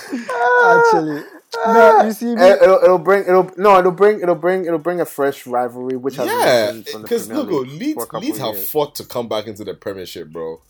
Actually, 0.65 1.23
no, 1.67 2.05
you 2.07 2.13
see 2.13 2.37
me. 2.37 2.43
Eh, 2.43 2.55
It'll, 2.63 2.79
it'll 2.85 2.99
bring 2.99 3.23
it'll 3.23 3.51
no 3.57 3.79
it'll 3.79 3.91
bring 3.93 4.21
it'll 4.23 4.35
bring 4.37 4.65
it'll 4.65 4.79
bring 4.79 5.01
a 5.01 5.05
fresh 5.05 5.47
rivalry 5.47 5.97
which 5.97 6.17
has 6.17 6.27
Yeah, 6.29 6.71
been 6.73 6.85
from 6.85 7.03
because 7.03 7.27
Premier 7.27 7.45
look, 7.45 7.51
oh, 7.53 7.59
League 7.65 7.81
Leeds, 7.81 7.95
for 7.95 8.03
a 8.05 8.07
couple 8.07 8.21
Leeds 8.21 8.39
have 8.39 8.55
years. 8.55 8.71
fought 8.71 8.95
to 8.97 9.05
come 9.05 9.29
back 9.29 9.47
into 9.49 9.65
the 9.65 9.75
Premiership, 9.75 10.29
bro. 10.29 10.61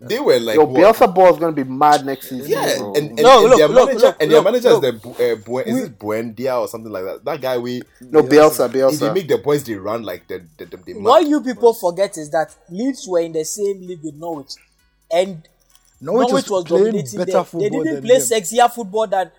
They 0.00 0.20
were 0.20 0.38
like, 0.38 0.56
Yo, 0.56 0.64
what? 0.64 0.94
Bielsa 0.96 1.12
ball 1.12 1.32
is 1.34 1.40
gonna 1.40 1.52
be 1.52 1.64
mad 1.64 2.06
next 2.06 2.28
season. 2.28 2.52
Yeah, 2.52 2.76
bro. 2.78 2.94
and, 2.94 3.10
and, 3.10 3.18
No, 3.20 3.40
and 3.40 3.48
look, 3.50 3.58
their 3.58 3.68
look, 3.68 3.86
manager, 3.88 4.06
look, 4.06 4.16
and 4.20 4.30
their 4.30 4.36
look, 4.42 4.44
manager 4.44 4.68
look. 4.68 4.84
is 4.84 4.90
the 4.92 4.98
Bu- 5.08 5.32
uh, 5.32 5.34
Buen, 5.36 5.66
is 5.66 5.84
it 5.84 5.98
Buendia 5.98 6.60
or 6.60 6.68
something 6.68 6.92
like 6.92 7.04
that? 7.04 7.24
That 7.24 7.40
guy 7.40 7.58
we 7.58 7.82
no 8.00 8.22
Bielsa, 8.22 8.72
if 8.92 9.00
they 9.00 9.12
make 9.12 9.28
the 9.28 9.38
boys 9.38 9.64
they 9.64 9.74
run 9.74 10.02
like 10.04 10.28
the 10.28 10.44
the, 10.56 10.66
the, 10.66 10.76
the 10.76 10.94
what 10.94 11.26
you 11.26 11.40
people 11.42 11.74
forget 11.74 12.16
is 12.16 12.30
that 12.30 12.54
Leeds 12.70 13.06
were 13.08 13.20
in 13.20 13.32
the 13.32 13.44
same 13.44 13.80
league 13.86 14.04
with 14.04 14.14
Norwich, 14.14 14.52
and 15.12 15.48
Norwich, 16.00 16.28
Norwich 16.28 16.50
was 16.50 16.64
playing 16.64 16.84
dominating 16.86 17.18
better 17.18 17.32
them. 17.32 17.38
They 17.40 17.44
football 17.44 17.70
didn't 17.84 17.94
than 17.94 18.02
play 18.04 18.18
them. 18.18 18.28
sexier 18.28 18.70
football 18.72 19.06
than 19.06 19.30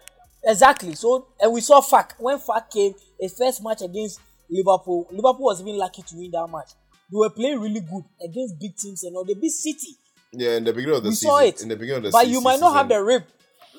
exactly. 0.43 0.95
So 0.95 1.27
and 1.39 1.53
we 1.53 1.61
saw 1.61 1.81
Farke 1.81 2.11
when 2.19 2.37
Farke 2.39 2.69
came 2.71 2.93
his 3.19 3.33
first 3.37 3.63
match 3.63 3.81
against 3.81 4.19
Liverpool. 4.49 5.07
Liverpool 5.11 5.45
was 5.45 5.61
even 5.61 5.77
lucky 5.77 6.01
to 6.01 6.15
win 6.17 6.31
that 6.31 6.47
match. 6.51 6.71
They 7.11 7.15
were 7.17 7.29
playing 7.29 7.59
really 7.59 7.79
good 7.79 8.03
against 8.23 8.59
big 8.59 8.75
teams 8.75 9.03
and 9.03 9.15
all. 9.15 9.25
They 9.25 9.33
beat 9.35 9.51
City. 9.51 9.97
yeah 10.31 10.57
in 10.57 10.63
the 10.63 10.73
beginning 10.73 10.97
of 10.97 11.03
the 11.03 11.09
We 11.09 11.15
season. 11.15 11.29
saw 11.29 11.39
it. 11.39 11.61
In 11.61 11.69
the 11.69 11.75
beginning 11.75 11.97
of 11.97 12.03
the 12.03 12.11
but 12.11 12.19
season, 12.21 12.33
you 12.33 12.41
might 12.41 12.59
not 12.59 12.73
have 12.75 12.87
the 12.89 12.95
season, 12.95 13.05
rip 13.07 13.27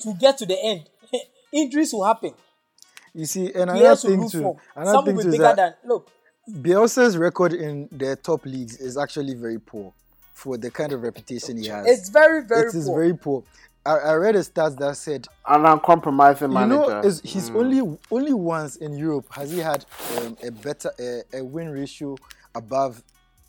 to 0.03 0.15
get 0.19 0.39
to 0.39 0.47
the 0.47 0.59
end. 0.65 0.89
Injuries 1.53 1.93
will 1.93 2.05
happen. 2.05 2.33
You 3.15 3.27
see, 3.27 3.53
and 3.53 3.71
another 3.71 3.97
thing 3.97 4.29
too. 4.31 4.41
form. 4.43 4.57
Another 4.75 4.93
Some 4.93 5.05
thing 5.05 5.17
will 5.17 5.25
too 5.25 5.31
be 5.31 5.37
is 5.37 5.43
that 5.43 5.57
than 5.57 5.75
look. 5.85 6.11
Bielsa's 6.49 7.17
record 7.17 7.53
in 7.53 7.89
the 7.93 8.17
top 8.17 8.45
leagues 8.47 8.77
is 8.81 8.97
actually 8.97 9.35
very 9.35 9.59
poor 9.59 9.93
for 10.41 10.57
the 10.57 10.71
kind 10.71 10.91
of 10.93 11.03
reputation 11.03 11.59
he 11.59 11.67
has. 11.69 11.87
It's 11.87 12.09
very 12.09 12.43
very 12.43 12.69
it 12.71 12.75
is 12.75 12.87
poor. 12.87 12.99
very 13.01 13.15
poor. 13.15 13.45
I, 13.85 13.91
I 13.93 14.15
read 14.15 14.37
a 14.37 14.43
stat 14.43 14.79
that 14.79 14.97
said 14.97 15.27
An 15.47 15.67
uncompromising 15.67 16.51
manager. 16.53 16.83
you 16.83 16.89
know 16.89 17.01
is 17.01 17.21
he's 17.23 17.51
only 17.51 17.99
only 18.11 18.33
once 18.33 18.77
in 18.77 18.97
Europe 18.97 19.27
has 19.33 19.53
he 19.53 19.59
had 19.59 19.85
um, 20.19 20.37
a 20.43 20.51
better 20.51 20.91
a, 20.99 21.23
a 21.35 21.45
win 21.45 21.69
ratio 21.71 22.17
above 22.55 23.03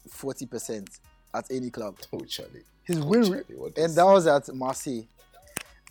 forty 0.09 0.45
percent 0.45 0.89
at 1.33 1.45
any 1.49 1.69
club. 1.69 1.95
Oh, 2.11 2.19
Charlie. 2.21 2.63
His 2.83 2.99
win 2.99 3.23
Charlie, 3.23 3.73
and 3.77 3.95
that 3.95 4.03
was 4.03 4.27
at 4.27 4.53
Marseille. 4.53 5.03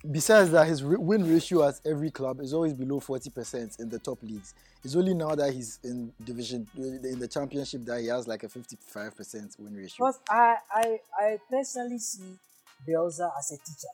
Besides 0.09 0.51
that, 0.53 0.67
his 0.67 0.83
re- 0.83 0.97
win 0.97 1.31
ratio 1.31 1.69
at 1.69 1.81
every 1.85 2.11
club 2.11 2.41
is 2.41 2.55
always 2.55 2.73
below 2.73 3.01
forty 3.01 3.29
percent 3.29 3.77
in 3.81 3.89
the 3.91 3.99
top 3.99 4.23
leagues. 4.23 4.55
It's 4.83 4.97
only 4.97 5.13
now 5.13 5.35
that 5.35 5.53
he's 5.53 5.79
in 5.85 6.11
division 6.25 6.67
in 6.77 7.19
the 7.19 7.29
championship 7.29 7.85
that 7.85 8.01
he 8.01 8.07
has 8.07 8.27
like 8.27 8.43
a 8.43 8.49
fifty-five 8.49 9.15
percent 9.15 9.55
win 9.59 9.75
ratio. 9.77 10.07
Because 10.07 10.21
I, 10.31 10.57
I, 10.75 10.99
I 11.21 11.39
personally 11.51 11.99
see 11.99 12.23
Bielsa 12.89 13.31
as 13.39 13.53
a 13.53 13.57
teacher. 13.59 13.89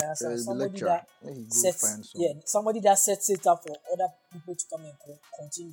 Uh, 0.00 0.14
so 0.14 0.36
somebody 0.36 0.78
that 0.78 1.08
Let 1.20 1.34
him 1.34 1.42
go 1.42 1.48
sets, 1.56 1.80
find 1.90 2.06
some- 2.06 2.20
yeah, 2.22 2.32
somebody 2.44 2.78
that 2.80 2.98
sets 3.00 3.30
it 3.30 3.44
up 3.48 3.60
for 3.64 3.74
other 3.92 4.12
people 4.32 4.54
to 4.54 4.64
come 4.70 4.84
and 4.84 4.92
co- 5.04 5.18
continue 5.36 5.72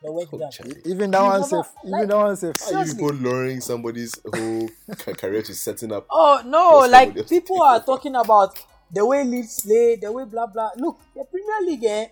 the 0.00 0.12
work 0.12 0.28
Oh, 0.32 0.38
done. 0.38 0.50
Even 0.84 1.10
that 1.10 1.18
You 1.18 1.24
one 1.26 1.40
never- 1.40 1.48
safe. 1.64 1.72
like- 1.82 1.98
Even 1.98 2.08
that 2.10 2.16
one 2.16 2.36
safe. 2.36 2.54
Are 2.62 2.64
you 2.64 2.70
Seriously. 2.86 2.94
people 2.94 3.16
luring 3.16 3.60
somebody's 3.60 4.14
whole 4.32 4.68
career 5.16 5.42
to 5.42 5.54
setting 5.56 5.90
up? 5.90 6.06
Oh 6.08 6.42
no, 6.46 6.86
like 6.88 7.26
people 7.28 7.60
are 7.60 7.82
talking 7.82 8.14
about 8.14 8.56
the 8.94 9.04
way 9.04 9.24
Leeds 9.24 9.60
play, 9.62 9.96
the 9.96 10.10
way 10.12 10.24
blah 10.24 10.46
blah. 10.46 10.70
Look, 10.76 10.98
the 11.14 11.24
Premier 11.24 11.70
League, 11.70 11.84
eh? 11.84 12.06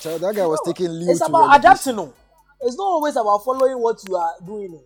Child, 0.00 0.20
that 0.22 0.34
guy 0.34 0.46
was 0.46 0.60
taking 0.64 0.88
Leo 0.90 1.10
it's 1.10 1.20
about 1.20 1.58
adapting. 1.58 1.96
No, 1.96 2.12
it's 2.60 2.76
not 2.76 2.84
always 2.84 3.14
about 3.16 3.44
following 3.44 3.78
what 3.78 3.98
you 4.08 4.16
are 4.16 4.34
doing. 4.44 4.72
No. 4.72 4.80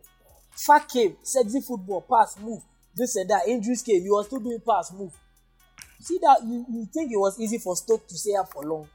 Fact 0.56 0.92
came, 0.92 1.16
sexy 1.22 1.60
football, 1.60 2.00
pass, 2.00 2.36
move, 2.40 2.62
this 2.94 3.14
and 3.16 3.28
that. 3.30 3.46
Injuries 3.46 3.82
came, 3.82 4.02
you 4.02 4.14
were 4.14 4.24
still 4.24 4.40
doing 4.40 4.58
pass, 4.66 4.92
move. 4.92 5.12
See 6.00 6.18
that 6.22 6.40
you, 6.44 6.64
you 6.70 6.86
think 6.92 7.12
it 7.12 7.16
was 7.16 7.38
easy 7.40 7.58
for 7.58 7.76
Stoke 7.76 8.06
to 8.08 8.14
stay 8.16 8.34
up 8.34 8.52
for 8.52 8.62
long. 8.64 8.88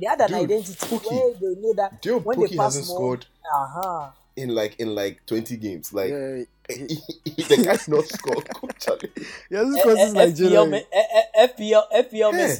They 0.00 0.06
had 0.06 0.20
an 0.20 0.28
Dude, 0.28 0.50
identity 0.50 0.74
Pookie. 0.86 1.10
where 1.10 1.34
they 1.54 1.60
know 1.60 1.74
that 1.74 2.04
know 2.04 2.18
when 2.18 2.40
they 2.40 2.46
Pookie 2.46 2.56
pass 2.56 2.74
hasn't 2.76 2.88
more, 2.88 2.96
scored? 2.96 3.26
uh-huh. 3.54 4.10
In 4.34 4.54
like 4.54 4.76
in 4.80 4.94
like 4.94 5.24
twenty 5.26 5.56
games, 5.58 5.92
like 5.92 6.08
Yeah, 6.10 6.44
the 6.68 7.62
guy's 7.64 7.86
not 7.88 8.04
scored. 8.06 8.48
Charlie. 8.78 9.10
yeah, 9.50 9.62
this 9.64 9.76
Eh, 9.78 9.82
cause 9.82 9.98
eh, 9.98 10.04
is 10.06 10.14
Nigeria. 10.14 10.58
FPL, 10.58 10.70
me- 10.70 10.86
eh, 10.92 11.02
eh, 11.36 11.46
FPL, 11.48 11.82
FPL, 11.94 12.32
Yeah. 12.32 12.54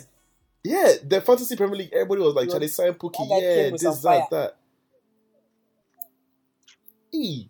Yeah, 0.64 0.92
the 1.08 1.20
fantasy 1.22 1.56
Premier 1.56 1.76
League, 1.76 1.90
everybody 1.92 2.20
was 2.20 2.34
like, 2.34 2.46
Yo, 2.46 2.52
Charlie, 2.52 2.68
sign 2.68 2.92
Pukki. 2.94 3.26
Yeah, 3.28 3.54
came 3.54 3.72
with 3.72 3.80
this, 3.80 4.02
that, 4.02 4.30
that. 4.30 4.56
E. 7.12 7.48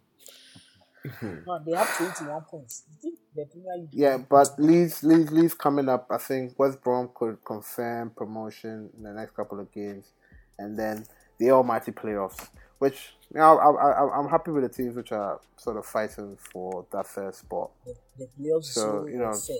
No, 1.46 1.58
they 1.66 1.72
have 1.76 1.96
21 1.96 2.42
points. 2.42 2.84
You 2.90 2.96
think 3.10 3.18
the 3.34 3.44
Premier 3.46 3.76
League? 3.78 3.88
Yeah, 3.92 4.18
but 4.18 4.48
Leeds, 4.58 5.02
Leeds, 5.02 5.32
Leeds 5.32 5.54
coming 5.54 5.88
up. 5.88 6.06
I 6.10 6.18
think 6.18 6.56
West 6.58 6.80
Brom 6.82 7.10
could 7.12 7.38
confirm 7.44 8.10
promotion 8.10 8.88
in 8.96 9.02
the 9.02 9.12
next 9.12 9.32
couple 9.34 9.58
of 9.58 9.72
games, 9.72 10.12
and 10.58 10.78
then 10.78 11.04
the 11.38 11.50
almighty 11.50 11.90
playoffs. 11.92 12.48
Which 12.82 13.12
you 13.32 13.38
know, 13.38 13.58
I, 13.58 13.70
I, 13.70 13.90
I, 13.92 14.18
I'm 14.18 14.28
happy 14.28 14.50
with 14.50 14.64
the 14.64 14.68
teams 14.68 14.96
which 14.96 15.12
are 15.12 15.38
sort 15.56 15.76
of 15.76 15.86
fighting 15.86 16.36
for 16.36 16.84
that 16.90 17.06
first 17.06 17.38
spot. 17.38 17.70
The, 17.86 17.94
the 18.18 18.28
playoffs 18.36 18.62
is 18.62 18.74
So, 18.74 18.80
so 18.80 19.06
you 19.06 19.18
know, 19.18 19.28
unfair. 19.28 19.56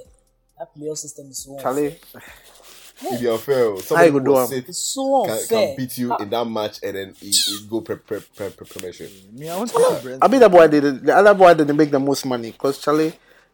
That 0.59 0.75
playoff 0.77 0.99
system 0.99 1.29
is 1.29 1.39
so 1.39 1.53
unfair. 1.53 1.63
Charlie, 1.63 1.99
If 3.13 3.21
you're 3.21 3.39
fair, 3.39 3.77
somebody 3.79 4.11
you 4.11 4.21
do 4.21 4.31
will 4.33 4.47
sit 4.49 4.69
It's 4.69 4.79
so 4.79 5.23
can, 5.25 5.35
unfair. 5.35 5.67
can 5.69 5.77
beat 5.77 5.99
you 5.99 6.17
in 6.17 6.31
that 6.31 6.45
match 6.45 6.81
and 6.83 6.97
then 6.97 7.15
he, 7.21 7.31
he 7.31 7.59
go 7.71 7.81
pre, 7.81 7.95
pre, 7.95 8.19
pre, 8.35 8.51
pre, 8.51 8.67
promotion. 8.67 9.09
Me, 9.33 9.49
I 9.49 9.57
want 9.57 9.71
to 9.71 9.77
see 9.79 10.03
Brent. 10.03 10.25
I 10.25 10.27
mean 10.27 10.41
that 10.41 10.51
boy 10.51 10.67
did 10.67 11.05
the 11.07 11.15
other 11.17 11.35
boy 11.35 11.55
didn't 11.55 11.77
make 11.77 11.93
the 11.93 12.01
most 12.01 12.27
money 12.27 12.51
because 12.51 12.79
Charlie, 12.79 13.13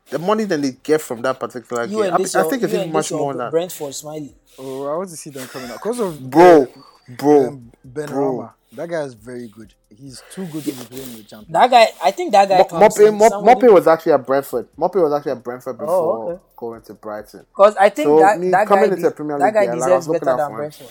the 0.08 0.18
money 0.18 0.44
that 0.44 0.62
they 0.62 0.72
get 0.82 1.02
from 1.02 1.20
that 1.20 1.38
particular 1.38 1.84
You 1.84 2.04
game, 2.04 2.14
I, 2.14 2.16
this, 2.16 2.34
I 2.34 2.48
think 2.48 2.62
it's 2.62 2.72
even 2.72 2.90
much 2.90 3.12
more 3.12 3.34
than 3.34 3.50
Brentford 3.50 3.94
smiley. 3.94 4.34
Oh, 4.58 4.86
I 4.86 4.96
want 4.96 5.10
to 5.10 5.16
see 5.16 5.28
them 5.28 5.46
coming 5.48 5.70
out 5.70 5.76
because 5.76 6.00
of 6.00 6.30
bro. 6.30 6.66
bro. 7.06 7.48
Um, 7.48 7.72
Ben 7.84 8.06
bro. 8.08 8.36
Rama. 8.36 8.54
That 8.72 8.88
guy 8.90 9.00
is 9.02 9.14
very 9.14 9.48
good. 9.48 9.72
He's 9.88 10.22
too 10.30 10.44
good 10.46 10.62
to 10.64 10.72
be 10.72 10.84
playing 10.84 11.14
with 11.16 11.26
champions. 11.26 11.52
That 11.52 11.70
guy, 11.70 11.86
I 12.04 12.10
think 12.10 12.32
that 12.32 12.48
guy 12.48 12.58
Mo- 12.58 12.64
comes 12.64 12.98
Mope, 12.98 13.08
in 13.08 13.14
Mope 13.16 13.62
was 13.74 13.86
actually 13.86 14.12
at 14.12 14.26
Brentford. 14.26 14.68
Mope 14.76 14.94
was 14.96 15.12
actually 15.12 15.32
at 15.32 15.42
Brentford 15.42 15.78
before 15.78 15.94
Oh, 15.94 16.28
okay. 16.32 16.42
going 16.56 16.82
to 16.82 16.94
Brighton. 16.94 17.46
Because 17.48 17.76
I 17.76 17.88
think 17.88 18.06
So, 18.06 18.18
that, 18.20 18.38
me 18.38 18.50
that 18.50 18.66
coming 18.66 18.84
guy, 18.84 18.90
into 18.90 19.02
de- 19.02 19.08
the 19.08 19.14
Premier 19.14 19.38
that 19.38 19.44
League, 19.46 19.54
guy 19.54 19.62
yeah, 19.64 19.70
like, 19.70 19.78
deserves 19.78 20.08
was 20.08 20.20
better 20.20 20.36
than. 20.36 20.54
Brentford. 20.54 20.86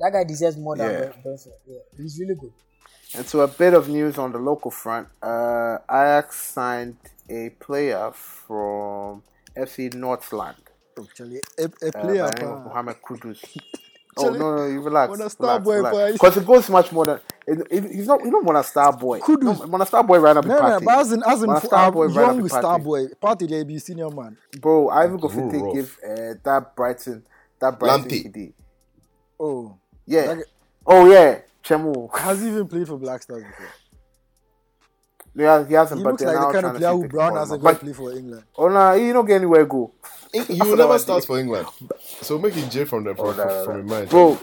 That 0.00 0.10
guy 0.12 0.24
deserves 0.24 0.56
more 0.58 0.76
than 0.76 0.90
Yeah. 0.90 0.98
Bre- 1.06 1.20
Brentford. 1.22 1.52
Yeah, 1.66 1.78
he's 1.96 2.18
really 2.20 2.34
good. 2.34 2.52
And 3.14 3.26
so, 3.26 3.40
a 3.40 3.48
bit 3.48 3.72
of 3.72 3.88
news 3.88 4.18
on 4.18 4.32
the 4.32 4.38
local 4.38 4.70
front, 4.70 5.08
uh, 5.22 5.78
Ajax 5.88 6.36
signed 6.36 6.98
a 7.30 7.48
player 7.58 8.12
from 8.12 9.22
FC 9.56 9.88
Northland. 9.94 10.56
Actually, 11.00 11.40
a, 11.58 11.62
a 11.64 11.88
uh, 11.88 12.02
player. 12.02 12.24
by 12.24 12.30
the 12.30 12.40
name 12.42 12.48
of 12.52 12.62
pa. 12.64 12.68
Mohamed 12.68 12.96
Kudus. 13.02 13.56
Oh 14.18 14.30
no, 14.30 14.56
no, 14.56 14.66
you 14.66 14.80
relax. 14.80 15.10
when 15.10 15.20
a 15.20 15.28
star 15.30 15.60
relax, 15.60 15.64
boy 15.64 15.76
relax. 15.76 16.12
Because 16.12 16.36
it 16.38 16.46
goes 16.46 16.70
much 16.70 16.90
more 16.92 17.04
than 17.06 17.20
it, 17.46 17.66
it, 17.70 17.84
he's 17.94 18.06
not. 18.06 18.24
You 18.24 18.30
don't 18.30 18.44
want 18.44 18.58
a 18.58 18.62
star 18.64 18.96
boy. 18.96 19.20
Kudus. 19.20 19.60
No, 19.60 19.66
want 19.66 19.82
a 19.82 19.86
star 19.86 20.02
boy 20.02 20.18
right 20.18 20.36
up 20.36 20.44
No, 20.44 20.54
no, 20.54 20.60
party. 20.60 20.84
but 20.84 20.98
as 20.98 21.12
in, 21.12 21.22
as 21.22 21.42
in 21.42 21.48
Want 21.48 21.58
a 21.58 21.60
for 21.60 21.66
star 21.66 21.84
our 21.84 21.92
boy 21.92 22.06
right 22.06 22.16
up 22.28 22.34
young 22.34 22.42
the 22.42 22.48
star 22.48 22.62
party. 22.62 22.84
boy, 22.84 23.06
party 23.20 23.46
they 23.46 23.62
be 23.64 23.78
senior 23.78 24.08
man. 24.10 24.36
Bro, 24.60 24.88
I 24.88 25.04
even 25.06 25.18
go 25.18 25.28
for 25.28 25.42
take 25.50 25.60
to 25.60 25.64
rough. 25.66 25.74
give 25.74 25.98
uh, 26.02 26.34
that 26.44 26.72
Brighton, 26.74 27.24
that 27.60 27.78
Brighton 27.78 28.08
Lamptey. 28.08 28.32
KD. 28.34 28.52
Oh, 29.38 29.76
Yeah. 30.06 30.34
That- 30.34 30.44
Oh 30.88 31.10
yeah, 31.10 31.40
Chemu. 31.64 32.16
has 32.16 32.40
he 32.40 32.46
even 32.48 32.68
played 32.68 32.86
for 32.86 32.96
Black 32.96 33.20
Stars 33.22 33.42
before? 33.42 33.66
Yeah, 35.36 35.66
he 35.66 35.74
hasn't. 35.74 35.98
He 36.00 36.04
but 36.04 36.10
looks 36.12 36.22
like 36.22 36.34
the 36.34 36.52
kind 36.52 36.66
of 36.66 36.76
player 36.76 36.92
who 36.92 37.08
Brown 37.08 37.36
hasn't 37.36 37.62
got 37.62 37.78
play 37.80 37.92
for 37.92 38.10
England. 38.12 38.44
Oh 38.56 38.68
no, 38.68 38.96
he 38.98 39.12
don't 39.12 39.26
get 39.26 39.36
anywhere 39.36 39.66
go. 39.66 39.92
He 40.32 40.40
will 40.62 40.76
never 40.76 40.98
start 40.98 41.24
for 41.24 41.38
England. 41.38 41.66
So 42.22 42.38
make 42.38 42.56
it 42.56 42.70
J 42.70 42.84
from 42.84 43.04
the 43.04 43.14
from, 43.14 43.26
Oh, 43.26 43.32
no, 43.32 43.64
from 43.64 43.86
no. 43.86 43.94
mind. 43.94 44.08
Bro, 44.08 44.38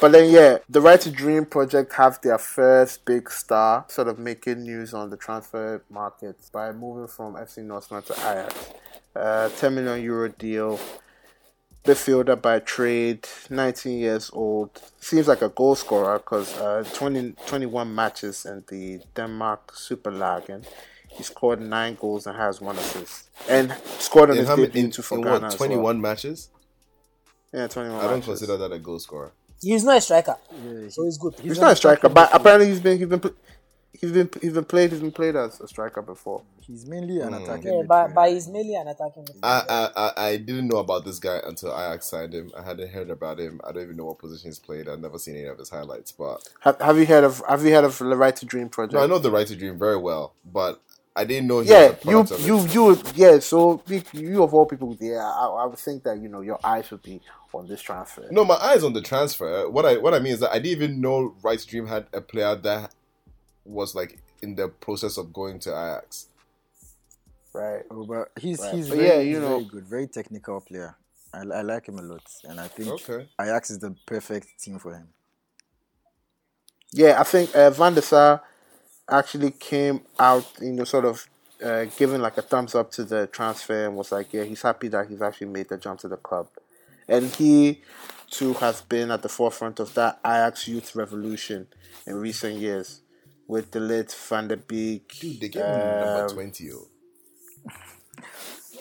but 0.00 0.12
then 0.12 0.30
yeah, 0.30 0.58
the 0.68 0.80
Right 0.80 1.00
to 1.02 1.10
Dream 1.10 1.44
project 1.44 1.92
have 1.94 2.18
their 2.22 2.38
first 2.38 3.04
big 3.04 3.30
star, 3.30 3.84
sort 3.88 4.08
of 4.08 4.18
making 4.18 4.62
news 4.62 4.94
on 4.94 5.10
the 5.10 5.16
transfer 5.18 5.82
market 5.90 6.36
by 6.52 6.72
moving 6.72 7.08
from 7.08 7.34
FC 7.34 7.58
Nordsjælland 7.58 8.06
to 8.06 8.14
Ajax. 8.14 8.72
Uh, 9.14 9.48
10 9.50 9.74
million 9.74 10.02
euro 10.02 10.28
deal. 10.28 10.78
Midfielder 11.92 12.40
by 12.40 12.58
trade, 12.58 13.26
19 13.48 13.98
years 13.98 14.30
old. 14.34 14.70
Seems 15.00 15.26
like 15.26 15.40
a 15.40 15.48
goal 15.48 15.74
scorer 15.74 16.18
because 16.18 16.54
uh, 16.58 16.84
20, 16.94 17.32
21 17.46 17.94
matches 17.94 18.44
in 18.44 18.62
the 18.68 19.00
Denmark 19.14 19.72
Super 19.74 20.10
Lag 20.10 20.50
and 20.50 20.66
he 21.08 21.22
scored 21.22 21.60
nine 21.62 21.96
goals 21.98 22.26
and 22.26 22.36
has 22.36 22.60
one 22.60 22.76
assist. 22.76 23.30
And 23.48 23.74
scored 23.98 24.28
on 24.30 24.36
In, 24.36 24.40
his 24.40 24.48
how 24.48 24.56
many- 24.56 24.68
debut 24.68 24.84
in, 24.84 24.90
too 24.90 25.00
for 25.02 25.16
in 25.16 25.22
Ghana 25.24 25.34
what 25.40 25.44
as 25.54 25.58
well. 25.60 25.94
matches? 25.94 26.50
Yeah, 27.54 27.66
21 27.68 27.98
I 27.98 28.02
don't 28.02 28.10
matches. 28.18 28.26
consider 28.26 28.56
that 28.58 28.72
a 28.72 28.78
goal 28.78 28.98
scorer. 28.98 29.32
He's 29.60 29.82
not 29.82 29.96
a 29.96 30.00
striker, 30.02 30.36
Yeah, 30.52 30.88
so 30.90 31.04
he's 31.04 31.16
good. 31.18 31.34
He's 31.40 31.58
not 31.58 31.72
a 31.72 31.76
striker, 31.76 32.08
but 32.10 32.28
apparently 32.32 32.68
he's 32.68 32.80
been 32.80 32.98
he's 32.98 33.08
been 33.08 33.18
pl- 33.18 33.32
he's 34.00 34.12
been 34.12 34.30
he's 34.40 34.52
been 34.52 34.64
played 34.64 34.90
he's 34.90 35.00
been 35.00 35.12
played 35.12 35.36
as 35.36 35.60
a 35.60 35.68
striker 35.68 36.02
before. 36.02 36.42
He's 36.60 36.86
mainly 36.86 37.20
an 37.20 37.32
hmm. 37.32 37.34
attacking 37.34 37.74
yeah, 37.74 37.82
but, 37.86 38.14
but 38.14 38.30
he's 38.30 38.48
mainly 38.48 38.74
an 38.74 38.88
attacking. 38.88 39.24
midfielder. 39.24 39.38
I, 39.42 39.62
I 39.68 39.90
I 39.96 40.28
I 40.28 40.36
didn't 40.36 40.68
know 40.68 40.78
about 40.78 41.04
this 41.04 41.18
guy 41.18 41.40
until 41.46 41.70
Ajax 41.72 42.06
signed 42.10 42.34
him. 42.34 42.50
I 42.56 42.62
hadn't 42.62 42.90
heard 42.90 43.10
about 43.10 43.40
him. 43.40 43.60
I 43.64 43.72
don't 43.72 43.82
even 43.84 43.96
know 43.96 44.04
what 44.06 44.18
position 44.18 44.48
he's 44.50 44.58
played. 44.58 44.88
I've 44.88 45.00
never 45.00 45.18
seen 45.18 45.36
any 45.36 45.46
of 45.46 45.58
his 45.58 45.70
highlights. 45.70 46.12
But 46.12 46.48
Have, 46.60 46.80
have 46.80 46.98
you 46.98 47.06
heard 47.06 47.24
of 47.24 47.42
Have 47.48 47.64
you 47.64 47.72
heard 47.74 47.84
of 47.84 47.98
the 47.98 48.16
Right 48.16 48.36
to 48.36 48.46
Dream 48.46 48.68
project? 48.68 48.94
no, 48.94 49.02
I 49.02 49.06
know 49.06 49.18
the 49.18 49.30
right 49.30 49.46
to 49.46 49.56
dream 49.56 49.78
very 49.78 49.96
well. 49.96 50.34
But 50.44 50.80
I 51.16 51.24
didn't 51.24 51.48
know 51.48 51.60
he 51.60 51.70
Yeah, 51.70 51.88
was 51.88 51.90
a 51.90 51.96
you 52.04 52.24
product 52.24 52.30
of 52.32 52.40
it. 52.40 52.46
you 52.46 52.66
you 52.68 53.02
yeah. 53.14 53.38
So 53.40 53.82
you, 53.86 54.02
you 54.12 54.42
of 54.42 54.54
all 54.54 54.66
people, 54.66 54.96
yeah, 55.00 55.24
I, 55.26 55.46
I 55.46 55.66
would 55.66 55.78
think 55.78 56.04
that 56.04 56.18
you 56.20 56.28
know 56.28 56.42
your 56.42 56.60
eyes 56.62 56.90
would 56.90 57.02
be 57.02 57.20
on 57.52 57.66
this 57.66 57.80
transfer. 57.82 58.26
No, 58.30 58.44
my 58.44 58.54
eyes 58.56 58.84
on 58.84 58.92
the 58.92 59.02
transfer. 59.02 59.68
What 59.68 59.86
I 59.86 59.96
what 59.96 60.14
I 60.14 60.18
mean 60.18 60.34
is 60.34 60.40
that 60.40 60.50
I 60.52 60.58
didn't 60.58 60.82
even 60.82 61.00
know 61.00 61.34
Right 61.42 61.58
to 61.58 61.66
Dream 61.66 61.86
had 61.86 62.06
a 62.12 62.20
player 62.20 62.54
that 62.54 62.94
was 63.68 63.94
like 63.94 64.18
in 64.42 64.54
the 64.54 64.68
process 64.68 65.16
of 65.18 65.32
going 65.32 65.58
to 65.60 65.70
Ajax. 65.70 66.26
right? 67.52 67.82
Oh, 67.90 68.04
but 68.04 68.30
he's 68.40 68.60
Right. 68.60 68.74
he's 68.74 68.88
But 68.88 68.98
very, 68.98 69.08
yeah, 69.08 69.18
you 69.20 69.28
he's 69.34 69.38
know- 69.38 69.48
very 69.58 69.64
good, 69.64 69.84
very 69.86 70.06
technical 70.06 70.60
player. 70.60 70.96
I, 71.32 71.40
I 71.40 71.60
like 71.62 71.86
him 71.86 71.98
a 71.98 72.02
lot, 72.02 72.22
and 72.44 72.58
I 72.60 72.68
think 72.68 72.88
Okay. 72.88 73.28
Ajax 73.40 73.70
is 73.70 73.78
the 73.80 73.94
perfect 74.06 74.46
team 74.62 74.78
for 74.78 74.94
him. 74.94 75.08
Yeah, 76.92 77.20
I 77.20 77.24
think 77.24 77.54
uh, 77.54 77.70
Van 77.70 77.94
der 77.94 78.00
Sar 78.00 78.42
actually 79.10 79.50
came 79.50 80.00
out, 80.18 80.46
you 80.60 80.72
know, 80.72 80.84
sort 80.84 81.04
of 81.04 81.28
uh, 81.62 81.84
giving 81.96 82.20
like 82.22 82.38
a 82.38 82.42
thumbs 82.42 82.74
up 82.74 82.90
to 82.92 83.04
the 83.04 83.26
transfer 83.26 83.86
and 83.86 83.96
was 83.96 84.10
like, 84.12 84.32
yeah, 84.32 84.44
he's 84.44 84.62
happy 84.62 84.88
that 84.88 85.08
he's 85.08 85.20
actually 85.20 85.48
made 85.48 85.68
the 85.68 85.76
jump 85.76 86.00
to 86.00 86.08
the 86.08 86.16
club. 86.16 86.48
And 87.08 87.26
he 87.34 87.82
too 88.30 88.54
has 88.54 88.80
been 88.82 89.10
at 89.10 89.22
the 89.22 89.28
forefront 89.28 89.80
of 89.80 89.94
that 89.94 90.18
Ajax 90.24 90.68
youth 90.68 90.94
revolution 90.94 91.66
in 92.06 92.14
recent 92.16 92.56
years 92.56 93.00
with 93.48 93.70
the 93.72 93.80
late 93.80 94.12
Van 94.28 94.46
de 94.46 94.56
Beek. 94.56 95.08
Dude, 95.20 95.40
they 95.40 95.48
gave 95.48 95.64
him 95.64 95.70
number 95.78 96.26
um, 96.28 96.30
twenty. 96.30 96.70
Oh. 96.72 96.86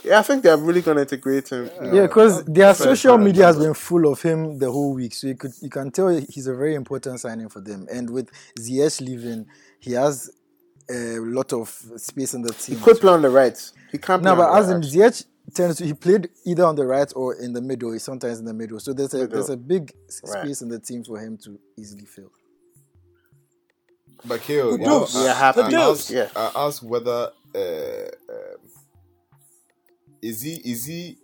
Yeah, 0.03 0.19
I 0.19 0.21
think 0.21 0.43
they're 0.43 0.55
really 0.57 0.81
going 0.81 0.95
to 0.95 1.01
integrate 1.01 1.49
him. 1.49 1.69
you 1.75 1.81
know. 1.87 1.93
Yeah, 1.95 2.01
because 2.03 2.45
their 2.45 2.73
fair, 2.73 2.87
social 2.95 3.15
fair. 3.17 3.25
media 3.25 3.45
has 3.45 3.57
been 3.57 3.73
full 3.73 4.09
of 4.11 4.21
him 4.21 4.57
the 4.59 4.71
whole 4.71 4.93
week, 4.93 5.13
so 5.13 5.27
you 5.27 5.35
could 5.35 5.51
you 5.61 5.69
can 5.69 5.91
tell 5.91 6.07
he's 6.09 6.47
a 6.47 6.55
very 6.55 6.75
important 6.75 7.19
signing 7.19 7.49
for 7.49 7.59
them. 7.61 7.87
And 7.91 8.09
with 8.09 8.29
Ziyech 8.59 9.01
leaving, 9.01 9.47
he 9.79 9.93
has 9.93 10.29
a 10.89 11.17
lot 11.19 11.51
of 11.51 11.67
space 11.97 12.33
in 12.33 12.41
the 12.43 12.53
team. 12.53 12.77
He 12.77 12.81
could 12.83 12.99
play 13.01 13.11
on 13.11 13.21
the 13.21 13.29
right. 13.29 13.57
He 13.91 13.97
can't 13.97 14.21
play 14.21 14.31
No, 14.31 14.37
but 14.37 14.49
on 14.49 14.59
as 14.59 14.67
the 14.67 14.75
in 14.75 14.81
right. 14.81 14.89
Ziyech 15.13 15.25
tends 15.53 15.77
to 15.77 15.85
he 15.85 15.93
played 15.93 16.29
either 16.45 16.63
on 16.65 16.75
the 16.75 16.85
right 16.85 17.11
or 17.15 17.33
in 17.35 17.51
the 17.53 17.61
middle. 17.61 17.91
He's 17.91 18.03
sometimes 18.03 18.39
in 18.39 18.45
the 18.45 18.53
middle, 18.53 18.79
so 18.79 18.93
there's 18.93 19.13
a 19.13 19.17
Middle. 19.17 19.33
there's 19.33 19.49
a 19.49 19.57
big 19.57 19.91
s- 20.07 20.21
Right. 20.23 20.43
space 20.43 20.61
in 20.61 20.69
the 20.69 20.79
team 20.79 21.03
for 21.03 21.19
him 21.19 21.37
to 21.43 21.59
easily 21.77 22.05
fill. 22.05 22.31
But 24.25 24.41
Keo, 24.41 24.71
you 24.71 24.77
Good 24.77 24.85
know, 24.85 24.99
deals. 24.99 25.15
I, 25.15 25.25
Yeah, 25.25 25.33
happy. 25.33 25.61
I 25.61 25.69
Good 25.69 25.79
asked. 25.79 26.09
Yeah. 26.09 26.29
I 26.35 26.51
asked 26.55 26.83
whether 26.83 27.31
uh, 27.55 27.59
um, 27.59 28.57
is 30.21 30.41
he 30.41 30.53
is 30.55 30.85
he 30.85 31.17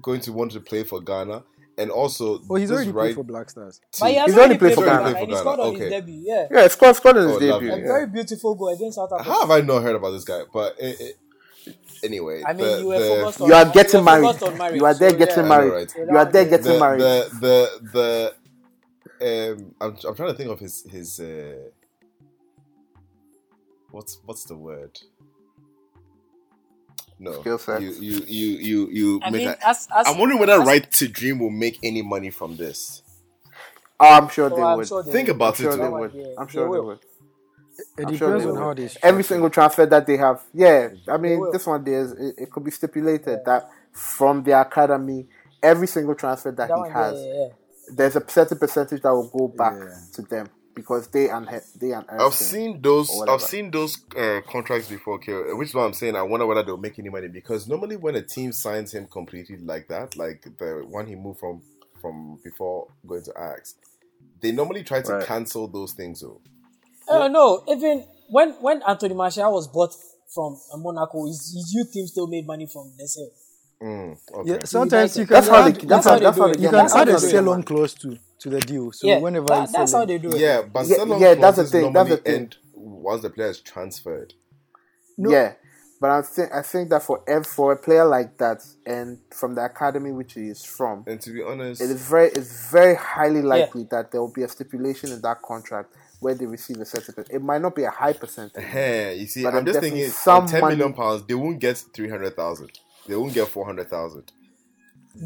going 0.00 0.20
to 0.22 0.32
want 0.32 0.52
to 0.52 0.60
play 0.60 0.84
for 0.84 1.00
Ghana, 1.00 1.42
and 1.76 1.90
also 1.90 2.40
Oh, 2.48 2.54
he's 2.54 2.70
already 2.70 2.92
right 2.92 3.02
played 3.06 3.14
for 3.16 3.24
Black 3.24 3.50
Stars. 3.50 3.80
But 3.98 4.06
he 4.06 4.12
team- 4.14 4.20
has 4.20 4.30
He's 4.30 4.38
already 4.38 4.58
played 4.58 4.74
for 4.74 4.84
Ghana, 4.84 4.96
Ghana. 4.98 5.08
and 5.08 5.18
he 5.18 5.26
Ghana, 5.26 5.38
scored 5.38 5.60
on 5.60 5.66
okay. 5.68 5.78
his 5.80 5.90
debut. 5.90 6.20
Yeah, 6.24 6.46
Yeah, 6.50 6.68
scored 6.68 6.96
scored 6.96 7.16
in 7.16 7.22
his 7.28 7.32
Oh, 7.36 7.38
debut. 7.40 7.52
lovely. 7.52 7.68
a 7.70 7.76
yeah. 7.78 7.82
very 7.86 8.06
beautiful 8.06 8.54
goal 8.54 8.68
against 8.68 8.96
South 8.96 9.12
Africa. 9.12 9.30
How 9.30 9.40
have 9.40 9.50
I 9.50 9.60
not 9.60 9.82
heard 9.82 9.96
about 9.96 10.12
this 10.12 10.24
guy? 10.24 10.42
But 10.52 10.76
eh, 10.80 10.94
eh, 11.00 11.72
anyway, 12.04 12.42
I 12.46 12.52
mean, 12.52 12.66
the- 12.66 12.78
you 12.80 12.86
were 12.86 12.98
the- 12.98 13.26
on 13.42 13.48
You 13.48 13.54
are 13.54 13.66
you 13.66 13.72
getting 13.72 14.00
were 14.00 14.04
married. 14.04 14.24
focused 14.26 14.42
on 14.44 14.58
marriage, 14.58 14.76
You 14.80 14.86
are 14.86 14.94
there 14.94 15.10
so, 15.10 15.16
getting 15.18 15.36
yeah. 15.36 15.42
I 15.42 15.48
know, 15.48 15.48
married. 15.68 15.72
right? 15.72 15.94
You 16.10 16.16
are 16.16 16.24
there 16.26 16.44
getting 16.44 16.72
the, 16.72 16.78
married. 16.78 17.00
the 17.00 17.28
the 17.92 18.32
the 19.20 19.52
um 19.52 19.74
I'm, 19.80 19.96
I'm 20.08 20.14
trying 20.14 20.30
to 20.30 20.34
think 20.34 20.50
of 20.50 20.60
his 20.60 20.82
his 20.88 21.20
uh 21.20 21.54
what's 23.90 24.18
what's 24.24 24.44
the 24.46 24.56
word 24.56 24.98
no 27.18 27.34
Skill 27.40 27.58
set. 27.58 27.82
you 27.82 27.92
you 27.92 28.24
you 28.28 28.58
you 28.58 28.88
you 28.92 29.22
I 29.22 29.30
make 29.30 29.32
mean, 29.32 29.46
a, 29.46 29.58
as, 29.66 29.88
as 29.96 30.08
i'm 30.10 30.18
wondering 30.18 30.40
whether 30.40 30.60
as- 30.60 30.60
right 30.60 30.90
to 30.92 31.08
dream 31.08 31.38
will 31.40 31.50
make 31.50 31.78
any 31.82 32.02
money 32.02 32.30
from 32.30 32.56
this 32.56 33.02
Oh, 34.00 34.14
I'm 34.16 34.28
sure 34.28 34.50
Oh, 34.50 34.56
they 34.56 34.64
I'm 34.64 34.82
would. 34.82 34.84
sure 34.84 35.02
they 35.04 35.14
think 35.14 35.28
will. 35.28 35.30
about 35.30 35.54
I'm 35.54 35.56
sure 35.56 35.76
it 35.76 35.78
they 35.78 35.88
would. 35.88 36.12
Yeah, 36.14 36.36
I'm 36.36 36.48
sure 36.48 36.68
they 36.70 36.80
will. 36.80 36.80
would. 36.80 37.00
It 37.98 38.06
I'm 38.06 38.14
sure 38.14 38.32
depends 38.32 38.34
they 38.34 38.46
on 38.46 38.56
will. 38.56 38.56
how 38.56 38.74
they 38.74 38.88
Every 39.02 39.24
single 39.24 39.50
transfer 39.50 39.86
that 39.86 40.06
they 40.06 40.16
have, 40.18 40.42
yeah. 40.54 40.90
I 41.08 41.18
mean, 41.18 41.48
this 41.50 41.66
one 41.66 41.84
there 41.84 42.00
is 42.02 42.12
it, 42.12 42.36
it 42.44 42.50
could 42.50 42.64
be 42.64 42.70
stipulated 42.72 43.44
that 43.44 43.68
from 43.92 44.42
the 44.44 44.60
academy, 44.60 45.28
every 45.62 45.86
single 45.88 46.14
transfer 46.16 46.52
that, 46.52 46.70
That 46.70 46.76
he 46.76 46.84
one, 46.84 46.92
has, 46.92 47.26
yeah, 47.26 47.34
yeah, 47.34 47.34
yeah. 47.42 47.48
there's 47.88 48.16
a 48.16 48.24
certain 48.28 48.58
percentage 48.58 49.02
that 49.02 49.14
will 49.14 49.28
go 49.28 49.48
back 49.48 49.80
Yeah. 49.80 49.96
to 50.14 50.22
them 50.22 50.50
because 50.80 51.08
they 51.08 51.28
and 51.28 51.46
they 51.80 51.92
and 51.92 52.04
I've 52.08 52.34
seen 52.34 52.80
those. 52.80 53.10
I've 53.28 53.42
seen 53.42 53.70
those 53.70 53.98
uh, 54.16 54.40
contracts 54.48 54.88
before, 54.88 55.14
okay, 55.14 55.32
which 55.54 55.68
is 55.68 55.74
why 55.74 55.84
I'm 55.84 55.92
saying 55.92 56.16
I 56.16 56.22
wonder 56.22 56.46
whether 56.46 56.62
they'll 56.62 56.76
make 56.76 56.98
any 56.98 57.08
money 57.10 57.28
because 57.28 57.68
normally 57.68 57.96
when 57.96 58.16
a 58.16 58.22
team 58.22 58.52
signs 58.52 58.92
him 58.94 59.06
completely 59.06 59.58
like 59.58 59.88
that, 59.88 60.16
like 60.16 60.42
the 60.58 60.84
one 60.88 61.06
he 61.06 61.14
moved 61.14 61.40
from 61.40 61.62
from 62.00 62.38
before 62.42 62.88
going 63.06 63.22
to 63.24 63.30
Ajax, 63.32 63.74
they 64.40 64.52
normally 64.52 64.82
try 64.82 65.02
to 65.02 65.12
Right. 65.12 65.26
cancel 65.26 65.68
those 65.68 65.92
things. 65.92 66.20
Though 66.20 66.40
Uh, 67.08 67.28
no, 67.28 67.62
even 67.68 68.04
when 68.28 68.52
when 68.60 68.82
Anthony 68.82 69.14
Martial 69.14 69.52
was 69.52 69.68
bought 69.68 69.94
from 70.34 70.56
Monaco, 70.76 71.26
his, 71.26 71.52
his 71.54 71.72
youth 71.74 71.92
team 71.92 72.06
still 72.06 72.26
made 72.28 72.46
money 72.46 72.66
from 72.66 72.92
the 72.96 73.06
sale. 73.08 73.30
Mm, 73.82 74.16
okay. 74.34 74.50
Yeah, 74.50 74.58
sometimes 74.64 75.16
you 75.16 75.26
can 75.26 75.34
That's 75.34 75.48
how 75.48 75.56
add, 75.66 75.74
they- 75.74 75.80
you 75.82 75.88
that's 75.88 76.06
can, 76.06 76.12
how- 76.14 76.18
that's 76.20 76.38
how 76.38 76.46
they 76.48 76.62
you 76.62 76.68
can 76.68 76.74
add 76.74 76.74
a 76.74 76.82
That's 76.82 76.92
how 76.94 77.04
they 77.04 77.16
sell-on 77.18 77.44
money. 77.46 77.62
clause 77.62 77.94
to 77.94 78.18
to 78.40 78.48
the 78.48 78.60
deal. 78.60 78.90
So 78.92 79.06
yeah, 79.06 79.18
whenever 79.18 79.46
that- 79.48 79.70
that's 79.72 79.92
how 79.92 80.04
they 80.04 80.18
do 80.18 80.30
it. 80.30 80.38
Yeah, 80.40 80.62
but 80.62 80.86
Yeah, 80.86 80.96
sell-on 80.96 81.20
yeah, 81.20 81.34
that's 81.34 81.56
the 81.58 81.64
thing, 81.64 81.92
that's 81.92 82.08
the 82.10 82.16
thing. 82.16 82.34
end 82.34 82.56
once 82.74 83.22
the 83.22 83.30
player 83.30 83.50
is 83.50 83.60
transferred. 83.60 84.32
Yeah, 85.18 85.52
but 86.00 86.10
I 86.10 86.22
think 86.22 86.52
I 86.54 86.62
think 86.62 86.88
that 86.90 87.02
for 87.02 87.22
ev- 87.28 87.46
for 87.46 87.72
a 87.72 87.76
player 87.76 88.06
like 88.06 88.38
that 88.38 88.64
and 88.86 89.18
from 89.34 89.54
the 89.54 89.62
academy 89.64 90.12
which 90.12 90.32
he 90.34 90.48
is 90.48 90.64
from, 90.64 91.04
And 91.06 91.20
to 91.20 91.30
be 91.30 91.42
honest, 91.42 91.80
it 91.82 91.90
is 91.90 92.00
very 92.00 92.28
it's 92.28 92.70
very 92.70 92.94
highly 92.94 93.42
likely 93.42 93.84
that 93.90 94.10
there 94.10 94.20
will 94.22 94.32
be 94.32 94.42
a 94.42 94.48
stipulation 94.48 95.12
in 95.12 95.20
that 95.20 95.42
contract 95.42 95.92
where 96.20 96.34
they 96.34 96.46
receive 96.46 96.78
a 96.80 96.84
certain. 96.86 97.14
per- 97.14 97.24
It 97.30 97.42
might 97.42 97.60
not 97.60 97.74
be 97.74 97.84
a 97.84 97.90
high 97.90 98.12
percentage. 98.14 98.62
Hey, 98.64 99.16
you 99.16 99.26
see, 99.26 99.42
But 99.42 99.48
I'm 99.50 99.54
then 99.56 99.66
just 99.66 99.80
thinking 99.80 100.00
definitely 100.00 100.10
some 100.12 100.42
some 100.42 100.46
ten 100.48 100.60
money- 100.62 100.76
million 100.76 100.94
pounds, 100.94 101.22
they 101.26 101.34
won't 101.34 101.58
get 101.58 101.76
three 101.94 102.08
hundred 102.08 102.34
thousand. 102.36 102.70
They 103.06 103.16
won't 103.16 103.32
get 103.34 103.48
four 103.48 103.64
hundred 103.66 103.88
thousand. 103.88 104.30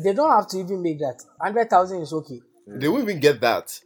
They 0.03 0.13
don't 0.15 0.31
have 0.31 0.49
to 0.49 0.59
even 0.59 0.83
make 0.83 0.99
that. 1.01 1.21
Hundred 1.41 1.69
thousand 1.71 2.01
is 2.03 2.13
okay. 2.13 2.41
They 2.67 2.89
won't 2.89 3.03
even 3.05 3.21
get 3.21 3.41
that. 3.43 3.79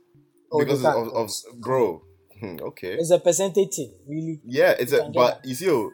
Oh, 0.53 0.59
because 0.61 0.85
of, 0.85 1.09
of 1.09 1.31
bro. 1.61 2.03
Hmm, 2.41 2.57
okay. 2.61 2.95
It's 2.95 3.11
a 3.11 3.19
percentage 3.19 3.75
thing, 3.75 3.93
really. 4.07 4.41
Yeah, 4.45 4.75
it's 4.79 4.93
You 4.93 5.03
a 5.03 5.11
but 5.11 5.43
that. 5.43 5.49
you 5.49 5.55
see, 5.57 5.69
oh, 5.71 5.91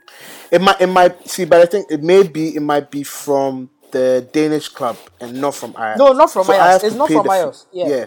It 0.50 0.60
might, 0.60 0.78
it 0.80 0.86
might 0.88 1.26
see, 1.26 1.46
but 1.46 1.62
I 1.62 1.64
think 1.66 1.90
it 1.90 2.02
may 2.02 2.22
be, 2.22 2.54
it 2.54 2.60
might 2.60 2.90
be 2.90 3.02
from 3.02 3.70
the 3.90 4.28
Danish 4.30 4.68
club 4.68 4.98
and 5.20 5.40
not 5.40 5.54
from 5.54 5.70
Ajax. 5.70 5.98
No, 5.98 6.12
not 6.12 6.30
from 6.30 6.44
So 6.44 6.52
Ajax. 6.52 6.68
Ajax 6.68 6.84
It's 6.84 6.96
not 6.96 7.08
from 7.10 7.22
the 7.26 7.30
fee. 7.30 7.36
Ajax. 7.38 7.66
Yeah. 7.72 7.88
yeah. 7.88 8.06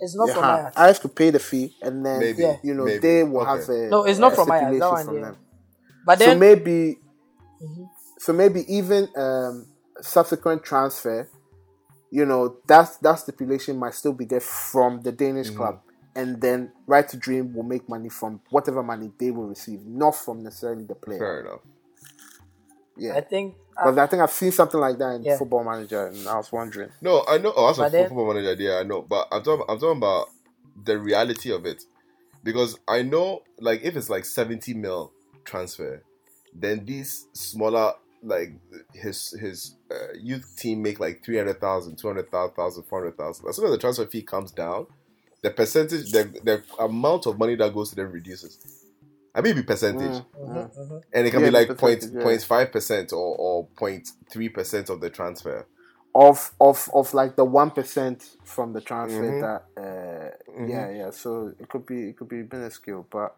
It's 0.00 0.14
not 0.14 0.28
from 0.30 0.44
yeah, 0.44 0.60
Ajax. 0.60 0.76
Ajax 0.76 0.98
could 0.98 1.16
pay 1.16 1.30
the 1.30 1.38
fee, 1.38 1.76
and 1.80 2.04
then 2.04 2.18
Maybe, 2.20 2.42
Yeah. 2.42 2.56
you 2.62 2.74
know 2.74 2.84
maybe. 2.84 2.98
they 2.98 3.24
will 3.24 3.40
Okay. 3.40 3.50
have 3.50 3.68
a 3.70 3.88
No, 3.88 4.04
it's 4.04 4.18
not 4.18 4.32
a 4.32 4.36
from 4.36 4.52
Ajax. 4.52 4.60
That 4.60 4.68
stipulation 4.68 4.92
one, 4.92 5.04
from 5.06 5.14
yeah. 5.16 5.22
them. 5.22 5.36
But 6.04 6.18
so 6.18 6.24
then, 6.26 6.38
maybe, 6.38 6.98
so 8.18 8.32
maybe 8.32 8.64
even 8.72 9.08
um, 9.16 9.66
subsequent 10.00 10.64
transfer, 10.64 11.28
you 12.10 12.24
know, 12.24 12.56
that 12.66 12.90
that 13.02 13.16
stipulation 13.16 13.78
might 13.78 13.94
still 13.94 14.12
be 14.12 14.24
there 14.24 14.40
from 14.40 15.02
the 15.02 15.12
Danish 15.12 15.48
Mm-hmm. 15.48 15.56
club, 15.56 15.80
and 16.14 16.40
then 16.40 16.72
Right 16.86 17.08
to 17.08 17.16
Dream 17.16 17.54
will 17.54 17.62
make 17.64 17.88
money 17.88 18.08
from 18.08 18.40
whatever 18.50 18.82
money 18.82 19.10
they 19.18 19.30
will 19.30 19.46
receive, 19.46 19.84
not 19.86 20.14
from 20.16 20.42
necessarily 20.42 20.84
the 20.84 20.94
player. 20.94 21.18
fair 21.18 21.40
enough. 21.40 21.60
Yeah, 22.96 23.14
I 23.14 23.20
think 23.20 23.54
uh, 23.76 23.84
because 23.84 23.98
I 23.98 24.06
think 24.08 24.22
I've 24.22 24.32
seen 24.32 24.50
something 24.50 24.80
like 24.80 24.98
that 24.98 25.14
in 25.16 25.22
Yeah. 25.22 25.38
Football 25.38 25.64
Manager, 25.64 26.06
and 26.06 26.26
I 26.26 26.36
was 26.36 26.50
wondering. 26.50 26.90
No, 27.00 27.24
I 27.28 27.38
know. 27.38 27.52
Oh, 27.56 27.66
that's 27.68 27.78
a 27.78 27.90
then- 27.96 28.08
football 28.08 28.26
manager 28.32 28.50
idea. 28.50 28.80
I 28.80 28.82
know, 28.82 29.02
but 29.02 29.28
I'm 29.30 29.42
talking. 29.42 29.64
I'm 29.68 29.78
talking 29.78 29.98
about 29.98 30.28
the 30.84 30.98
reality 30.98 31.52
of 31.52 31.64
it, 31.66 31.84
because 32.42 32.78
I 32.88 33.02
know, 33.02 33.42
like, 33.60 33.82
if 33.82 33.96
it's 33.96 34.08
like 34.10 34.24
70 34.24 34.74
mil 34.74 35.12
transfer, 35.44 36.02
then 36.54 36.84
these 36.84 37.26
smaller, 37.34 37.92
like, 38.22 38.50
his 38.94 39.30
his 39.40 39.76
uh, 39.92 40.14
youth 40.20 40.46
team 40.58 40.82
make 40.82 41.00
like 41.00 41.24
300,000, 41.24 41.96
200,000, 41.96 42.84
400,000. 42.84 43.48
As 43.48 43.56
soon 43.56 43.64
as 43.66 43.70
the 43.72 43.78
transfer 43.78 44.06
fee 44.06 44.22
comes 44.22 44.52
down, 44.52 44.86
the 45.42 45.50
percentage, 45.50 46.10
the 46.10 46.34
the 46.44 46.64
amount 46.82 47.26
of 47.26 47.38
money 47.38 47.56
that 47.56 47.74
goes 47.74 47.90
to 47.90 47.96
them 47.96 48.12
reduces. 48.12 48.58
I 49.34 49.40
mean, 49.42 49.52
it'd 49.52 49.64
be 49.66 49.68
percentage, 49.72 50.22
mhm. 50.34 50.70
and 51.12 51.26
it 51.26 51.30
can 51.32 51.42
Yeah, 51.42 51.44
be 51.44 51.50
like 51.50 51.76
point 51.78 52.04
percentage, 52.04 52.12
yeah. 52.14 52.20
point 52.20 52.42
five 52.42 52.72
percent 52.72 53.12
or 53.12 53.36
or 53.38 53.68
point 53.78 54.08
three 54.32 54.48
percent 54.50 54.90
of 54.90 55.00
the 55.00 55.10
transfer. 55.10 55.68
of 56.14 56.52
of 56.60 56.90
of 56.94 57.14
like 57.14 57.36
the 57.36 57.44
one 57.46 57.70
percent 57.72 58.36
from 58.44 58.74
the 58.74 58.82
transfer 58.82 59.32
Mhm. 59.32 59.40
that 59.40 59.66
uh 59.82 60.30
yeah 60.66 60.90
yeah 60.90 61.10
so 61.10 61.52
it 61.60 61.68
could 61.70 61.86
be 61.86 62.10
it 62.10 62.18
could 62.18 62.28
be 62.28 62.44
minuscule 62.52 63.06
but 63.10 63.36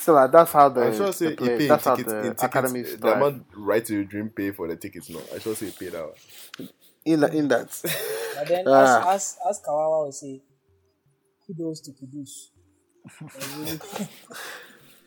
still 0.00 0.14
like, 0.14 0.30
that's 0.32 0.52
how 0.52 0.68
the, 0.68 0.82
I 0.82 0.96
sure 0.96 1.12
say 1.12 1.24
the 1.26 1.30
he 1.30 1.36
play, 1.36 1.58
paid 1.58 1.70
that's 1.70 1.84
how 1.84 1.94
tickets, 1.96 2.12
the 2.12 2.18
in 2.18 2.24
tickets. 2.24 2.42
academies 2.44 2.92
The 2.92 2.98
thrive. 2.98 3.16
amount 3.16 3.46
right 3.56 3.84
to 3.84 4.04
dream 4.04 4.30
pay 4.30 4.50
for 4.52 4.68
the 4.68 4.76
tickets. 4.76 5.10
No, 5.10 5.20
I 5.34 5.38
should 5.38 5.56
say 5.56 5.70
pay 5.78 5.88
that 5.90 6.02
out. 6.02 6.16
in 7.04 7.22
in 7.34 7.48
that 7.48 7.68
But 8.38 8.48
then, 8.48 8.64
Ah. 8.68 9.12
as, 9.12 9.14
as, 9.14 9.38
as 9.50 9.60
Kawawa 9.66 10.04
will 10.04 10.12
say, 10.12 10.42
kudos 11.46 11.80
to 11.82 11.92
produce. 11.92 12.50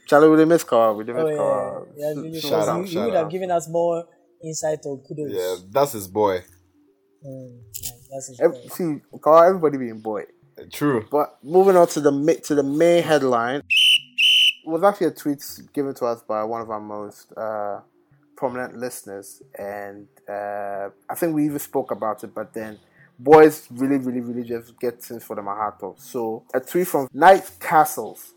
Charlie 0.07 0.29
we 0.29 0.45
miss 0.45 0.63
Kawa 0.63 0.93
we 0.93 1.03
miss 1.03 1.15
Oh, 1.17 1.27
yeah. 1.27 1.37
Kawa 1.37 1.85
yeah. 1.95 2.13
yeah 2.23 2.39
Shout 2.39 2.67
out, 2.67 2.77
you, 2.77 2.81
you 2.83 2.87
shout 2.91 3.05
would 3.05 3.15
have 3.15 3.29
given 3.29 3.51
us 3.51 3.69
more 3.69 4.05
insight 4.43 4.79
on 4.85 4.97
Kudus. 5.09 5.29
Yeah, 5.29 5.55
that's 5.69 5.93
his 5.93 6.07
boy. 6.07 6.43
Mm, 7.25 7.59
yeah, 7.81 7.89
that's 8.11 8.27
his 8.29 8.39
Ev- 8.41 8.51
point. 8.53 8.71
see 8.73 9.01
Kawa 9.21 9.47
everybody 9.47 9.77
being 9.77 9.99
boy 10.01 10.23
True. 10.73 11.05
but 11.11 11.37
moving 11.43 11.77
on 11.77 11.87
to 11.89 12.01
the 12.01 12.11
ma- 12.11 12.41
to 12.43 12.55
the 12.55 12.63
main 12.63 13.03
headline 13.03 13.59
it 13.59 13.65
was 14.71 14.83
actually 14.83 15.07
a 15.07 15.11
tweet 15.11 15.43
given 15.73 15.93
to 15.95 16.05
us 16.05 16.21
by 16.21 16.43
one 16.43 16.61
of 16.61 16.69
our 16.69 16.79
most 16.79 17.31
uh 17.37 17.79
prominent 18.35 18.75
listeners 18.77 19.43
and 19.59 20.07
uh 20.27 20.89
I 21.09 21.15
think 21.15 21.35
we 21.35 21.45
even 21.45 21.59
spoke 21.59 21.91
about 21.91 22.23
it 22.23 22.33
but 22.33 22.53
then 22.53 22.79
boys 23.19 23.67
really 23.69 23.97
really 23.97 24.21
really 24.21 24.47
just 24.47 24.79
get 24.79 25.01
things 25.01 25.23
for 25.23 25.39
heart 25.43 25.77
of 25.83 25.99
so 25.99 26.43
a 26.53 26.59
tweet 26.59 26.87
from 26.87 27.07
Knight 27.13 27.49
Castles. 27.59 28.33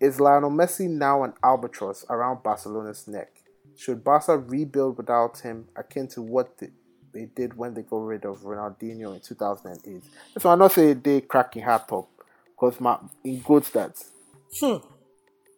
Is 0.00 0.18
Lionel 0.18 0.50
Messi 0.50 0.88
now 0.88 1.22
an 1.22 1.32
albatross 1.44 2.04
around 2.10 2.42
Barcelona's 2.42 3.06
neck? 3.06 3.30
Should 3.76 4.02
Barca 4.02 4.36
rebuild 4.36 4.96
without 4.98 5.38
him 5.38 5.68
akin 5.76 6.08
to 6.08 6.22
what 6.22 6.58
they, 6.58 6.70
they 7.14 7.26
did 7.26 7.56
when 7.56 7.72
they 7.74 7.82
got 7.82 8.04
rid 8.04 8.24
of 8.24 8.40
Ronaldinho 8.40 9.14
in 9.14 9.20
2008 9.20 10.02
so 10.38 10.50
I'm 10.50 10.58
not 10.58 10.72
saying 10.72 11.00
they 11.02 11.20
cracking 11.20 11.62
hat 11.62 11.86
top 11.88 12.10
because 12.48 12.80
my 12.80 12.98
in 13.24 13.38
good 13.40 13.62
stats 13.62 14.10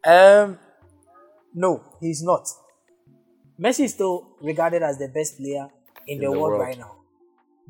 Um, 0.07 0.59
no, 1.55 1.83
he's 2.01 2.23
not. 2.23 2.47
Messi 3.59 3.85
is 3.85 3.95
still 3.95 4.37
regarded 4.43 4.83
as 4.83 4.99
the 4.99 5.09
best 5.09 5.39
player 5.39 5.69
in, 6.07 6.19
the, 6.19 6.27
the 6.27 6.31
world, 6.33 6.53
world. 6.53 6.61
right 6.61 6.79
now. 6.79 6.97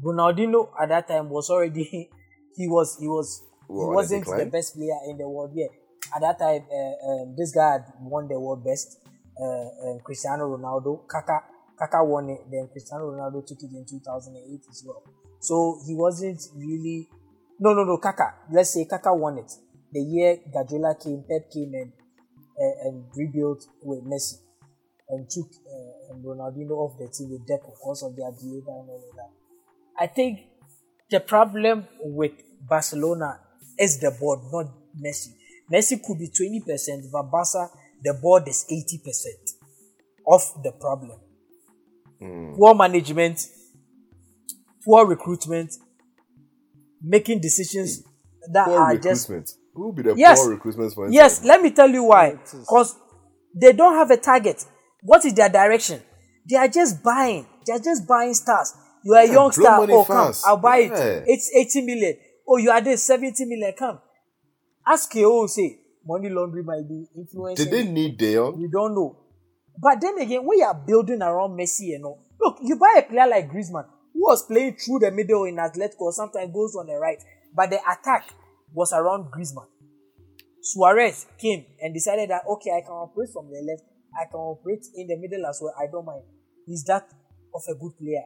Ronaldinho 0.03 0.71
at 0.81 0.89
that 0.89 1.09
time 1.09 1.29
was 1.31 1.51
already 1.51 1.85
he 2.57 2.67
was 2.67 2.97
he 2.99 3.07
was 3.07 3.43
Well, 3.69 3.91
he 3.91 3.95
wasn't 3.95 4.25
the 4.25 4.47
best 4.47 4.75
player 4.75 4.99
in 5.09 5.19
the 5.19 5.29
world 5.29 5.53
yet. 5.55 5.71
At 6.15 6.23
that 6.23 6.39
time, 6.39 6.65
uh, 6.71 7.11
um, 7.11 7.35
this 7.37 7.53
guy 7.53 7.73
had 7.73 7.85
won 8.01 8.29
the 8.29 8.39
world 8.39 8.65
best. 8.65 8.99
Uh, 9.41 9.91
um, 9.91 10.01
Cristiano 10.05 10.45
Ronaldo, 10.57 11.09
Kaka, 11.09 11.43
Kaka 11.79 12.05
won 12.05 12.31
it. 12.31 12.41
Then 12.51 12.69
Cristiano 12.71 13.11
Ronaldo 13.11 13.45
took 13.47 13.59
it 13.63 13.71
in 13.73 13.85
2008 13.89 14.61
as 14.71 14.85
well. 14.87 15.03
So 15.41 15.79
he 15.87 15.95
wasn't 15.95 16.41
really. 16.57 17.09
No, 17.59 17.73
no, 17.75 17.85
no. 17.85 17.99
Kaka. 17.99 18.35
Let's 18.53 18.75
say 18.75 18.85
Kaka 18.85 19.15
won 19.15 19.39
it. 19.39 19.53
The 19.93 20.01
year 20.01 20.39
Guardiola 20.53 20.97
came, 20.97 21.25
Pep 21.29 21.51
came 21.51 21.73
and 21.75 21.93
uh, 22.59 22.89
and 22.89 23.05
rebuilt 23.17 23.67
with 23.83 24.05
Messi 24.05 24.39
and 25.09 25.29
took 25.29 25.47
uh, 25.47 26.13
and 26.15 26.25
Ronaldinho 26.25 26.71
off 26.73 26.99
the 26.99 27.09
team 27.09 27.31
with 27.31 27.47
Deco 27.47 27.73
because 27.73 28.03
of 28.03 28.17
their 28.17 28.31
behavior 28.33 28.73
and 28.81 28.89
all 28.89 29.05
of 29.11 29.17
that. 29.17 29.31
I 29.99 30.07
think 30.07 30.41
the 31.11 31.21
problem 31.21 31.87
with 32.01 32.33
Barcelona 32.69 33.41
is 33.79 33.99
the 33.99 34.11
board, 34.11 34.41
not 34.51 34.67
Messi. 35.01 35.35
Messi 35.73 36.03
could 36.03 36.19
be 36.19 36.29
20%, 36.29 37.11
but 37.13 37.23
Barca, 37.31 37.71
the 38.03 38.15
board 38.15 38.49
is 38.49 38.67
80% 38.71 39.53
of 40.27 40.63
the 40.63 40.73
problem. 40.73 41.21
Poor 42.57 42.75
management, 42.75 43.47
poor 44.85 45.07
recruitment, 45.07 45.75
making 47.03 47.41
decisions 47.41 48.03
that 48.51 48.67
Poor 48.67 48.81
are 48.81 48.97
just. 48.97 49.31
Who 49.75 49.87
will 49.87 49.93
be 49.93 50.03
the 50.03 50.15
Yes. 50.17 50.41
poor 50.43 50.57
recruitments 50.57 50.95
for 50.95 51.09
Yes, 51.11 51.43
let 51.45 51.61
me 51.63 51.71
tell 51.71 51.89
you 51.91 52.05
why. 52.05 52.39
Because 52.61 52.97
they 53.55 53.73
don't 53.73 53.95
have 53.95 54.11
a 54.11 54.17
target. 54.17 54.65
What 55.03 55.25
is 55.25 55.35
their 55.35 55.49
direction? 55.49 56.01
They 56.49 56.57
are 56.57 56.69
just 56.69 57.03
buying. 57.03 57.47
They 57.67 57.73
are 57.73 57.79
just 57.79 58.07
buying 58.07 58.35
stars. 58.35 58.75
You 59.05 59.15
are 59.15 59.23
a 59.25 59.29
young 59.33 59.53
star. 59.53 59.79
money 59.81 59.93
Oh, 59.95 60.05
come. 60.05 60.33
I'll 60.47 60.57
buy 60.57 60.79
Yeah. 60.79 60.95
it. 60.97 61.25
It's 61.27 61.51
80 61.55 61.83
million. 61.83 62.17
Oh, 62.49 62.57
you 62.59 62.71
are 62.71 62.81
this 62.81 63.03
70 63.03 63.45
million. 63.47 63.73
Come. 63.79 63.99
Ask 64.87 65.11
KO 65.13 65.47
say 65.47 65.79
money 66.07 66.29
laundry 66.29 66.63
might 66.63 66.87
be 66.89 67.07
influencing. 67.17 67.65
Did 67.71 67.73
they 67.73 67.91
need 67.91 68.19
De 68.19 68.39
We 68.39 68.69
don't 68.71 68.95
know. 68.95 69.17
But 69.79 70.01
then 70.01 70.19
again, 70.19 70.47
we 70.47 70.63
are 70.63 70.75
building 70.75 71.21
around 71.23 71.59
Messi 71.59 71.87
you 71.89 71.99
know. 71.99 72.19
look, 72.41 72.59
you 72.63 72.77
buy 72.77 72.97
a 72.99 73.03
player 73.03 73.27
like 73.27 73.51
Griezmann, 73.51 73.87
who 74.13 74.21
was 74.23 74.43
playing 74.47 74.77
through 74.77 75.01
the 75.01 75.11
middle 75.11 75.45
in 75.45 75.57
Atletico, 75.57 76.13
sometimes 76.13 76.53
goes 76.53 76.77
on 76.77 76.87
the 76.87 76.95
right, 76.95 77.19
but 77.55 77.71
the 77.71 77.79
attack 77.91 78.25
was 78.75 78.93
around 78.93 79.31
Griezmann. 79.33 79.69
Suarez 80.61 81.27
came 81.39 81.65
and 81.81 81.95
decided 81.95 82.31
that 82.31 82.43
okay, 82.49 82.71
I 82.71 82.81
can 82.81 82.93
operate 82.93 83.31
from 83.33 83.47
the 83.47 83.63
left, 83.63 83.85
I 84.19 84.25
can 84.31 84.41
operate 84.41 84.85
in 84.95 85.07
the 85.07 85.17
middle 85.17 85.47
as 85.47 85.61
well. 85.63 85.75
I 85.79 85.87
don't 85.91 86.05
mind. 86.05 86.25
He's 86.67 86.85
that 86.85 87.09
of 87.55 87.63
a 87.69 87.75
good 87.75 87.97
player. 87.99 88.25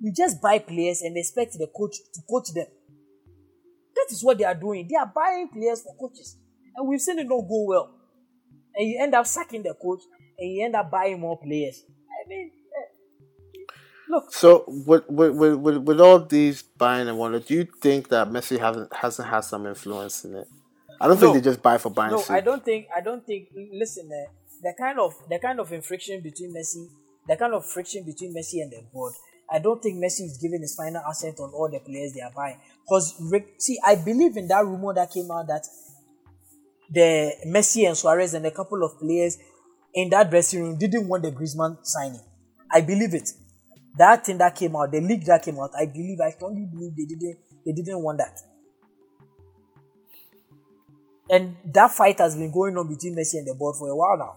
You 0.00 0.12
just 0.14 0.40
buy 0.40 0.58
players 0.58 1.02
and 1.02 1.16
expect 1.16 1.54
the 1.58 1.66
coach 1.66 1.96
to 2.14 2.20
coach 2.28 2.52
them. 2.54 2.66
That 3.94 4.06
is 4.10 4.22
what 4.22 4.38
they 4.38 4.44
are 4.44 4.54
doing. 4.54 4.88
They 4.88 4.96
are 4.96 5.10
buying 5.12 5.48
players 5.48 5.82
for 5.82 5.94
coaches, 5.96 6.36
and 6.76 6.88
we've 6.88 7.00
seen 7.00 7.18
it 7.18 7.28
not 7.28 7.48
go 7.48 7.64
well. 7.66 7.94
And 8.74 8.88
you 8.88 8.98
end 9.00 9.14
up 9.14 9.26
sacking 9.26 9.62
the 9.62 9.74
coach, 9.74 10.00
and 10.38 10.50
you 10.50 10.64
end 10.64 10.74
up 10.74 10.90
buying 10.90 11.20
more 11.20 11.38
players. 11.38 11.84
I 11.88 12.28
mean, 12.28 12.50
look, 14.12 14.32
So 14.32 14.64
with 14.68 15.04
with, 15.08 15.32
with 15.34 15.76
with 15.78 16.00
all 16.00 16.20
these 16.20 16.62
buying 16.62 17.08
and 17.08 17.18
whatnot, 17.18 17.46
do 17.46 17.54
you 17.54 17.66
think 17.80 18.08
that 18.08 18.28
Messi 18.28 18.58
hasn't 18.58 18.94
hasn't 18.94 19.28
had 19.28 19.40
some 19.40 19.66
influence 19.66 20.24
in 20.24 20.36
it? 20.36 20.48
I 21.00 21.08
don't 21.08 21.18
think 21.18 21.34
they 21.34 21.40
just 21.40 21.62
buy 21.62 21.78
for 21.78 21.90
buying. 21.90 22.12
no. 22.12 22.22
I 22.28 22.40
don't 22.40 22.64
think. 22.64 22.86
I 22.96 23.00
don't 23.00 23.26
think. 23.26 23.48
Listen, 23.72 24.08
eh, 24.12 24.30
the 24.62 24.74
kind 24.78 24.98
of 25.00 25.14
the 25.28 25.38
kind 25.40 25.58
of 25.58 25.68
friction 25.84 26.20
between 26.22 26.54
Messi, 26.54 26.86
the 27.26 27.36
kind 27.36 27.54
of 27.54 27.66
friction 27.66 28.04
between 28.04 28.32
Messi 28.34 28.62
and 28.62 28.70
the 28.70 28.82
board. 28.92 29.14
I 29.50 29.58
don't 29.58 29.82
think 29.82 30.02
Messi 30.02 30.22
is 30.22 30.38
giving 30.40 30.62
his 30.62 30.74
final 30.74 31.02
assent 31.10 31.38
on 31.40 31.50
all 31.52 31.68
the 31.70 31.80
players 31.80 32.12
they 32.14 32.22
are 32.22 32.30
buying. 32.34 32.58
Because 32.84 33.20
see, 33.58 33.78
I 33.84 33.96
believe 33.96 34.36
in 34.36 34.48
that 34.48 34.64
rumor 34.64 34.94
that 34.94 35.10
came 35.12 35.30
out 35.30 35.46
that 35.48 35.66
the 36.90 37.34
Messi 37.46 37.86
and 37.86 37.96
Suarez 37.96 38.34
and 38.34 38.46
a 38.46 38.50
couple 38.50 38.82
of 38.84 38.98
players 38.98 39.36
in 39.94 40.08
that 40.10 40.30
dressing 40.30 40.62
room 40.62 40.78
didn't 40.78 41.08
want 41.08 41.22
the 41.22 41.32
Griezmann 41.32 41.78
signing. 41.82 42.20
I 42.70 42.80
believe 42.80 43.12
it. 43.14 43.28
That 43.98 44.24
thing 44.26 44.38
that 44.38 44.54
came 44.54 44.74
out, 44.76 44.90
the 44.92 45.00
leak 45.00 45.24
that 45.26 45.42
came 45.42 45.58
out, 45.58 45.70
I 45.78 45.86
believe, 45.86 46.20
I 46.20 46.30
strongly 46.30 46.66
believe 46.66 46.96
they 46.96 47.04
didn't, 47.04 47.38
they 47.66 47.72
didn't 47.72 48.02
want 48.02 48.18
that. 48.18 48.40
And 51.30 51.56
that 51.72 51.90
fight 51.92 52.18
has 52.18 52.36
been 52.36 52.52
going 52.52 52.76
on 52.76 52.88
between 52.88 53.16
Messi 53.16 53.34
and 53.34 53.46
the 53.46 53.54
board 53.54 53.76
for 53.76 53.88
a 53.88 53.96
while 53.96 54.16
now. 54.18 54.34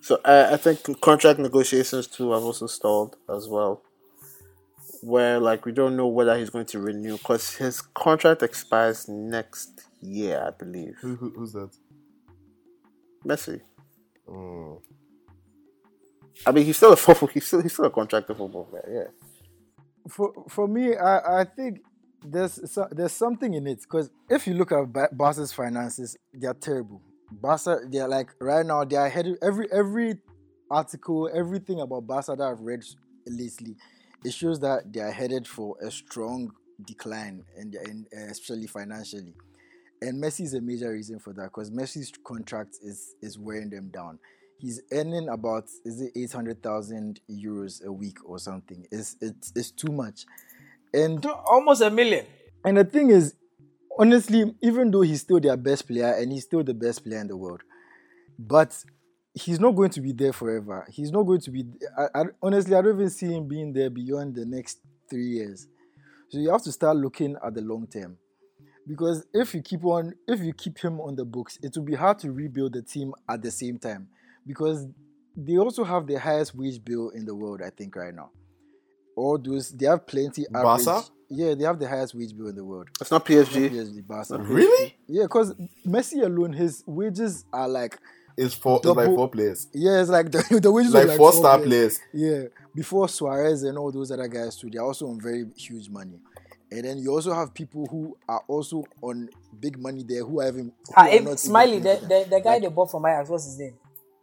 So 0.00 0.20
uh, 0.24 0.50
I 0.52 0.56
think 0.58 1.00
contract 1.00 1.38
negotiations 1.40 2.06
too 2.06 2.32
have 2.32 2.42
also 2.42 2.66
stalled 2.66 3.16
as 3.28 3.48
well. 3.48 3.82
where 5.02 5.38
like 5.38 5.66
we 5.66 5.72
don't 5.72 5.96
know 5.96 6.06
whether 6.06 6.36
he's 6.38 6.50
going 6.50 6.66
to 6.66 6.80
renew 6.80 7.18
because 7.18 7.54
his 7.56 7.80
contract 7.80 8.42
expires 8.42 9.08
next 9.08 9.82
year, 10.00 10.42
I 10.46 10.50
believe. 10.50 10.96
Who, 11.00 11.16
who, 11.16 11.30
who's 11.30 11.52
that? 11.52 11.70
Messi. 13.26 13.60
Mm. 14.28 14.80
I 16.46 16.52
mean, 16.52 16.64
he's 16.64 16.76
still 16.76 16.92
a 16.92 16.96
football. 17.04 17.28
He's 17.28 17.46
still 17.46 17.62
he's 17.62 17.72
still 17.72 17.86
a 17.86 17.90
contracted 17.90 18.36
football 18.36 18.64
player. 18.64 18.88
Yeah. 18.88 19.28
for 20.08 20.32
for 20.48 20.68
me, 20.68 20.96
I, 20.96 21.40
I 21.40 21.44
think 21.44 21.80
there's 22.24 22.56
there's 22.92 23.12
something 23.12 23.54
in 23.54 23.66
it 23.66 23.80
because 23.82 24.10
if 24.28 24.46
you 24.46 24.54
look 24.54 24.72
at 24.72 24.92
Ba- 24.92 25.10
Barca's 25.12 25.52
finances, 25.52 26.16
they 26.32 26.46
are 26.46 26.54
terrible. 26.54 27.02
Barca, 27.30 27.80
they're 27.88 28.08
like 28.08 28.30
right 28.40 28.64
now 28.64 28.84
they 28.84 28.96
are 28.96 29.08
headed 29.08 29.36
every 29.42 29.68
every 29.72 30.18
article, 30.70 31.30
everything 31.34 31.80
about 31.80 32.06
Barca 32.06 32.34
that 32.36 32.44
I've 32.44 32.60
read 32.60 32.84
lately, 33.26 33.76
it 34.24 34.32
shows 34.32 34.60
that 34.60 34.92
they 34.92 35.00
are 35.00 35.10
headed 35.10 35.46
for 35.46 35.76
a 35.82 35.90
strong 35.90 36.50
decline, 36.86 37.44
and 37.56 37.74
and 37.74 38.06
especially 38.30 38.66
financially. 38.66 39.34
And 40.02 40.22
Messi 40.22 40.42
is 40.42 40.54
a 40.54 40.60
major 40.60 40.90
reason 40.92 41.18
for 41.18 41.32
that 41.34 41.44
because 41.44 41.70
Messi's 41.70 42.12
contract 42.24 42.76
is 42.82 43.14
is 43.22 43.38
wearing 43.38 43.70
them 43.70 43.88
down. 43.88 44.18
He's 44.58 44.80
earning 44.92 45.28
about 45.28 45.64
is 45.84 46.00
it 46.00 46.12
eight 46.16 46.32
hundred 46.32 46.62
thousand 46.62 47.20
euros 47.30 47.84
a 47.84 47.92
week 47.92 48.18
or 48.24 48.38
something. 48.38 48.86
It's 48.90 49.16
it's 49.20 49.52
it's 49.54 49.70
too 49.70 49.92
much. 49.92 50.24
And 50.92 51.24
Almost 51.26 51.82
a 51.82 51.90
million. 51.90 52.24
and 52.64 52.76
the 52.76 52.84
thing 52.84 53.10
is, 53.10 53.34
honestly, 53.98 54.54
even 54.62 54.90
though 54.90 55.00
he's 55.02 55.20
still 55.22 55.40
their 55.40 55.56
best 55.56 55.86
player 55.88 56.12
and 56.14 56.32
he's 56.32 56.44
still 56.44 56.62
the 56.62 56.74
best 56.74 57.04
player 57.04 57.20
in 57.20 57.26
the 57.26 57.36
world, 57.36 57.62
but 58.38 58.76
he's 59.34 59.58
not 59.58 59.72
going 59.72 59.90
to 59.90 60.00
be 60.00 60.12
there 60.12 60.32
forever. 60.32 60.86
He's 60.90 61.10
not 61.10 61.24
going 61.24 61.40
to 61.40 61.50
be. 61.50 61.64
I, 61.98 62.06
I, 62.14 62.24
honestly, 62.42 62.74
I 62.76 62.80
don't 62.82 62.94
even 62.94 63.10
see 63.10 63.26
him 63.26 63.48
being 63.48 63.72
there 63.72 63.90
beyond 63.90 64.36
the 64.36 64.46
next 64.46 64.78
three 65.10 65.26
years. 65.26 65.66
So 66.28 66.38
you 66.38 66.50
have 66.50 66.62
to 66.62 66.72
start 66.72 66.96
looking 66.96 67.36
at 67.44 67.54
the 67.54 67.60
long 67.60 67.86
term, 67.86 68.16
because 68.86 69.26
if 69.34 69.54
you 69.54 69.62
keep 69.62 69.84
on, 69.84 70.14
if 70.26 70.40
you 70.40 70.52
keep 70.52 70.78
him 70.78 71.00
on 71.00 71.16
the 71.16 71.24
books, 71.24 71.58
it 71.62 71.76
will 71.76 71.84
be 71.84 71.94
hard 71.94 72.18
to 72.20 72.30
rebuild 72.32 72.72
the 72.74 72.82
team 72.82 73.12
at 73.28 73.42
the 73.42 73.50
same 73.50 73.78
time, 73.78 74.08
because 74.46 74.86
they 75.36 75.56
also 75.58 75.84
have 75.84 76.06
the 76.06 76.18
highest 76.18 76.54
wage 76.54 76.84
bill 76.84 77.10
in 77.10 77.24
the 77.24 77.34
world. 77.34 77.60
I 77.64 77.70
think 77.70 77.96
right 77.96 78.14
now, 78.14 78.30
all 79.16 79.38
those 79.38 79.70
they 79.70 79.86
have 79.86 80.06
plenty. 80.06 80.44
Average, 80.54 80.84
Barca? 80.86 81.04
Yeah, 81.30 81.54
they 81.54 81.64
have 81.64 81.78
the 81.78 81.88
highest 81.88 82.14
wage 82.14 82.36
bill 82.36 82.48
in 82.48 82.56
the 82.56 82.64
world. 82.64 82.88
It's 83.00 83.10
not 83.10 83.24
PSG. 83.24 83.70
PSG, 83.70 84.06
Barca. 84.06 84.38
Really? 84.38 84.94
Yeah, 85.08 85.24
because 85.24 85.54
Messi 85.86 86.22
alone, 86.22 86.52
his 86.52 86.84
wages 86.86 87.44
are 87.52 87.68
like 87.68 87.98
It's 88.36 88.54
four. 88.54 88.76
It's 88.78 88.86
like 88.86 88.96
Double- 88.96 89.14
four 89.16 89.30
players. 89.30 89.66
yeah, 89.72 90.00
it's 90.00 90.10
like 90.10 90.30
the, 90.30 90.60
the 90.60 90.70
wages 90.70 90.92
Like, 90.92 91.04
of 91.04 91.08
like 91.10 91.16
four 91.18 91.32
star 91.32 91.58
players. 91.58 91.98
Yeah, 92.12 92.44
before 92.74 93.08
Suarez 93.08 93.62
and 93.62 93.78
all 93.78 93.90
those 93.90 94.10
other 94.10 94.28
guys 94.28 94.56
too, 94.56 94.70
they're 94.70 94.82
also 94.82 95.08
on 95.08 95.20
very 95.20 95.46
huge 95.56 95.88
money. 95.88 96.18
And 96.70 96.84
then 96.84 96.98
you 96.98 97.12
also 97.12 97.32
have 97.32 97.54
people 97.54 97.86
who 97.86 98.16
are 98.28 98.42
also 98.48 98.84
on 99.00 99.28
big 99.60 99.78
money 99.78 100.02
there 100.06 100.24
who 100.24 100.40
are 100.40 100.48
even 100.48 100.72
who 100.86 100.94
Ah, 100.96 101.02
are 101.02 101.08
if, 101.08 101.14
not 101.14 101.20
even 101.30 101.36
Smiley, 101.38 101.78
the, 101.78 102.00
the, 102.08 102.26
the 102.30 102.40
guy 102.40 102.58
they 102.58 102.66
bought 102.68 102.90
from 102.90 103.06
Ajax, 103.06 103.28
what's 103.28 103.44
his 103.44 103.58
name? 103.58 103.74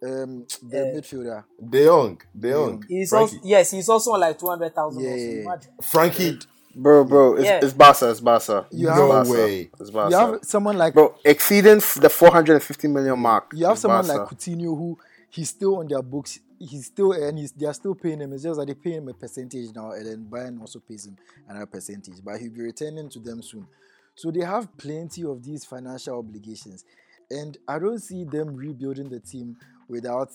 Um 0.03 0.45
the 0.63 0.81
Uh, 0.81 0.95
midfielder. 0.95 1.43
De 1.69 1.85
Jong. 1.85 2.19
De 2.33 2.49
Jong. 2.51 2.83
He's 2.87 3.13
also, 3.13 3.37
yes, 3.43 3.71
he's 3.71 3.87
also 3.89 4.11
on 4.13 4.19
like 4.21 4.37
200,000 4.39 5.03
Yeah, 5.03 5.15
yeah, 5.15 5.41
yeah. 5.43 5.55
Frenkie. 5.81 6.45
Bro, 6.73 7.03
bro, 7.03 7.35
it's, 7.35 7.43
Yeah. 7.43 7.59
it's 7.61 7.73
Barca. 7.73 8.09
It's 8.09 8.21
Barca. 8.21 8.65
You 8.71 8.87
it's 8.87 8.97
have- 8.97 9.09
Barca. 9.09 9.27
No 9.29 9.33
way. 9.35 9.69
It's 9.79 9.89
Barca. 9.91 10.09
You 10.11 10.17
have 10.17 10.39
someone 10.43 10.77
like 10.77 10.93
bro, 10.93 11.13
exceeding 11.25 11.77
f- 11.77 11.95
the 11.99 12.09
450 12.09 12.87
million 12.87 13.19
mark. 13.19 13.51
you 13.53 13.65
have 13.65 13.77
someone 13.77 14.07
Barca. 14.07 14.21
like 14.21 14.29
Coutinho 14.29 14.75
who 14.77 14.97
he's 15.29 15.49
still 15.49 15.77
on 15.79 15.87
their 15.87 16.01
books. 16.01 16.39
He's 16.57 16.85
still 16.85 17.11
and 17.11 17.37
he's 17.37 17.51
they 17.51 17.65
are 17.65 17.73
still 17.73 17.93
paying 17.95 18.21
him. 18.21 18.31
It's 18.33 18.43
just 18.43 18.57
that 18.59 18.67
they 18.67 18.73
pay 18.73 18.91
him 18.93 19.07
a 19.09 19.13
percentage 19.13 19.75
now, 19.75 19.91
and 19.91 20.05
then 20.05 20.25
Bayern 20.29 20.61
also 20.61 20.79
pays 20.79 21.05
him 21.07 21.17
another 21.49 21.65
percentage. 21.65 22.23
But 22.23 22.39
he'll 22.39 22.51
be 22.53 22.61
returning 22.61 23.09
to 23.09 23.19
them 23.19 23.41
soon. 23.41 23.67
So 24.15 24.31
they 24.31 24.41
have 24.45 24.75
plenty 24.77 25.23
of 25.25 25.43
these 25.43 25.65
financial 25.65 26.17
obligations, 26.19 26.85
and 27.29 27.57
I 27.67 27.79
don't 27.79 27.99
see 27.99 28.23
them 28.23 28.55
rebuilding 28.55 29.09
the 29.09 29.19
team 29.19 29.57
without 29.87 30.29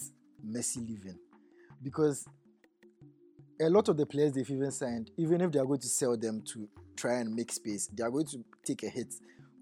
Messi 0.46 0.86
leaving, 0.86 1.18
because 1.82 2.26
a 3.60 3.68
lot 3.68 3.88
of 3.88 3.96
the 3.96 4.06
players 4.06 4.32
they've 4.32 4.50
even 4.50 4.70
signed, 4.70 5.10
even 5.16 5.40
if 5.40 5.52
they 5.52 5.58
are 5.58 5.64
going 5.64 5.80
to 5.80 5.88
sell 5.88 6.16
them 6.16 6.42
to 6.52 6.68
try 6.96 7.20
and 7.20 7.34
make 7.34 7.52
space, 7.52 7.88
they 7.88 8.02
are 8.02 8.10
going 8.10 8.26
to 8.26 8.44
take 8.64 8.82
a 8.82 8.88
hit. 8.88 9.14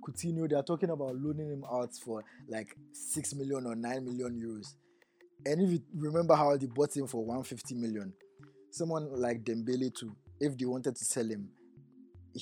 Coutinho, 0.07 0.49
they 0.49 0.57
are 0.57 0.63
talking 0.63 0.91
about 0.91 1.17
loaning 1.17 1.51
him 1.51 1.65
out 1.71 1.95
for 1.95 2.23
like 2.49 2.77
six 2.93 3.35
million 3.35 3.67
or 3.67 3.75
nine 3.75 4.05
million 4.05 4.39
euros. 4.39 4.75
And 5.47 5.63
if 5.63 5.71
you 5.71 5.81
remember 5.95 6.35
how 6.35 6.57
they 6.57 6.67
bought 6.67 6.97
him 6.97 7.07
for 7.07 7.25
150 7.25 7.75
million, 7.75 8.13
someone 8.71 9.09
like 9.21 9.45
Dembele 9.45 9.95
too, 9.95 10.15
if 10.41 10.57
they 10.59 10.65
wanted 10.65 10.97
to 10.97 11.05
sell 11.05 11.27
him, 11.27 11.49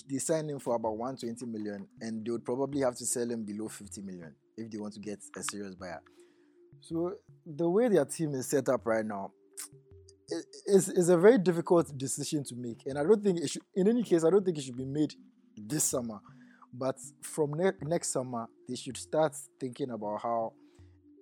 they 0.09 0.18
signed 0.18 0.51
him 0.51 0.59
for 0.59 0.74
about 0.74 0.97
120 0.97 1.47
million, 1.47 1.86
and 2.01 2.24
they 2.24 2.30
would 2.30 2.45
probably 2.45 2.80
have 2.80 2.97
to 2.97 3.05
sell 3.05 3.30
him 3.30 3.45
below 3.45 3.68
50 3.68 4.01
million 4.03 4.34
if 4.57 4.70
they 4.70 4.78
want 4.78 4.95
to 4.95 5.01
get 5.01 5.18
a 5.36 5.43
serious 5.43 5.74
buyer. 5.74 6.01
So 6.83 7.14
the 7.47 7.68
way 7.68 7.89
their 7.89 8.05
team 8.05 8.35
is 8.35 8.49
set 8.49 8.68
up 8.68 8.85
right 8.85 9.05
now, 9.05 9.30
it's, 10.66 10.89
it's 10.89 11.09
a 11.09 11.16
very 11.16 11.39
difficult 11.39 11.97
decision 11.97 12.45
to 12.45 12.57
make, 12.57 12.83
and 12.87 12.99
I 12.99 13.03
don't 13.03 13.22
think 13.22 13.39
it 13.41 13.51
should. 13.51 13.62
In 13.74 13.89
any 13.89 14.03
case, 14.03 14.24
I 14.24 14.30
don't 14.30 14.45
think 14.45 14.59
it 14.59 14.64
should 14.64 14.76
be 14.76 14.85
made 14.85 15.14
this 15.57 15.85
summer. 15.85 16.20
But 16.74 16.97
from 17.22 17.53
ne- 17.55 17.72
next 17.83 18.12
summer, 18.12 18.49
they 18.68 18.76
should 18.76 18.97
start 18.97 19.37
thinking 19.61 19.91
about 19.91 20.22
how 20.22 20.55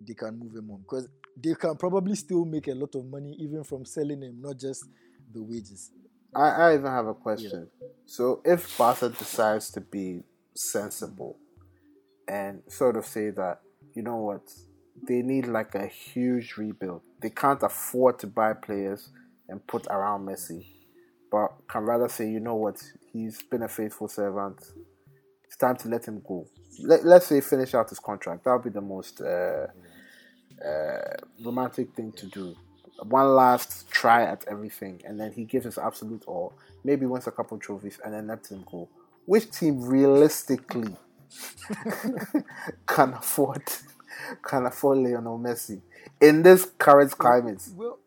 they 0.07 0.15
can 0.15 0.39
move 0.39 0.55
him 0.55 0.71
on 0.71 0.81
because 0.83 1.09
they 1.37 1.55
can 1.55 1.77
probably 1.77 2.15
still 2.15 2.45
make 2.45 2.69
a 2.69 2.75
lot 2.75 2.95
of 2.95 3.05
money 3.07 3.37
even 3.39 3.65
from 3.65 3.85
selling 3.85 4.23
him, 4.23 4.41
not 4.41 4.59
just 4.59 4.85
the 5.33 5.43
wages. 5.43 5.91
I, 6.35 6.49
I 6.49 6.75
even 6.75 6.87
have 6.87 7.09
a 7.09 7.15
question. 7.15 7.69
So 8.07 8.41
if 8.45 8.79
Barca 8.79 9.09
decides 9.09 9.71
to 9.73 9.81
be 9.81 10.23
sensible 10.55 11.37
and 12.29 12.63
sort 12.69 12.97
of 12.97 13.05
say 13.05 13.31
that, 13.31 13.61
you 13.95 14.03
know 14.03 14.17
what, 14.17 14.43
they 15.07 15.23
need 15.23 15.47
like 15.47 15.75
a 15.75 15.87
huge 15.87 16.57
rebuild. 16.57 17.03
They 17.21 17.31
can't 17.31 17.63
afford 17.63 18.19
to 18.21 18.27
buy 18.27 18.53
players 18.55 19.11
and 19.49 19.65
put 19.67 19.87
around 19.89 20.27
Messi, 20.27 20.67
but 21.31 21.53
can 21.69 21.83
rather 21.83 22.09
say, 22.09 22.29
you 22.31 22.41
know 22.41 22.55
what, 22.55 22.83
he's 23.13 23.43
been 23.43 23.63
a 23.63 23.69
faithful 23.69 24.09
servant. 24.09 24.61
It's 25.45 25.57
time 25.57 25.77
to 25.77 25.89
let 25.89 26.07
him 26.07 26.23
go. 26.27 26.47
Let, 26.83 27.05
let's 27.05 27.27
say 27.27 27.41
finish 27.41 27.75
out 27.75 27.89
his 27.91 27.99
contract. 27.99 28.45
That 28.45 28.53
would 28.53 28.65
be 28.65 28.71
the 28.71 28.81
most 28.81 29.21
uh, 29.21 29.67
uh, 30.65 31.17
romantic 31.45 31.95
thing 31.95 32.13
to 32.13 32.27
do. 32.27 32.57
One 33.03 33.29
last 33.35 33.91
try 33.91 34.25
at 34.25 34.45
everything, 34.47 35.01
and 35.05 35.19
then 35.19 35.33
he 35.33 35.45
gives 35.45 35.65
his 35.65 35.79
absolute 35.79 36.25
all. 36.27 36.55
Maybe 36.85 37.07
wins 37.07 37.27
a 37.27 37.31
couple 37.31 37.59
trophies, 37.59 37.99
and 38.05 38.15
then 38.15 38.27
lets 38.27 38.51
him 38.51 38.65
go. 38.71 38.89
Which 39.27 39.51
team 39.51 39.83
realistically 39.83 40.97
can 42.87 43.15
afford 43.15 43.63
can 44.43 44.67
afford 44.67 44.99
Lionel 44.99 45.39
Messi 45.39 45.81
in 46.21 46.43
this 46.43 46.65
current 46.79 47.17
climate? 47.17 47.63
Well, 47.77 47.99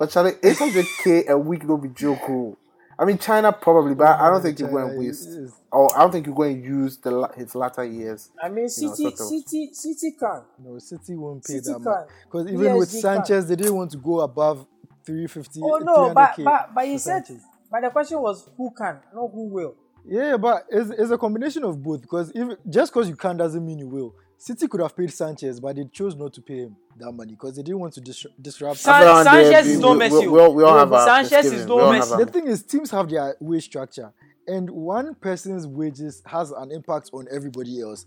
Actually, 0.00 0.32
800k 0.32 1.28
a 1.28 1.38
week 1.38 1.66
don't 1.66 1.82
be 1.82 1.88
joke. 1.90 2.56
I 2.98 3.04
mean, 3.04 3.18
China 3.18 3.50
probably, 3.52 3.94
but 3.94 4.08
I 4.20 4.30
don't 4.30 4.42
think 4.42 4.58
you're 4.58 4.68
going 4.70 4.92
to 4.92 4.98
waste. 4.98 5.26
is- 5.28 5.52
Or 5.72 5.88
I 5.96 6.00
don't 6.00 6.12
think 6.12 6.26
you're 6.26 6.34
going 6.34 6.60
to 6.62 6.68
use 6.68 6.98
the 6.98 7.28
his 7.36 7.54
latter 7.54 7.84
years. 7.84 8.30
I 8.42 8.48
mean, 8.48 8.68
You 8.76 8.88
know, 8.88 8.94
City, 8.94 9.02
sort 9.16 9.20
of- 9.20 9.26
City, 9.26 9.70
City 9.72 10.12
can. 10.18 10.42
no, 10.58 10.78
City 10.78 11.14
won't 11.16 11.44
pay 11.44 11.54
City 11.54 11.72
that 11.72 11.78
much 11.80 12.08
because 12.24 12.46
even 12.52 12.76
with 12.76 12.90
PSG 12.90 13.00
Sanchez, 13.00 13.48
they 13.48 13.56
didn't 13.56 13.74
want 13.76 13.90
to 13.92 13.96
go 13.98 14.20
above 14.20 14.66
350. 15.04 15.60
Oh 15.62 15.78
no, 15.78 16.14
but 16.14 16.34
but 16.44 16.74
but 16.74 16.86
you 16.88 16.98
said, 16.98 17.26
Sanchez. 17.26 17.42
but 17.70 17.80
the 17.82 17.90
question 17.90 18.20
was 18.20 18.48
who 18.56 18.70
can, 18.70 18.98
not 19.14 19.30
who 19.32 19.46
will. 19.48 19.74
Yeah, 20.06 20.36
but 20.36 20.66
it's, 20.70 20.90
it's 20.90 21.10
a 21.10 21.18
combination 21.18 21.64
of 21.64 21.82
both 21.82 22.02
because 22.02 22.32
if 22.34 22.58
just 22.68 22.92
because 22.92 23.08
you 23.08 23.16
can 23.16 23.36
doesn't 23.36 23.64
mean 23.64 23.78
you 23.78 23.88
will. 23.88 24.14
City 24.42 24.66
could 24.68 24.80
have 24.80 24.96
paid 24.96 25.12
Sanchez, 25.12 25.60
but 25.60 25.76
they 25.76 25.84
chose 25.92 26.16
not 26.16 26.32
to 26.32 26.40
pay 26.40 26.60
him 26.60 26.74
that 26.96 27.12
money 27.12 27.32
because 27.32 27.56
they 27.56 27.62
didn't 27.62 27.78
want 27.78 27.92
to 27.92 28.00
dis- 28.00 28.26
disrupt. 28.40 28.78
San- 28.78 29.02
Around 29.02 29.24
there, 29.26 29.44
Sanchez 29.52 29.66
we- 29.66 29.72
is 29.72 29.78
no 29.80 29.92
we- 29.92 29.98
Messi. 29.98 30.20
We, 30.22 30.28
we 30.28 30.40
all, 30.40 30.54
we 30.54 30.64
all 30.64 30.78
have 30.78 31.02
Sanchez 31.28 31.52
is 31.52 31.66
no 31.66 31.76
We 31.76 31.98
Messi. 31.98 32.18
the 32.18 32.24
thing 32.26 32.46
is, 32.46 32.62
teams 32.62 32.90
have 32.90 33.10
their 33.10 33.36
wage 33.38 33.64
structure, 33.64 34.10
and 34.48 34.70
one 34.70 35.14
person's 35.16 35.66
wages 35.66 36.22
has 36.24 36.52
an 36.52 36.72
impact 36.72 37.10
on 37.12 37.26
everybody 37.30 37.82
else. 37.82 38.06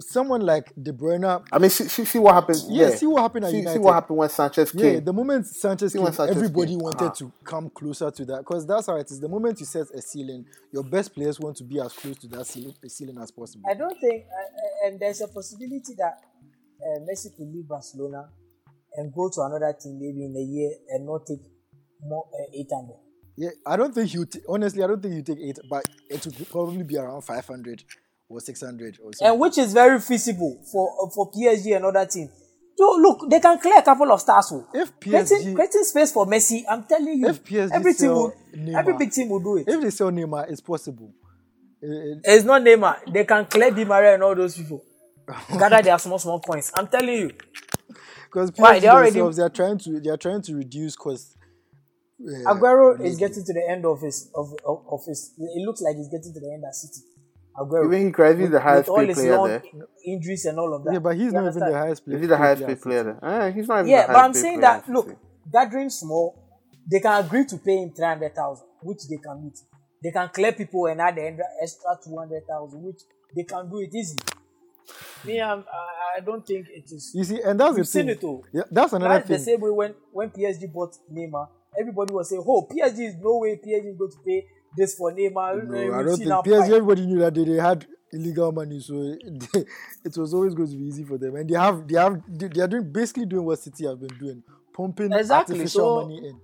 Someone 0.00 0.40
like 0.40 0.72
De 0.80 0.92
Bruyne, 0.92 1.42
I 1.52 1.58
mean, 1.58 1.70
see, 1.70 1.84
see, 1.84 2.04
see 2.04 2.18
what 2.18 2.34
happened. 2.34 2.58
Yeah, 2.68 2.88
Yeah, 2.88 2.94
see 2.96 3.06
what 3.06 3.22
happened 3.22 3.44
at 3.44 3.50
see, 3.50 3.64
see 3.64 3.78
what 3.78 3.94
happened 3.94 4.18
when 4.18 4.28
Sanchez 4.28 4.72
came. 4.72 4.94
yeah, 4.94 5.00
the 5.00 5.12
moment 5.12 5.46
Sanchez 5.46 5.92
See 5.92 5.98
came, 5.98 6.12
Sanchez 6.12 6.36
everybody 6.36 6.70
came, 6.70 6.78
wanted 6.78 7.08
ah. 7.08 7.10
to 7.10 7.32
come 7.44 7.70
closer 7.70 8.10
to 8.10 8.24
that 8.24 8.38
because 8.38 8.66
that's 8.66 8.86
how 8.86 8.96
it 8.96 9.10
is. 9.10 9.20
The 9.20 9.28
moment 9.28 9.60
you 9.60 9.66
set 9.66 9.86
a 9.94 10.00
ceiling, 10.00 10.46
your 10.72 10.84
best 10.84 11.14
players 11.14 11.38
want 11.38 11.56
to 11.58 11.64
be 11.64 11.80
as 11.80 11.92
close 11.92 12.16
to 12.18 12.28
that 12.28 12.46
ceiling, 12.46 12.74
ceiling 12.88 13.18
as 13.20 13.30
possible. 13.30 13.64
I 13.70 13.74
don't 13.74 13.98
think, 14.00 14.24
uh, 14.24 14.86
uh, 14.86 14.88
and 14.88 15.00
there's 15.00 15.20
a 15.20 15.28
possibility 15.28 15.94
that 15.98 16.18
uh, 16.80 17.00
Messi 17.00 17.36
could 17.36 17.52
leave 17.52 17.68
Barcelona 17.68 18.28
and 18.94 19.12
go 19.12 19.28
to 19.28 19.42
another 19.42 19.74
team 19.80 19.98
maybe 20.00 20.24
in 20.24 20.34
a 20.36 20.40
year 20.40 20.70
and 20.90 21.06
not 21.06 21.26
take 21.26 21.42
more 22.02 22.24
uh, 22.32 22.58
800. 22.58 22.96
Yeah, 23.36 23.50
I 23.66 23.76
don't 23.76 23.94
think 23.94 24.12
you. 24.12 24.26
T- 24.26 24.40
honestly, 24.48 24.82
I 24.82 24.86
don't 24.86 25.02
think 25.02 25.14
you 25.14 25.22
take 25.22 25.38
eight, 25.42 25.58
but 25.68 25.86
it 26.10 26.24
would 26.26 26.48
probably 26.50 26.82
be 26.82 26.98
around 26.98 27.22
five 27.22 27.46
hundred 27.46 27.82
or 28.30 28.40
six 28.40 28.62
hundred 28.62 28.98
or 29.02 29.12
so. 29.12 29.26
and 29.26 29.38
which 29.40 29.58
is 29.58 29.72
very 29.74 30.00
feasible 30.00 30.62
for 30.72 30.88
uh, 31.04 31.10
for 31.10 31.30
PSG 31.32 31.76
and 31.76 31.84
other 31.84 32.06
team. 32.06 32.28
So 32.78 32.96
look, 32.98 33.28
they 33.28 33.40
can 33.40 33.58
clear 33.58 33.78
a 33.78 33.82
couple 33.82 34.10
of 34.10 34.20
stars. 34.20 34.48
oh. 34.52 34.66
If 34.72 34.98
creating, 35.00 35.38
PSG 35.38 35.54
creating 35.54 35.84
space 35.84 36.12
for 36.12 36.24
Messi, 36.26 36.62
I'm 36.68 36.84
telling 36.84 37.18
you, 37.18 37.28
If 37.28 37.44
PSG 37.44 37.70
every 37.72 37.92
team 37.94 38.08
will, 38.12 38.32
Neymar- 38.56 38.78
every 38.78 38.94
big 38.96 39.12
team 39.12 39.28
will 39.28 39.40
do 39.40 39.56
it. 39.58 39.64
if 39.68 39.80
they 39.82 39.90
sell 39.90 40.10
Neymar, 40.10 40.50
it's 40.50 40.62
possible. 40.62 41.12
Eh, 41.82 41.86
It's 42.24 42.44
not 42.44 42.62
Neymar. 42.62 43.12
They 43.12 43.24
can 43.24 43.44
clear 43.46 43.70
Di 43.70 43.84
Maria 43.84 44.14
and 44.14 44.22
all 44.22 44.34
those 44.34 44.56
people. 44.56 44.82
Gather 45.58 45.82
their 45.82 45.98
small 45.98 46.18
small 46.18 46.40
coins. 46.40 46.70
I'm 46.74 46.86
telling 46.88 47.08
you. 47.18 47.30
Because? 48.26 48.50
PSG 48.52 48.80
They 48.80 48.88
already- 48.88 49.10
themselves, 49.10 49.36
they 49.36 49.42
are 49.42 49.48
trying 49.50 49.78
to 49.78 50.00
they 50.00 50.10
are 50.10 50.16
trying 50.16 50.42
to 50.42 50.54
reduce 50.56 50.96
costs. 50.96 51.36
Uh, 52.20 52.52
Aguero 52.54 53.00
is 53.04 53.16
getting 53.16 53.42
to 53.44 53.52
the 53.52 53.66
end 53.68 53.84
of 53.86 54.00
his 54.00 54.30
of, 54.34 54.52
of, 54.66 54.84
of 54.90 55.00
his. 55.06 55.32
It 55.38 55.66
looks 55.66 55.80
like 55.82 55.96
he's 55.96 56.08
getting 56.08 56.32
to 56.34 56.40
the 56.40 56.50
end 56.52 56.64
at 56.66 56.74
City. 56.74 57.00
Aguero. 57.60 57.86
Even 57.86 58.06
he 58.06 58.12
could 58.12 58.38
be 58.38 58.46
the 58.46 58.60
highest 58.60 58.88
all 58.88 58.98
paid 59.00 59.08
his 59.08 59.18
player 59.18 59.36
long 59.36 59.48
there. 59.48 59.62
injuries 60.06 60.44
and 60.46 60.58
all 60.58 60.74
of 60.74 60.84
that. 60.84 60.92
yeah, 60.94 60.98
but 60.98 61.16
he's 61.16 61.32
You 61.32 61.32
not 61.32 61.50
even 61.50 61.68
the 61.68 61.78
highest 61.78 62.04
player. 62.04 62.18
He's 62.18 62.28
the 62.28 62.36
highest 62.36 62.66
paid 62.66 62.80
player 62.82 63.02
there? 63.04 63.18
Eh, 63.22 63.50
he's 63.52 63.68
not 63.68 63.80
even 63.80 63.90
Yeah, 63.90 64.06
the 64.06 64.12
but 64.12 64.18
I'm 64.24 64.34
saying 64.34 64.60
player 64.60 64.70
that 64.82 64.88
look, 64.88 65.06
City. 65.06 65.18
gathering 65.52 65.90
small, 65.90 66.34
they 66.90 67.00
can 67.00 67.24
agree 67.24 67.44
to 67.46 67.56
pay 67.58 67.76
him 67.82 67.92
three 67.94 68.06
hundred 68.06 68.34
thousand, 68.34 68.66
which 68.82 69.00
they 69.10 69.18
can 69.18 69.44
meet. 69.44 69.58
They 70.02 70.10
can 70.10 70.28
clear 70.30 70.52
people 70.52 70.86
and 70.86 71.00
add 71.00 71.16
the 71.16 71.44
extra 71.62 71.98
two 72.02 72.16
hundred 72.16 72.42
thousand, 72.48 72.82
which 72.82 73.00
they 73.36 73.44
can 73.44 73.68
do 73.68 73.78
it 73.80 73.94
easy. 73.94 74.18
Me, 75.24 75.38
I'm, 75.40 75.58
I, 75.60 76.18
I 76.18 76.20
don't 76.20 76.46
think 76.46 76.66
it 76.70 76.84
is. 76.90 77.12
You 77.14 77.24
see, 77.24 77.40
and 77.42 77.60
that's 77.60 77.74
We've 77.74 77.84
the 77.84 77.90
seen 77.90 78.06
thing. 78.06 78.16
it 78.16 78.24
all. 78.24 78.42
Yeah, 78.52 78.62
that's 78.70 78.92
another 78.94 79.14
That's 79.18 79.28
the 79.28 79.38
same 79.38 79.60
way 79.60 79.70
when 79.70 79.94
when 80.12 80.30
PSG 80.30 80.72
bought 80.72 80.94
Neymar, 81.12 81.46
everybody 81.78 82.14
was 82.14 82.30
saying, 82.30 82.42
"Oh, 82.46 82.66
PSG 82.70 82.98
is 83.08 83.14
no 83.20 83.38
way 83.38 83.56
PSG 83.62 83.90
is 83.92 83.98
going 83.98 84.10
to 84.12 84.18
pay 84.26 84.46
this 84.76 84.94
for 84.94 85.12
Neymar." 85.12 85.64
No, 85.66 85.72
We 85.72 85.90
I 85.92 86.02
don't 86.02 86.16
think 86.16 86.30
PSG. 86.30 86.70
Everybody 86.70 87.06
knew 87.06 87.18
that 87.20 87.34
they, 87.34 87.44
they 87.44 87.56
had 87.56 87.86
illegal 88.12 88.52
money, 88.52 88.80
so 88.80 88.94
they, 88.94 89.60
it 90.04 90.16
was 90.16 90.34
always 90.34 90.54
going 90.54 90.70
to 90.70 90.76
be 90.76 90.84
easy 90.84 91.04
for 91.04 91.18
them. 91.18 91.36
And 91.36 91.48
they 91.48 91.54
have, 91.56 91.86
they 91.86 91.98
have, 91.98 92.20
they, 92.28 92.48
they 92.48 92.60
are 92.60 92.68
doing 92.68 92.90
basically 92.92 93.26
doing 93.26 93.44
what 93.44 93.58
City 93.58 93.86
have 93.86 94.00
been 94.00 94.16
doing, 94.18 94.42
pumping 94.72 95.12
Exactly, 95.12 95.54
artificial 95.56 95.80
so- 95.80 96.02
money 96.02 96.28
in. 96.28 96.40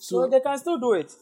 So 0.00 0.22
So, 0.22 0.28
they 0.28 0.40
can 0.40 0.56
still 0.58 0.78
do 0.78 0.92
it. 0.92 1.12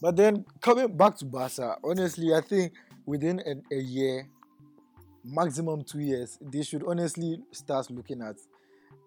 but 0.00 0.14
then 0.16 0.44
coming 0.60 0.96
back 0.96 1.16
to 1.18 1.24
Barca, 1.24 1.76
honestly, 1.82 2.32
I 2.32 2.40
think 2.40 2.72
within 3.04 3.40
a, 3.40 3.74
a 3.74 3.80
year, 3.80 4.28
maximum 5.24 5.82
two 5.82 6.00
years, 6.00 6.38
they 6.40 6.62
should 6.62 6.84
honestly 6.86 7.40
start 7.52 7.90
looking 7.90 8.22
at 8.22 8.36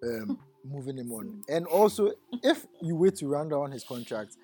um, 0.04 0.38
moving 0.66 0.98
him 0.98 1.12
on. 1.12 1.42
And 1.48 1.66
also, 1.68 2.12
if 2.44 2.66
you 2.82 2.96
wait 2.96 3.16
to 3.18 3.28
round 3.28 3.52
down 3.52 3.72
his 3.72 3.84
contract, 3.84 4.36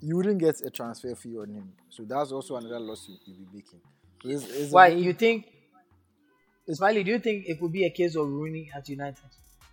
you 0.00 0.16
wouldn't 0.16 0.38
get 0.38 0.60
a 0.62 0.70
transfer 0.70 1.14
fee 1.14 1.36
on 1.38 1.48
him. 1.48 1.72
So 1.88 2.04
that's 2.04 2.32
also 2.32 2.56
another 2.56 2.78
loss 2.80 3.08
you, 3.08 3.16
you'll 3.26 3.36
be 3.38 3.46
making. 3.56 3.80
So 4.22 4.28
it's, 4.28 4.44
it's 4.44 4.72
Why 4.72 4.90
very- 4.90 5.02
you 5.02 5.12
think? 5.12 5.46
Smiley, 6.70 7.02
do 7.02 7.12
you 7.12 7.18
think 7.18 7.46
it 7.48 7.58
could 7.58 7.72
be 7.72 7.84
a 7.86 7.90
case 7.90 8.14
of 8.14 8.28
ruining 8.28 8.68
at 8.76 8.86
United? 8.90 9.24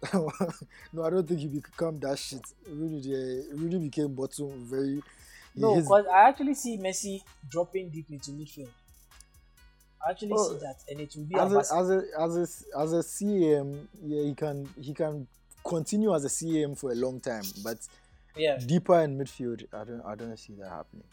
no, 0.93 1.03
I 1.03 1.09
don't 1.09 1.27
think 1.27 1.41
he 1.41 1.47
become 1.47 1.99
that 1.99 2.17
shit. 2.17 2.41
Really, 2.69 3.01
they, 3.01 3.53
really 3.55 3.79
became 3.79 4.13
bottom 4.15 4.65
very. 4.65 5.01
No, 5.55 5.75
because 5.75 6.05
I 6.13 6.29
actually 6.29 6.53
see 6.53 6.77
Messi 6.77 7.21
dropping 7.49 7.89
deep 7.89 8.05
into 8.11 8.31
midfield. 8.31 8.69
I 10.05 10.11
actually 10.11 10.33
Oh, 10.33 10.53
see 10.53 10.59
that, 10.59 10.75
and 10.89 11.01
it 11.01 11.13
will 11.15 11.23
be 11.23 11.35
as 11.35 11.51
a, 11.51 11.55
a, 11.57 11.59
as 11.59 11.89
a 11.89 12.03
as 12.19 12.35
a 12.37 12.79
as 12.79 12.93
a 12.93 12.97
CM, 12.97 13.87
yeah, 14.03 14.23
he 14.23 14.33
can 14.35 14.69
he 14.79 14.93
can 14.93 15.27
continue 15.65 16.13
as 16.13 16.23
a 16.25 16.29
CM 16.29 16.77
for 16.77 16.91
a 16.91 16.95
long 16.95 17.19
time, 17.19 17.43
but 17.63 17.77
yeah, 18.35 18.57
deeper 18.57 18.99
in 19.01 19.17
midfield, 19.17 19.63
I 19.73 19.83
don't 19.83 20.01
I 20.05 20.15
don't 20.15 20.37
see 20.37 20.53
that 20.59 20.69
happening. 20.69 21.05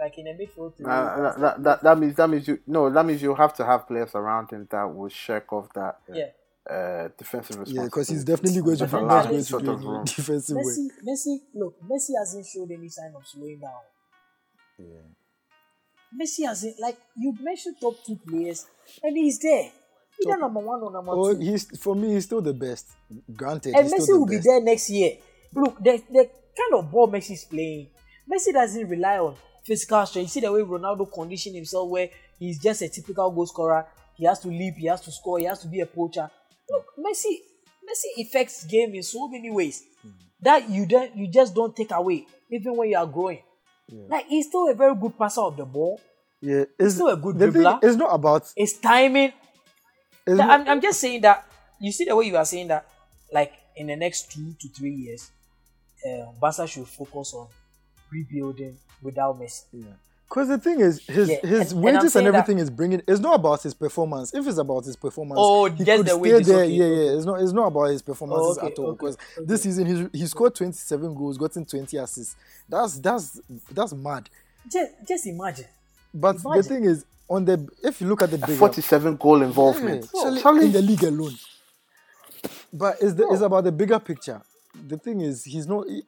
like 0.00 0.18
in 0.18 0.26
a 0.26 0.30
midfield. 0.34 0.72
Uh, 0.84 1.20
that, 1.22 1.40
that, 1.40 1.62
that, 1.62 1.82
that 1.82 1.98
means 1.98 2.14
that 2.16 2.28
means 2.28 2.48
you 2.48 2.58
no 2.66 2.90
that 2.90 3.04
means 3.06 3.22
you 3.22 3.34
have 3.34 3.54
to 3.54 3.64
have 3.64 3.86
players 3.86 4.14
around 4.14 4.50
him 4.50 4.66
that 4.70 4.84
will 4.84 5.08
shake 5.08 5.52
off 5.52 5.68
that 5.74 5.98
yeah, 6.12 6.24
uh, 6.68 7.08
defensive 7.16 7.56
responsibility. 7.60 7.74
Yeah, 7.76 7.84
because 7.84 8.08
he's 8.08 8.24
definitely 8.24 8.60
going 8.62 8.76
to 8.78 8.86
There's 8.86 8.90
be 8.90 8.96
a 8.98 9.00
large 9.00 9.24
going 9.26 9.38
to 9.38 9.44
sort 9.44 9.64
do 9.64 9.70
of 9.72 9.84
room. 9.84 10.04
defensive 10.04 10.56
work. 10.56 10.64
Messi, 10.66 10.88
Messi, 11.06 11.36
look, 11.54 11.74
Messi 11.82 12.10
hasn't 12.18 12.46
showed 12.46 12.70
any 12.70 12.88
sign 12.88 13.12
of 13.16 13.26
slowing 13.26 13.60
down. 13.60 13.70
Yeah. 14.78 16.20
Messi 16.20 16.44
hasn't 16.46 16.78
like 16.80 16.96
you 17.16 17.36
mentioned 17.40 17.76
top 17.80 17.94
two 18.06 18.16
players, 18.26 18.66
and 19.02 19.16
he's 19.16 19.38
there. 19.38 19.70
Either 20.26 20.38
number 20.38 20.60
one 20.60 20.80
or 20.80 20.92
number 20.92 21.10
Oh, 21.12 21.34
two. 21.34 21.40
he's 21.40 21.64
for 21.78 21.94
me, 21.96 22.14
he's 22.14 22.24
still 22.24 22.40
the 22.40 22.52
best. 22.54 22.86
Granted, 23.34 23.74
and 23.74 23.84
he's 23.84 23.94
Messi 23.94 24.02
still 24.02 24.18
will 24.20 24.26
the 24.26 24.36
be 24.38 24.42
there 24.42 24.60
next 24.60 24.88
year. 24.90 25.12
Look, 25.54 25.78
the, 25.82 26.02
the 26.10 26.30
kind 26.56 26.74
of 26.74 26.90
ball 26.90 27.08
Messi 27.10 27.32
is 27.32 27.44
playing, 27.44 27.88
Messi 28.30 28.52
doesn't 28.52 28.88
rely 28.88 29.18
on 29.18 29.36
physical 29.64 30.04
strength. 30.06 30.26
You 30.26 30.28
see 30.28 30.40
the 30.40 30.52
way 30.52 30.60
Ronaldo 30.60 31.12
conditioned 31.12 31.56
himself, 31.56 31.88
where 31.88 32.08
he's 32.38 32.58
just 32.58 32.82
a 32.82 32.88
typical 32.88 33.30
goal 33.30 33.46
scorer. 33.46 33.86
He 34.16 34.24
has 34.26 34.40
to 34.40 34.48
leap, 34.48 34.74
he 34.76 34.86
has 34.86 35.00
to 35.02 35.12
score, 35.12 35.38
he 35.38 35.44
has 35.44 35.60
to 35.60 35.68
be 35.68 35.80
a 35.80 35.86
poacher. 35.86 36.30
Look, 36.70 36.86
Messi, 36.98 37.38
Messi 37.84 38.24
affects 38.26 38.64
game 38.64 38.94
in 38.94 39.02
so 39.02 39.28
many 39.28 39.50
ways 39.50 39.82
that 40.40 40.68
you 40.70 40.86
don't, 40.86 41.14
you 41.16 41.28
just 41.28 41.54
don't 41.54 41.74
take 41.74 41.90
away, 41.90 42.26
even 42.50 42.76
when 42.76 42.88
you 42.90 42.96
are 42.96 43.06
growing. 43.06 43.40
Like 44.08 44.26
he's 44.26 44.46
still 44.46 44.70
a 44.70 44.74
very 44.74 44.94
good 44.94 45.18
passer 45.18 45.42
of 45.42 45.56
the 45.56 45.64
ball. 45.64 46.00
Yeah, 46.40 46.64
it's 46.78 46.94
still 46.94 47.08
a 47.08 47.16
good 47.16 47.38
the 47.38 47.50
thing 47.52 47.62
dribbler. 47.62 47.78
It's 47.82 47.96
not 47.96 48.14
about. 48.14 48.50
it's 48.56 48.74
timing, 48.74 49.32
It's 50.26 50.36
not, 50.36 50.48
I'm, 50.50 50.68
I'm 50.68 50.80
just 50.80 51.00
saying 51.00 51.20
that 51.22 51.46
you 51.80 51.92
see 51.92 52.04
the 52.04 52.16
way 52.16 52.26
you 52.26 52.36
are 52.36 52.44
saying 52.44 52.68
that, 52.68 52.86
like 53.32 53.52
in 53.76 53.88
the 53.88 53.96
next 53.96 54.32
two 54.32 54.54
to 54.60 54.68
three 54.68 54.94
years, 54.94 55.30
uh, 56.06 56.26
Barca 56.40 56.66
should 56.66 56.86
focus 56.86 57.34
on 57.34 57.46
rebuilding 58.10 58.76
without 59.02 59.38
Messi. 59.40 59.84
Because 60.28 60.48
the 60.48 60.58
thing 60.58 60.80
is, 60.80 61.06
his 61.06 61.28
Yeah, 61.28 61.36
his 61.42 61.60
and- 61.60 61.72
and 61.72 61.82
wages 61.82 62.02
and, 62.02 62.12
saying 62.12 62.24
that- 62.26 62.34
everything 62.34 62.58
is 62.58 62.70
bringing. 62.70 63.02
It's 63.06 63.20
not 63.20 63.34
about 63.36 63.62
his 63.62 63.74
performance. 63.74 64.32
If 64.34 64.46
it's 64.46 64.58
about 64.58 64.84
his 64.84 64.96
performance, 64.96 65.38
Oh, 65.40 65.66
he 65.66 65.84
just 65.84 65.96
could 65.98 66.06
the 66.06 66.10
stay 66.10 66.18
wages, 66.20 66.46
there. 66.48 66.58
okay, 66.64 66.70
yeah, 66.70 66.84
okay. 66.84 67.04
yeah. 67.04 67.16
It's 67.16 67.26
not. 67.26 67.42
It's 67.42 67.52
not 67.52 67.66
about 67.66 67.84
his 67.90 68.02
performances 68.02 68.58
okay, 68.58 68.66
at 68.68 68.78
all. 68.78 68.86
okay, 68.88 68.96
Because 68.98 69.16
okay. 69.38 69.46
this 69.46 69.62
season 69.62 69.86
he 70.12 70.18
he 70.18 70.26
scored 70.26 70.54
twenty 70.54 70.72
seven 70.72 71.14
goals, 71.14 71.36
gotten 71.38 71.64
twenty 71.64 71.96
assists. 71.98 72.36
That's 72.68 72.98
that's 72.98 73.40
that's 73.70 73.92
mad. 73.92 74.28
Just, 74.72 74.92
just 75.06 75.26
imagine. 75.26 75.66
But 76.12 76.42
the 76.42 76.62
thing 76.62 76.84
is, 76.84 77.04
on 77.28 77.44
the 77.44 77.68
if 77.82 78.00
you 78.00 78.08
look 78.08 78.22
at 78.22 78.30
the 78.30 78.38
bigger, 78.38 78.54
Forty-seven 78.56 79.16
goal 79.16 79.40
yeah, 79.40 79.46
involvement. 79.46 80.08
Charlie, 80.10 80.40
Charlie- 80.40 80.64
in 80.66 80.72
the 80.72 80.82
league 80.82 81.04
alone. 81.04 81.34
But 82.72 82.96
it's 83.00 83.14
the, 83.14 83.28
it's 83.30 83.42
about 83.42 83.64
the 83.64 83.72
bigger 83.72 83.98
picture. 83.98 84.40
The 84.88 84.98
thing 84.98 85.20
is, 85.20 85.44
he's 85.44 85.66
not. 85.66 85.86
he- 85.88 86.02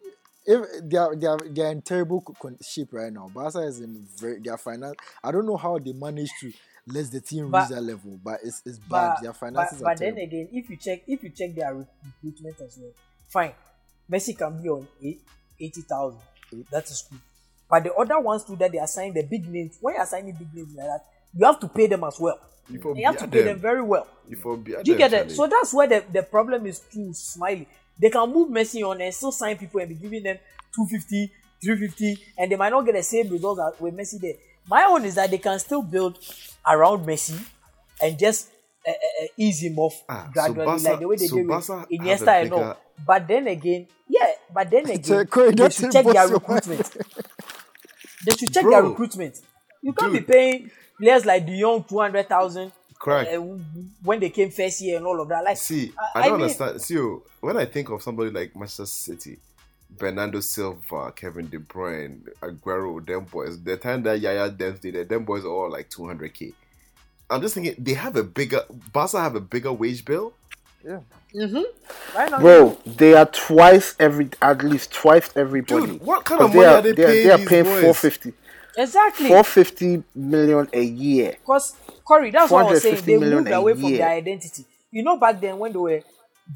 If 0.49 0.61
they 0.89 0.97
are 0.97 1.17
they 1.17 1.27
are 1.27 1.39
they 1.39 1.63
are 1.63 1.73
in 1.73 1.83
terrible 1.83 2.21
co- 2.21 2.57
shape 2.63 2.93
right 2.93 3.13
now. 3.13 3.29
Barca 3.35 3.63
is 3.67 3.81
in 3.81 4.07
very 4.17 4.39
their 4.39 4.57
finance. 4.57 4.95
I 5.23 5.33
don't 5.33 5.45
know 5.45 5.57
how 5.57 5.77
they 5.79 5.93
manage 5.93 6.31
to 6.41 6.53
let 6.87 7.11
the 7.11 7.21
team 7.21 7.51
But- 7.51 7.63
reach 7.63 7.71
that 7.71 7.83
level, 7.83 8.17
but 8.23 8.39
it's 8.45 8.63
it's 8.65 8.79
bad. 8.79 9.15
But, 9.17 9.23
their 9.23 9.33
but, 9.33 9.41
finances 9.41 9.83
but 9.83 9.89
are 9.89 9.97
then 9.97 10.15
terrible. 10.15 10.23
again, 10.23 10.49
if 10.53 10.71
you 10.71 10.77
check 10.77 11.03
if 11.09 11.23
you 11.25 11.31
check 11.31 11.53
their 11.57 11.75
recruitment 11.75 12.61
as 12.61 12.79
well, 12.81 12.93
fine. 13.29 13.55
Messi 14.09 14.39
can 14.39 14.63
be 14.63 14.69
on 14.69 14.87
eight- 15.03 15.23
80,000. 15.59 16.21
That 16.71 16.85
is 16.89 17.05
good. 17.11 17.19
But 17.69 17.83
the 17.83 17.95
other 17.95 18.21
ones 18.21 18.45
too 18.45 18.55
that 18.57 18.71
they 18.71 18.79
are 18.79 18.87
signing 18.87 19.15
the 19.15 19.25
big 19.25 19.49
names, 19.49 19.79
when 19.81 19.95
you 19.95 20.01
are 20.01 20.07
signing 20.07 20.33
big 20.39 20.55
names 20.55 20.75
like 20.77 20.87
that, 20.87 21.01
you 21.35 21.45
have 21.45 21.59
to 21.59 21.67
pay 21.69 21.89
them 21.89 22.05
as 22.05 22.21
well. 22.21 22.39
You 22.69 22.79
You 22.95 23.05
have 23.07 23.17
to 23.19 23.27
beard 23.27 23.33
pay 23.33 23.39
them 23.43 23.47
them. 23.55 23.59
very 23.61 23.83
well. 23.83 24.07
You 24.29 24.37
for 24.37 24.57
beard 24.57 24.85
Do 24.85 24.93
you 24.93 24.97
them, 24.97 25.11
get 25.11 25.13
it? 25.13 25.17
Charlie. 25.23 25.35
So 25.35 25.47
that's 25.49 25.75
where 25.75 25.89
the, 25.89 26.05
the 26.13 26.23
problem 26.23 26.67
is 26.67 26.79
too 26.79 27.13
smiley. 27.15 27.67
They 28.01 28.11
can 28.11 28.33
move 28.33 28.51
Messi 28.51 28.83
on 28.89 29.01
and 29.01 29.13
still 29.15 29.33
sign 29.33 29.57
people 29.57 29.81
and 29.81 29.89
be 29.89 29.95
giving 29.95 30.23
them 30.23 30.39
250, 30.75 31.33
350, 31.63 32.19
and 32.39 32.53
they 32.53 32.57
might 32.57 32.71
not 32.71 32.83
get 32.85 32.95
the 32.95 33.03
same 33.03 33.29
results 33.31 33.61
as 33.61 33.81
with 33.81 33.97
Messi 33.97 34.21
there. 34.21 34.35
My 34.69 34.85
own 34.85 35.05
is 35.05 35.15
that 35.15 35.31
they 35.31 35.39
can 35.39 35.59
still 35.59 35.83
build 35.83 36.19
around 36.69 37.07
Messi 37.07 37.39
and 38.03 38.19
just 38.19 38.51
uh, 38.87 38.91
uh, 38.91 39.27
ease 39.37 39.63
him 39.63 39.79
off 39.79 40.03
Ah, 40.09 40.27
so 40.27 40.33
gradually, 40.33 40.65
Barca- 40.67 40.83
like 40.91 41.01
the 41.01 41.09
way 41.09 41.17
they 41.17 41.27
so 41.27 41.37
did 41.37 41.47
with 41.47 41.67
Barca 41.67 41.79
have 41.79 41.91
a 41.91 41.95
Iniesta 41.95 42.43
and 42.43 42.53
all. 42.53 42.77
But 43.07 43.27
then 43.29 43.47
again, 43.49 43.87
yeah, 44.09 44.31
but 44.53 44.71
then 44.71 44.85
again, 44.91 45.27
they 45.57 45.71
should 45.71 45.93
check 45.93 46.05
their 46.05 46.29
recruitment. 46.29 46.97
they 48.25 48.33
should 48.33 48.53
check 48.53 48.65
their 48.69 48.83
recruitment. 48.83 49.41
You 49.83 49.93
can't 49.93 50.13
Dude. 50.13 50.27
be 50.27 50.33
paying 50.33 50.71
players 50.99 51.25
like 51.25 51.47
De 51.47 51.59
Jong 51.61 51.85
200,000 51.85 52.73
Correct. 52.99 53.33
uh, 53.35 53.41
when 54.03 54.21
they 54.21 54.31
came 54.31 54.51
first 54.51 54.81
year 54.81 54.97
and 54.97 55.07
all 55.07 55.21
of 55.21 55.29
that. 55.29 55.45
Like, 55.45 55.57
See, 55.57 55.93
I- 55.99 56.19
I, 56.21 56.23
I 56.23 56.29
don't 56.29 56.33
mean- 56.39 56.43
understand. 56.43 56.81
See, 56.83 56.99
oh, 56.99 57.23
when 57.41 57.57
I 57.57 57.65
think 57.67 57.91
of 57.91 58.03
somebody 58.03 58.31
like 58.31 58.55
Manchester 58.57 58.87
City, 58.87 59.39
Bernardo 59.91 60.41
Silva, 60.41 61.13
Kevin 61.15 61.49
De 61.49 61.59
Bruyne, 61.59 62.21
Aguero, 62.43 63.05
them 63.07 63.25
boys, 63.25 63.63
the 63.63 63.77
time 63.77 64.03
that 64.03 64.21
Yaya 64.21 64.51
Dance 64.51 64.81
did 64.81 64.97
it, 64.97 65.09
them 65.09 65.25
boys 65.25 65.45
are 65.45 65.49
all 65.49 65.71
like 65.71 65.89
200k. 65.91 66.53
I'm 67.31 67.41
just 67.41 67.55
thinking 67.55 67.75
they 67.79 67.95
have 67.95 68.17
a 68.17 68.23
bigger, 68.23 68.63
Barca 68.93 69.21
have 69.21 69.35
a 69.37 69.41
bigger 69.41 69.73
wage 69.73 70.05
bill. 70.05 70.33
Yeah. 70.85 71.01
right 72.15 72.31
now, 72.31 72.39
Bro, 72.41 72.79
they 72.87 73.15
are 73.15 73.27
twice 73.27 73.97
every 73.99 74.29
at 74.41 74.63
least 74.63 74.93
twice 74.93 75.31
everybody. 75.37 75.87
Dude, 75.87 76.01
what 76.03 76.25
kind 76.25 76.41
of 76.43 76.55
money 76.55 76.61
they 76.61 76.67
are 76.67 76.83
they 76.83 76.93
they 76.93 77.05
paying 77.05 77.25
They 77.27 77.31
are 77.33 77.39
these 77.39 77.49
paying 77.49 77.65
boys? 77.65 77.83
four 77.83 77.95
fifty. 77.95 78.33
Exactly. 78.77 79.29
Four 79.29 79.45
fifty 79.45 80.03
million 80.15 80.69
a 80.73 80.83
year. 80.83 81.33
Because 81.41 81.75
Corey, 82.05 82.31
that's 82.31 82.51
what 82.53 82.67
I 82.67 82.71
was 82.73 82.83
saying. 82.83 83.05
They 83.05 83.19
moved 83.19 83.51
away 83.53 83.75
from 83.75 83.93
their 83.93 84.09
identity. 84.11 84.65
You 84.91 85.03
know, 85.03 85.17
back 85.19 85.41
then 85.41 85.59
when 85.59 85.73
they 85.73 85.79
were 85.79 86.03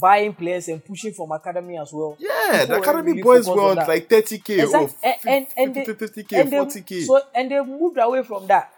buying 0.01 0.33
players 0.35 0.68
and 0.68 0.85
pushing 0.85 1.12
from 1.12 1.33
academy 1.33 1.79
as 1.79 1.93
well. 1.93 2.16
Yeah, 2.18 2.61
people 2.61 2.66
the 2.66 2.81
academy 2.81 3.11
really 3.12 3.23
boys 3.23 3.47
were 3.49 3.61
on 3.61 3.79
on 3.79 3.89
like 3.89 4.09
30k 4.09 4.62
Exact- 4.62 4.75
or 4.75 4.91
and, 5.03 5.16
and, 5.27 5.47
and, 5.57 5.75
50, 5.75 5.93
they, 5.93 6.23
50k, 6.23 6.41
and 6.41 6.53
40k. 6.53 7.07
So 7.07 7.21
and 7.35 7.51
they 7.51 7.61
moved 7.61 7.99
away 7.99 8.23
from 8.23 8.47
that. 8.47 8.73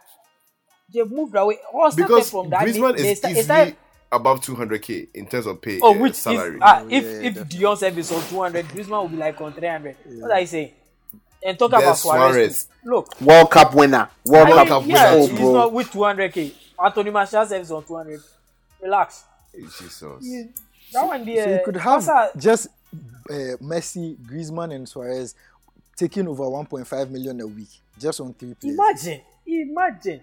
They 0.92 1.04
moved 1.04 1.34
away. 1.36 1.58
All 1.72 1.90
started 1.90 2.08
because 2.08 2.30
from 2.30 2.50
that. 2.50 2.66
Griezmann 2.66 2.96
they, 2.96 3.02
they 3.02 3.10
is 3.12 3.18
sta- 3.18 3.28
it 3.28 3.30
easily 3.32 3.44
started, 3.44 3.76
above 4.10 4.40
200k 4.40 5.08
in 5.14 5.26
terms 5.26 5.46
of 5.46 5.60
pay. 5.60 5.80
Oh, 5.82 5.94
uh, 5.94 5.98
which 5.98 6.14
salary. 6.14 6.56
if 6.56 6.62
uh, 6.62 6.84
Yeah, 6.88 6.98
if 6.98 7.04
yeah, 7.04 7.10
if 7.10 7.34
definitely. 7.34 7.58
Dion 7.58 7.76
service 7.76 8.12
on 8.12 8.22
200, 8.28 8.68
Griezmann 8.68 9.02
will 9.02 9.08
be 9.08 9.16
like 9.16 9.40
on 9.40 9.52
300. 9.52 9.96
What 10.20 10.32
are 10.32 10.40
you 10.40 10.46
saying? 10.46 10.72
And 11.44 11.58
talk 11.58 11.70
about 11.70 11.80
There's 11.82 11.98
Suarez. 12.00 12.32
Suarez. 12.34 12.68
Look, 12.84 13.20
World 13.20 13.50
Cup 13.50 13.74
winner. 13.74 14.08
World 14.24 14.48
I 14.50 14.66
Cup 14.66 14.82
mean, 14.82 14.92
winner 14.92 15.00
yeah, 15.00 15.14
winner. 15.14 15.28
he's 15.30 15.38
bro. 15.40 15.52
not 15.52 15.72
with 15.72 15.90
200k. 15.90 16.52
Anthony 16.84 17.10
Martial 17.10 17.46
service 17.46 17.70
on 17.70 17.84
200. 17.84 18.20
Relax. 18.80 19.24
Jesus. 19.54 20.00
That 20.92 21.06
one 21.06 21.24
So 21.24 21.30
you 21.30 21.60
could 21.64 21.76
have 21.76 22.06
Barca- 22.06 22.38
just 22.38 22.66
uh, 23.30 23.32
Messi, 23.62 24.16
Griezmann, 24.16 24.74
and 24.74 24.88
Suarez 24.88 25.34
taking 25.96 26.28
over 26.28 26.44
1.5 26.44 27.10
million 27.10 27.40
a 27.40 27.46
week 27.46 27.68
just 27.98 28.20
on 28.20 28.34
three 28.34 28.54
players. 28.54 28.76
Imagine, 28.78 29.20
imagine. 29.46 30.20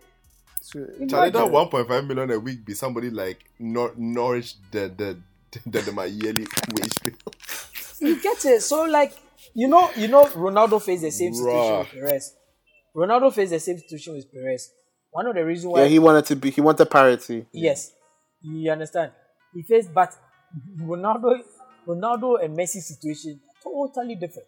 So, 0.61 0.85
Charlie, 1.09 1.31
that 1.31 1.45
1.5 1.47 2.07
million 2.07 2.31
a 2.31 2.39
week 2.39 2.65
be 2.65 2.73
somebody 2.73 3.09
like 3.09 3.39
Nor- 3.57 3.93
Norwich 3.97 4.55
the 4.71 4.89
the 4.95 5.17
the, 5.65 5.81
the 5.81 5.91
my 5.91 6.05
yearly 6.05 6.45
wage 6.73 6.93
bill. 7.03 7.13
You 7.99 8.21
get 8.21 8.43
it. 8.45 8.61
So 8.61 8.83
like 8.83 9.13
you 9.53 9.67
know, 9.67 9.89
you 9.95 10.07
know, 10.07 10.25
Ronaldo 10.25 10.81
faced 10.81 11.03
the 11.03 11.11
same 11.11 11.33
situation 11.33 11.79
with 11.79 11.89
Perez. 11.91 12.35
Ronaldo 12.95 13.33
faced 13.33 13.51
the 13.51 13.59
same 13.59 13.77
situation 13.77 14.15
with 14.15 14.31
Perez. 14.31 14.71
One 15.11 15.25
of 15.27 15.35
the 15.35 15.43
reasons 15.45 15.73
why 15.73 15.83
Yeah, 15.83 15.87
he 15.87 15.99
wanted 15.99 16.25
to 16.25 16.35
be. 16.35 16.51
He 16.51 16.61
wanted 16.61 16.85
parity. 16.89 17.45
Yes, 17.51 17.91
you 18.41 18.71
understand. 18.71 19.11
He 19.53 19.63
faced, 19.63 19.93
but 19.93 20.15
Ronaldo, 20.79 21.41
Ronaldo 21.87 22.43
and 22.43 22.57
Messi 22.57 22.79
situation 22.81 23.39
totally 23.63 24.15
different. 24.15 24.47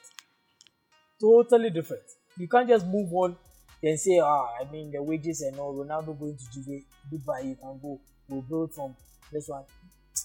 Totally 1.20 1.70
different. 1.70 2.04
You 2.38 2.48
can't 2.48 2.68
just 2.68 2.86
move 2.88 3.12
on 3.14 3.38
and 3.84 4.00
say, 4.00 4.20
ah, 4.20 4.48
I 4.60 4.72
mean 4.72 4.92
the 4.92 5.02
wages 5.02 5.42
and 5.42 5.58
all. 5.60 5.74
Ronaldo 5.76 6.18
going 6.20 6.38
to 6.38 6.46
Juve, 6.54 6.84
goodbye. 7.10 7.42
You 7.42 7.56
can 7.56 7.80
go. 7.82 8.00
We'll 8.28 8.42
build 8.42 8.74
from 8.74 8.96
this 9.32 9.48
one. 9.48 9.66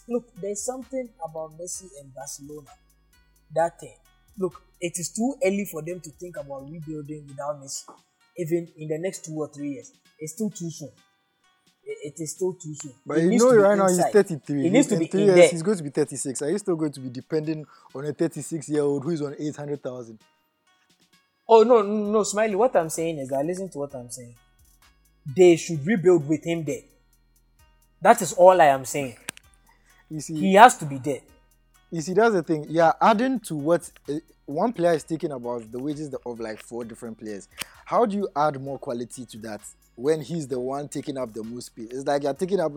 Look, 0.08 0.24
there's 0.40 0.64
something 0.64 1.08
about 1.24 1.58
Messi 1.58 1.86
and 2.00 2.14
Barcelona. 2.14 2.70
That 3.54 3.80
thing. 3.80 3.96
Look, 4.38 4.60
it 4.80 4.98
is 4.98 5.12
too 5.12 5.36
early 5.44 5.64
for 5.64 5.82
them 5.82 6.00
to 6.00 6.10
think 6.10 6.36
about 6.36 6.68
rebuilding 6.70 7.26
without 7.28 7.60
Messi. 7.60 7.84
Even 8.38 8.68
in 8.76 8.88
the 8.88 8.98
next 8.98 9.24
two 9.24 9.34
or 9.34 9.48
three 9.48 9.70
years, 9.70 9.92
it's 10.18 10.34
still 10.34 10.50
too 10.50 10.70
soon. 10.70 10.90
It- 11.84 12.12
it 12.14 12.20
is 12.22 12.32
still 12.32 12.52
too 12.54 12.74
soon. 12.74 12.92
but 13.06 13.18
It 13.18 13.32
you 13.32 13.38
know, 13.38 13.54
right 13.54 13.78
now 13.78 13.88
inside. 13.88 14.04
he's 14.04 14.12
33. 14.12 14.62
He 14.62 14.70
needs 14.70 14.88
to 14.88 14.94
in 14.94 14.98
be 14.98 15.06
three 15.06 15.20
in 15.22 15.26
years, 15.26 15.36
there. 15.38 15.50
he's 15.50 15.62
going 15.62 15.78
to 15.78 15.84
be 15.84 15.90
36. 15.90 16.42
Are 16.42 16.50
you 16.50 16.58
still 16.58 16.76
going 16.76 16.92
to 16.92 17.00
be 17.00 17.08
depending 17.08 17.64
on 17.94 18.04
a 18.04 18.12
36 18.12 18.68
year 18.68 18.82
old 18.82 19.04
who 19.04 19.10
is 19.10 19.22
on 19.22 19.34
800,000? 19.38 20.18
Oh 21.48 21.62
no, 21.62 21.82
no, 21.82 22.10
no, 22.10 22.22
Smiley. 22.24 22.56
What 22.56 22.74
I'm 22.76 22.90
saying 22.90 23.18
is 23.18 23.28
that 23.28 23.44
listen 23.46 23.68
to 23.70 23.78
what 23.78 23.94
I'm 23.94 24.10
saying. 24.10 24.34
They 25.36 25.56
should 25.56 25.86
rebuild 25.86 26.28
with 26.28 26.44
him 26.44 26.64
there. 26.64 26.82
That 28.02 28.20
is 28.22 28.32
all 28.32 28.60
I 28.60 28.66
am 28.66 28.84
saying. 28.84 29.16
You 30.10 30.20
see, 30.20 30.34
He 30.38 30.54
has 30.54 30.76
to 30.78 30.84
be 30.86 30.98
there. 30.98 31.20
You 31.96 32.02
see, 32.02 32.12
that's 32.12 32.34
the 32.34 32.42
thing. 32.42 32.66
Yeah, 32.68 32.92
adding 33.00 33.40
to 33.40 33.54
what 33.56 33.90
uh, 34.06 34.14
one 34.44 34.70
player 34.74 34.92
is 34.92 35.02
taking 35.02 35.32
about 35.32 35.72
the 35.72 35.78
wages 35.78 36.14
of 36.26 36.40
like 36.40 36.62
four 36.62 36.84
different 36.84 37.18
players. 37.18 37.48
How 37.86 38.04
do 38.04 38.16
you 38.18 38.28
add 38.36 38.60
more 38.60 38.78
quality 38.78 39.24
to 39.24 39.38
that 39.38 39.62
when 39.94 40.20
he's 40.20 40.46
the 40.46 40.60
one 40.60 40.88
taking 40.88 41.16
up 41.16 41.32
the 41.32 41.42
most 41.42 41.66
space? 41.68 41.88
It's 41.90 42.06
like 42.06 42.22
you're 42.24 42.34
taking 42.34 42.60
up, 42.60 42.72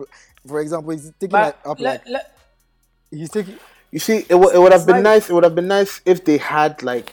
for 0.46 0.60
example, 0.62 0.92
he's 0.92 1.12
taking 1.20 1.32
But 1.32 1.58
up 1.66 1.78
le- 1.78 1.84
like 1.84 2.06
le- 2.08 2.22
he's 3.10 3.28
taking. 3.28 3.58
You 3.90 3.98
see, 3.98 4.24
it, 4.26 4.34
would 4.34 4.54
it 4.54 4.58
would 4.58 4.72
have 4.72 4.86
been 4.86 4.96
Like- 4.96 5.04
nice. 5.04 5.28
It 5.28 5.34
would 5.34 5.44
have 5.44 5.54
been 5.54 5.68
nice 5.68 6.00
if 6.06 6.24
they 6.24 6.38
had 6.38 6.82
like 6.82 7.12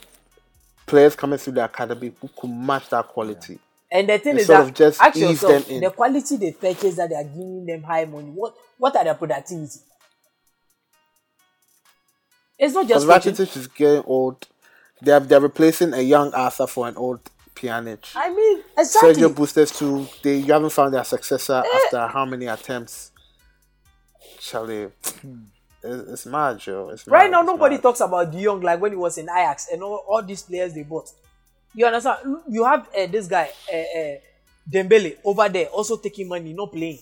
players 0.85 1.13
coming 1.13 1.37
through 1.39 1.53
the 1.55 1.65
academy 1.65 2.13
who 2.21 2.29
could 2.39 2.49
match 2.49 2.87
that 2.89 3.07
quality. 3.09 3.59
and 3.91 4.07
the 4.07 4.17
thing 4.17 4.35
They 4.35 4.41
is 4.43 4.47
that 4.47 4.61
of 4.61 4.73
just 4.73 5.01
ask 5.01 5.17
ease 5.17 5.41
yourself, 5.41 5.65
them 5.67 5.75
in. 5.75 5.81
the 5.83 5.89
quality 5.91 6.37
they 6.37 6.51
purchase 6.53 6.95
that 6.95 7.09
they 7.09 7.15
are 7.15 7.23
giving 7.25 7.65
them 7.65 7.83
high 7.83 8.05
money. 8.05 8.29
What 8.29 8.55
what 8.77 8.95
are 8.95 9.03
their 9.03 9.15
productivity? 9.15 9.79
It's 12.59 12.73
not 12.73 12.87
just. 12.87 13.05
Rakitic 13.07 13.55
is 13.57 13.67
getting 13.67 14.03
old. 14.05 14.47
They're 15.01 15.19
they're 15.19 15.41
replacing 15.41 15.93
a 15.93 16.01
young 16.01 16.33
Arthur 16.33 16.67
for 16.67 16.87
an 16.87 16.95
old 16.97 17.19
Pjanic. 17.55 17.99
I 18.15 18.29
mean, 18.33 18.63
exactly. 18.77 19.13
Sergio 19.13 19.29
Busquets 19.33 19.77
too. 19.77 20.07
They 20.23 20.37
you 20.37 20.53
haven't 20.53 20.71
found 20.71 20.93
their 20.93 21.03
successor 21.03 21.63
Eh. 21.65 21.77
after 21.85 22.07
how 22.07 22.25
many 22.25 22.47
attempts? 22.47 23.11
Charlie, 24.39 24.89
it's, 25.03 25.13
it's 25.83 26.25
mad, 26.25 26.59
Joe. 26.59 26.89
It's 26.89 27.07
Right 27.07 27.25
mad, 27.25 27.31
now, 27.31 27.41
it's 27.41 27.47
nobody 27.47 27.75
mad. 27.75 27.81
talks 27.83 27.99
about 28.01 28.31
De 28.31 28.43
Jong 28.43 28.61
like 28.61 28.79
when 28.81 28.91
he 28.91 28.97
was 28.97 29.17
in 29.17 29.25
Ajax 29.29 29.67
and 29.71 29.83
all, 29.83 30.03
all 30.07 30.23
these 30.23 30.41
players 30.43 30.73
they 30.73 30.83
bought. 30.83 31.09
You 31.73 31.85
understand? 31.85 32.37
You 32.49 32.63
have 32.63 32.87
uh, 32.97 33.07
this 33.07 33.27
guy, 33.27 33.49
uh, 33.71 33.77
uh, 33.77 34.15
Dembele, 34.69 35.17
over 35.23 35.47
there, 35.49 35.67
also 35.67 35.97
taking 35.97 36.27
money, 36.27 36.53
not 36.53 36.71
playing. 36.71 36.99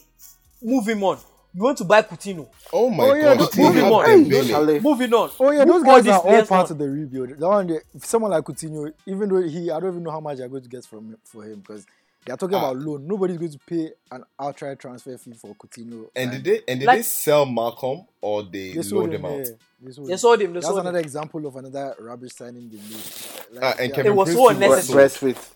Move 0.61 0.87
him 0.87 1.03
on. 1.03 1.17
You 1.55 1.63
want 1.63 1.77
to 1.77 1.85
buy 1.85 2.01
Coutinho? 2.01 2.47
Oh 2.73 2.89
my 2.89 3.03
Oh, 3.05 3.13
yeah, 3.13 3.35
god, 3.35 3.49
the- 3.51 3.61
moving 3.61 3.83
on. 3.85 4.05
Dembele. 4.25 4.81
Moving 4.81 5.13
on. 5.13 5.31
Oh 5.39 5.51
yeah, 5.51 5.63
those 5.63 5.83
guys 5.83 6.05
are 6.07 6.19
all 6.19 6.45
part 6.45 6.65
on. 6.65 6.71
of 6.73 6.77
the 6.77 6.89
rebuild. 6.89 7.29
That 7.29 7.47
one, 7.47 7.67
they- 7.67 7.79
someone 7.99 8.31
like 8.31 8.43
Coutinho, 8.43 8.91
even 9.05 9.29
though 9.29 9.41
he, 9.41 9.71
I 9.71 9.79
don't 9.79 9.91
even 9.91 10.03
know 10.03 10.11
how 10.11 10.19
much 10.19 10.37
they're 10.37 10.49
going 10.49 10.63
to 10.63 10.69
get 10.69 10.85
from 10.85 11.15
for 11.23 11.43
him 11.43 11.59
because 11.61 11.85
they 12.25 12.33
are 12.33 12.37
talking 12.37 12.55
Ah. 12.55 12.71
about 12.71 12.77
loan. 12.77 13.07
Nobody's 13.07 13.37
going 13.37 13.51
to 13.51 13.59
pay 13.59 13.89
an 14.11 14.25
outright 14.37 14.79
transfer 14.79 15.17
fee 15.17 15.31
for 15.33 15.55
Coutinho. 15.55 16.09
And 16.13 16.31
Like, 16.31 16.43
did 16.43 16.65
they 16.65 16.71
and 16.71 16.79
did 16.81 16.87
Like- 16.87 16.97
they 16.99 17.03
sell 17.03 17.45
Malcom 17.45 18.05
or 18.19 18.43
they, 18.43 18.73
they 18.73 18.81
sold 18.81 19.03
loaned 19.03 19.13
him, 19.13 19.21
him 19.23 19.25
out? 19.31 19.37
yeah, 19.37 19.45
they 19.81 19.91
sold 19.93 20.07
They 20.07 20.11
him. 20.11 20.17
sold 20.17 20.41
him. 20.41 20.47
They 20.47 20.53
That's 20.55 20.65
sold 20.65 20.79
another 20.79 20.99
him. 20.99 21.05
example 21.05 21.45
of 21.47 21.55
another 21.55 21.95
rubbish 22.01 22.33
signing 22.33 22.69
they 22.69 22.77
made. 22.77 23.61
Like, 23.61 23.63
Ah, 23.63 23.75
and 23.79 23.89
yeah, 23.91 23.95
Kevin 23.95 24.11
It 24.11 24.15
was 24.15 24.25
Prince 24.27 24.39
so 24.39 24.49
unnecessary. 24.49 25.09
sold. 25.09 25.21
Braithwaite. 25.21 25.49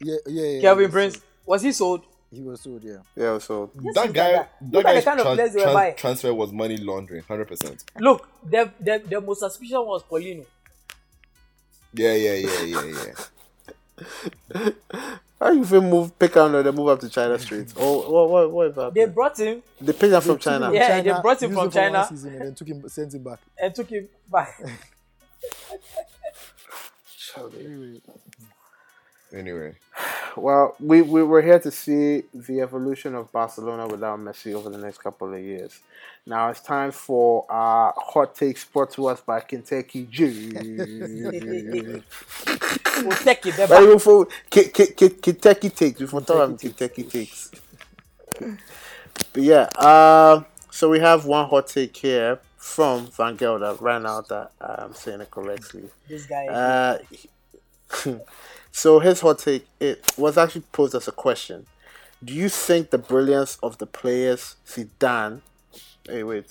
yeah, 0.00 0.16
yeah, 0.26 0.42
yeah, 0.44 0.60
Kevin 0.60 0.90
Prince 0.90 1.20
was 1.46 1.62
he 1.62 1.72
sold? 1.72 2.02
He 2.34 2.42
was 2.42 2.60
sold, 2.60 2.82
yeah. 2.84 2.96
Yeah, 3.16 3.38
so 3.38 3.70
Yes, 3.80 3.94
That 3.94 4.12
guy, 4.12 4.32
that. 4.32 4.52
that 4.60 4.72
Look 4.72 4.84
at 4.86 4.88
the 4.88 4.94
guy's 4.94 5.04
kind 5.04 5.20
of 5.20 5.26
tran- 5.26 5.34
players 5.34 5.52
they 5.52 5.60
were 5.60 5.66
tran- 5.66 5.74
buying. 5.74 5.94
transfer 5.96 6.34
was 6.34 6.52
money 6.52 6.76
laundering, 6.76 7.22
hundred 7.22 7.48
percent. 7.48 7.84
Look, 7.98 8.28
the, 8.48 8.70
the 8.80 9.02
the 9.08 9.20
most 9.20 9.40
suspicious 9.40 9.72
was 9.74 10.02
Paulinho. 10.02 10.44
Yeah, 11.92 12.14
yeah, 12.14 12.34
yeah, 12.34 12.62
yeah, 12.62 13.14
yeah. 14.52 14.70
how 15.40 15.50
you 15.52 15.60
even 15.60 15.88
move 15.88 16.18
pick 16.18 16.36
out 16.36 16.52
and 16.54 16.66
then 16.66 16.74
move 16.74 16.88
up 16.88 16.98
to 17.00 17.08
China 17.08 17.38
Street? 17.38 17.72
Oh, 17.78 18.10
what 18.10 18.28
what 18.30 18.50
what 18.50 18.66
about 18.68 18.94
They 18.94 19.04
brought 19.06 19.38
him 19.38 19.62
they 19.80 19.92
picked 19.92 20.10
them 20.10 20.20
from 20.20 20.36
They 20.36 20.38
took 20.38 20.46
him 20.46 20.60
China? 20.60 20.72
Yeah, 20.74 21.00
they 21.00 21.20
brought 21.22 21.42
him 21.42 21.50
from 21.50 21.54
for 21.54 21.60
one 21.60 21.70
China. 21.70 22.06
season 22.08 22.32
and 22.34 22.42
then 22.42 22.54
took 22.54 22.68
him, 22.68 22.88
sent 22.88 23.14
him 23.14 23.22
back. 23.22 23.38
and 23.60 23.74
took 23.74 23.88
him 23.88 24.08
back. 24.30 24.60
Anyway, 27.36 28.00
Anyway, 29.34 29.74
Well, 30.36 30.76
we, 30.78 31.02
we 31.02 31.22
we're 31.22 31.42
here 31.42 31.58
to 31.58 31.70
see 31.70 32.24
the 32.32 32.60
evolution 32.60 33.14
of 33.14 33.32
Barcelona 33.32 33.86
without 33.88 34.18
Messi 34.20 34.54
over 34.54 34.70
the 34.70 34.78
next 34.78 34.98
couple 34.98 35.32
of 35.32 35.40
years. 35.40 35.80
Now 36.26 36.48
it's 36.50 36.60
time 36.60 36.90
for 36.92 37.44
our 37.48 37.92
hot 37.96 38.34
takes 38.34 38.64
brought 38.64 38.92
to 38.92 39.06
us 39.08 39.20
by 39.20 39.40
Kentucky 39.40 40.04
take 43.24 43.46
it. 43.46 43.56
But 43.68 43.82
even 43.82 43.98
for 43.98 44.26
K- 44.48 44.68
K- 44.68 44.92
K- 44.96 45.08
Kentucky 45.10 45.70
takes, 45.70 45.98
before 46.00 46.20
talking 46.20 46.56
Kentucky 46.58 47.02
takes. 47.04 47.50
But 48.38 49.42
yeah, 49.42 49.68
uh, 49.76 50.44
so 50.70 50.90
we 50.90 51.00
have 51.00 51.26
one 51.26 51.48
hot 51.48 51.66
take 51.66 51.96
here 51.96 52.38
from 52.56 53.08
Van 53.08 53.36
Gelder 53.36 53.74
right 53.80 54.00
now 54.00 54.20
that 54.22 54.52
I'm 54.60 54.94
saying 54.94 55.20
it 55.20 55.30
correctly. 55.30 55.90
This 56.08 56.26
guy. 56.26 56.46
Uh, 56.46 56.98
so 58.76 58.98
his 58.98 59.20
hot 59.20 59.38
take 59.38 59.68
it 59.78 60.04
was 60.18 60.36
actually 60.36 60.64
posed 60.72 60.96
as 60.96 61.06
a 61.06 61.12
question. 61.12 61.64
Do 62.24 62.34
you 62.34 62.48
think 62.48 62.90
the 62.90 62.98
brilliance 62.98 63.56
of 63.62 63.78
the 63.78 63.86
players 63.86 64.56
Zidane? 64.66 65.42
Hey, 66.04 66.24
wait. 66.24 66.46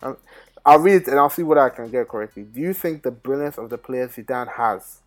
I'll, 0.00 0.18
I'll 0.64 0.78
read 0.78 1.02
it 1.02 1.08
and 1.08 1.18
I'll 1.18 1.30
see 1.30 1.42
what 1.42 1.58
I 1.58 1.68
can 1.68 1.90
get 1.90 2.08
correctly. 2.08 2.44
Do 2.44 2.60
you 2.60 2.72
think 2.74 3.02
the 3.02 3.10
brilliance 3.10 3.58
of 3.58 3.70
the 3.70 3.76
players 3.76 4.12
Zidane 4.12 4.52
has 4.52 5.00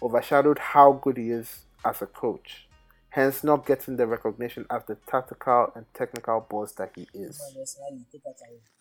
overshadowed 0.00 0.60
how 0.60 0.92
good 0.92 1.16
he 1.16 1.32
is 1.32 1.64
as 1.84 2.00
a 2.00 2.06
coach? 2.06 2.68
Hence, 3.10 3.42
not 3.42 3.66
getting 3.66 3.96
the 3.96 4.06
recognition 4.06 4.66
as 4.70 4.84
the 4.84 4.94
tactical 5.08 5.72
and 5.74 5.84
technical 5.94 6.46
boss 6.48 6.72
that 6.72 6.92
he 6.94 7.08
is. 7.12 7.42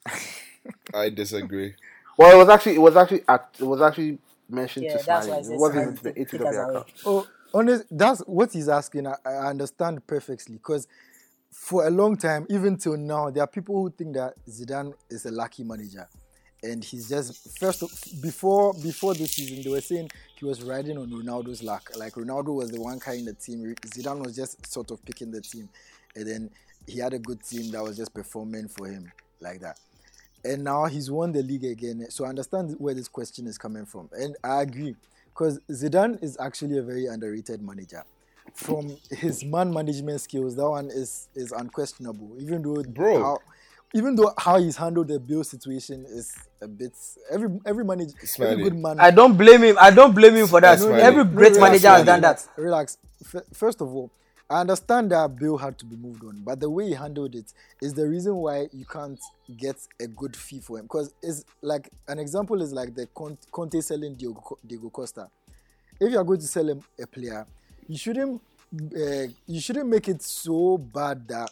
I 0.93 1.09
disagree. 1.09 1.73
Well, 2.15 2.35
it 2.35 2.37
was 2.37 2.49
actually 2.49 2.75
it 2.75 2.81
was 2.81 2.95
actually 2.95 3.23
at, 3.27 3.49
it 3.57 3.65
was 3.65 3.81
actually 3.81 4.19
mentioned 4.51 4.85
Yeah, 4.85 4.97
to 4.97 5.05
that's 5.05 5.25
Smiley. 5.25 5.47
why 5.47 5.53
It 5.55 5.59
wasn't 5.59 6.03
the 6.03 6.13
take- 6.13 6.29
take 6.29 6.41
ATW 6.41 6.47
us 6.47 6.55
away. 6.55 6.65
account. 6.69 6.91
Oh, 7.05 7.27
honest, 7.53 7.83
that's 7.91 8.19
what 8.21 8.51
he's 8.53 8.69
asking. 8.69 9.07
I, 9.07 9.15
I 9.25 9.49
understand 9.49 10.05
perfectly 10.07 10.55
because 10.55 10.87
for 11.51 11.85
a 11.85 11.89
long 11.89 12.15
time, 12.17 12.45
even 12.49 12.77
till 12.77 12.97
now, 12.97 13.29
there 13.29 13.43
are 13.43 13.47
people 13.47 13.75
who 13.81 13.89
think 13.91 14.15
that 14.15 14.33
Zidane 14.49 14.93
is 15.09 15.25
a 15.25 15.31
lucky 15.31 15.63
manager, 15.63 16.07
and 16.63 16.83
he's 16.83 17.09
just 17.09 17.57
first 17.59 18.21
before 18.21 18.73
before 18.75 19.13
this 19.13 19.33
season 19.33 19.61
they 19.63 19.69
were 19.69 19.81
saying 19.81 20.09
he 20.37 20.45
was 20.45 20.61
riding 20.63 20.97
on 20.97 21.09
Ronaldo's 21.09 21.61
luck. 21.61 21.91
Like 21.97 22.13
Ronaldo 22.13 22.55
was 22.55 22.71
the 22.71 22.79
one 22.81 22.99
carrying 22.99 23.25
the 23.25 23.33
team, 23.33 23.75
Zidane 23.85 24.23
was 24.23 24.35
just 24.35 24.65
sort 24.71 24.91
of 24.91 25.03
picking 25.05 25.31
the 25.31 25.41
team, 25.41 25.67
and 26.15 26.25
then 26.27 26.49
he 26.87 26.99
had 26.99 27.13
a 27.13 27.19
good 27.19 27.43
team 27.43 27.69
that 27.71 27.83
was 27.83 27.97
just 27.97 28.13
performing 28.13 28.67
for 28.67 28.87
him 28.87 29.11
like 29.41 29.59
that. 29.61 29.79
And 30.43 30.63
now 30.63 30.85
he's 30.85 31.11
won 31.11 31.31
the 31.31 31.43
league 31.43 31.65
again. 31.65 32.05
So 32.09 32.25
I 32.25 32.29
understand 32.29 32.75
where 32.77 32.93
this 32.93 33.07
question 33.07 33.47
is 33.47 33.57
coming 33.57 33.85
from. 33.85 34.09
And 34.13 34.35
I 34.43 34.61
agree. 34.61 34.95
Because 35.29 35.59
Zidane 35.69 36.21
is 36.23 36.37
actually 36.39 36.77
a 36.77 36.81
very 36.81 37.05
underrated 37.07 37.61
manager. 37.61 38.03
from 38.53 38.97
his 39.09 39.43
man 39.43 39.73
management 39.73 40.21
skills, 40.21 40.55
that 40.55 40.69
one 40.69 40.87
is 40.87 41.27
is 41.35 41.51
unquestionable. 41.51 42.35
Even 42.39 42.61
though 42.61 42.83
Bro. 42.83 43.19
how, 43.19 43.37
even 43.93 44.15
though 44.15 44.33
how 44.37 44.57
he's 44.57 44.75
handled 44.77 45.07
the 45.07 45.19
Bale 45.19 45.43
situation 45.43 46.05
is 46.07 46.33
a 46.61 46.67
bit 46.67 46.93
every 47.29 47.49
every 47.65 47.85
manager 47.85 48.13
every 48.17 48.27
Smiley. 48.27 48.63
good 48.63 48.75
man. 48.75 48.99
I 48.99 49.11
don't 49.11 49.37
blame 49.37 49.63
him. 49.63 49.77
I 49.79 49.91
don't 49.91 50.13
blame 50.13 50.35
him 50.35 50.47
for 50.47 50.61
that. 50.61 50.79
That's. 50.79 50.83
Every 51.01 51.23
great 51.23 51.53
no, 51.53 51.61
manager 51.61 51.83
that's 51.83 51.97
has 51.97 52.05
done 52.05 52.21
that. 52.21 52.47
Relax. 52.57 52.97
F- 53.33 53.43
first 53.53 53.81
of 53.81 53.87
all, 53.93 54.11
I 54.51 54.59
understand 54.59 55.11
that 55.11 55.37
Bale 55.37 55.55
had 55.55 55.77
to 55.79 55.85
be 55.85 55.95
moved 55.95 56.25
on, 56.25 56.41
but 56.43 56.59
the 56.59 56.69
way 56.69 56.87
he 56.87 56.93
handled 56.93 57.35
it 57.35 57.53
is 57.81 57.93
the 57.93 58.05
reason 58.05 58.35
why 58.35 58.67
you 58.73 58.83
can't 58.83 59.17
get 59.55 59.77
a 59.97 60.07
good 60.07 60.35
fee 60.35 60.59
for 60.59 60.77
him. 60.77 60.83
Because 60.83 61.13
it's 61.23 61.45
like 61.61 61.89
an 62.09 62.19
example 62.19 62.61
is 62.61 62.73
like 62.73 62.93
the 62.93 63.07
Con- 63.15 63.37
Conte 63.49 63.79
selling 63.79 64.15
Diego, 64.15 64.57
Diego 64.67 64.89
Costa. 64.89 65.29
If 66.01 66.11
you 66.11 66.17
are 66.17 66.23
going 66.25 66.41
to 66.41 66.47
sell 66.47 66.67
him 66.67 66.81
a 67.01 67.07
player, 67.07 67.45
you 67.87 67.97
shouldn't 67.97 68.41
uh, 68.73 69.27
you 69.47 69.61
shouldn't 69.61 69.87
make 69.87 70.09
it 70.09 70.21
so 70.21 70.77
bad 70.77 71.25
that 71.29 71.49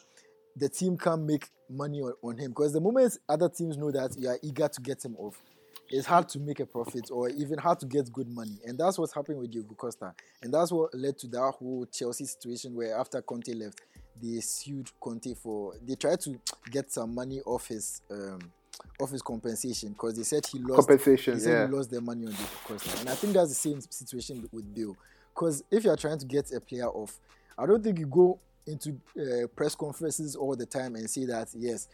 the 0.57 0.67
team 0.67 0.97
can't 0.97 1.21
make 1.21 1.47
money 1.69 2.01
on, 2.01 2.11
on 2.21 2.37
him. 2.37 2.51
Because 2.51 2.73
the 2.73 2.81
moment 2.81 3.17
other 3.29 3.47
teams 3.47 3.77
know 3.77 3.91
that 3.91 4.13
you 4.17 4.27
are 4.27 4.39
eager 4.41 4.67
to 4.67 4.81
get 4.81 5.05
him 5.05 5.15
off, 5.17 5.41
it's 5.89 6.05
hard 6.05 6.29
to 6.29 6.39
make 6.39 6.59
a 6.59 6.65
profit 6.65 7.09
or 7.11 7.29
even 7.29 7.57
hard 7.57 7.79
to 7.79 7.85
get 7.85 8.11
good 8.11 8.29
money. 8.29 8.59
And 8.65 8.77
that's 8.77 8.97
what's 8.97 9.13
happening 9.13 9.39
with 9.39 9.51
Diego 9.51 9.73
Costa. 9.75 10.13
And 10.41 10.53
that's 10.53 10.71
what 10.71 10.93
led 10.93 11.17
to 11.19 11.27
that 11.27 11.53
whole 11.57 11.85
Chelsea 11.91 12.25
situation 12.25 12.75
where 12.75 12.97
after 12.97 13.21
Conte 13.21 13.53
left, 13.53 13.81
they 14.21 14.39
sued 14.41 14.89
Conte 14.99 15.33
for 15.35 15.73
they 15.85 15.95
tried 15.95 16.19
to 16.21 16.39
get 16.69 16.91
some 16.91 17.15
money 17.15 17.41
off 17.45 17.67
his 17.67 18.01
um 18.11 18.39
off 18.99 19.11
his 19.11 19.21
compensation 19.21 19.89
because 19.89 20.15
they 20.17 20.23
said 20.23 20.45
he 20.45 20.59
lost 20.59 20.87
Compensation, 20.87 21.35
he 21.35 21.39
said 21.39 21.51
yeah. 21.51 21.67
he 21.67 21.73
lost 21.73 21.89
their 21.89 22.01
money 22.01 22.25
on 22.25 22.31
Diego 22.31 22.49
Costa. 22.65 22.99
And 22.99 23.09
I 23.09 23.15
think 23.15 23.33
that's 23.33 23.49
the 23.49 23.55
same 23.55 23.81
situation 23.81 24.47
with 24.51 24.73
Bale. 24.73 24.95
Because 25.33 25.63
if 25.71 25.83
you're 25.83 25.95
trying 25.95 26.19
to 26.19 26.25
get 26.25 26.51
a 26.51 26.59
player 26.59 26.87
off, 26.87 27.19
I 27.57 27.65
don't 27.65 27.83
think 27.83 27.99
you 27.99 28.07
go 28.07 28.39
into 28.67 28.99
uh, 29.17 29.47
press 29.55 29.75
conferences 29.75 30.35
all 30.35 30.55
the 30.55 30.65
time 30.65 30.95
and 30.95 31.09
say 31.09 31.25
that 31.25 31.49
yes, 31.55 31.87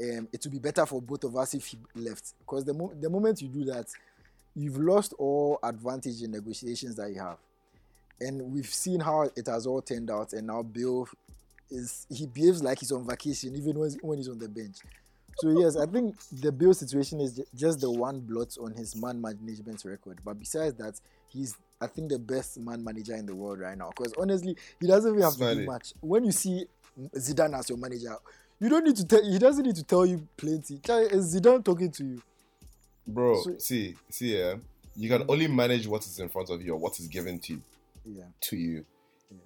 um, 0.00 0.28
it 0.32 0.40
would 0.44 0.52
be 0.52 0.58
better 0.58 0.84
for 0.86 1.00
both 1.00 1.24
of 1.24 1.36
us 1.36 1.54
if 1.54 1.66
he 1.66 1.78
left. 1.94 2.34
Because 2.40 2.64
the 2.64 2.74
mo- 2.74 2.92
the 3.00 3.08
moment 3.08 3.40
you 3.42 3.48
do 3.48 3.64
that, 3.64 3.86
you've 4.54 4.78
lost 4.78 5.14
all 5.18 5.58
advantage 5.62 6.22
in 6.22 6.30
negotiations 6.30 6.96
that 6.96 7.10
you 7.10 7.20
have. 7.20 7.38
And 8.20 8.52
we've 8.52 8.66
seen 8.66 9.00
how 9.00 9.30
it 9.36 9.46
has 9.46 9.66
all 9.66 9.82
turned 9.82 10.10
out. 10.10 10.32
And 10.32 10.46
now 10.46 10.62
Bale 10.62 11.08
is 11.70 12.06
he 12.10 12.26
behaves 12.26 12.62
like 12.62 12.78
he's 12.78 12.92
on 12.92 13.06
vacation 13.06 13.56
even 13.56 13.78
when, 13.78 13.90
when 14.02 14.18
he's 14.18 14.28
on 14.28 14.38
the 14.38 14.48
bench. 14.48 14.76
So 15.38 15.58
yes, 15.60 15.76
I 15.76 15.86
think 15.86 16.16
the 16.30 16.52
Bale 16.52 16.74
situation 16.74 17.20
is 17.20 17.34
ju- 17.34 17.44
just 17.54 17.80
the 17.80 17.90
one 17.90 18.20
blot 18.20 18.56
on 18.60 18.72
his 18.72 18.94
man 18.94 19.20
management 19.20 19.84
record. 19.84 20.18
But 20.24 20.38
besides 20.38 20.74
that, 20.76 21.00
he's 21.28 21.56
I 21.80 21.88
think 21.88 22.08
the 22.10 22.18
best 22.18 22.58
man 22.58 22.84
manager 22.84 23.14
in 23.14 23.26
the 23.26 23.34
world 23.34 23.58
right 23.58 23.76
now. 23.76 23.90
Because 23.96 24.14
honestly, 24.16 24.56
he 24.80 24.86
doesn't 24.86 25.10
even 25.10 25.22
have 25.22 25.34
to 25.34 25.38
do 25.54 25.66
much. 25.66 25.92
When 26.00 26.24
you 26.24 26.32
see 26.32 26.66
Zidane 27.16 27.58
as 27.58 27.68
your 27.68 27.78
manager, 27.78 28.16
you 28.64 28.70
don't 28.70 28.84
need 28.84 28.96
to 28.96 29.04
tell. 29.06 29.22
He 29.22 29.38
doesn't 29.38 29.64
need 29.64 29.76
to 29.76 29.84
tell 29.84 30.06
you 30.06 30.26
plenty. 30.38 30.80
Is 31.12 31.34
Zidane 31.36 31.62
talking 31.62 31.90
to 31.92 32.04
you? 32.04 32.22
Bro, 33.06 33.42
So- 33.42 33.58
see, 33.58 33.94
see, 34.08 34.38
yeah. 34.38 34.54
You 34.96 35.08
can 35.10 35.24
only 35.28 35.48
manage 35.48 35.86
what 35.86 36.06
is 36.06 36.18
in 36.18 36.28
front 36.30 36.48
of 36.50 36.62
you 36.62 36.72
or 36.72 36.78
what 36.78 36.98
is 36.98 37.08
given 37.08 37.38
to 37.40 37.52
you. 37.54 37.62
Yeah. 38.06 38.24
to 38.48 38.56
you. 38.56 38.84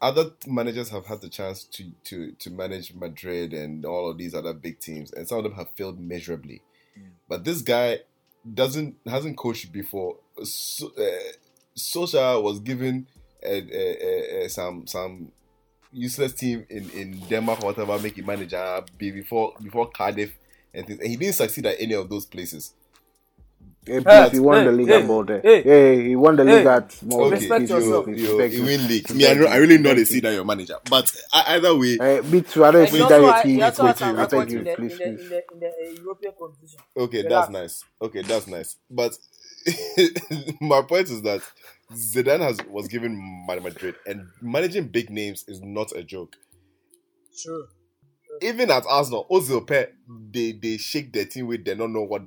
Other 0.02 0.32
managers 0.46 0.88
have 0.90 1.06
had 1.06 1.20
the 1.20 1.28
chance 1.28 1.64
to 1.64 1.84
to 2.04 2.32
to 2.32 2.50
manage 2.50 2.92
Madrid 2.94 3.52
and 3.54 3.84
all 3.84 4.10
of 4.10 4.18
these 4.18 4.34
other 4.34 4.52
big 4.52 4.80
teams, 4.80 5.12
and 5.12 5.26
some 5.28 5.38
of 5.38 5.44
them 5.44 5.54
have 5.54 5.70
failed 5.76 5.98
miserably. 5.98 6.60
But 7.28 7.44
this 7.44 7.62
guy 7.62 8.00
doesn't 8.52 8.96
hasn't 9.06 9.36
coached 9.36 9.72
before. 9.72 10.16
So, 10.42 10.88
uh, 10.98 11.32
Solskjaer 11.76 12.42
was 12.42 12.58
given 12.60 13.06
uh, 13.44 13.48
uh, 13.48 14.44
uh, 14.44 14.48
some 14.48 14.86
some 14.86 15.32
useless 15.92 16.32
team 16.34 16.66
in, 16.70 16.88
in 16.90 17.20
Denmark 17.28 17.62
or 17.62 17.68
whatever, 17.72 17.98
make 17.98 18.16
him 18.18 18.26
manager 18.26 18.82
be 18.98 19.10
before 19.10 19.54
before 19.62 19.90
Cardiff 19.90 20.32
and 20.74 20.86
things, 20.86 21.00
and 21.00 21.08
he 21.08 21.16
didn't 21.16 21.34
succeed 21.36 21.66
at 21.66 21.76
any 21.80 21.94
of 21.94 22.08
those 22.08 22.26
places. 22.26 22.74
Hey, 23.86 24.00
please, 24.00 24.32
he 24.32 24.38
won 24.40 24.64
the 24.64 24.72
league 24.72 24.88
hey, 24.88 25.00
at 25.00 25.04
Molde. 25.06 25.40
hey. 25.42 25.62
Yeah, 25.64 26.02
he 26.08 26.14
won 26.16 26.36
the 26.36 26.44
league 26.44 26.66
at 26.66 26.90
Molde. 27.02 27.32
Okay, 27.32 27.36
Respect 27.36 27.68
Please, 27.68 27.70
yourself. 27.70 28.06
You, 28.08 28.14
you 28.14 28.36
you. 28.52 28.64
win 28.64 28.86
league. 28.88 29.10
Me, 29.14 29.26
I, 29.26 29.32
I 29.46 29.56
really 29.56 29.78
know 29.78 29.90
beg 29.90 29.96
they 29.96 30.04
you. 30.04 30.04
see 30.04 30.20
that 30.20 30.32
you're 30.34 30.44
manager, 30.44 30.76
but 30.90 31.10
uh, 31.32 31.44
either 31.48 31.74
way, 31.76 31.98
Uh, 31.98 32.22
me 32.24 32.42
too. 32.42 32.64
I 32.64 32.70
don't 32.72 32.86
And 32.86 32.90
see 32.90 33.04
that 33.06 33.20
your 33.20 33.32
team. 33.42 33.56
he 33.56 33.62
also 33.62 33.84
had 33.84 33.96
Please, 33.96 34.16
I 34.16 34.26
beg 34.26 34.50
you, 34.50 34.64
the, 34.64 34.74
please, 34.76 34.96
please. 34.98 35.20
in 35.20 35.28
the, 35.28 35.42
in 35.54 35.60
the 35.60 35.68
uh, 35.68 36.02
European 36.02 36.34
competition. 36.38 36.80
Okay, 36.96 37.22
Relax. 37.22 37.48
that's 37.48 37.50
nice. 37.50 37.84
Okay, 38.02 38.22
that's 38.22 38.46
nice. 38.46 38.76
But 38.90 39.16
my 40.60 40.82
point 40.82 41.10
is 41.10 41.22
that 41.22 41.42
Zidane 41.92 42.40
has 42.40 42.58
was 42.68 42.86
given 42.88 43.16
Man 43.46 43.62
Madrid, 43.62 43.94
and 44.06 44.28
managing 44.42 44.88
big 44.88 45.10
names 45.10 45.44
is 45.48 45.60
not 45.62 45.92
a 45.92 46.02
joke. 46.02 46.36
Sure. 47.34 47.64
Even 48.42 48.70
at 48.70 48.84
Arsenal, 48.86 49.26
Ozil 49.30 49.66
Pe, 49.66 49.86
they 50.30 50.52
they 50.52 50.76
shake 50.76 51.12
their 51.12 51.24
team 51.24 51.46
with 51.46 51.64
they 51.64 51.74
don't 51.74 51.92
know 51.92 52.02
what 52.02 52.22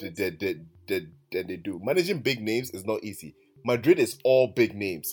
they, 0.00 0.08
they, 0.08 0.30
they, 0.30 0.56
they, 0.86 1.42
they, 1.42 1.56
do. 1.56 1.80
Managing 1.82 2.20
big 2.20 2.42
names 2.42 2.70
is 2.70 2.84
not 2.84 3.02
easy. 3.04 3.34
Madrid 3.64 3.98
is 3.98 4.18
all 4.24 4.48
big 4.48 4.74
names, 4.74 5.12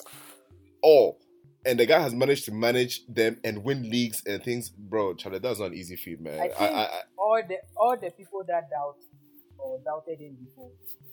all, 0.82 1.18
and 1.64 1.78
the 1.78 1.86
guy 1.86 2.00
has 2.00 2.12
managed 2.12 2.44
to 2.46 2.52
manage 2.52 3.06
them 3.06 3.38
and 3.44 3.62
win 3.62 3.88
leagues 3.88 4.22
and 4.26 4.42
things, 4.42 4.68
bro. 4.68 5.14
Charlie, 5.14 5.38
that's 5.38 5.60
not 5.60 5.66
an 5.66 5.74
easy 5.74 5.96
feat, 5.96 6.20
man. 6.20 6.38
I, 6.38 6.48
think 6.48 6.60
I, 6.60 6.64
I, 6.64 7.00
all 7.16 7.42
the 7.48 7.56
all 7.76 7.96
the 7.96 8.10
people 8.10 8.42
that 8.48 8.68
doubt 8.68 8.96
or 9.58 9.80
doubted 9.84 10.20
him 10.20 10.36
before, 10.44 10.70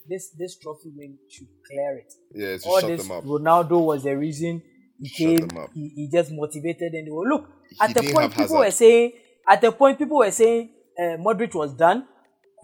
this 0.07 0.29
this 0.37 0.57
trophy 0.57 0.91
win 0.95 1.17
should 1.29 1.47
clear 1.65 1.97
it. 1.97 2.13
yeah, 2.33 2.57
all 2.65 2.79
shut 2.79 2.89
this 2.89 3.07
them 3.07 3.17
up. 3.17 3.23
Ronaldo 3.23 3.85
was 3.85 4.03
the 4.03 4.15
reason 4.17 4.61
he 4.99 5.09
came. 5.09 5.49
He, 5.73 5.89
he 5.95 6.09
just 6.11 6.31
motivated 6.31 6.93
and 6.93 7.07
they 7.07 7.11
were 7.11 7.27
look 7.27 7.49
He 7.69 7.77
at 7.81 7.93
the 7.93 8.11
point 8.11 8.35
people 8.35 8.57
were 8.57 8.71
saying 8.71 9.13
at 9.49 9.61
the 9.61 9.71
point 9.71 9.97
people 9.97 10.17
were 10.17 10.31
saying 10.31 10.69
uh, 10.97 11.17
Modric 11.17 11.53
was 11.53 11.73
done, 11.73 12.07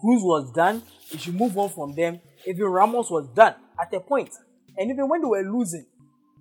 Kroos 0.02 0.22
was 0.22 0.52
done. 0.52 0.82
We 1.12 1.18
should 1.18 1.34
move 1.34 1.56
on 1.58 1.68
from 1.70 1.94
them. 1.94 2.20
Even 2.46 2.64
Ramos 2.64 3.10
was 3.10 3.28
done 3.34 3.54
at 3.80 3.90
the 3.90 4.00
point, 4.00 4.30
and 4.76 4.90
even 4.90 5.08
when 5.08 5.20
they 5.20 5.26
were 5.26 5.42
losing, 5.42 5.84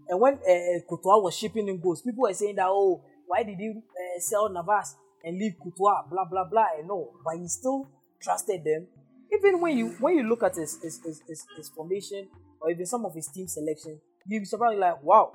and 0.08 0.20
when 0.20 0.36
uh, 0.36 1.20
was 1.20 1.36
shipping 1.36 1.68
in 1.68 1.80
goals, 1.82 2.02
people 2.02 2.22
were 2.22 2.34
saying 2.34 2.56
that 2.56 2.68
oh 2.68 3.04
why 3.28 3.44
did 3.44 3.58
he 3.58 3.70
uh, 3.70 4.20
sell 4.20 4.50
Navas 4.50 4.96
and 5.24 5.38
leave 5.38 5.54
Courtois 5.62 6.04
blah 6.10 6.26
blah 6.26 6.46
blah 6.50 6.66
and 6.78 6.88
no, 6.88 7.14
but 7.24 7.38
he 7.38 7.48
still 7.48 7.90
trusted 8.22 8.64
them. 8.64 8.88
Even 9.32 9.62
when 9.62 9.78
you 9.78 9.90
when 10.00 10.16
you 10.18 10.24
look 10.24 10.44
at 10.44 10.56
his 10.56 10.80
his, 10.82 11.02
his, 11.04 11.22
his, 11.28 11.46
his 11.56 11.70
formation 11.70 12.28
or 12.62 12.72
even 12.72 12.86
some 12.86 13.06
of 13.06 13.14
his 13.14 13.28
team 13.28 13.48
selection, 13.48 14.00
you'll 14.28 14.42
be 14.42 14.46
surprised 14.46 14.80
like 14.80 15.02
wow, 15.04 15.34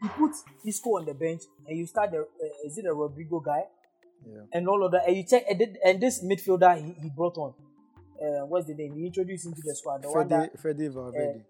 he 0.00 0.08
put 0.08 0.32
Isco 0.66 0.98
on 0.98 1.04
the 1.06 1.14
bench 1.14 1.42
and 1.66 1.78
you 1.78 1.86
start 1.86 2.10
the 2.10 2.18
uh, 2.20 2.66
is 2.66 2.78
it 2.78 2.84
a 2.86 2.90
Rodrygo 2.94 3.42
guy? 3.44 3.62
Yeah. 4.24 4.42
and 4.52 4.68
all 4.68 4.84
of 4.86 4.92
that 4.92 5.08
and 5.08 5.16
you 5.16 5.24
check 5.24 5.42
and, 5.50 5.58
did- 5.58 5.78
and 5.84 6.00
this 6.00 6.22
midfielder 6.22 6.76
he, 6.76 6.94
he 7.02 7.10
brought 7.10 7.36
on 7.38 7.54
uh, 8.22 8.46
what's 8.46 8.68
the 8.68 8.74
name? 8.74 8.94
He 8.94 9.06
introduced 9.06 9.46
into 9.46 9.60
the 9.64 9.74
squad 9.74 10.02
the 10.02 10.12
one 10.12 10.28
that 10.28 10.56
Fede 10.60 10.92
Valverde. 10.92 11.40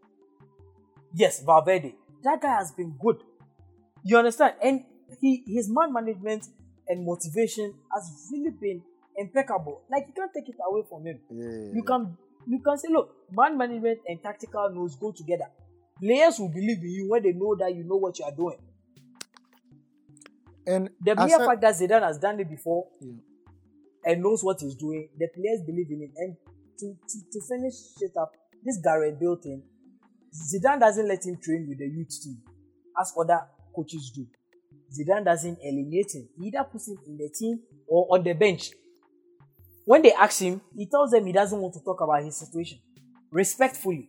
yes 1.14 1.42
Valverde. 1.42 1.94
That 2.24 2.40
guy 2.40 2.54
has 2.54 2.72
been 2.72 2.96
good. 2.98 3.22
You 4.04 4.16
understand? 4.16 4.54
And 4.62 4.84
he 5.20 5.44
his 5.46 5.68
man 5.68 5.92
management 5.92 6.48
and 6.88 7.04
motivation 7.04 7.74
has 7.94 8.28
really 8.32 8.50
been 8.58 8.82
impeccable 9.16 9.82
like 9.90 10.04
you 10.06 10.12
can't 10.14 10.32
take 10.34 10.48
it 10.48 10.56
away 10.68 10.82
from 10.88 11.04
him 11.06 11.18
yeah. 11.30 11.72
you 11.74 11.82
can 11.82 12.16
you 12.46 12.58
can 12.60 12.76
say 12.78 12.88
look 12.90 13.14
man 13.30 13.56
management 13.56 13.98
and 14.06 14.22
tactical 14.22 14.70
knows 14.70 14.96
go 14.96 15.12
together 15.12 15.46
players 16.00 16.38
will 16.38 16.48
believe 16.48 16.78
in 16.78 16.90
you 16.90 17.08
when 17.10 17.22
they 17.22 17.32
know 17.32 17.54
that 17.54 17.74
you 17.74 17.84
know 17.84 17.96
what 17.96 18.18
you 18.18 18.24
are 18.24 18.34
doing 18.34 18.56
And 20.66 20.90
the 21.00 21.14
mere 21.16 21.38
fact 21.44 21.60
that 21.62 21.74
Zidane 21.74 22.02
has 22.02 22.18
done 22.18 22.38
it 22.40 22.48
before 22.48 22.86
Yeah. 23.00 23.14
and 24.04 24.22
knows 24.22 24.44
what 24.44 24.60
he's 24.60 24.74
doing, 24.76 25.08
the 25.18 25.28
players 25.34 25.62
believe 25.66 25.90
in 25.90 26.02
him. 26.02 26.12
And 26.16 26.36
to, 26.78 26.86
to, 27.08 27.18
to 27.32 27.40
finish 27.48 27.74
it 28.00 28.16
up, 28.16 28.32
this 28.64 28.78
Gareth 28.82 29.18
Bale 29.18 29.36
thing, 29.36 29.62
Zidane 30.32 30.80
doesn't 30.80 31.06
let 31.08 31.24
him 31.26 31.36
train 31.42 31.66
with 31.68 31.78
the 31.78 31.86
youth 31.88 32.10
team 32.22 32.38
as 33.00 33.12
other 33.18 33.40
coaches 33.74 34.10
do. 34.14 34.26
Zidane 34.92 35.24
doesn't 35.24 35.58
eliminate 35.62 36.14
him. 36.14 36.28
He 36.38 36.48
either 36.48 36.64
puts 36.64 36.88
him 36.88 36.98
in 37.06 37.16
the 37.16 37.28
team 37.28 37.60
or 37.88 38.06
on 38.10 38.22
the 38.22 38.32
bench. 38.34 38.70
When 39.84 40.02
they 40.02 40.12
ask 40.12 40.40
him, 40.40 40.60
he 40.76 40.86
tells 40.86 41.10
them 41.10 41.26
he 41.26 41.32
doesn't 41.32 41.58
want 41.58 41.74
to 41.74 41.80
talk 41.80 42.00
about 42.00 42.24
his 42.24 42.36
situation. 42.36 42.78
Respectfully. 43.30 44.08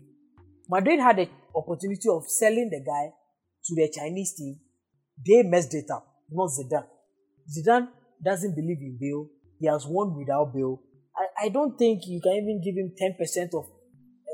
Madrid 0.70 1.00
had 1.00 1.18
the 1.18 1.30
opportunity 1.56 2.10
of 2.10 2.30
selling 2.30 2.70
the 2.70 2.80
guy 2.86 3.14
to 3.66 3.76
the 3.76 3.90
Chinese 3.94 4.34
team. 4.34 4.60
They 5.26 5.44
messed 5.44 5.74
it 5.74 5.90
up, 5.92 6.06
not 6.32 6.50
Zidane. 6.50 6.88
Zidane 7.50 7.88
doesn't 8.24 8.56
believe 8.56 8.80
in 8.80 8.98
Bale. 9.00 9.28
He 9.60 9.68
has 9.68 9.86
won 9.86 10.16
without 10.18 10.54
Bale. 10.54 10.82
I, 11.16 11.46
I 11.46 11.50
don't 11.50 11.78
think 11.78 12.02
you 12.08 12.20
can 12.22 12.34
even 12.34 12.62
give 12.64 12.76
him 12.76 12.92
10% 13.00 13.58
of 13.58 13.66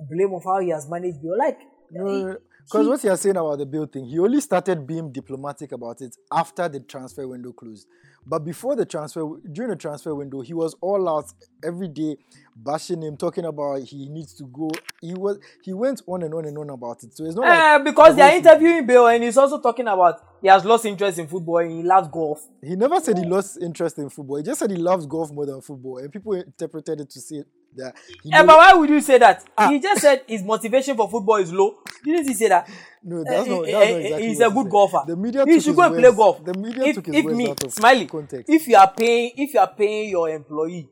blame 0.10 0.34
of 0.34 0.44
how 0.44 0.60
he 0.60 0.70
has 0.70 0.90
managed 0.90 1.22
Bale. 1.22 1.38
Like, 1.38 1.60
No, 1.92 2.38
Because 2.72 2.88
what 2.88 3.04
you're 3.04 3.18
saying 3.18 3.36
about 3.36 3.58
the 3.58 3.66
Bale 3.66 3.88
thing, 3.88 4.06
he 4.06 4.20
only 4.20 4.40
started 4.42 4.86
being 4.86 5.12
diplomatic 5.12 5.72
about 5.72 6.02
it 6.02 6.16
after 6.32 6.70
the 6.70 6.80
transfer 6.80 7.28
window 7.28 7.52
closed. 7.52 7.88
But 8.28 8.40
before 8.46 8.76
the 8.76 8.86
transfer, 8.86 9.28
during 9.52 9.72
the 9.72 9.76
transfer 9.76 10.14
window, 10.14 10.42
he 10.42 10.54
was 10.54 10.76
all 10.82 11.10
out 11.10 11.34
every 11.64 11.88
day, 11.88 12.18
bashing 12.56 13.02
him, 13.02 13.18
talking 13.18 13.46
about 13.46 13.82
he 13.82 14.08
needs 14.08 14.36
to 14.36 14.44
go. 14.44 14.70
He 15.02 15.16
was 15.16 15.40
he 15.64 15.74
went 15.74 16.04
on 16.06 16.22
and 16.22 16.32
on 16.36 16.46
and 16.46 16.56
on 16.60 16.70
about 16.70 17.04
it. 17.04 17.16
So 17.18 17.26
it's 17.26 17.34
not 17.34 17.48
like 17.48 17.60
Eh, 17.60 17.84
because 17.84 18.16
they 18.16 18.22
are 18.22 18.40
the 18.40 18.50
whole 18.50 18.54
interviewing 18.58 18.86
Bale 18.86 19.08
and 19.08 19.24
he's 19.24 19.38
also 19.38 19.60
talking 19.60 19.88
about 19.88 20.22
he 20.40 20.48
has 20.48 20.64
lost 20.64 20.86
interest 20.86 21.18
in 21.18 21.28
football 21.28 21.58
and 21.58 21.72
he 21.72 21.82
loves 21.82 22.08
golf. 22.10 22.46
He 22.62 22.76
never 22.76 23.00
said 23.00 23.18
he 23.18 23.26
lost 23.26 23.58
interest 23.60 23.98
in 23.98 24.10
football. 24.10 24.38
He 24.38 24.44
just 24.44 24.60
said 24.60 24.70
he 24.70 24.78
loves 24.78 25.08
golf 25.08 25.32
more 25.32 25.48
than 25.48 25.62
football, 25.62 25.98
and 25.98 26.12
people 26.12 26.34
interpreted 26.34 27.02
it 27.02 27.10
to 27.10 27.20
say 27.20 27.44
that. 27.78 27.96
He 28.24 28.32
Eh, 28.34 28.42
may- 28.42 28.48
but 28.48 28.58
why 28.58 28.74
would 28.74 28.90
you 28.90 29.02
say 29.02 29.18
that? 29.18 29.44
Ah. 29.58 29.70
He 29.70 29.80
just 29.80 30.02
said 30.02 30.24
his 30.28 30.44
motivation 30.44 30.96
for 30.98 31.10
football 31.10 31.36
is 31.38 31.52
low. 31.54 31.78
Didn't 32.04 32.28
he 32.28 32.34
say 32.34 32.48
that? 32.50 32.70
no, 33.04 33.24
that's 33.24 33.48
Eh, 33.48 33.52
not. 33.52 33.68
eh, 33.68 33.72
That's 33.72 33.86
eh, 33.86 33.92
not 33.92 34.02
exactly 34.02 34.28
he's 34.28 34.40
a 34.42 34.50
good 34.50 34.64
said. 34.64 34.72
golfer. 34.72 35.04
The 35.08 35.16
media 35.16 35.46
he 35.46 35.54
took 35.56 35.64
should 35.64 35.76
go 35.76 35.82
and 35.84 35.96
play 35.96 36.12
golf. 36.16 36.44
The 36.46 36.54
media 36.54 36.84
if, 36.86 36.96
took 36.96 37.06
his 37.08 37.16
if 37.16 37.26
me, 37.26 37.50
out 37.50 37.64
of 37.64 37.74
Smiley, 37.74 38.06
context. 38.08 38.50
if 38.50 38.68
you 38.68 38.76
are 38.78 38.92
paying, 38.94 39.32
if 39.38 39.54
you 39.54 39.60
are 39.60 39.74
paying 39.76 40.10
your 40.10 40.30
employee, 40.30 40.90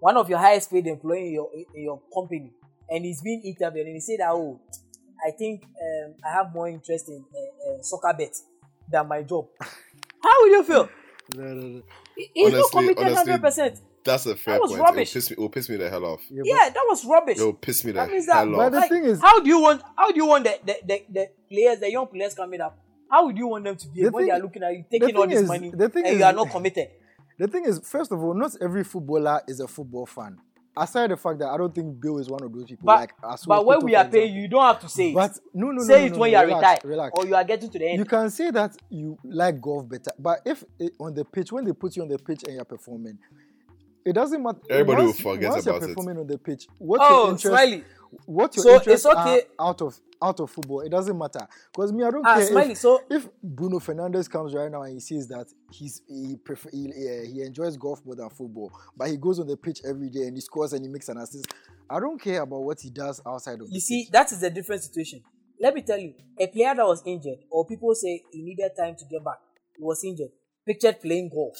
one 0.00 0.16
of 0.16 0.28
your 0.28 0.38
highest 0.38 0.70
paid 0.70 0.86
employee 0.86 1.26
in 1.28 1.32
your 1.32 1.50
in 1.74 1.82
your 1.82 2.00
company, 2.14 2.52
and 2.88 3.04
he's 3.04 3.20
being 3.22 3.42
interviewed, 3.44 3.86
and 3.86 3.94
he 3.96 4.00
said 4.00 4.18
that, 4.20 4.30
oh, 4.30 4.60
I 5.26 5.30
think 5.32 5.64
um, 5.64 6.14
I 6.24 6.32
have 6.34 6.52
more 6.54 6.68
interest 6.68 7.08
in 7.08 7.24
uh, 7.34 7.70
uh, 7.72 7.82
soccer 7.82 8.14
bet 8.16 8.34
than 8.90 9.08
my 9.08 9.22
job. 9.22 9.46
How 10.22 10.42
will 10.42 10.48
you 10.50 10.62
feel? 10.62 10.88
No, 11.36 11.42
no, 11.42 11.66
no. 11.66 11.82
He- 12.16 12.30
He's 12.34 12.52
not 12.52 12.70
committed 12.70 13.12
hundred 13.12 13.40
percent. 13.40 13.80
That's 14.08 14.26
a 14.26 14.36
fair 14.36 14.54
That 14.54 14.60
was 14.62 14.70
point. 14.72 14.82
rubbish. 14.82 15.14
It'll 15.14 15.20
piss 15.20 15.30
me. 15.30 15.34
It'll 15.34 15.48
piss 15.48 15.68
me 15.70 15.76
the 15.76 15.90
hell 15.90 16.04
off. 16.04 16.20
Yeah, 16.30 16.42
but- 16.42 16.46
Yeah, 16.48 16.70
that 16.70 16.84
was 16.88 17.04
rubbish. 17.04 17.36
It'll 17.38 17.52
piss 17.52 17.84
me 17.84 17.92
the 17.92 18.00
That 18.00 18.10
means 18.10 18.26
that. 18.26 18.34
hell 18.36 18.56
But 18.56 18.70
the 18.70 18.76
like, 18.78 18.90
thing 18.90 19.04
is- 19.04 19.20
how 19.20 19.40
do 19.40 19.48
you 19.48 19.60
want? 19.60 19.82
How 19.96 20.10
do 20.10 20.16
you 20.16 20.26
want 20.26 20.44
the, 20.44 20.58
the, 20.64 20.76
the, 20.84 21.04
the 21.10 21.28
players, 21.50 21.78
the 21.80 21.90
young 21.90 22.06
players 22.06 22.34
coming 22.34 22.60
up? 22.60 22.78
How 23.10 23.24
would 23.26 23.38
you 23.38 23.46
want 23.46 23.64
them 23.64 23.76
to 23.76 23.88
be 23.88 24.02
The 24.02 24.10
when 24.10 24.26
they 24.26 24.32
are 24.32 24.38
looking 24.40 24.62
at 24.62 24.72
you 24.72 24.84
taking 24.90 25.08
thing 25.08 25.16
all 25.16 25.26
this 25.26 25.40
is- 25.40 25.48
money 25.48 25.70
the 25.74 25.88
thing 25.88 26.04
and 26.04 26.14
is- 26.14 26.18
you 26.20 26.24
are 26.24 26.32
not 26.32 26.50
committed? 26.50 26.88
The 27.38 27.46
thing 27.46 27.64
is, 27.66 27.78
first 27.84 28.10
of 28.10 28.20
all, 28.20 28.34
not 28.34 28.50
every 28.60 28.82
footballer 28.82 29.40
is 29.46 29.60
a 29.60 29.68
football 29.68 30.06
fan. 30.06 30.38
Aside 30.76 31.10
the 31.12 31.16
fact 31.16 31.38
that 31.38 31.48
I 31.48 31.56
don't 31.56 31.72
think 31.72 32.00
Bale 32.00 32.18
is 32.18 32.28
one 32.28 32.42
of 32.42 32.52
those 32.52 32.64
people. 32.64 32.84
But, 32.86 32.98
like 32.98 33.20
Asuo 33.20 33.46
but 33.46 33.64
when 33.66 33.84
we 33.84 33.94
are 33.94 34.04
paying 34.04 34.34
you, 34.34 34.42
you 34.42 34.48
don't 34.48 34.62
have 34.64 34.80
to 34.80 34.88
say 34.88 35.10
it. 35.10 35.14
But 35.14 35.38
no, 35.54 35.66
no, 35.68 35.72
no, 35.74 35.82
say 35.84 36.00
no, 36.00 36.06
it 36.06 36.12
no, 36.12 36.18
when 36.18 36.32
no, 36.32 36.38
you 36.38 36.42
are 36.42 36.46
relax, 36.46 36.60
retired 36.62 36.84
Relax. 36.84 37.10
or 37.16 37.26
you 37.26 37.34
are 37.36 37.44
getting 37.44 37.70
to 37.70 37.78
the 37.78 37.88
end. 37.90 37.98
You 37.98 38.04
can 38.04 38.30
say 38.30 38.50
that 38.50 38.76
you 38.90 39.16
like 39.24 39.60
golf 39.60 39.88
better, 39.88 40.10
but 40.18 40.40
if 40.44 40.64
it, 40.80 40.92
on 41.00 41.14
the 41.14 41.24
pitch, 41.24 41.52
when 41.52 41.64
they 41.64 41.72
put 41.72 41.94
you 41.96 42.02
on 42.02 42.08
the 42.08 42.18
pitch 42.18 42.42
and 42.46 42.54
you're 42.56 42.64
performing, 42.64 43.18
it 44.08 44.14
doesn't 44.14 44.42
matter. 44.42 44.58
Everybody 44.70 45.02
once, 45.06 45.22
will 45.22 45.32
forget 45.32 45.50
once 45.50 45.66
about 45.66 45.80
you're 45.82 45.90
it. 45.90 45.94
performing 45.94 46.18
on 46.18 46.26
the 46.26 46.38
pitch. 46.38 46.66
What 46.78 47.00
oh, 47.02 47.08
your 47.24 47.30
interest, 47.32 47.46
Smiley. 47.46 47.84
what 48.26 48.56
your 48.56 48.62
So 48.64 48.74
interests 48.74 49.04
it's 49.06 49.14
okay- 49.14 49.42
are 49.58 49.68
out 49.68 49.82
of 49.82 50.00
out 50.20 50.40
of 50.40 50.50
football, 50.50 50.80
it 50.80 50.88
doesn't 50.88 51.16
matter. 51.16 51.46
Because 51.72 51.92
me, 51.92 52.02
I 52.02 52.10
don't 52.10 52.26
Ah, 52.26 52.34
care 52.38 52.46
Smiley, 52.46 52.72
if, 52.72 52.78
so- 52.78 53.00
if 53.08 53.28
Bruno 53.40 53.78
Fernandes 53.78 54.28
comes 54.28 54.52
right 54.52 54.68
now 54.70 54.82
and 54.82 54.94
he 54.94 55.00
says 55.00 55.28
that 55.28 55.46
he's 55.70 56.02
he 56.08 56.36
prefer, 56.44 56.70
he, 56.72 56.86
uh, 56.88 57.24
he 57.32 57.42
enjoys 57.42 57.76
golf 57.76 58.04
more 58.04 58.16
than 58.16 58.28
football, 58.30 58.72
but 58.96 59.08
he 59.08 59.16
goes 59.16 59.38
on 59.38 59.46
the 59.46 59.56
pitch 59.56 59.80
every 59.88 60.08
day 60.10 60.22
and 60.22 60.34
he 60.36 60.40
scores 60.40 60.72
and 60.72 60.84
he 60.84 60.88
makes 60.90 61.08
an 61.08 61.18
assist. 61.18 61.46
I 61.88 62.00
don't 62.00 62.20
care 62.20 62.42
about 62.42 62.60
what 62.64 62.80
he 62.80 62.90
does 62.90 63.20
outside 63.24 63.60
of 63.60 63.68
the 63.68 63.74
You 63.74 63.80
see, 63.80 64.04
pitch. 64.06 64.12
that 64.12 64.32
is 64.32 64.42
a 64.42 64.50
different 64.50 64.82
situation. 64.82 65.22
Let 65.60 65.74
me 65.74 65.82
tell 65.82 65.98
you, 65.98 66.14
a 66.38 66.46
player 66.48 66.74
that 66.74 66.84
was 66.86 67.02
injured, 67.06 67.38
or 67.50 67.64
people 67.66 67.94
say 67.94 68.22
he 68.32 68.42
needed 68.42 68.72
time 68.76 68.96
to 68.96 69.04
get 69.04 69.24
back, 69.24 69.38
he 69.76 69.82
was 69.84 70.02
injured, 70.04 70.30
pictured 70.66 71.00
playing 71.00 71.30
golf. 71.32 71.56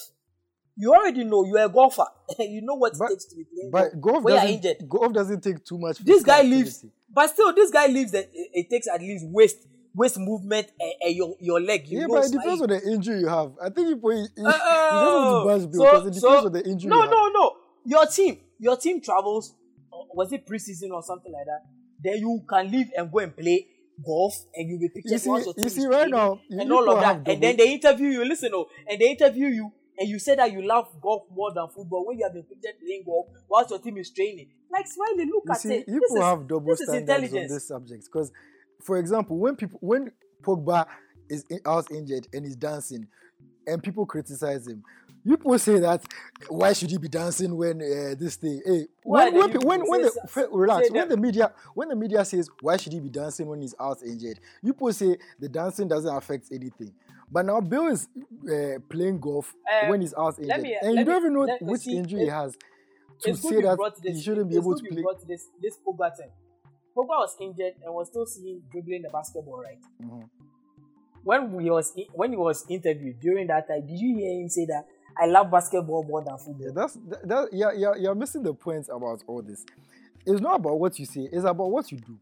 You 0.81 0.95
already 0.95 1.25
know 1.25 1.45
you're 1.45 1.65
a 1.65 1.69
golfer. 1.69 2.07
you 2.39 2.63
know 2.63 2.75
what 2.77 2.93
it 2.95 3.01
takes 3.09 3.25
to 3.27 3.37
be 3.37 3.45
playing 3.45 3.71
But 3.73 4.01
golf 4.01 4.23
you're 4.27 4.37
doesn't 4.37 4.49
injured. 4.55 4.89
golf 4.89 5.13
doesn't 5.13 5.43
take 5.43 5.65
too 5.65 5.77
much. 5.79 5.99
This 5.99 6.23
guy 6.23 6.37
activity. 6.39 6.57
lives, 6.57 6.85
but 7.13 7.31
still, 7.31 7.53
this 7.53 7.71
guy 7.71 7.87
lives 7.89 8.13
that 8.13 8.29
it, 8.33 8.51
it 8.55 8.71
takes 8.71 8.87
at 8.87 9.01
least 9.01 9.25
waist, 9.29 9.57
waist 9.95 10.19
movement, 10.19 10.69
and, 10.79 10.93
and 11.03 11.17
your 11.17 11.35
your 11.41 11.61
leg. 11.61 11.89
You 11.89 12.01
Yeah, 12.01 12.07
know, 12.07 12.15
but 12.15 12.27
it 12.27 12.33
depends 12.33 12.63
on 12.63 12.69
the 12.69 12.81
injury 12.93 13.21
you 13.21 13.29
have. 13.29 13.53
I 13.61 13.71
think 13.71 13.89
you, 13.89 14.01
you, 14.13 14.29
you 14.37 14.47
Uh, 14.47 14.53
just 14.53 15.05
want 15.05 15.63
to 15.63 15.67
bash 15.67 15.73
because 15.73 16.07
it 16.07 16.15
depends 16.21 16.47
on 16.47 16.53
the 16.53 16.65
injury. 16.65 16.91
No, 16.91 17.01
have. 17.03 17.11
no, 17.11 17.29
no. 17.29 17.57
Your 17.85 18.07
team, 18.07 18.39
your 18.59 18.77
team 18.77 19.01
travels. 19.01 19.55
uh, 19.93 19.97
Was 20.15 20.33
it 20.33 20.47
preseason 20.47 20.91
or 20.93 21.03
something 21.03 21.33
like 21.33 21.47
that? 21.47 21.63
Then 22.05 22.19
you 22.21 22.45
can 22.49 22.71
leave 22.71 22.91
and 22.97 23.11
go 23.11 23.19
and 23.19 23.35
play 23.37 23.67
golf, 24.07 24.35
and 24.55 24.69
you'll 24.69 24.79
be 24.79 24.91
pictured 24.91 25.11
You 25.11 25.19
see- 25.19 25.53
you 25.61 25.69
see 25.71 25.87
right 25.87 26.09
now, 26.09 26.39
you 26.49 26.61
and 26.61 26.71
all 26.73 26.89
of 26.89 27.01
that, 27.01 27.27
and 27.29 27.43
then 27.43 27.57
they 27.57 27.73
interview 27.73 28.11
you. 28.11 28.25
Listen, 28.25 28.51
oh, 28.55 28.67
and 28.89 29.01
they 29.01 29.11
interview 29.11 29.49
you, 29.49 29.73
and 29.99 30.09
you 30.09 30.19
say 30.19 30.35
that 30.37 30.53
you 30.53 30.63
love 30.63 30.89
golf 31.01 31.25
more 31.35 31.53
than 31.53 31.67
football 31.69 32.07
when 32.07 32.19
you 32.19 32.25
have 32.25 32.33
been 32.33 32.45
pictured 32.45 32.79
playing 32.81 33.03
golf 33.05 33.27
whilst 33.49 33.71
your 33.71 33.81
team 33.81 33.97
is 33.99 34.11
training. 34.11 34.49
Like 34.71 34.87
Smiley, 34.87 35.27
look 35.27 35.45
You 35.47 35.53
at 35.53 35.61
see, 35.61 35.75
it. 35.75 35.87
people 35.87 36.01
this 36.01 36.13
is, 36.13 36.23
have 36.23 36.47
double 36.47 36.67
this 36.67 36.83
standards 36.83 37.35
on 37.35 37.47
this 37.49 37.69
subject. 37.69 38.05
Because, 38.05 38.33
for 38.83 38.99
example, 38.99 39.39
when 39.39 39.57
people 39.57 39.79
when 39.83 40.13
Pogba 40.43 40.87
is 41.29 41.45
in, 41.51 41.61
out 41.67 41.91
injured 41.91 42.29
and 42.33 42.45
he's 42.45 42.57
dancing, 42.57 43.07
and 43.67 43.83
people 43.83 44.07
criticize 44.07 44.67
him, 44.67 44.83
you 45.25 45.37
people 45.37 45.59
say 45.59 45.79
that 45.79 46.03
why 46.49 46.73
should 46.73 46.91
he 46.91 46.97
be 46.99 47.09
dancing 47.09 47.57
when 47.57 47.77
uh, 47.83 48.15
this 48.19 48.37
thing? 48.37 48.63
Hey, 48.65 48.87
when 49.03 49.35
when, 49.35 49.51
when, 49.61 49.81
when 49.89 50.03
the 50.03 50.11
so- 50.29 50.49
relax 50.53 50.91
when 50.91 51.09
the 51.09 51.17
media 51.17 51.53
when 51.75 51.89
the 51.89 51.97
media 51.97 52.25
says 52.25 52.49
why 52.61 52.77
should 52.77 52.93
he 52.93 53.01
be 53.01 53.11
dancing 53.11 53.47
when 53.47 53.61
he's 53.61 53.75
out 53.81 53.99
injured, 54.03 54.39
you 54.63 54.73
people 54.73 54.93
say 54.93 55.17
the 55.39 55.49
dancing 55.49 55.89
doesn't 55.89 56.15
affect 56.15 56.47
anything. 56.53 56.93
But 57.31 57.45
now 57.47 57.61
Bale 57.61 57.89
is 57.89 58.09
uh, 58.51 58.79
playing 58.89 59.21
golf 59.21 59.55
Um, 59.83 59.89
when 59.91 60.01
he's 60.01 60.15
out 60.15 60.39
injured, 60.39 60.63
me- 60.63 60.77
and 60.81 60.99
you 60.99 61.05
don't 61.05 61.23
me- 61.23 61.29
even 61.29 61.33
know 61.35 61.57
which 61.61 61.83
see, 61.83 61.97
injury 61.97 62.21
he 62.23 62.27
has 62.29 62.57
to 63.23 63.35
say 63.37 63.61
that 63.63 63.77
brought 63.77 63.95
he 64.03 64.21
shouldn't 64.21 64.49
be 64.49 64.57
able 64.57 64.75
to 64.77 64.85
play. 64.85 65.05
this 65.27 65.49
this 65.61 65.77
Pogba 65.87 66.17
thing. 66.17 66.31
Pogba 66.97 67.09
was 67.21 67.37
injured 67.41 67.75
and 67.85 67.93
was 67.95 68.09
still 68.09 68.27
seen 68.27 68.63
dribbling 68.71 69.03
the 69.03 69.09
basketball, 69.11 69.61
right? 69.63 69.79
Mhm. 70.03 70.29
When 71.25 71.61
he 71.61 71.71
was 71.71 71.93
when 72.15 72.31
he 72.31 72.37
was 72.37 72.65
interviewed 72.69 73.21
during 73.21 73.47
that 73.49 73.69
time, 73.69 73.87
did 73.87 73.99
you 73.99 74.17
hear 74.17 74.41
him 74.41 74.49
say 74.49 74.65
that 74.67 74.87
I 75.21 75.27
love 75.27 75.51
basketball 75.51 76.05
more 76.05 76.23
than 76.23 76.39
football? 76.39 76.67
Yeah, 76.67 76.73
that's 76.75 76.95
that, 76.95 77.29
that 77.29 77.53
yeah, 77.53 77.73
yeah, 77.77 77.95
you're 77.99 78.15
missing 78.15 78.43
the 78.43 78.55
point 78.55 78.89
about 78.89 79.23
all 79.27 79.43
this. 79.43 79.65
It's 80.25 80.41
not 80.41 80.57
about 80.61 80.79
what 80.79 80.99
you 80.99 81.05
say, 81.07 81.29
it's 81.31 81.45
about 81.45 81.71
what 81.71 81.91
you 81.93 81.99
do. 81.99 82.17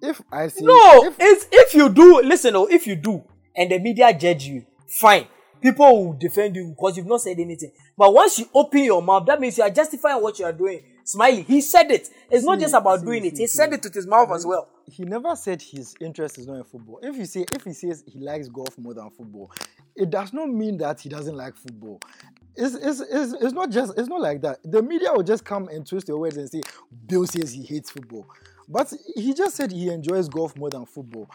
If 0.00 0.20
I 0.32 0.48
say 0.48 0.64
No, 0.64 1.04
if, 1.04 1.16
it's 1.20 1.46
if 1.52 1.74
you 1.74 1.88
do 1.88 2.22
listen, 2.22 2.56
oh, 2.56 2.66
if 2.66 2.86
you 2.86 2.96
do, 2.96 3.22
and 3.56 3.70
the 3.70 3.78
media 3.78 4.12
judge 4.16 4.46
you, 4.46 4.64
fine. 4.86 5.26
People 5.60 6.06
will 6.06 6.12
defend 6.14 6.56
you 6.56 6.70
because 6.70 6.96
you've 6.96 7.06
not 7.06 7.20
said 7.20 7.38
anything. 7.38 7.70
But 7.96 8.12
once 8.12 8.36
you 8.38 8.46
open 8.52 8.82
your 8.82 9.00
mouth, 9.00 9.24
that 9.26 9.40
means 9.40 9.56
you 9.58 9.62
are 9.62 9.70
justifying 9.70 10.20
what 10.20 10.36
you 10.38 10.44
are 10.44 10.52
doing. 10.52 10.82
Smiley, 11.04 11.42
he 11.42 11.60
said 11.60 11.88
it. 11.92 12.08
It's 12.30 12.44
not 12.44 12.58
See, 12.58 12.64
just 12.64 12.74
about 12.74 12.98
see, 13.00 13.06
doing 13.06 13.24
it. 13.26 13.38
He 13.38 13.46
see. 13.46 13.56
said 13.58 13.72
it 13.72 13.82
with 13.84 13.94
his 13.94 14.06
mouth 14.06 14.30
as 14.32 14.44
well. 14.44 14.68
he 14.86 15.04
never 15.04 15.36
said 15.36 15.62
his 15.62 15.94
interest 16.00 16.38
is 16.38 16.46
not 16.48 16.54
in 16.56 16.64
football. 16.64 16.98
If 17.02 17.16
you 17.16 17.26
say 17.26 17.44
if 17.52 17.62
he 17.64 17.72
says 17.74 18.02
he 18.06 18.18
likes 18.18 18.48
golf 18.48 18.76
more 18.76 18.94
than 18.94 19.08
football, 19.10 19.52
it 19.94 20.10
does 20.10 20.32
not 20.32 20.48
mean 20.48 20.78
that 20.78 21.00
he 21.00 21.08
doesn't 21.08 21.36
like 21.36 21.56
football. 21.56 22.00
It's, 22.56 22.74
it's, 22.74 23.00
it's, 23.00 23.32
it's 23.40 23.52
not 23.52 23.70
just 23.70 23.96
it's 23.96 24.08
not 24.08 24.20
like 24.20 24.42
that. 24.42 24.58
The 24.64 24.82
media 24.82 25.12
will 25.12 25.22
just 25.22 25.44
come 25.44 25.68
and 25.68 25.86
twist 25.86 26.08
your 26.08 26.18
words 26.18 26.36
and 26.36 26.50
say 26.50 26.60
Bale 27.06 27.26
says 27.26 27.52
he 27.52 27.62
hates 27.62 27.90
football. 27.90 28.26
But 28.68 28.92
he 29.14 29.32
just 29.34 29.56
said 29.56 29.70
he 29.72 29.88
enjoys 29.90 30.28
golf 30.28 30.56
more 30.56 30.70
than 30.70 30.86
football. 30.86 31.30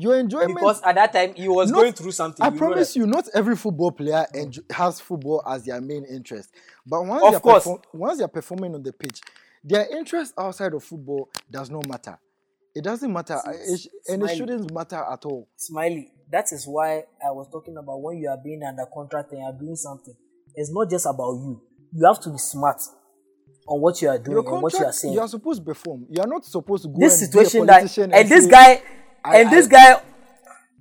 Your 0.00 0.18
enjoyment 0.18 0.54
Because 0.54 0.80
at 0.82 0.94
that 0.94 1.12
time 1.12 1.34
he 1.34 1.46
was 1.48 1.70
Not- 1.70 1.80
going 1.80 1.92
through 1.92 2.12
something. 2.12 2.44
I 2.44 2.48
you 2.50 2.56
promise 2.58 2.96
you, 2.96 3.06
not 3.06 3.28
every 3.34 3.54
football 3.54 3.92
player 3.92 4.26
enjo- 4.34 4.70
has 4.72 4.98
football 4.98 5.42
as 5.46 5.64
their 5.64 5.80
main 5.80 6.04
interest. 6.06 6.48
But 6.86 7.04
once 7.04 7.22
Of 7.22 7.30
they're 7.32 7.40
course. 7.40 7.64
perform- 7.64 7.82
once 7.92 8.18
they're 8.18 8.28
performing 8.28 8.74
on 8.74 8.82
the 8.82 8.92
pitch, 8.92 9.20
their 9.62 9.86
interest 9.94 10.32
outside 10.38 10.72
of 10.72 10.82
football 10.82 11.28
does 11.50 11.68
not 11.68 11.86
matter. 11.86 12.18
It 12.74 12.82
doesn't 12.84 13.12
matter, 13.12 13.38
I- 13.44 13.52
it 13.52 13.78
sh- 13.80 13.86
and 14.08 14.22
it 14.22 14.36
shouldn't 14.36 14.72
matter 14.72 14.96
at 14.96 15.24
all. 15.26 15.48
Smiley, 15.56 16.12
that 16.32 16.46
is 16.52 16.66
why 16.66 17.04
I 17.22 17.30
was 17.32 17.48
talking 17.52 17.76
about 17.76 18.00
when 18.00 18.16
you 18.18 18.28
are 18.30 18.38
being 18.42 18.62
under 18.62 18.86
contract 18.86 19.32
and 19.32 19.40
you 19.40 19.46
are 19.46 19.52
doing 19.52 19.76
something. 19.76 20.14
It's 20.54 20.72
not 20.72 20.88
just 20.88 21.04
about 21.04 21.32
you. 21.34 21.60
You 21.92 22.06
have 22.06 22.20
to 22.20 22.30
be 22.30 22.38
smart 22.38 22.80
on 23.68 23.80
what 23.80 24.00
you 24.00 24.08
are 24.08 24.18
doing 24.18 24.36
Your 24.44 24.54
and 24.54 24.62
what 24.62 24.72
you 24.72 24.84
are 24.84 24.92
saying. 24.92 25.14
you 25.14 25.20
are 25.20 25.28
supposed 25.28 25.60
to 25.60 25.64
perform. 25.66 26.06
You 26.08 26.22
are 26.22 26.26
not 26.28 26.44
supposed 26.44 26.84
to 26.84 26.88
go 26.88 26.98
this 26.98 27.20
and 27.20 27.30
situation 27.30 27.66
that 27.66 27.72
politician 27.80 28.12
and 28.14 28.28
this 28.28 28.46
guy 28.46 28.82
I- 29.24 29.38
and 29.40 29.50
this 29.50 29.66
guy 29.66 29.96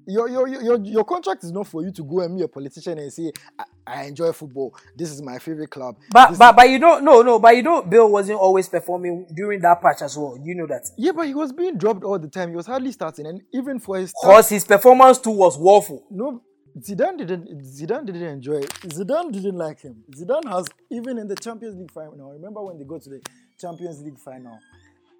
Your, 0.07 0.27
your, 0.27 0.47
your, 0.47 0.79
your, 0.83 1.03
contract 1.05 1.43
is 1.43 1.51
not 1.51 1.67
for 1.67 1.83
you 1.83 1.91
to 1.91 2.03
go 2.03 2.21
and 2.21 2.35
be 2.35 2.43
a 2.43 2.47
politician 2.47 2.97
and 2.97 3.13
say, 3.13 3.31
I, 3.59 3.63
I 3.85 4.03
enjoy 4.05 4.31
football. 4.31 4.73
This 4.97 5.11
is 5.11 5.21
my 5.21 5.37
favorite 5.37 5.69
club. 5.69 5.97
but 6.11 6.29
This 6.29 6.39
but 6.39 6.55
but 6.55 6.67
you 6.67 6.79
don't 6.79 7.03
no 7.03 7.21
no 7.21 7.37
but 7.37 7.55
you 7.55 7.61
know 7.61 7.83
Bale 7.83 8.09
wasn't 8.09 8.39
always 8.39 8.67
performing 8.67 9.27
during 9.35 9.59
that 9.61 9.79
patch 9.83 10.01
as 10.01 10.17
well. 10.17 10.35
You 10.43 10.55
know 10.55 10.65
that. 10.65 10.89
Yeah, 10.97 11.11
but 11.11 11.27
he 11.27 11.35
was 11.35 11.51
being 11.53 11.77
dropped 11.77 12.03
all 12.03 12.17
the 12.17 12.27
time. 12.27 12.49
He 12.49 12.55
was 12.55 12.65
hardly 12.65 12.91
starting, 12.91 13.27
and 13.27 13.41
even 13.53 13.79
for 13.79 13.97
his 13.99 14.09
start, 14.09 14.31
Because 14.31 14.49
his 14.49 14.65
performance 14.65 15.19
too 15.19 15.29
was 15.31 15.59
woeful. 15.59 16.07
no, 16.09 16.41
Zidane 16.79 17.17
didn't. 17.19 17.45
Zidane 17.61 18.05
didn't 18.07 18.23
enjoy 18.23 18.59
it. 18.65 18.69
Zidane 18.97 19.31
didn't 19.31 19.57
like 19.57 19.79
him. 19.81 20.03
Zidane 20.17 20.47
has 20.49 20.65
even 20.89 21.19
in 21.19 21.27
the 21.27 21.35
Champions 21.35 21.75
League 21.75 21.91
final. 21.91 22.31
Remember 22.33 22.63
when 22.63 22.79
they 22.79 22.85
go 22.85 22.97
to 22.97 23.09
the 23.09 23.21
Champions 23.61 24.01
League 24.01 24.17
final? 24.17 24.57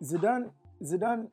Zidane, 0.02 0.50
Zidane, 0.82 1.28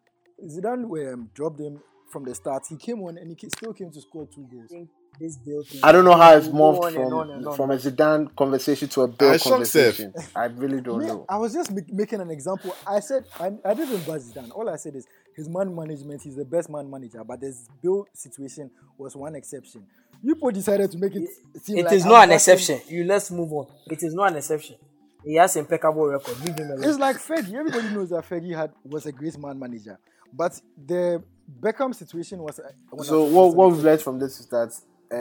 Zidane 0.44 1.12
um, 1.12 1.30
dropped 1.34 1.60
him 1.60 1.80
from 2.10 2.24
the 2.24 2.34
start. 2.34 2.64
He 2.68 2.76
came 2.76 3.02
on 3.02 3.18
and 3.18 3.36
he 3.38 3.48
still 3.48 3.72
came 3.72 3.90
to 3.90 4.00
score 4.00 4.26
two 4.26 4.46
goals. 4.50 4.70
this 5.18 5.36
Bale 5.38 5.62
thing. 5.62 5.80
I 5.82 5.92
don't 5.92 6.04
know 6.04 6.16
how 6.16 6.36
it's 6.36 6.46
moved 6.48 6.84
on 6.84 6.92
from 6.92 7.12
on 7.12 7.46
on. 7.46 7.56
from 7.56 7.70
a 7.70 7.76
Zidane 7.76 8.34
conversation 8.36 8.88
to 8.88 9.02
a 9.02 9.08
Bale 9.08 9.30
I 9.30 9.36
shocked 9.38 9.66
Seth. 9.66 9.96
conversation. 9.96 10.14
I 10.34 10.44
really 10.46 10.80
don't 10.80 11.00
Me, 11.00 11.06
know. 11.06 11.24
I 11.28 11.38
was 11.38 11.52
just 11.54 11.70
make, 11.72 11.92
making 11.92 12.20
an 12.20 12.30
example. 12.30 12.74
I 12.86 13.00
said 13.00 13.24
I, 13.40 13.52
I 13.64 13.74
didn't 13.74 14.06
bash 14.06 14.20
Zidane. 14.22 14.50
All 14.54 14.68
I 14.68 14.76
said 14.76 14.94
is 14.94 15.06
his 15.34 15.48
man 15.48 15.74
management, 15.74 16.22
he's 16.22 16.36
the 16.36 16.44
best 16.44 16.68
man 16.70 16.90
manager. 16.90 17.22
But 17.24 17.40
this 17.40 17.66
Bale 17.82 18.06
situation 18.12 18.70
was 18.98 19.16
one 19.16 19.34
exception. 19.34 19.86
You 20.22 20.34
people 20.34 20.50
decided 20.50 20.90
to 20.92 20.98
make 20.98 21.14
it 21.14 21.28
seem 21.62 21.78
It 21.78 21.84
like 21.84 21.94
is 21.94 22.04
I'm 22.04 22.10
not 22.12 22.24
an 22.24 22.32
exception. 22.32 22.80
You 22.88 23.04
let's 23.04 23.30
move 23.30 23.52
on. 23.52 23.66
It 23.90 24.02
is 24.02 24.14
not 24.14 24.30
an 24.32 24.36
exception. 24.38 24.76
He 25.24 25.34
has 25.34 25.56
impeccable 25.56 26.06
record. 26.06 26.38
Leave 26.40 26.56
him 26.56 26.70
alone. 26.70 26.84
It's 26.84 26.98
like 26.98 27.16
Fergie. 27.16 27.54
Everybody 27.54 27.88
knows 27.88 28.10
that 28.10 28.24
Fergie 28.28 28.54
had 28.56 28.70
was 28.84 29.06
a 29.06 29.12
great 29.12 29.36
man 29.38 29.58
manager, 29.58 29.98
but 30.32 30.60
the 30.86 31.22
Beckham 31.60 31.94
situation 31.94 32.40
was. 32.40 32.58
uh, 32.58 33.02
So 33.02 33.24
what 33.24 33.54
what 33.54 33.70
we've 33.72 33.84
learned 33.84 34.02
from 34.02 34.18
this 34.18 34.40
is 34.40 34.46
that 34.46 34.72
uh, 35.12 35.16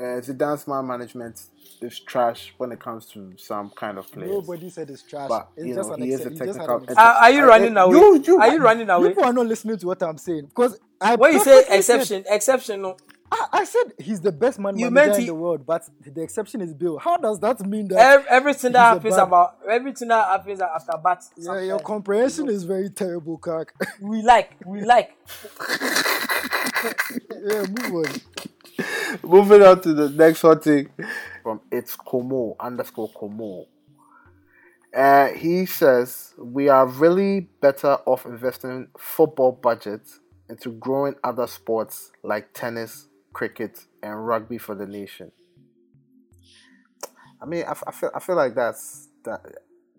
uh, 0.00 0.20
Zidane's 0.20 0.66
man 0.66 0.86
management 0.86 1.42
is 1.82 2.00
trash 2.00 2.54
when 2.56 2.72
it 2.72 2.80
comes 2.80 3.04
to 3.06 3.34
some 3.36 3.70
kind 3.70 3.98
of 3.98 4.10
players. 4.10 4.30
Nobody 4.30 4.70
said 4.70 4.88
it's 4.88 5.02
trash. 5.02 5.28
But, 5.28 5.48
it's 5.56 5.66
you 5.66 5.74
just 5.74 5.88
know, 5.88 5.94
an 5.96 6.02
he 6.02 6.12
is 6.12 6.24
a 6.24 6.30
he 6.30 6.36
just 6.36 6.40
had 6.40 6.66
technical- 6.66 6.76
an 6.76 6.80
a 6.80 6.84
excep- 6.84 6.98
Are, 6.98 7.14
are 7.14 7.30
you 7.30 7.44
running 7.46 7.76
I- 7.76 7.82
away? 7.82 7.98
you- 7.98 8.22
you- 8.26 8.38
are 8.40 8.52
you 8.54 8.60
running 8.62 8.88
away? 8.88 9.08
People 9.08 9.24
are 9.24 9.32
not 9.32 9.46
listening 9.46 9.76
to 9.78 9.86
what 9.86 10.02
I'm 10.02 10.16
saying 10.18 10.46
because 10.46 10.78
I. 11.00 11.16
When 11.16 11.32
you 11.34 11.40
say 11.40 11.50
perfectly 11.64 11.82
said- 11.82 12.00
exception, 12.00 12.24
exception, 12.28 12.82
no. 12.82 12.96
I, 13.34 13.46
I 13.52 13.64
said 13.64 13.94
he's 13.98 14.20
the 14.20 14.30
best 14.30 14.58
man 14.58 14.78
You 14.78 14.90
manager 14.90 15.08
meant 15.10 15.20
in 15.20 15.26
the 15.26 15.34
world, 15.34 15.64
but 15.64 15.88
the 16.04 16.22
exception 16.22 16.60
is 16.60 16.74
Bale. 16.74 16.98
How 16.98 17.16
does 17.16 17.40
that 17.40 17.60
mean 17.66 17.88
that? 17.88 17.98
Ev- 17.98 18.26
Everything 18.28 18.72
that 18.72 18.94
happens 18.94 19.16
bad- 19.16 19.22
about 19.22 19.56
everything 19.70 20.08
that 20.08 20.26
happens 20.26 20.60
after 20.60 20.92
bat. 21.02 21.24
yeah, 21.38 21.60
your 21.60 21.78
comprehension 21.80 22.48
is 22.50 22.64
very 22.64 22.90
terrible, 22.90 23.38
Kirk. 23.38 23.72
we 24.00 24.20
like, 24.22 24.52
we 24.66 24.82
like. 24.82 25.16
yeah, 27.46 27.66
move 27.68 28.06
on. 28.06 28.20
Moving 29.22 29.62
on 29.62 29.80
to 29.82 29.94
the 29.94 30.10
next 30.10 30.42
one 30.42 30.60
thing 30.60 30.90
from 31.42 31.60
it's 31.70 31.96
Como 31.96 32.54
underscore 32.60 33.10
Como. 33.14 33.66
Uh, 34.94 35.28
he 35.28 35.64
says 35.64 36.34
we 36.38 36.68
are 36.68 36.86
really 36.86 37.40
better 37.62 37.96
off 38.04 38.26
investing 38.26 38.88
football 38.98 39.52
budgets 39.52 40.20
into 40.50 40.70
growing 40.72 41.14
other 41.24 41.46
sports 41.46 42.10
like 42.22 42.52
tennis, 42.52 43.08
cricket, 43.32 43.86
and 44.02 44.26
rugby 44.26 44.58
for 44.58 44.74
the 44.74 44.86
nation. 44.86 45.32
I 47.40 47.46
mean, 47.46 47.64
I, 47.64 47.72
f- 47.72 47.84
I 47.86 47.92
feel 47.92 48.10
I 48.14 48.20
feel 48.20 48.36
like 48.36 48.54
that's 48.54 49.08
that. 49.24 49.40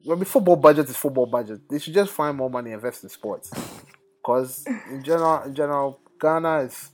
I 0.09 0.15
mean, 0.15 0.25
football 0.25 0.55
budget 0.55 0.89
is 0.89 0.97
football 0.97 1.25
budget. 1.25 1.61
They 1.69 1.79
should 1.79 1.93
just 1.93 2.11
find 2.11 2.37
more 2.37 2.49
money 2.49 2.71
invest 2.71 3.03
in 3.03 3.09
sports. 3.09 3.51
Because 4.23 4.63
in 4.89 5.03
general, 5.03 5.43
in 5.43 5.53
general, 5.53 5.99
Ghana 6.17 6.59
is 6.59 6.91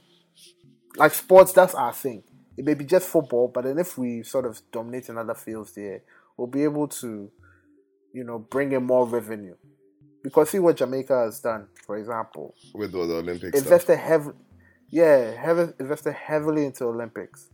like 0.95 1.13
sports, 1.13 1.53
that's 1.53 1.75
our 1.75 1.93
thing. 1.93 2.23
It 2.57 2.65
may 2.65 2.73
be 2.73 2.85
just 2.85 3.07
football, 3.07 3.47
but 3.47 3.63
then 3.63 3.77
if 3.77 3.97
we 3.97 4.23
sort 4.23 4.45
of 4.45 4.59
dominate 4.71 5.09
in 5.09 5.17
other 5.17 5.35
fields 5.35 5.71
there, 5.73 6.01
we'll 6.35 6.47
be 6.47 6.63
able 6.63 6.87
to, 6.87 7.31
you 8.13 8.23
know, 8.23 8.39
bring 8.39 8.71
in 8.71 8.83
more 8.83 9.07
revenue. 9.07 9.55
Because 10.21 10.49
see 10.49 10.59
what 10.59 10.75
Jamaica 10.75 11.25
has 11.25 11.39
done, 11.39 11.67
for 11.85 11.97
example, 11.97 12.53
with 12.73 12.91
the, 12.91 12.99
Olympics. 12.99 13.57
Invested 13.57 13.97
heavily, 13.97 14.35
yeah, 14.89 15.31
have 15.41 15.73
invested 15.79 16.13
heavily 16.13 16.65
into 16.65 16.85
Olympics, 16.85 17.49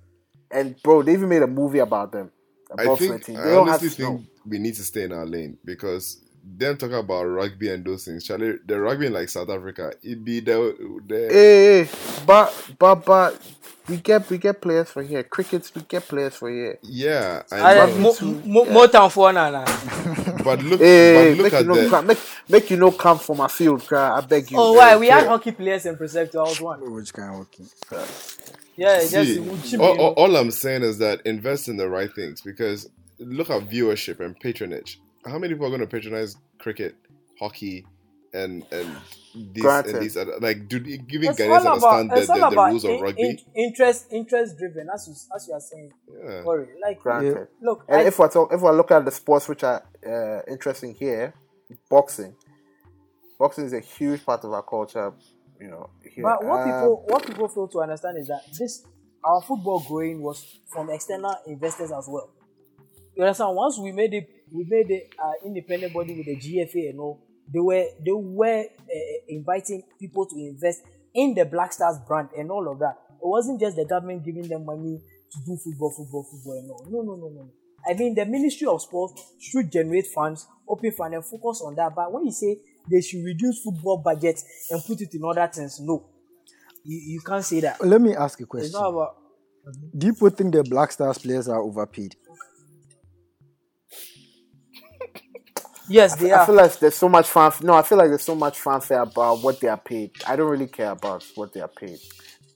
and 0.52 0.82
bro, 0.84 1.02
they 1.02 1.14
even 1.14 1.30
made 1.30 1.42
a 1.42 1.48
movie 1.48 1.80
about 1.80 2.12
them. 2.12 2.32
I 2.78 2.96
think 2.96 3.26
13. 3.26 3.38
I 3.38 3.44
They 3.44 3.50
don't 3.52 3.68
have 3.68 3.82
honestly 3.82 3.90
think 3.90 4.28
we 4.46 4.60
need 4.60 4.76
to 4.76 4.84
stay 4.84 5.04
in 5.04 5.12
our 5.12 5.26
lane 5.26 5.58
because 5.64 6.22
them 6.44 6.78
talking 6.78 6.96
about 6.96 7.24
rugby 7.24 7.70
and 7.72 7.84
those 7.84 8.06
things. 8.06 8.24
Charlie, 8.24 8.58
the 8.66 8.80
rugby 8.80 9.08
in 9.08 9.14
like 9.14 9.30
South 9.30 9.50
Africa, 9.50 9.94
it 10.04 10.24
be 10.24 10.40
the 10.40 11.02
the 11.08 11.28
Hey, 11.32 11.84
hey, 11.84 11.90
but 12.26 12.72
but 12.78 13.06
but 13.06 13.42
we 13.90 13.98
get 13.98 14.30
we 14.30 14.38
get 14.38 14.62
players 14.62 14.92
for 14.92 15.04
here. 15.04 15.24
Crickets, 15.24 15.74
we 15.76 15.82
get 15.84 16.08
players 16.08 16.36
for 16.36 16.50
here. 16.50 16.80
yeah. 16.84 17.44
I 17.52 17.62
I, 17.62 17.74
know. 17.76 17.88
mo, 18.00 18.16
mo, 18.46 18.66
more 18.66 18.88
than 18.88 19.10
four 19.10 19.34
now. 19.34 19.52
now. 19.52 19.66
but 20.44 20.64
look, 20.64 20.82
Hey, 20.82 21.14
but 21.14 21.38
look 21.38 21.52
make 21.52 21.60
you 21.60 21.60
at 21.60 21.66
no 21.66 21.76
the 21.76 21.90
make, 22.04 22.20
make 22.50 22.70
you 22.72 22.78
no 22.78 22.92
come 22.92 23.20
for 23.20 23.36
my 23.36 23.48
field, 23.48 23.86
cry. 23.88 24.18
I 24.18 24.22
beg 24.22 24.52
you. 24.52 24.58
Oh, 24.60 24.74
why? 24.74 24.98
We 24.98 25.08
had 25.08 25.28
hockey 25.28 25.52
players 25.52 25.86
in 25.86 25.98
Preceptor. 25.98 26.40
I 26.40 26.44
was 26.44 26.62
one. 26.62 26.94
Which 26.94 27.14
kind 27.14 27.32
of 27.34 27.40
working? 27.40 27.68
Yeah, 28.78 29.00
See, 29.00 29.40
we'll 29.40 29.82
all, 29.82 29.98
all, 30.02 30.14
all 30.14 30.36
I'm 30.38 30.52
saying 30.52 30.84
is 30.84 30.98
that 31.00 31.22
invest 31.26 31.70
in 31.70 31.78
the 31.78 31.90
right 31.90 32.14
things 32.14 32.42
because 32.42 32.90
look 33.20 33.50
at 33.50 33.70
viewership 33.70 34.20
and 34.20 34.40
patronage. 34.40 35.00
How 35.26 35.40
many 35.40 35.54
people 35.54 35.68
are 35.68 35.70
going 35.70 35.82
to 35.82 35.88
patronize 35.88 36.38
cricket, 36.60 36.96
hockey, 37.40 37.86
and 38.34 38.66
and 38.72 38.96
these 39.36 39.62
Granted. 39.64 39.96
and 39.96 40.04
these 40.04 40.18
other 40.18 40.38
like 40.40 40.68
do 40.68 40.80
they- 40.80 40.98
giving 40.98 41.30
It's 41.30 41.40
Ghanaians 41.40 41.66
all 41.66 41.78
about, 41.78 42.00
understand 42.00 42.12
the, 42.12 42.16
the, 42.22 42.40
the 42.40 42.48
about 42.48 42.70
rules 42.72 42.86
of 42.86 43.02
rugby? 43.02 43.22
in- 43.22 43.40
interest, 43.56 44.06
interest 44.12 44.58
driven. 44.58 44.88
As 44.94 45.08
you, 45.08 45.14
as 45.36 45.48
you 45.48 45.54
are 45.54 45.60
saying, 45.60 45.92
yeah. 46.24 46.44
Worry. 46.44 46.68
Like, 46.82 47.00
Granted. 47.00 47.48
look, 47.62 47.86
And 47.90 48.02
I, 48.02 48.06
if 48.06 48.18
we 48.18 48.28
talk, 48.30 48.54
if 48.54 48.62
we 48.62 48.70
look 48.72 48.92
at 48.92 49.04
the 49.06 49.12
sports 49.12 49.48
which 49.50 49.64
are 49.64 49.84
uh, 50.08 50.42
interesting 50.48 50.94
here, 50.96 51.34
boxing. 51.90 52.36
Boxing 53.38 53.66
is 53.66 53.74
a 53.74 53.82
huge 53.82 54.26
part 54.26 54.44
of 54.46 54.54
our 54.54 54.64
culture. 54.64 55.12
You 55.60 55.68
know, 55.70 55.90
here. 56.14 56.24
But 56.24 56.44
what 56.44 56.60
Uh, 56.62 56.66
people 56.66 57.06
what 57.08 57.26
people 57.28 57.48
fail 57.48 57.68
to 57.70 57.82
understand 57.82 58.18
is 58.18 58.28
that 58.28 58.42
this 58.60 58.84
our 59.24 59.42
football 59.42 59.80
growing 59.88 60.22
was 60.22 60.60
from 60.72 60.90
external 60.90 61.36
investors 61.48 61.92
as 61.92 62.06
well. 62.10 62.30
You 63.16 63.24
understand? 63.24 63.56
Once 63.56 63.80
we 63.80 63.92
made 63.92 64.14
it, 64.14 64.30
we 64.52 64.66
made 64.70 64.88
the 64.88 65.04
uh, 65.22 65.32
independent 65.46 65.94
body 65.94 66.16
with 66.16 66.26
the 66.26 66.36
GFA 66.36 66.90
and 66.92 67.00
all. 67.00 67.22
They 67.52 67.60
were 67.60 67.86
they 68.04 68.12
were 68.12 68.64
uh, 68.64 69.18
inviting 69.28 69.84
people 70.00 70.26
to 70.28 70.36
invest 70.38 70.82
in 71.14 71.34
the 71.34 71.46
Black 71.46 71.74
Stars 71.74 71.98
brand 72.08 72.30
and 72.38 72.52
all 72.52 72.72
of 72.72 72.80
that. 72.80 72.98
It 73.12 73.28
wasn't 73.28 73.60
just 73.60 73.76
the 73.76 73.86
government 73.86 74.24
giving 74.26 74.48
them 74.48 74.66
money 74.66 75.02
to 75.32 75.40
do 75.46 75.58
football, 75.58 75.92
football, 75.96 76.24
football 76.30 76.54
and 76.60 76.72
all. 76.72 76.86
No, 76.90 77.02
no, 77.02 77.16
no, 77.16 77.30
no. 77.30 77.50
I 77.88 77.94
mean, 77.94 78.16
the 78.16 78.26
Ministry 78.26 78.68
of 78.68 78.82
Sport 78.82 79.20
should 79.40 79.72
generate 79.72 80.08
funds, 80.08 80.48
open 80.68 80.92
fund, 80.92 81.14
and 81.14 81.24
focus 81.24 81.62
on 81.64 81.76
that. 81.76 81.94
But 81.96 82.12
when 82.12 82.26
you 82.26 82.32
say 82.32 82.58
they 82.90 83.02
should 83.02 83.24
reduce 83.24 83.62
football 83.62 83.98
budgets 84.04 84.44
and 84.72 84.84
put 84.84 85.02
it 85.02 85.14
in 85.14 85.22
other 85.24 85.48
things, 85.48 85.80
no, 85.80 86.04
you, 86.84 87.14
you 87.14 87.22
can't 87.22 87.44
say 87.44 87.60
that. 87.62 87.84
Let 87.86 88.02
me 88.02 88.16
ask 88.16 88.40
a 88.40 88.44
It's 88.44 88.50
question. 88.50 88.72
not 88.74 88.90
about. 88.90 89.18
Do 89.98 90.08
you 90.08 90.14
think 90.30 90.54
the 90.54 90.64
Black 90.64 90.92
Stars 90.92 91.18
players 91.18 91.48
are 91.48 91.60
overpaid? 91.62 92.16
Yes, 95.88 96.16
they 96.16 96.32
I 96.32 96.40
are. 96.40 96.46
feel 96.46 96.56
like 96.56 96.80
there's 96.80 96.96
so 96.96 97.10
much 97.10 97.28
fan. 97.28 97.52
No, 97.62 97.74
I 97.74 97.84
feel 97.84 97.98
like 97.98 98.10
there's 98.10 98.24
so 98.24 98.36
much 98.36 98.60
fanfare 98.60 99.02
about 99.02 99.42
what 99.42 99.60
they 99.60 99.68
are 99.68 99.78
paid. 99.78 100.12
I 100.28 100.36
don't 100.36 100.50
really 100.50 100.68
care 100.68 100.92
about 100.92 101.24
what 101.36 101.54
they 101.54 101.62
are 101.62 101.68
paid. 101.70 102.00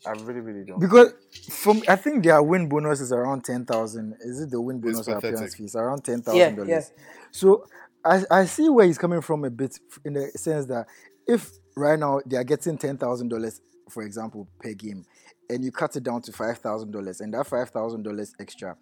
I 0.05 0.11
really, 0.11 0.41
really 0.41 0.65
don't. 0.65 0.80
Because 0.80 1.13
from 1.51 1.84
I 1.88 1.95
think 1.95 2.23
their 2.23 2.41
win 2.41 2.69
bonus 2.69 3.01
is 3.01 3.11
around 3.11 3.43
ten 3.43 3.65
thousand. 3.65 4.15
Is 4.21 4.41
it 4.41 4.51
the 4.51 4.61
win 4.61 4.80
bonus 4.80 5.09
or 5.09 5.17
appearance 5.17 5.55
fees? 5.55 5.75
Around 5.75 6.03
ten 6.05 6.21
Yeah, 6.30 6.32
thousand 6.32 6.55
yeah. 6.63 6.84
dollars. 6.84 6.91
So 7.32 7.65
I 8.05 8.23
I 8.32 8.45
see 8.45 8.69
where 8.69 8.86
he's 8.86 8.97
coming 8.97 9.21
from 9.21 9.43
a 9.45 9.49
bit 9.49 9.77
in 10.05 10.13
the 10.13 10.30
sense 10.36 10.67
that 10.67 10.88
if 11.27 11.51
right 11.75 11.99
now 11.99 12.21
they 12.25 12.38
are 12.38 12.43
getting 12.43 12.77
ten 12.77 12.97
thousand 12.97 13.30
dollars, 13.30 13.61
for 13.89 14.03
example, 14.03 14.47
per 14.59 14.73
game, 14.73 15.05
and 15.49 15.63
you 15.63 15.71
cut 15.71 15.95
it 15.95 16.03
down 16.03 16.21
to 16.23 16.32
five 16.32 16.59
thousand 16.59 16.91
dollars, 16.91 17.21
and 17.21 17.34
that 17.34 17.47
five 17.47 17.69
thousand 17.69 18.03
dollars 18.03 18.34
extra 18.39 18.77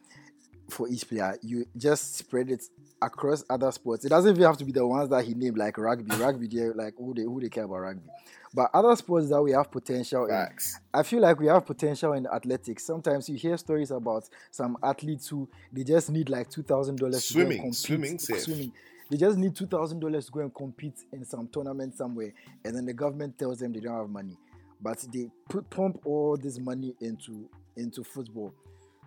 for 0.69 0.87
each 0.89 1.07
player, 1.07 1.37
you 1.41 1.65
just 1.77 2.17
spread 2.17 2.49
it 2.51 2.63
across 3.01 3.43
other 3.49 3.71
sports. 3.71 4.05
It 4.05 4.09
doesn't 4.09 4.31
even 4.31 4.43
have 4.43 4.57
to 4.57 4.65
be 4.65 4.71
the 4.71 4.85
ones 4.85 5.09
that 5.09 5.23
he 5.23 5.33
named, 5.33 5.57
like 5.57 5.77
rugby. 5.77 6.15
Rugby, 6.19 6.47
they 6.47 6.69
like 6.69 6.95
who 6.97 7.13
they 7.13 7.21
who 7.23 7.39
they 7.39 7.49
care 7.49 7.63
about 7.65 7.79
rugby. 7.79 8.09
But 8.53 8.71
other 8.73 8.95
sports 8.95 9.29
that 9.29 9.41
we 9.41 9.51
have 9.51 9.69
potential 9.69 10.25
in, 10.25 10.47
I 10.93 11.03
feel 11.03 11.21
like 11.21 11.39
we 11.39 11.47
have 11.47 11.65
potential 11.65 12.13
in 12.13 12.25
athletics. 12.27 12.85
Sometimes 12.85 13.29
you 13.29 13.35
hear 13.37 13.55
stories 13.57 13.91
about 13.91 14.23
some 14.51 14.77
athletes 14.81 15.27
who 15.27 15.47
they 15.71 15.83
just 15.83 16.09
need 16.09 16.29
like 16.29 16.49
two 16.49 16.63
thousand 16.63 16.97
dollars 16.97 17.27
to 17.27 17.33
go 17.33 17.39
and 17.41 17.47
Swimming, 17.49 17.61
compete. 17.61 17.75
swimming 17.75 18.19
safe. 18.19 18.41
swimming. 18.41 18.71
They 19.09 19.17
just 19.17 19.37
need 19.37 19.55
two 19.55 19.67
thousand 19.67 19.99
dollars 19.99 20.25
to 20.25 20.31
go 20.31 20.39
and 20.41 20.53
compete 20.53 20.95
in 21.13 21.23
some 21.23 21.47
tournament 21.49 21.95
somewhere, 21.95 22.33
and 22.65 22.75
then 22.75 22.85
the 22.85 22.93
government 22.93 23.37
tells 23.37 23.59
them 23.59 23.71
they 23.73 23.79
don't 23.79 23.95
have 23.97 24.09
money, 24.09 24.37
but 24.81 24.97
they 25.13 25.29
put 25.49 25.69
pump 25.69 26.01
all 26.05 26.35
this 26.35 26.57
money 26.59 26.93
into 26.99 27.47
into 27.75 28.03
football. 28.03 28.53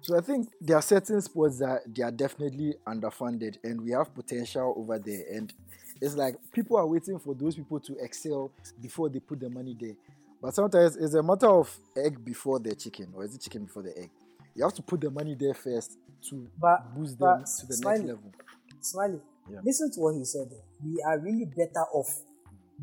So 0.03 0.17
I 0.17 0.21
think 0.21 0.49
there 0.61 0.77
are 0.77 0.83
certain 0.83 1.21
sports 1.21 1.59
that 1.59 1.81
they 1.95 2.03
are 2.03 2.11
definitely 2.11 2.75
underfunded, 2.87 3.57
and 3.63 3.81
we 3.83 3.91
have 3.93 4.14
potential 4.14 4.75
over 4.77 4.99
there. 4.99 5.25
And 5.33 5.53
it's 6.01 6.14
like 6.17 6.37
people 6.53 6.77
are 6.79 6.87
waiting 6.87 7.18
for 7.18 7.35
those 7.35 7.55
people 7.57 7.81
to 7.81 7.97
excel 8.03 8.51
before 8.81 9.09
they 9.11 9.21
put 9.21 9.41
the 9.41 9.51
money 9.51 9.77
there. 9.79 9.95
But 10.41 10.55
sometimes 10.55 10.97
it's 10.97 11.13
a 11.14 11.22
matter 11.22 11.49
of 11.49 11.75
egg 11.97 12.25
before 12.25 12.59
the 12.59 12.75
chicken, 12.75 13.09
or 13.14 13.25
is 13.25 13.35
it 13.35 13.43
chicken 13.43 13.64
before 13.64 13.83
the 13.83 13.97
egg? 13.99 14.11
You 14.55 14.64
have 14.64 14.72
to 14.75 14.83
put 14.83 15.01
the 15.03 15.11
money 15.11 15.35
there 15.39 15.55
first 15.55 15.99
to 16.31 16.47
But- 16.59 16.95
boost 16.95 17.18
but 17.18 17.37
them 17.37 17.45
to 17.45 17.67
the 17.67 17.75
Smiley, 17.75 17.99
next 17.99 18.09
level. 18.09 18.33
Smiley, 18.81 19.21
Yeah. 19.51 19.61
listen 19.63 19.91
to 19.93 20.01
what 20.01 20.14
he 20.14 20.25
said. 20.25 20.51
We 20.83 21.03
are 21.07 21.18
really 21.18 21.45
better 21.45 21.85
off, 21.93 22.22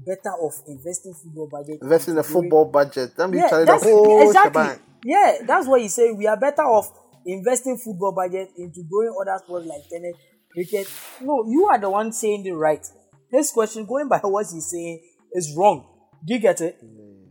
better 0.06 0.30
off 0.30 0.62
investing 0.68 1.14
football 1.16 1.48
budget. 1.48 1.82
Invest 1.82 2.08
in 2.10 2.16
the 2.16 2.24
football 2.24 2.66
budget. 2.66 3.16
Then 3.18 3.32
we 3.32 3.38
Yeah, 3.40 3.48
tell 3.48 3.60
you 3.62 3.66
the 3.66 3.72
that's 3.72 3.84
whole 3.84 4.22
exactly. 4.28 4.62
shebang. 4.64 4.80
Yeah, 5.04 5.38
that's 5.46 5.68
what 5.68 5.82
he's 5.82 5.94
saying. 5.96 6.16
We 6.18 6.28
are 6.28 6.38
better 6.38 6.62
off 6.62 6.92
investing 7.28 7.78
football 7.78 8.14
budget 8.14 8.50
into 8.58 8.84
growing 8.90 9.14
other 9.22 9.38
sports 9.44 9.68
like 9.68 9.82
tennis, 9.90 10.16
cricket. 10.52 10.88
No, 11.22 11.46
you 11.48 11.66
are 11.68 11.78
the 11.78 11.90
one 11.90 12.12
saying 12.12 12.44
the 12.44 12.52
right. 12.52 12.86
This 13.32 13.52
question, 13.52 13.86
going 13.86 14.08
by 14.08 14.18
what 14.24 14.48
he's 14.52 14.70
saying, 14.72 15.02
is 15.34 15.54
wrong. 15.56 15.86
Do 16.26 16.34
you 16.34 16.40
get 16.40 16.62
it? 16.62 16.80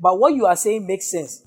But 0.00 0.18
what 0.18 0.34
you 0.34 0.46
are 0.46 0.56
saying 0.56 0.86
makes 0.86 1.10
sense. 1.10 1.42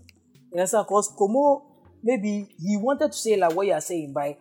You 0.51 0.57
understand? 0.59 0.85
Because 0.87 1.13
Como, 1.17 1.63
maybe 2.03 2.47
he 2.59 2.77
wanted 2.77 3.11
to 3.11 3.17
say 3.17 3.37
like 3.37 3.53
what 3.55 3.67
you 3.67 3.73
are 3.73 3.81
saying 3.81 4.11
by 4.13 4.37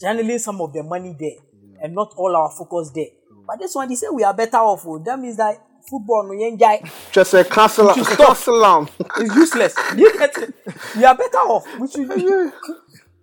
channeling 0.00 0.38
some 0.38 0.60
of 0.60 0.72
the 0.72 0.82
money 0.82 1.14
there 1.18 1.36
and 1.82 1.94
not 1.94 2.14
all 2.16 2.34
our 2.34 2.50
focus 2.50 2.90
there. 2.94 3.04
Mm. 3.04 3.46
But 3.46 3.58
this 3.60 3.74
one, 3.74 3.88
he 3.90 3.96
said 3.96 4.08
we 4.12 4.24
are 4.24 4.34
better 4.34 4.56
off. 4.56 4.84
oh. 4.86 4.98
That 5.04 5.18
means 5.18 5.36
that 5.36 5.56
football 5.88 6.24
no 6.28 6.32
yen 6.32 6.56
guy 6.56 6.80
Just 7.12 7.32
say 7.32 7.44
cancel 7.44 7.90
out. 7.90 7.98
Out. 7.98 8.90
is 9.20 9.34
useless. 9.36 9.74
You 9.96 10.16
get 10.18 10.36
it? 10.38 10.54
You 10.96 11.06
are 11.06 11.14
better 11.16 11.38
off. 11.38 11.66
We 11.78 11.88
should 11.88 12.08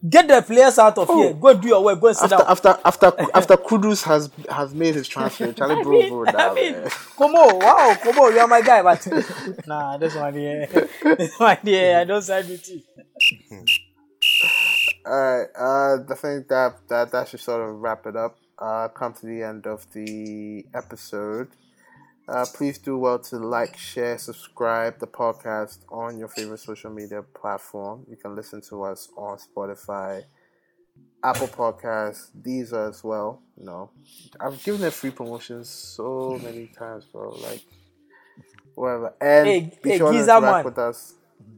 get 0.07 0.27
the 0.27 0.41
players 0.41 0.77
out 0.79 0.97
of 0.97 1.07
here. 1.09 1.33
Go 1.33 1.47
and 1.49 1.61
do 1.61 1.67
your 1.69 1.83
work. 1.83 1.99
Go 1.99 2.07
and 2.07 2.17
sit 2.17 2.31
After 2.31 2.37
down. 2.37 2.45
after 2.47 2.77
after 2.85 3.27
after 3.33 3.57
Kudus 3.57 4.03
has 4.03 4.29
has 4.49 4.73
made 4.73 4.95
his 4.95 5.07
transfer, 5.07 5.51
Charlie 5.53 5.75
I 5.75 5.83
Bro 5.83 5.91
mean, 5.91 6.09
Bro 6.09 6.25
I 6.27 6.31
down. 6.31 6.55
mean, 6.55 6.71
man. 6.73 6.89
come 7.17 7.35
on, 7.35 7.59
wow, 7.59 7.95
come 8.01 8.17
on, 8.19 8.33
you 8.33 8.39
are 8.39 8.47
my 8.47 8.61
guy, 8.61 8.81
but 8.81 9.07
nah, 9.67 9.97
this 9.97 10.15
one 10.15 10.33
here, 10.33 10.67
this 11.03 11.37
one 11.39 11.57
here, 11.63 11.97
I 11.97 12.03
don't 12.05 12.21
side 12.21 12.47
with 12.47 12.69
you. 12.69 12.81
Alright, 15.05 15.47
uh, 15.57 15.97
I 16.11 16.15
think 16.15 16.47
that, 16.49 16.75
that 16.89 17.11
that 17.11 17.27
should 17.27 17.39
sort 17.39 17.67
of 17.67 17.75
wrap 17.79 18.05
it 18.05 18.15
up. 18.15 18.37
Uh, 18.57 18.89
come 18.89 19.13
to 19.13 19.25
the 19.25 19.41
end 19.43 19.65
of 19.65 19.85
the 19.93 20.65
episode. 20.73 21.47
Uh, 22.29 22.45
please 22.53 22.77
do 22.77 22.97
well 22.97 23.17
to 23.17 23.37
like, 23.37 23.75
share, 23.75 24.17
subscribe 24.17 24.99
the 24.99 25.07
podcast 25.07 25.79
on 25.89 26.17
your 26.19 26.27
favorite 26.27 26.59
social 26.59 26.91
media 26.91 27.23
platform. 27.23 28.05
You 28.09 28.17
can 28.17 28.35
listen 28.35 28.61
to 28.69 28.83
us 28.83 29.09
on 29.17 29.37
Spotify, 29.39 30.23
Apple 31.23 31.47
Podcasts, 31.47 32.27
these 32.39 32.71
as 32.71 33.03
well. 33.03 33.41
You 33.57 33.65
know, 33.65 33.89
I've 34.39 34.63
given 34.63 34.81
them 34.81 34.91
free 34.91 35.09
promotions 35.09 35.69
so 35.69 36.39
many 36.43 36.67
times, 36.67 37.05
bro. 37.05 37.31
Like, 37.31 37.63
whatever. 38.75 39.13
And 39.19 39.47
Hey, 39.47 39.79
be 39.81 39.89
hey, 39.91 39.97
sure 39.97 40.11
to 40.11 40.19
interact 40.19 40.41
man. 40.43 40.65
with 40.65 40.77
us. 40.77 41.15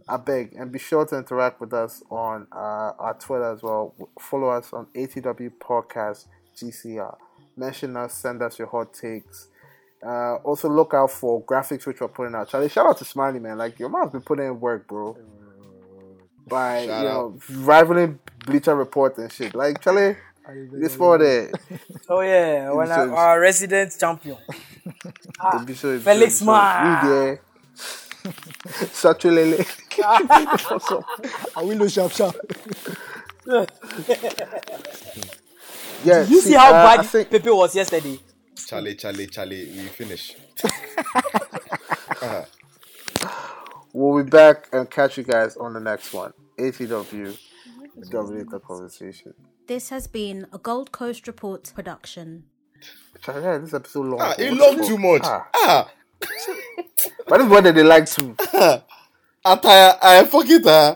I 0.07 0.17
beg, 0.17 0.53
and 0.53 0.71
be 0.71 0.79
sure 0.79 1.05
to 1.05 1.17
interact 1.17 1.59
with 1.59 1.73
us 1.73 2.03
on 2.09 2.47
uh, 2.51 2.55
our 2.97 3.15
Twitter 3.19 3.51
as 3.51 3.61
well. 3.61 3.93
Follow 4.19 4.49
us 4.49 4.71
on 4.73 4.87
ATW 4.95 5.51
Podcast 5.59 6.25
GCR. 6.55 7.17
Mention 7.57 7.97
us, 7.97 8.13
send 8.13 8.41
us 8.41 8.57
your 8.57 8.67
hot 8.67 8.93
takes. 8.93 9.47
Uh, 10.05 10.35
also 10.43 10.67
look 10.67 10.93
out 10.95 11.11
for 11.11 11.43
graphics 11.45 11.85
which 11.85 12.01
we're 12.01 12.07
putting 12.07 12.33
out. 12.35 12.49
Charlie, 12.49 12.69
shout 12.69 12.87
out 12.87 12.97
to 12.97 13.05
Smiley 13.05 13.39
man. 13.39 13.57
Like 13.57 13.77
your 13.79 13.89
man's 13.89 14.11
been 14.11 14.21
putting 14.21 14.45
in 14.47 14.59
work, 14.59 14.87
bro. 14.87 15.15
By 16.47 16.85
Shout 16.87 17.03
you 17.03 17.09
know 17.09 17.39
rivaling 17.51 18.19
Bleacher 18.45 18.75
Report 18.75 19.17
and 19.19 19.31
shit. 19.31 19.53
Like 19.53 19.79
Charlie, 19.81 20.17
this 20.73 20.95
for 20.95 21.17
there. 21.19 21.51
Oh 22.09 22.21
yeah, 22.21 22.71
when 22.71 22.91
I, 22.91 23.07
our 23.07 23.39
resident 23.39 23.95
champion, 23.97 24.37
Don't 25.51 25.65
be 25.67 25.75
so- 25.75 25.99
Felix 25.99 26.39
so- 26.39 26.45
Man. 26.45 27.03
We 27.05 27.09
there. 27.09 27.41
Satulele. 28.91 29.65
I 31.55 31.63
will 31.63 31.77
look 31.77 31.89
sharp 31.89 32.11
sharp. 32.11 32.35
Yeah, 36.03 36.25
you 36.27 36.41
see 36.41 36.53
how 36.53 36.69
uh, 36.73 36.97
bad 36.97 37.05
think 37.05 37.29
Pepe 37.29 37.49
was 37.49 37.75
yesterday. 37.75 38.19
Charlie, 38.67 38.95
Charlie, 38.95 39.27
Charlie, 39.27 39.65
we 39.65 39.81
finish. 39.87 40.35
we'll 43.93 44.23
be 44.23 44.29
back 44.29 44.67
and 44.71 44.89
catch 44.89 45.17
you 45.17 45.23
guys 45.23 45.57
on 45.57 45.73
the 45.73 45.79
next 45.79 46.13
one. 46.13 46.33
ATW. 46.57 47.37
Dominate 48.09 48.49
the 48.49 48.59
conversation. 48.59 49.33
This 49.67 49.89
has 49.89 50.07
been 50.07 50.47
a 50.53 50.57
Gold 50.57 50.91
Coast 50.91 51.27
Report 51.27 51.71
production. 51.75 52.43
Charlie, 53.21 53.59
this 53.59 53.73
episode 53.73 54.05
long. 54.07 54.19
Ah, 54.21 54.35
it 54.37 54.51
What 54.51 54.77
long 54.77 54.87
too 54.87 54.97
much. 54.97 55.21
Ah, 55.23 55.47
Ah, 55.53 55.91
but 57.27 57.37
this 57.37 57.45
is 57.45 57.49
what 57.51 57.63
they 57.63 57.83
like 57.83 58.05
to. 58.07 58.35
attire, 59.45 59.97
I 60.01 60.23
fuck 60.25 60.49
it. 60.49 60.63
Ah. 60.65 60.95